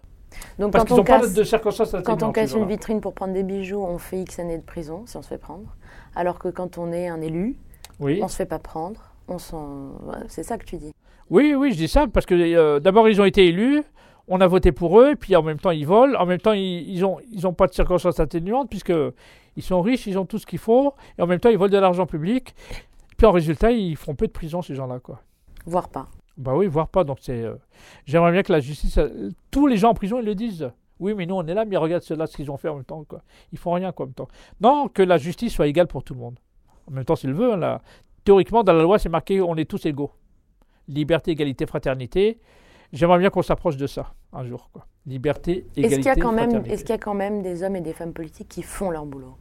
Donc 0.59 0.73
parce 0.73 0.83
quand 0.83 0.87
qu'ils 0.87 0.95
on, 0.95 0.97
n'ont 0.97 1.05
pas 1.05 1.21
casse, 1.21 1.35
de 1.35 1.45
circonstances 1.45 1.95
quand 2.05 2.23
on 2.25 2.33
casse 2.33 2.55
une 2.55 2.67
vitrine 2.67 3.01
pour 3.01 3.15
prendre 3.15 3.33
des 3.35 3.45
bijoux, 3.45 3.81
on 3.85 3.99
fait 3.99 4.21
X 4.23 4.41
années 4.41 4.59
de 4.59 4.65
prison 4.65 5.05
si 5.07 5.17
on 5.17 5.23
se 5.23 5.29
fait 5.29 5.39
prendre. 5.39 5.77
Alors 6.17 6.41
que 6.41 6.49
quand 6.49 6.77
on 6.79 6.91
est 6.91 7.07
un 7.07 7.21
élu, 7.21 7.57
Oui. 8.01 8.19
on 8.23 8.27
se 8.29 8.35
fait 8.37 8.47
pas 8.47 8.59
prendre. 8.59 9.14
On 9.29 9.39
s'en... 9.39 9.93
C'est 10.29 10.43
ça 10.43 10.59
que 10.59 10.65
tu 10.65 10.77
dis. 10.77 10.93
Oui, 11.31 11.55
oui, 11.55 11.73
je 11.73 11.77
dis 11.79 11.89
ça 11.89 12.07
parce 12.07 12.27
que 12.27 12.35
euh, 12.35 12.81
d'abord 12.81 13.09
ils 13.09 13.21
ont 13.21 13.25
été 13.25 13.47
élus, 13.47 13.83
on 14.29 14.41
a 14.41 14.47
voté 14.47 14.73
pour 14.73 15.01
eux, 15.01 15.13
et 15.13 15.17
puis 15.17 15.35
en 15.37 15.43
même 15.43 15.59
temps 15.59 15.71
ils 15.71 15.87
volent, 15.87 16.19
en 16.21 16.27
même 16.27 16.41
temps 16.41 16.53
ils 16.53 16.89
ils 16.91 17.05
ont 17.05 17.19
ils 17.33 17.47
ont 17.47 17.55
pas 17.55 17.67
de 17.67 17.73
circonstances 17.73 18.21
atténuantes 18.21 18.69
puisque 18.69 18.93
ils 19.57 19.63
sont 19.63 19.81
riches, 19.81 20.07
ils 20.07 20.19
ont 20.19 20.27
tout 20.27 20.39
ce 20.39 20.45
qu'il 20.47 20.59
faut, 20.59 20.93
et 21.19 21.23
en 21.23 21.27
même 21.27 21.41
temps 21.41 21.49
ils 21.49 21.57
volent 21.59 21.73
de 21.73 21.79
l'argent 21.79 22.07
public. 22.07 22.55
Puis 23.17 23.27
en 23.27 23.33
résultat 23.33 23.71
ils 23.73 23.97
font 23.97 24.15
peu 24.15 24.27
de 24.27 24.33
prison 24.33 24.61
ces 24.61 24.75
gens-là 24.75 24.99
quoi. 25.01 25.21
Voire 25.65 25.89
pas. 25.89 26.09
Bah 26.37 26.55
oui, 26.55 26.67
voire 26.67 26.89
pas. 26.89 27.05
Donc 27.05 27.19
c'est. 27.21 27.43
euh, 27.43 27.55
J'aimerais 28.07 28.33
bien 28.33 28.43
que 28.43 28.53
la 28.53 28.61
justice. 28.61 28.99
euh, 28.99 29.31
tous 29.51 29.67
les 29.67 29.77
gens 29.79 29.91
en 29.91 29.95
prison 29.95 30.19
ils 30.21 30.27
le 30.27 30.35
disent. 30.35 30.71
Oui, 31.01 31.15
mais 31.15 31.25
nous 31.27 31.35
on 31.35 31.47
est 31.47 31.55
là, 31.55 31.65
mais 31.65 31.77
regarde 31.77 32.03
ceux-là 32.03 32.27
ce 32.27 32.37
qu'ils 32.37 32.51
ont 32.51 32.57
fait 32.57 32.69
en 32.69 32.75
même 32.77 32.85
temps 32.85 33.05
quoi. 33.05 33.23
Ils 33.53 33.59
font 33.59 33.73
rien 33.73 33.93
quoi 33.93 34.05
en 34.05 34.09
même 34.09 34.15
temps. 34.15 34.29
Non, 34.61 34.89
que 34.89 35.03
la 35.03 35.17
justice 35.17 35.53
soit 35.55 35.67
égale 35.69 35.87
pour 35.87 36.03
tout 36.05 36.13
le 36.15 36.21
monde. 36.21 36.39
En 36.89 36.93
même 36.93 37.05
temps 37.05 37.17
s'ils 37.17 37.31
le 37.31 37.37
veulent. 37.37 37.53
hein, 37.55 37.57
là. 37.57 37.83
Théoriquement 38.25 38.63
dans 38.65 38.73
la 38.73 38.83
loi 38.83 38.99
c'est 38.99 39.09
marqué 39.09 39.41
on 39.41 39.57
est 39.57 39.65
tous 39.69 39.85
égaux. 39.87 40.11
Liberté, 40.89 41.31
égalité, 41.33 41.67
fraternité. 41.67 42.39
J'aimerais 42.93 43.19
bien 43.19 43.31
qu'on 43.31 43.43
s'approche 43.43 43.77
de 43.77 43.87
ça 43.87 44.15
un 44.33 44.45
jour 44.45 44.71
quoi. 44.73 44.87
Liberté, 45.07 45.67
Est-ce 45.77 45.87
égalité, 45.87 45.97
qu'il 45.97 46.07
y, 46.07 46.09
a 46.09 46.15
quand 46.17 46.33
même, 46.33 46.45
fraternité. 46.51 46.73
est-ce 46.75 46.83
qu'il 46.85 46.91
y 46.91 46.95
a 46.95 46.99
quand 46.99 47.15
même 47.15 47.43
des 47.43 47.63
hommes 47.63 47.77
et 47.77 47.81
des 47.83 47.93
femmes 47.93 48.13
politiques 48.15 48.49
qui 48.49 48.63
font 48.63 48.91
leur 48.91 49.05
boulot? 49.05 49.37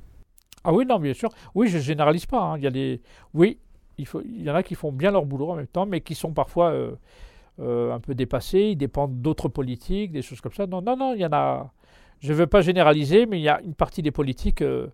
Ah 0.65 0.73
oui, 0.73 0.85
non, 0.85 0.97
bien 0.99 1.13
sûr. 1.13 1.29
Oui, 1.55 1.67
je 1.67 1.77
généralise 1.77 2.25
pas. 2.25 2.39
hein. 2.41 2.57
Il 2.57 2.63
y 2.63 2.67
a 2.67 2.71
des. 2.71 3.01
Oui, 3.33 3.59
il, 3.97 4.05
faut... 4.05 4.21
il 4.21 4.43
y 4.43 4.49
en 4.49 4.55
a 4.55 4.63
qui 4.63 4.75
font 4.75 4.91
bien 4.91 5.11
leur 5.11 5.25
boulot 5.25 5.51
en 5.51 5.55
même 5.55 5.67
temps, 5.67 5.85
mais 5.85 6.01
qui 6.01 6.15
sont 6.15 6.31
parfois 6.33 6.71
euh, 6.71 6.91
euh, 7.59 7.93
un 7.93 7.99
peu 7.99 8.13
dépassés. 8.15 8.59
Ils 8.71 8.75
dépendent 8.77 9.21
d'autres 9.21 9.49
politiques, 9.49 10.11
des 10.11 10.21
choses 10.21 10.41
comme 10.41 10.53
ça. 10.53 10.65
Non, 10.67 10.81
non, 10.81 10.95
non, 10.97 11.13
il 11.15 11.21
y 11.21 11.25
en 11.25 11.33
a. 11.33 11.71
Je 12.19 12.31
ne 12.31 12.37
veux 12.37 12.47
pas 12.47 12.61
généraliser, 12.61 13.25
mais 13.25 13.39
il 13.39 13.43
y 13.43 13.49
a 13.49 13.61
une 13.61 13.75
partie 13.75 14.01
des 14.01 14.11
politiques 14.11 14.61
euh, 14.61 14.87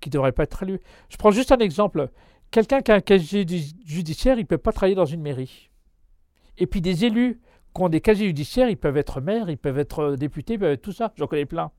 qui 0.00 0.08
ne 0.10 0.12
devraient 0.12 0.32
pas 0.32 0.42
être 0.44 0.62
élus. 0.62 0.80
Je 1.08 1.16
prends 1.16 1.30
juste 1.30 1.52
un 1.52 1.58
exemple. 1.58 2.10
Quelqu'un 2.54 2.82
qui 2.82 2.92
a 2.92 2.94
un 2.94 3.00
casier 3.00 3.44
judiciaire, 3.84 4.36
il 4.36 4.42
ne 4.42 4.46
peut 4.46 4.58
pas 4.58 4.70
travailler 4.70 4.94
dans 4.94 5.04
une 5.04 5.20
mairie. 5.20 5.70
Et 6.56 6.68
puis 6.68 6.80
des 6.80 7.04
élus 7.04 7.40
qui 7.74 7.82
ont 7.82 7.88
des 7.88 8.00
casiers 8.00 8.28
judiciaires, 8.28 8.68
ils 8.68 8.76
peuvent 8.76 8.96
être 8.96 9.20
maires, 9.20 9.50
ils 9.50 9.58
peuvent 9.58 9.80
être 9.80 9.98
euh, 9.98 10.16
députés, 10.16 10.52
ils 10.54 10.60
peuvent 10.60 10.70
être 10.70 10.80
tout 10.80 10.92
ça. 10.92 11.12
J'en 11.16 11.26
connais 11.26 11.46
plein. 11.46 11.72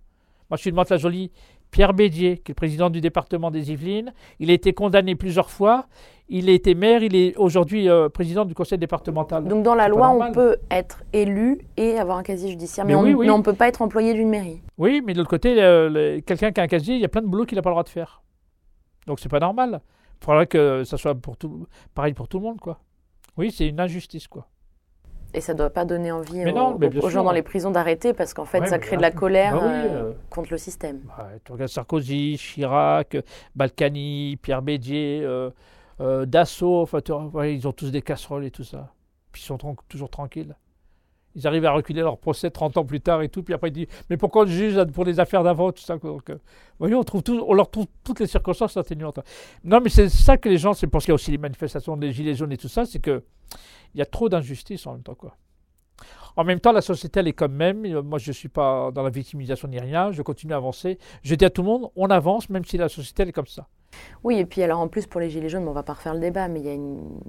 Moi, 0.50 0.58
je 0.58 0.58
suis 0.58 0.72
de 0.72 0.76
Mantes-la-Jolie. 0.76 1.32
Pierre 1.72 1.94
Bédier, 1.94 2.40
qui 2.40 2.52
est 2.52 2.54
le 2.54 2.56
président 2.56 2.90
du 2.90 3.00
département 3.00 3.52
des 3.52 3.72
Yvelines, 3.72 4.14
il 4.40 4.50
a 4.50 4.54
été 4.54 4.74
condamné 4.74 5.16
plusieurs 5.16 5.50
fois. 5.50 5.86
Il 6.28 6.50
a 6.50 6.52
été 6.52 6.76
maire, 6.76 7.04
il 7.04 7.16
est 7.16 7.38
aujourd'hui 7.38 7.88
euh, 7.88 8.10
président 8.10 8.44
du 8.44 8.54
conseil 8.54 8.78
départemental. 8.78 9.46
Donc 9.46 9.64
dans 9.64 9.76
la 9.76 9.88
loi, 9.88 10.10
on 10.10 10.34
peut 10.34 10.58
être 10.70 11.04
élu 11.14 11.62
et 11.78 11.98
avoir 11.98 12.18
un 12.18 12.24
casier 12.24 12.50
judiciaire, 12.50 12.84
mais, 12.84 12.96
Mais 12.96 13.00
on 13.00 13.04
oui, 13.04 13.14
oui. 13.14 13.28
mais 13.28 13.32
on 13.32 13.38
ne 13.38 13.44
peut 13.44 13.54
pas 13.54 13.70
être 13.70 13.82
employé 13.82 14.14
d'une 14.14 14.28
mairie. 14.28 14.62
Oui, 14.78 15.02
mais 15.06 15.14
de 15.14 15.20
l'autre 15.20 15.30
côté, 15.30 15.56
euh, 15.58 16.20
quelqu'un 16.26 16.52
qui 16.52 16.60
a 16.60 16.64
un 16.64 16.68
casier, 16.68 16.96
il 16.96 17.02
y 17.02 17.06
a 17.06 17.10
plein 17.10 17.22
de 17.22 17.28
boulot 17.28 17.46
qu'il 17.46 17.56
n'a 17.56 17.62
pas 17.62 17.70
le 17.70 17.76
droit 17.76 17.84
de 17.84 17.90
faire. 17.90 18.24
Donc 19.08 19.22
c'est 19.22 19.30
pas 19.30 19.40
normal. 19.40 19.80
Il 20.26 20.32
faudrait 20.32 20.48
que 20.48 20.84
ça 20.86 20.98
soit 20.98 21.14
pour 21.14 21.38
tout, 21.38 21.68
pareil 21.94 22.14
pour 22.14 22.28
tout 22.28 22.40
le 22.40 22.46
monde, 22.46 22.60
quoi. 22.60 22.80
Oui, 23.38 23.52
c'est 23.52 23.68
une 23.68 23.80
injustice, 23.80 24.28
quoi. 24.28 24.48
Et 25.36 25.42
ça 25.42 25.54
ne 25.54 25.60
doit 25.60 25.70
pas 25.70 25.86
donner 25.86 26.12
envie 26.12 26.40
Mais 26.40 26.52
aux, 26.52 26.80
mais 26.80 26.90
gens 27.12 27.24
dans 27.24 27.32
les 27.32 27.44
prisons 27.44 27.70
d'arrêter 27.70 28.12
parce 28.12 28.34
qu'en 28.34 28.46
fait, 28.46 28.62
Ouais, 28.62 28.68
ça 28.68 28.80
crée 28.80 28.98
de 28.98 29.04
la 29.04 29.12
colère 29.12 29.54
Bah 29.54 29.62
oui, 29.62 29.70
euh, 29.70 30.04
euh. 30.04 30.14
contre 30.32 30.50
le 30.50 30.58
système. 30.58 31.02
Bah, 31.06 31.30
tu 31.44 31.52
regardes 31.52 31.70
Sarkozy, 31.70 32.38
Chirac, 32.40 33.18
Balkany, 33.56 34.40
Pierre 34.42 34.64
Bédier, 34.64 35.22
euh, 35.22 35.52
euh, 36.02 36.26
Dassault, 36.26 36.82
enfin, 36.82 37.02
ils 37.46 37.68
ont 37.68 37.72
tous 37.72 37.92
des 37.92 38.02
casseroles 38.02 38.46
et 38.46 38.52
tout 38.52 38.64
ça. 38.64 38.94
Puis 39.32 39.44
ils 39.44 39.46
sont 39.46 39.60
toujours 39.90 40.10
tranquilles. 40.10 40.56
Ils 41.36 41.46
arrivent 41.48 41.66
à 41.66 41.72
reculer 41.72 42.02
leur 42.02 42.18
procès 42.18 42.50
30 42.50 42.78
ans 42.78 42.86
plus 42.86 43.02
tard 43.02 43.22
et 43.22 43.30
tout, 43.30 43.44
puis 43.44 43.54
après 43.54 43.70
ils 43.70 43.74
disent 43.74 43.88
Mais 44.10 44.18
pourquoi 44.18 44.46
le 44.46 44.52
juge 44.52 44.82
pour 44.94 45.06
les 45.06 45.20
affaires 45.20 45.44
d'avant 45.44 45.72
tout 45.72 45.84
ça 45.84 45.98
Donc, 45.98 46.30
euh, 46.30 46.38
voyez, 46.80 46.96
on, 46.96 47.04
trouve 47.04 47.24
on 47.46 47.54
leur 47.54 47.70
trouve 47.70 47.88
toutes 48.04 48.20
les 48.20 48.28
circonstances 48.28 48.78
atténuantes. 48.78 49.20
Non, 49.64 49.82
mais 49.82 49.90
c'est 49.90 50.10
ça 50.10 50.38
que 50.38 50.50
les 50.50 50.58
gens, 50.58 50.74
c'est 50.74 50.88
pour 50.88 51.02
qu'il 51.02 51.10
y 51.10 51.12
a 51.12 51.16
aussi 51.16 51.32
les 51.32 51.38
manifestations 51.38 51.98
des 51.98 52.12
Gilets 52.12 52.36
jaunes 52.36 52.52
et 52.52 52.58
tout 52.58 52.70
ça, 52.70 52.86
c'est 52.86 53.00
que 53.00 53.24
il 53.94 54.00
y 54.00 54.02
a 54.02 54.06
trop 54.06 54.30
d'injustice 54.30 54.86
en 54.88 54.94
même 54.94 55.04
temps. 55.04 55.16
quoi. 55.16 55.36
En 56.38 56.44
même 56.44 56.60
temps, 56.60 56.74
la 56.74 56.82
société, 56.82 57.22
elle 57.22 57.30
est 57.30 57.34
comme 57.34 57.54
même. 57.54 58.02
Moi, 58.02 58.20
je 58.20 58.30
ne 58.30 58.34
suis 58.34 58.50
pas 58.50 58.92
dans 58.92 59.04
la 59.04 59.10
victimisation 59.10 59.70
ni 59.70 59.80
rien. 59.80 60.12
Je 60.12 60.22
continue 60.22 60.54
à 60.54 60.58
avancer. 60.58 61.00
Je 61.24 61.34
dis 61.36 61.46
à 61.46 61.50
tout 61.50 61.62
le 61.62 61.68
monde, 61.68 61.90
on 61.96 62.10
avance, 62.10 62.50
même 62.50 62.66
si 62.66 62.78
la 62.78 62.90
société, 62.90 63.24
elle 63.24 63.30
est 63.30 63.34
comme 63.34 63.48
ça. 63.48 63.68
Oui, 64.24 64.38
et 64.38 64.46
puis 64.46 64.62
alors 64.62 64.80
en 64.80 64.90
plus 64.90 65.08
pour 65.08 65.22
les 65.22 65.30
Gilets 65.30 65.48
jaunes, 65.48 65.68
on 65.68 65.72
va 65.72 65.84
pas 65.84 65.94
refaire 65.94 66.14
le 66.14 66.20
débat, 66.20 66.50
mais 66.50 66.60
il 66.60 66.66
y 66.66 66.70
a 66.70 66.74
une... 66.74 67.20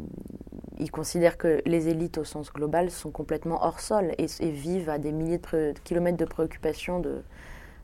ils 0.79 0.91
considèrent 0.91 1.39
que 1.39 1.62
les 1.66 1.89
élites 1.89 2.18
au 2.18 2.24
sens 2.24 2.53
global 2.53 2.91
sont 2.91 3.11
complètement 3.11 3.64
hors 3.64 3.81
sol 3.81 4.12
et, 4.18 4.27
et 4.41 4.51
vivent 4.51 4.91
à 4.91 4.99
des 4.99 5.12
milliers 5.12 5.39
de 5.39 5.43
pré- 5.43 5.74
kilomètres 5.85 6.18
de 6.18 6.24
préoccupation 6.24 7.01
de, 7.01 7.22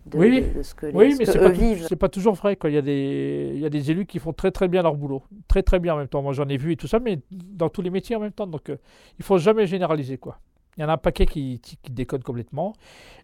de, 0.07 0.19
Oui. 0.19 0.43
de- 0.43 0.59
de 0.59 0.63
ce 0.63 0.75
que, 0.75 0.87
les- 0.87 0.93
Oui, 0.93 1.13
ce 1.13 1.19
mais 1.19 1.25
que 1.25 1.33
c'est 1.33 1.39
eux 1.39 1.43
pas, 1.43 1.49
vivent. 1.51 1.87
c'est 1.89 1.97
pas 1.97 2.09
toujours 2.09 2.35
vrai. 2.35 2.57
Quoi. 2.57 2.71
Il, 2.71 2.75
y 2.75 2.79
a 2.79 2.83
des, 2.83 3.53
il 3.55 3.61
y 3.61 3.67
a 3.67 3.71
des 3.71 3.91
élus 3.91 4.07
qui 4.07 4.19
font 4.19 4.33
très 4.33 4.51
très 4.51 4.69
bien 4.69 4.83
leur 4.83 4.95
boulot. 4.97 5.23
Très 5.49 5.63
très 5.63 5.79
bien 5.81 5.95
en 5.95 5.99
même 5.99 6.09
temps. 6.09 6.23
Moi, 6.23 6.33
j'en 6.33 6.49
ai 6.49 6.57
vu 6.57 6.73
et 6.73 6.77
tout 6.77 6.87
ça, 6.89 6.99
mais 7.01 7.21
dans 7.31 7.69
tous 7.69 7.83
les 7.83 7.91
métiers 7.91 8.17
en 8.17 8.21
même 8.21 8.33
temps. 8.33 8.47
Donc, 8.47 8.69
euh, 8.71 8.77
il 9.19 9.25
faut 9.25 9.39
jamais 9.39 9.67
généraliser. 9.67 10.19
quoi. 10.19 10.39
Il 10.77 10.81
y 10.81 10.85
en 10.85 10.89
a 10.89 10.95
un 10.95 10.99
paquet 10.99 11.27
qui, 11.27 11.61
qui, 11.61 11.77
qui 11.77 11.93
déconnent 11.93 12.23
complètement. 12.23 12.73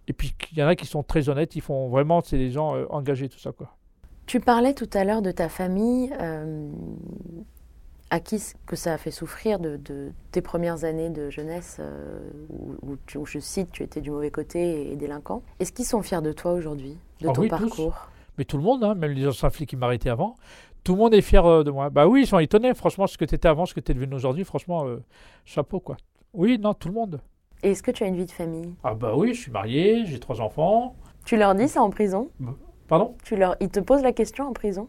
Et 0.07 0.12
puis, 0.12 0.35
il 0.53 0.59
y 0.59 0.62
en 0.62 0.69
a 0.69 0.77
qui 0.77 0.87
sont 0.87 1.03
très 1.03 1.29
honnêtes. 1.29 1.57
Ils 1.57 1.62
font 1.62 1.89
vraiment, 1.89 2.21
c'est 2.23 2.39
des 2.39 2.51
gens 2.51 2.77
euh, 2.77 2.85
engagés, 2.91 3.29
tout 3.29 3.39
ça. 3.39 3.53
quoi. 3.53 3.75
Tu 4.27 4.39
parlais 4.41 4.75
tout 4.75 4.89
à 4.93 5.05
l'heure 5.05 5.23
de 5.23 5.31
ta 5.31 5.49
famille, 5.49 6.12
euh, 6.21 6.71
à 8.11 8.20
qui 8.20 8.42
que 8.66 8.76
ça 8.76 8.94
a 8.94 8.98
fait 8.98 9.11
souffrir 9.11 9.59
de, 9.59 9.76
de 9.76 10.12
tes 10.32 10.40
premières 10.40 10.84
années 10.84 11.11
de 11.11 11.30
jeunesse, 11.30 11.76
euh, 11.80 12.20
où, 12.50 12.74
où 12.92 12.96
tu- 13.06 13.18
où 13.18 13.26
je 13.26 13.38
cite, 13.38 13.70
tu 13.72 13.82
étais 13.82 14.00
du 14.00 14.11
mauvais 14.11 14.30
côté 14.30 14.90
et 14.92 14.96
délinquant. 14.96 15.42
Est-ce 15.61 15.72
qu'ils 15.72 15.84
sont 15.84 16.02
fiers 16.02 16.22
de 16.22 16.32
toi 16.32 16.52
aujourd'hui, 16.52 16.96
de 17.20 17.28
Ah 17.28 17.32
ton 17.32 17.42
oui, 17.42 17.48
tous. 17.48 17.59
parcours? 17.68 17.94
Mais 18.38 18.44
tout 18.44 18.56
le 18.56 18.62
monde, 18.62 18.84
hein, 18.84 18.94
même 18.94 19.12
les 19.12 19.26
anciens 19.26 19.50
flics 19.50 19.68
qui 19.68 19.76
m'arrêtaient 19.76 20.11
avant, 20.11 20.36
tout 20.84 20.92
le 20.92 20.98
monde 20.98 21.12
est 21.12 21.20
fier 21.22 21.44
euh, 21.44 21.64
de 21.64 21.70
moi. 21.70 21.90
Bah 21.90 22.06
oui, 22.06 22.22
ils 22.22 22.26
sont 22.26 22.38
étonnés. 22.38 22.72
Franchement, 22.74 23.06
ce 23.06 23.18
que 23.18 23.24
tu 23.24 23.34
étais 23.34 23.48
avant, 23.48 23.66
ce 23.66 23.74
que 23.74 23.80
tu 23.80 23.90
es 23.92 23.94
devenu 23.94 24.14
aujourd'hui, 24.14 24.44
franchement, 24.44 24.86
euh, 24.86 25.02
chapeau, 25.44 25.80
quoi. 25.80 25.96
Oui, 26.32 26.59
non, 26.59 26.72
tout 26.72 26.88
le 26.88 26.94
monde. 26.94 27.20
Et 27.62 27.72
est-ce 27.72 27.82
que 27.82 27.90
tu 27.90 28.04
as 28.04 28.06
une 28.06 28.16
vie 28.16 28.26
de 28.26 28.30
famille? 28.30 28.72
Ah 28.84 28.94
bah 28.94 29.14
oui, 29.16 29.34
je 29.34 29.40
suis 29.40 29.50
marié, 29.50 30.06
j'ai 30.06 30.20
trois 30.20 30.40
enfants. 30.40 30.94
Tu 31.24 31.36
leur 31.36 31.54
dis 31.56 31.66
ça 31.68 31.82
en 31.82 31.90
prison? 31.90 32.30
Pardon? 32.86 33.16
Tu 33.24 33.34
leur, 33.36 33.56
Ils 33.61 33.68
te 33.68 33.80
posent 33.80 34.02
la 34.02 34.12
question 34.12 34.46
en 34.46 34.52
prison? 34.52 34.88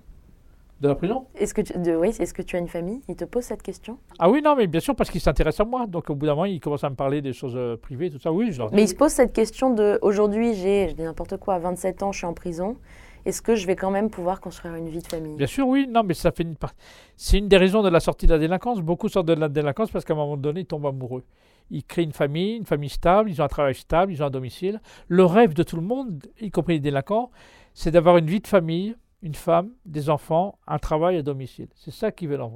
De 0.82 0.88
la 0.88 0.96
prison 0.96 1.28
Est-ce 1.36 1.54
que, 1.54 1.62
tu, 1.62 1.78
de, 1.78 1.96
oui, 1.96 2.10
est-ce 2.20 2.34
que 2.34 2.42
tu 2.42 2.56
as 2.56 2.60
une 2.60 2.70
famille 2.70 3.02
Ils 3.10 3.16
te 3.16 3.26
posent 3.26 3.44
cette 3.44 3.62
question? 3.62 3.98
Ah 4.18 4.30
oui, 4.30 4.42
non, 4.42 4.56
mais 4.56 4.68
bien 4.68 4.80
sûr, 4.80 4.96
parce 4.96 5.10
qu'ils 5.10 5.20
s'intéressent 5.20 5.68
à 5.68 5.70
moi. 5.70 5.86
Donc 5.88 6.10
au 6.10 6.16
bout 6.16 6.26
d'un 6.26 6.34
moment, 6.36 6.46
ils 6.46 6.62
commencent 6.62 6.86
à 6.86 6.90
me 6.90 6.96
parler 6.96 7.22
des 7.22 7.34
choses 7.34 7.56
euh, 7.58 7.76
privées, 7.76 8.10
tout 8.10 8.20
ça. 8.20 8.32
Oui, 8.32 8.52
je 8.52 8.60
leur 8.60 8.70
dis. 8.70 8.76
Mais 8.76 8.84
ils 8.84 8.86
oui. 8.86 8.92
se 8.92 8.96
posent 8.96 9.12
cette 9.12 9.34
question 9.34 9.74
de 9.74 10.00
aujourd'hui, 10.02 10.54
j'ai, 10.54 10.88
je 10.90 10.96
dis 10.96 11.04
n'importe 11.04 11.38
quoi, 11.38 11.56
à 11.56 11.60
27 11.60 12.04
ans, 12.04 12.12
je 12.14 12.20
suis 12.20 12.28
en 12.28 12.34
prison. 12.34 12.78
Est-ce 13.26 13.42
que 13.42 13.56
je 13.56 13.68
vais 13.68 13.76
quand 13.76 13.92
même 13.92 14.10
pouvoir 14.10 14.40
construire 14.40 14.76
une 14.76 14.88
vie 14.88 15.02
de 15.02 15.08
famille? 15.08 15.36
Bien 15.36 15.48
sûr, 15.48 15.68
oui, 15.68 15.86
non, 15.90 16.04
mais 16.04 16.14
ça 16.14 16.32
fait 16.32 16.44
une 16.44 16.56
part... 16.56 16.74
C'est 17.18 17.38
une 17.38 17.50
des 17.50 17.58
raisons 17.58 17.84
de 17.84 17.90
la 17.90 18.00
sortie 18.00 18.26
de 18.26 18.32
la 18.32 18.40
délinquance. 18.40 18.80
Beaucoup 18.80 19.10
sortent 19.10 19.28
de 19.28 19.34
la 19.34 19.50
délinquance 19.50 19.92
parce 19.92 20.06
qu'à 20.06 20.14
un 20.14 20.18
moment 20.18 20.38
donné, 20.38 20.62
ils 20.62 20.66
tombent 20.66 20.86
amoureux. 20.86 21.26
Ils 21.70 21.84
créent 21.84 22.04
une 22.04 22.14
famille, 22.14 22.56
une 22.56 22.66
famille 22.66 22.90
stable, 22.90 23.30
ils 23.30 23.42
ont 23.42 23.46
un 23.46 23.50
travail 23.50 23.76
stable, 23.76 24.14
ils 24.14 24.24
ont 24.24 24.28
un 24.28 24.32
domicile. 24.32 24.82
Le 25.10 25.26
rêve 25.26 25.54
de 25.54 25.64
tout 25.64 25.76
le 25.76 25.82
monde, 25.82 26.26
y 26.40 26.50
compris 26.50 26.76
les 26.76 26.80
délinquants, 26.80 27.30
c'est 27.74 27.92
d'avoir 27.92 28.18
une 28.18 28.26
vie 28.26 28.40
de 28.40 28.48
famille, 28.48 28.96
une 29.22 29.36
femme, 29.36 29.72
des 29.86 30.10
enfants, 30.10 30.58
un 30.68 30.80
travail 30.80 31.18
à 31.18 31.22
domicile. 31.22 31.68
C'est 31.76 31.92
ça 31.92 32.12
qu'ils 32.12 32.30
veulent 32.30 32.42
en. 32.42 32.54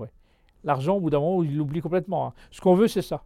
L'argent, 0.63 0.95
au 0.95 0.99
bout 1.01 1.09
d'un 1.09 1.19
moment, 1.19 1.43
ils 1.43 1.55
l'oublient 1.57 1.81
complètement. 1.81 2.27
hein. 2.27 2.33
Ce 2.51 2.61
qu'on 2.61 2.73
veut, 2.75 2.87
c'est 2.87 3.01
ça. 3.01 3.23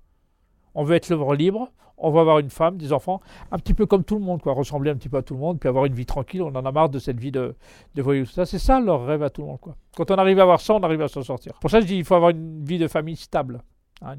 On 0.74 0.84
veut 0.84 0.96
être 0.96 1.14
libre, 1.36 1.72
on 1.98 2.12
veut 2.12 2.20
avoir 2.20 2.40
une 2.40 2.50
femme, 2.50 2.78
des 2.78 2.94
enfants, 2.94 3.22
un 3.52 3.58
petit 3.58 3.74
peu 3.74 3.86
comme 3.86 4.04
tout 4.04 4.16
le 4.16 4.22
monde, 4.24 4.42
quoi, 4.42 4.54
ressembler 4.54 4.92
un 4.92 4.96
petit 4.96 5.10
peu 5.10 5.18
à 5.18 5.22
tout 5.24 5.34
le 5.34 5.40
monde, 5.40 5.60
puis 5.60 5.68
avoir 5.70 5.86
une 5.86 5.94
vie 5.94 6.06
tranquille. 6.06 6.42
On 6.42 6.54
en 6.56 6.66
a 6.66 6.72
marre 6.72 6.90
de 6.90 7.00
cette 7.00 7.20
vie 7.20 7.32
de, 7.32 7.56
de 7.96 8.02
voyous, 8.02 8.26
tout 8.26 8.32
ça. 8.32 8.46
C'est 8.46 8.60
ça 8.60 8.80
leur 8.80 9.06
rêve 9.06 9.24
à 9.24 9.30
tout 9.30 9.42
le 9.42 9.48
monde, 9.48 9.60
quoi. 9.60 9.76
Quand 9.96 10.10
on 10.12 10.16
arrive 10.16 10.40
à 10.40 10.44
avoir 10.44 10.62
ça, 10.62 10.74
on 10.76 10.82
arrive 10.82 11.02
à 11.02 11.08
s'en 11.08 11.24
sortir. 11.24 11.54
Pour 11.60 11.70
ça, 11.70 11.82
je 11.82 11.86
dis, 11.86 11.98
il 11.98 12.06
faut 12.06 12.16
avoir 12.16 12.32
une 12.32 12.64
vie 12.64 12.78
de 12.80 12.88
famille 12.88 13.16
stable. 13.16 13.62
hein, 14.02 14.16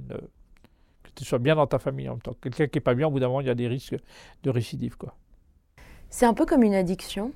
que 1.03 1.11
tu 1.15 1.25
sois 1.25 1.39
bien 1.39 1.55
dans 1.57 1.67
ta 1.67 1.79
famille 1.79 2.09
en 2.09 2.13
même 2.15 2.23
temps. 2.23 2.35
Quelqu'un 2.41 2.67
qui 2.67 2.79
n'est 2.79 2.83
pas 2.83 2.95
bien, 2.95 3.07
au 3.07 3.11
bout 3.11 3.21
d'un 3.21 3.29
moment, 3.29 3.41
il 3.41 3.47
y 3.47 3.51
a 3.51 3.55
des 3.55 3.69
risques 3.69 3.97
de 4.43 4.51
récidive. 4.51 4.97
C'est 6.11 6.27
un 6.27 6.35
peu 6.35 6.47
comme 6.47 6.63
une 6.63 6.75
addiction, 6.75 7.33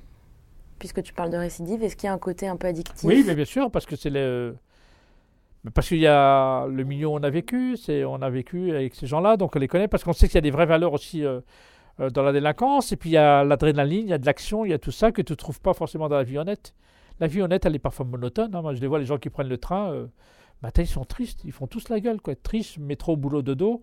puisque 0.79 1.01
tu 1.03 1.13
parles 1.13 1.29
de 1.31 1.37
récidive. 1.37 1.83
Est-ce 1.83 1.95
qu'il 1.95 2.07
y 2.07 2.09
a 2.09 2.13
un 2.13 2.17
côté 2.17 2.47
un 2.47 2.57
peu 2.57 2.67
addictif 2.67 3.03
Oui, 3.03 3.23
mais 3.25 3.35
bien 3.35 3.45
sûr, 3.45 3.71
parce 3.71 3.85
que 3.85 3.95
c'est 3.95 4.09
le. 4.09 4.55
Parce 5.73 5.87
qu'il 5.87 5.99
y 5.99 6.07
a 6.07 6.67
le 6.67 6.83
milieu 6.83 7.07
où 7.07 7.11
on 7.13 7.23
a 7.23 7.29
vécu, 7.29 7.77
on 7.89 8.21
a 8.21 8.29
vécu 8.29 8.71
avec 8.71 8.95
ces 8.95 9.07
gens-là, 9.07 9.37
donc 9.37 9.55
on 9.55 9.59
les 9.59 9.69
connaît, 9.69 9.87
parce 9.87 10.03
qu'on 10.03 10.11
sait 10.11 10.27
qu'il 10.27 10.35
y 10.35 10.37
a 10.39 10.41
des 10.41 10.51
vraies 10.51 10.65
valeurs 10.65 10.91
aussi 10.91 11.23
euh, 11.23 11.39
euh, 12.01 12.09
dans 12.09 12.21
la 12.21 12.33
délinquance, 12.33 12.91
et 12.91 12.97
puis 12.97 13.11
il 13.11 13.13
y 13.13 13.17
a 13.17 13.45
l'adrénaline, 13.45 14.07
il 14.07 14.09
y 14.09 14.13
a 14.13 14.17
de 14.17 14.25
l'action, 14.25 14.65
il 14.65 14.71
y 14.71 14.73
a 14.73 14.77
tout 14.77 14.91
ça 14.91 15.13
que 15.13 15.21
tu 15.21 15.31
ne 15.31 15.35
trouves 15.37 15.61
pas 15.61 15.73
forcément 15.73 16.09
dans 16.09 16.17
la 16.17 16.23
vie 16.23 16.37
honnête. 16.37 16.73
la 17.21 17.27
vie 17.27 17.41
honnête, 17.41 17.65
elle 17.65 17.75
est 17.75 17.79
parfois 17.79 18.05
monotone. 18.05 18.53
hein. 18.53 18.61
Moi, 18.61 18.73
je 18.73 18.81
les 18.81 18.87
vois, 18.87 18.99
les 18.99 19.05
gens 19.05 19.17
qui 19.17 19.29
prennent 19.29 19.47
le 19.47 19.57
train, 19.57 19.91
euh, 19.93 20.07
matin, 20.61 20.81
ils 20.81 20.87
sont 20.87 21.05
tristes, 21.05 21.45
ils 21.45 21.53
font 21.53 21.67
tous 21.67 21.87
la 21.87 22.01
gueule, 22.01 22.19
quoi. 22.19 22.35
Tristes, 22.35 22.77
métro, 22.79 23.15
boulot, 23.15 23.41
dodo. 23.41 23.79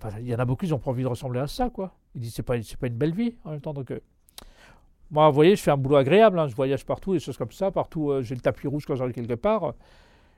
Enfin, 0.00 0.16
il 0.20 0.28
y 0.28 0.34
en 0.34 0.38
a 0.38 0.44
beaucoup, 0.44 0.64
ils 0.64 0.70
n'ont 0.70 0.78
pas 0.78 0.90
envie 0.92 1.02
de 1.02 1.08
ressembler 1.08 1.40
à 1.40 1.48
ça, 1.48 1.70
quoi. 1.70 1.96
Ils 2.14 2.20
disent, 2.20 2.34
c'est 2.34 2.44
pas, 2.44 2.54
pas 2.80 2.86
une 2.86 2.94
belle 2.96 3.14
vie, 3.14 3.34
en 3.44 3.50
même 3.50 3.60
temps. 3.60 3.74
Moi, 5.10 5.28
vous 5.28 5.34
voyez, 5.34 5.56
je 5.56 5.62
fais 5.62 5.70
un 5.70 5.76
boulot 5.76 5.96
agréable, 5.96 6.38
hein. 6.38 6.48
je 6.48 6.54
voyage 6.54 6.84
partout, 6.84 7.14
des 7.14 7.20
choses 7.20 7.36
comme 7.36 7.52
ça. 7.52 7.70
Partout, 7.70 8.10
euh, 8.10 8.22
j'ai 8.22 8.34
le 8.34 8.40
tapis 8.40 8.66
rouge 8.66 8.84
quand 8.86 8.94
j'arrive 8.94 9.14
quelque 9.14 9.34
part. 9.34 9.74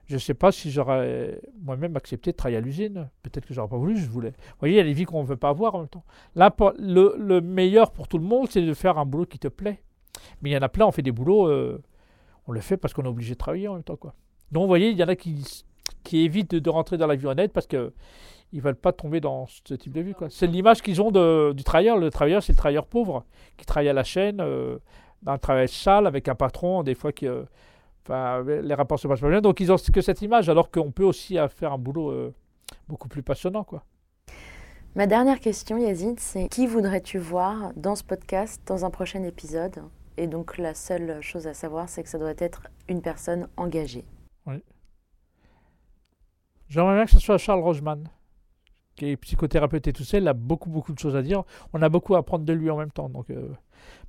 Je 0.06 0.14
ne 0.14 0.18
sais 0.18 0.34
pas 0.34 0.50
si 0.50 0.70
j'aurais 0.70 1.40
moi-même 1.60 1.96
accepté 1.96 2.32
de 2.32 2.36
travailler 2.36 2.58
à 2.58 2.60
l'usine. 2.60 3.08
Peut-être 3.22 3.46
que 3.46 3.54
j'aurais 3.54 3.68
pas 3.68 3.76
voulu, 3.76 3.96
je 3.96 4.08
voulais. 4.08 4.30
Vous 4.30 4.56
voyez, 4.60 4.74
il 4.74 4.78
y 4.78 4.80
a 4.80 4.84
des 4.84 4.92
vies 4.92 5.04
qu'on 5.04 5.22
ne 5.22 5.26
veut 5.26 5.36
pas 5.36 5.50
avoir 5.50 5.76
en 5.76 5.80
même 5.80 5.88
temps. 5.88 6.04
Le, 6.34 7.14
le 7.16 7.40
meilleur 7.40 7.92
pour 7.92 8.08
tout 8.08 8.18
le 8.18 8.24
monde, 8.24 8.48
c'est 8.50 8.62
de 8.62 8.74
faire 8.74 8.98
un 8.98 9.04
boulot 9.04 9.26
qui 9.26 9.38
te 9.38 9.46
plaît. 9.46 9.82
Mais 10.42 10.50
il 10.50 10.52
y 10.52 10.56
en 10.56 10.62
a 10.62 10.68
plein, 10.68 10.86
on 10.86 10.90
fait 10.90 11.02
des 11.02 11.12
boulots, 11.12 11.46
euh, 11.46 11.80
on 12.48 12.52
le 12.52 12.60
fait 12.60 12.76
parce 12.76 12.92
qu'on 12.92 13.04
est 13.04 13.08
obligé 13.08 13.34
de 13.34 13.38
travailler 13.38 13.68
en 13.68 13.74
même 13.74 13.84
temps. 13.84 13.96
Quoi. 13.96 14.14
Donc, 14.50 14.62
vous 14.62 14.68
voyez, 14.68 14.90
il 14.90 14.96
y 14.96 15.04
en 15.04 15.08
a 15.08 15.14
qui, 15.14 15.44
évitent 16.12 16.50
de, 16.52 16.58
de 16.58 16.70
rentrer 16.70 16.96
dans 16.96 17.06
la 17.06 17.14
vie 17.14 17.26
honnête 17.26 17.52
parce 17.52 17.68
qu'ils 17.68 17.92
ne 18.58 18.60
veulent 18.62 18.74
pas 18.74 18.92
tomber 18.92 19.20
dans 19.20 19.46
ce 19.46 19.74
type 19.74 19.92
de 19.92 20.00
vie. 20.00 20.14
quoi. 20.14 20.28
C'est 20.30 20.46
l'image 20.46 20.82
qu'ils 20.82 21.00
ont 21.00 21.10
de- 21.10 21.52
du 21.52 21.62
travailleur. 21.64 21.96
Le 21.98 22.10
travailleur, 22.10 22.42
c'est 22.42 22.52
le 22.52 22.56
travailleur 22.56 22.86
pauvre 22.86 23.24
qui 23.56 23.64
travaille 23.66 23.88
à 23.88 23.92
la 23.92 24.04
chaîne, 24.04 24.40
euh, 24.40 24.78
dans 25.22 25.32
un 25.32 25.38
travail 25.38 25.68
sale, 25.68 26.06
avec 26.06 26.28
un 26.28 26.34
patron, 26.34 26.82
des 26.82 26.94
fois 26.94 27.12
qui. 27.12 27.26
euh, 27.26 27.44
Enfin, 28.08 28.42
les 28.42 28.74
rapports 28.74 28.98
se 28.98 29.06
passent 29.06 29.20
pas 29.20 29.28
bien. 29.28 29.42
Donc, 29.42 29.60
ils 29.60 29.70
ont 29.70 29.76
que 29.76 30.00
cette 30.00 30.22
image, 30.22 30.48
alors 30.48 30.70
qu'on 30.70 30.90
peut 30.90 31.04
aussi 31.04 31.36
faire 31.50 31.72
un 31.74 31.78
boulot 31.78 32.10
euh, 32.10 32.34
beaucoup 32.88 33.08
plus 33.08 33.22
passionnant. 33.22 33.62
Quoi. 33.62 33.84
Ma 34.96 35.06
dernière 35.06 35.38
question, 35.38 35.76
Yazid, 35.76 36.18
c'est 36.18 36.48
qui 36.48 36.66
voudrais-tu 36.66 37.18
voir 37.18 37.72
dans 37.76 37.94
ce 37.94 38.02
podcast, 38.02 38.60
dans 38.66 38.86
un 38.86 38.90
prochain 38.90 39.22
épisode? 39.22 39.82
Et 40.16 40.26
donc 40.26 40.56
la 40.56 40.74
seule 40.74 41.20
chose 41.20 41.46
à 41.46 41.52
savoir, 41.54 41.88
c'est 41.90 42.02
que 42.02 42.08
ça 42.08 42.18
doit 42.18 42.32
être 42.38 42.62
une 42.88 43.02
personne 43.02 43.48
engagée. 43.58 44.06
J'aimerais 46.68 46.94
bien 46.94 47.04
que 47.04 47.10
ce 47.10 47.18
soit 47.20 47.38
Charles 47.38 47.60
Roseman, 47.60 48.08
qui 49.00 49.10
est 49.10 49.16
psychothérapeute 49.16 49.88
et 49.88 49.92
tout 49.92 50.04
ça. 50.04 50.18
Il 50.18 50.28
a 50.28 50.34
beaucoup, 50.34 50.68
beaucoup 50.68 50.92
de 50.92 50.98
choses 50.98 51.16
à 51.16 51.22
dire. 51.22 51.42
On 51.72 51.80
a 51.80 51.88
beaucoup 51.88 52.14
à 52.14 52.18
apprendre 52.18 52.44
de 52.44 52.52
lui 52.52 52.68
en 52.70 52.76
même 52.76 52.90
temps. 52.90 53.08
Donc, 53.08 53.30
euh, 53.30 53.48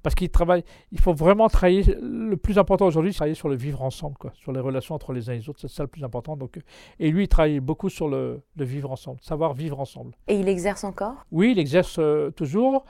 parce 0.03 0.15
qu'il 0.15 0.29
travaille, 0.29 0.63
il 0.91 0.99
faut 0.99 1.13
vraiment 1.13 1.47
travailler. 1.47 1.83
Le 2.01 2.35
plus 2.35 2.57
important 2.57 2.85
aujourd'hui, 2.85 3.13
c'est 3.13 3.17
travailler 3.17 3.35
sur 3.35 3.47
le 3.47 3.55
vivre 3.55 3.81
ensemble, 3.81 4.17
quoi, 4.17 4.33
sur 4.35 4.51
les 4.51 4.59
relations 4.59 4.93
entre 4.95 5.13
les 5.13 5.29
uns 5.29 5.33
et 5.33 5.37
les 5.37 5.49
autres. 5.49 5.61
C'est 5.61 5.69
ça 5.69 5.83
le 5.83 5.87
plus 5.87 6.03
important. 6.03 6.35
Donc, 6.35 6.57
euh, 6.57 6.61
et 6.99 7.09
lui, 7.09 7.23
il 7.23 7.27
travaille 7.29 7.61
beaucoup 7.61 7.89
sur 7.89 8.09
le, 8.09 8.41
le 8.57 8.65
vivre 8.65 8.91
ensemble, 8.91 9.19
savoir 9.21 9.53
vivre 9.53 9.79
ensemble. 9.79 10.13
Et 10.27 10.35
il 10.35 10.49
exerce 10.49 10.83
encore? 10.83 11.25
Oui, 11.31 11.51
il 11.53 11.59
exerce 11.59 11.97
euh, 11.99 12.31
toujours. 12.31 12.83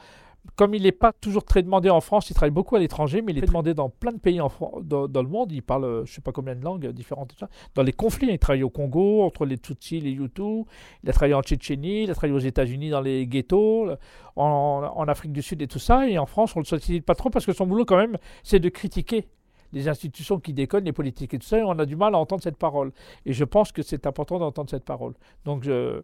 Comme 0.56 0.74
il 0.74 0.84
n'est 0.84 0.92
pas 0.92 1.14
toujours 1.14 1.44
très 1.44 1.62
demandé 1.62 1.90
en 1.90 2.02
France, 2.02 2.30
il 2.30 2.34
travaille 2.34 2.52
beaucoup 2.52 2.76
à 2.76 2.80
l'étranger, 2.80 3.22
mais 3.22 3.32
il 3.32 3.38
est 3.38 3.46
demandé 3.46 3.74
dans 3.74 3.90
plein 3.90 4.12
de 4.12 4.18
pays 4.18 4.42
en 4.42 4.52
dans, 4.82 5.08
dans 5.08 5.22
le 5.22 5.30
monde. 5.30 5.52
Il 5.52 5.62
parle, 5.62 5.86
euh, 5.86 6.06
je 6.06 6.12
ne 6.12 6.16
sais 6.16 6.22
pas 6.22 6.32
combien 6.32 6.56
de 6.56 6.64
langues 6.64 6.88
différentes. 6.88 7.34
et. 7.34 7.46
Dans 7.76 7.84
les 7.84 7.94
conflits, 7.94 8.28
il 8.30 8.40
travaille 8.40 8.64
au 8.64 8.70
Congo, 8.70 9.24
entre 9.24 9.46
les 9.46 9.58
Tutsis, 9.58 10.02
les 10.02 10.12
Hutus. 10.12 10.66
Il 11.04 11.10
a 11.10 11.14
travaillé 11.14 11.36
en 11.36 11.44
Tchétchénie, 11.44 12.04
il 12.04 12.12
a 12.12 12.16
travaillé 12.16 12.36
aux 12.36 12.40
États-Unis 12.40 12.90
dans 12.90 13.02
les 13.02 13.28
ghettos, 13.28 13.92
en, 14.36 14.92
en 14.96 15.08
Afrique 15.08 15.32
du 15.32 15.42
Sud 15.44 15.62
et 15.62 15.68
tout 15.68 15.80
ça. 15.80 16.08
Et 16.08 16.18
en 16.18 16.26
France, 16.26 16.56
on 16.56 16.60
ne 16.60 16.64
le 16.64 16.68
sollicite 16.68 17.06
pas 17.06 17.16
trop 17.16 17.30
parce 17.30 17.46
que 17.46 17.54
son 17.54 17.68
boulot, 17.68 17.86
quand 17.86 17.98
même, 17.98 18.18
c'est 18.44 18.60
de 18.60 18.70
critiquer 18.70 19.28
les 19.74 19.88
institutions 19.88 20.40
qui 20.40 20.54
déconnent, 20.54 20.86
les 20.86 20.94
politiques 20.94 21.34
et 21.34 21.40
tout 21.40 21.48
ça. 21.48 21.60
Et 21.60 21.64
on 21.64 21.78
a 21.78 21.86
du 21.86 21.96
mal 21.96 22.16
à 22.16 22.18
entendre 22.18 22.42
cette 22.42 22.58
parole. 22.58 22.92
Et 23.26 23.34
je 23.34 23.44
pense 23.44 23.72
que 23.72 23.82
c'est 23.82 24.06
important 24.06 24.40
d'entendre 24.40 24.70
cette 24.70 24.86
parole. 24.86 25.14
Donc, 25.46 25.64
je. 25.64 26.02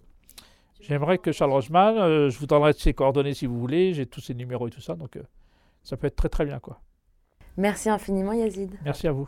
J'aimerais 0.82 1.18
que 1.18 1.32
Charles 1.32 1.52
Roseman, 1.52 1.98
euh, 1.98 2.30
je 2.30 2.38
vous 2.40 2.48
donnerai 2.48 2.74
ses 2.74 2.94
coordonnées 2.94 3.34
si 3.34 3.46
vous 3.46 3.60
voulez, 3.60 3.94
j'ai 3.94 4.06
tous 4.06 4.22
ses 4.22 4.34
numéros 4.34 4.68
et 4.68 4.72
tout 4.72 4.82
ça, 4.82 4.96
donc 4.96 5.18
euh, 5.18 5.24
ça 5.84 5.98
peut 5.98 6.08
être 6.08 6.16
très 6.16 6.30
très 6.30 6.46
bien 6.46 6.60
quoi. 6.60 6.82
Merci 7.58 7.90
infiniment, 7.90 8.34
Yazid. 8.34 8.78
Merci 8.84 9.08
à 9.08 9.12
vous. 9.12 9.28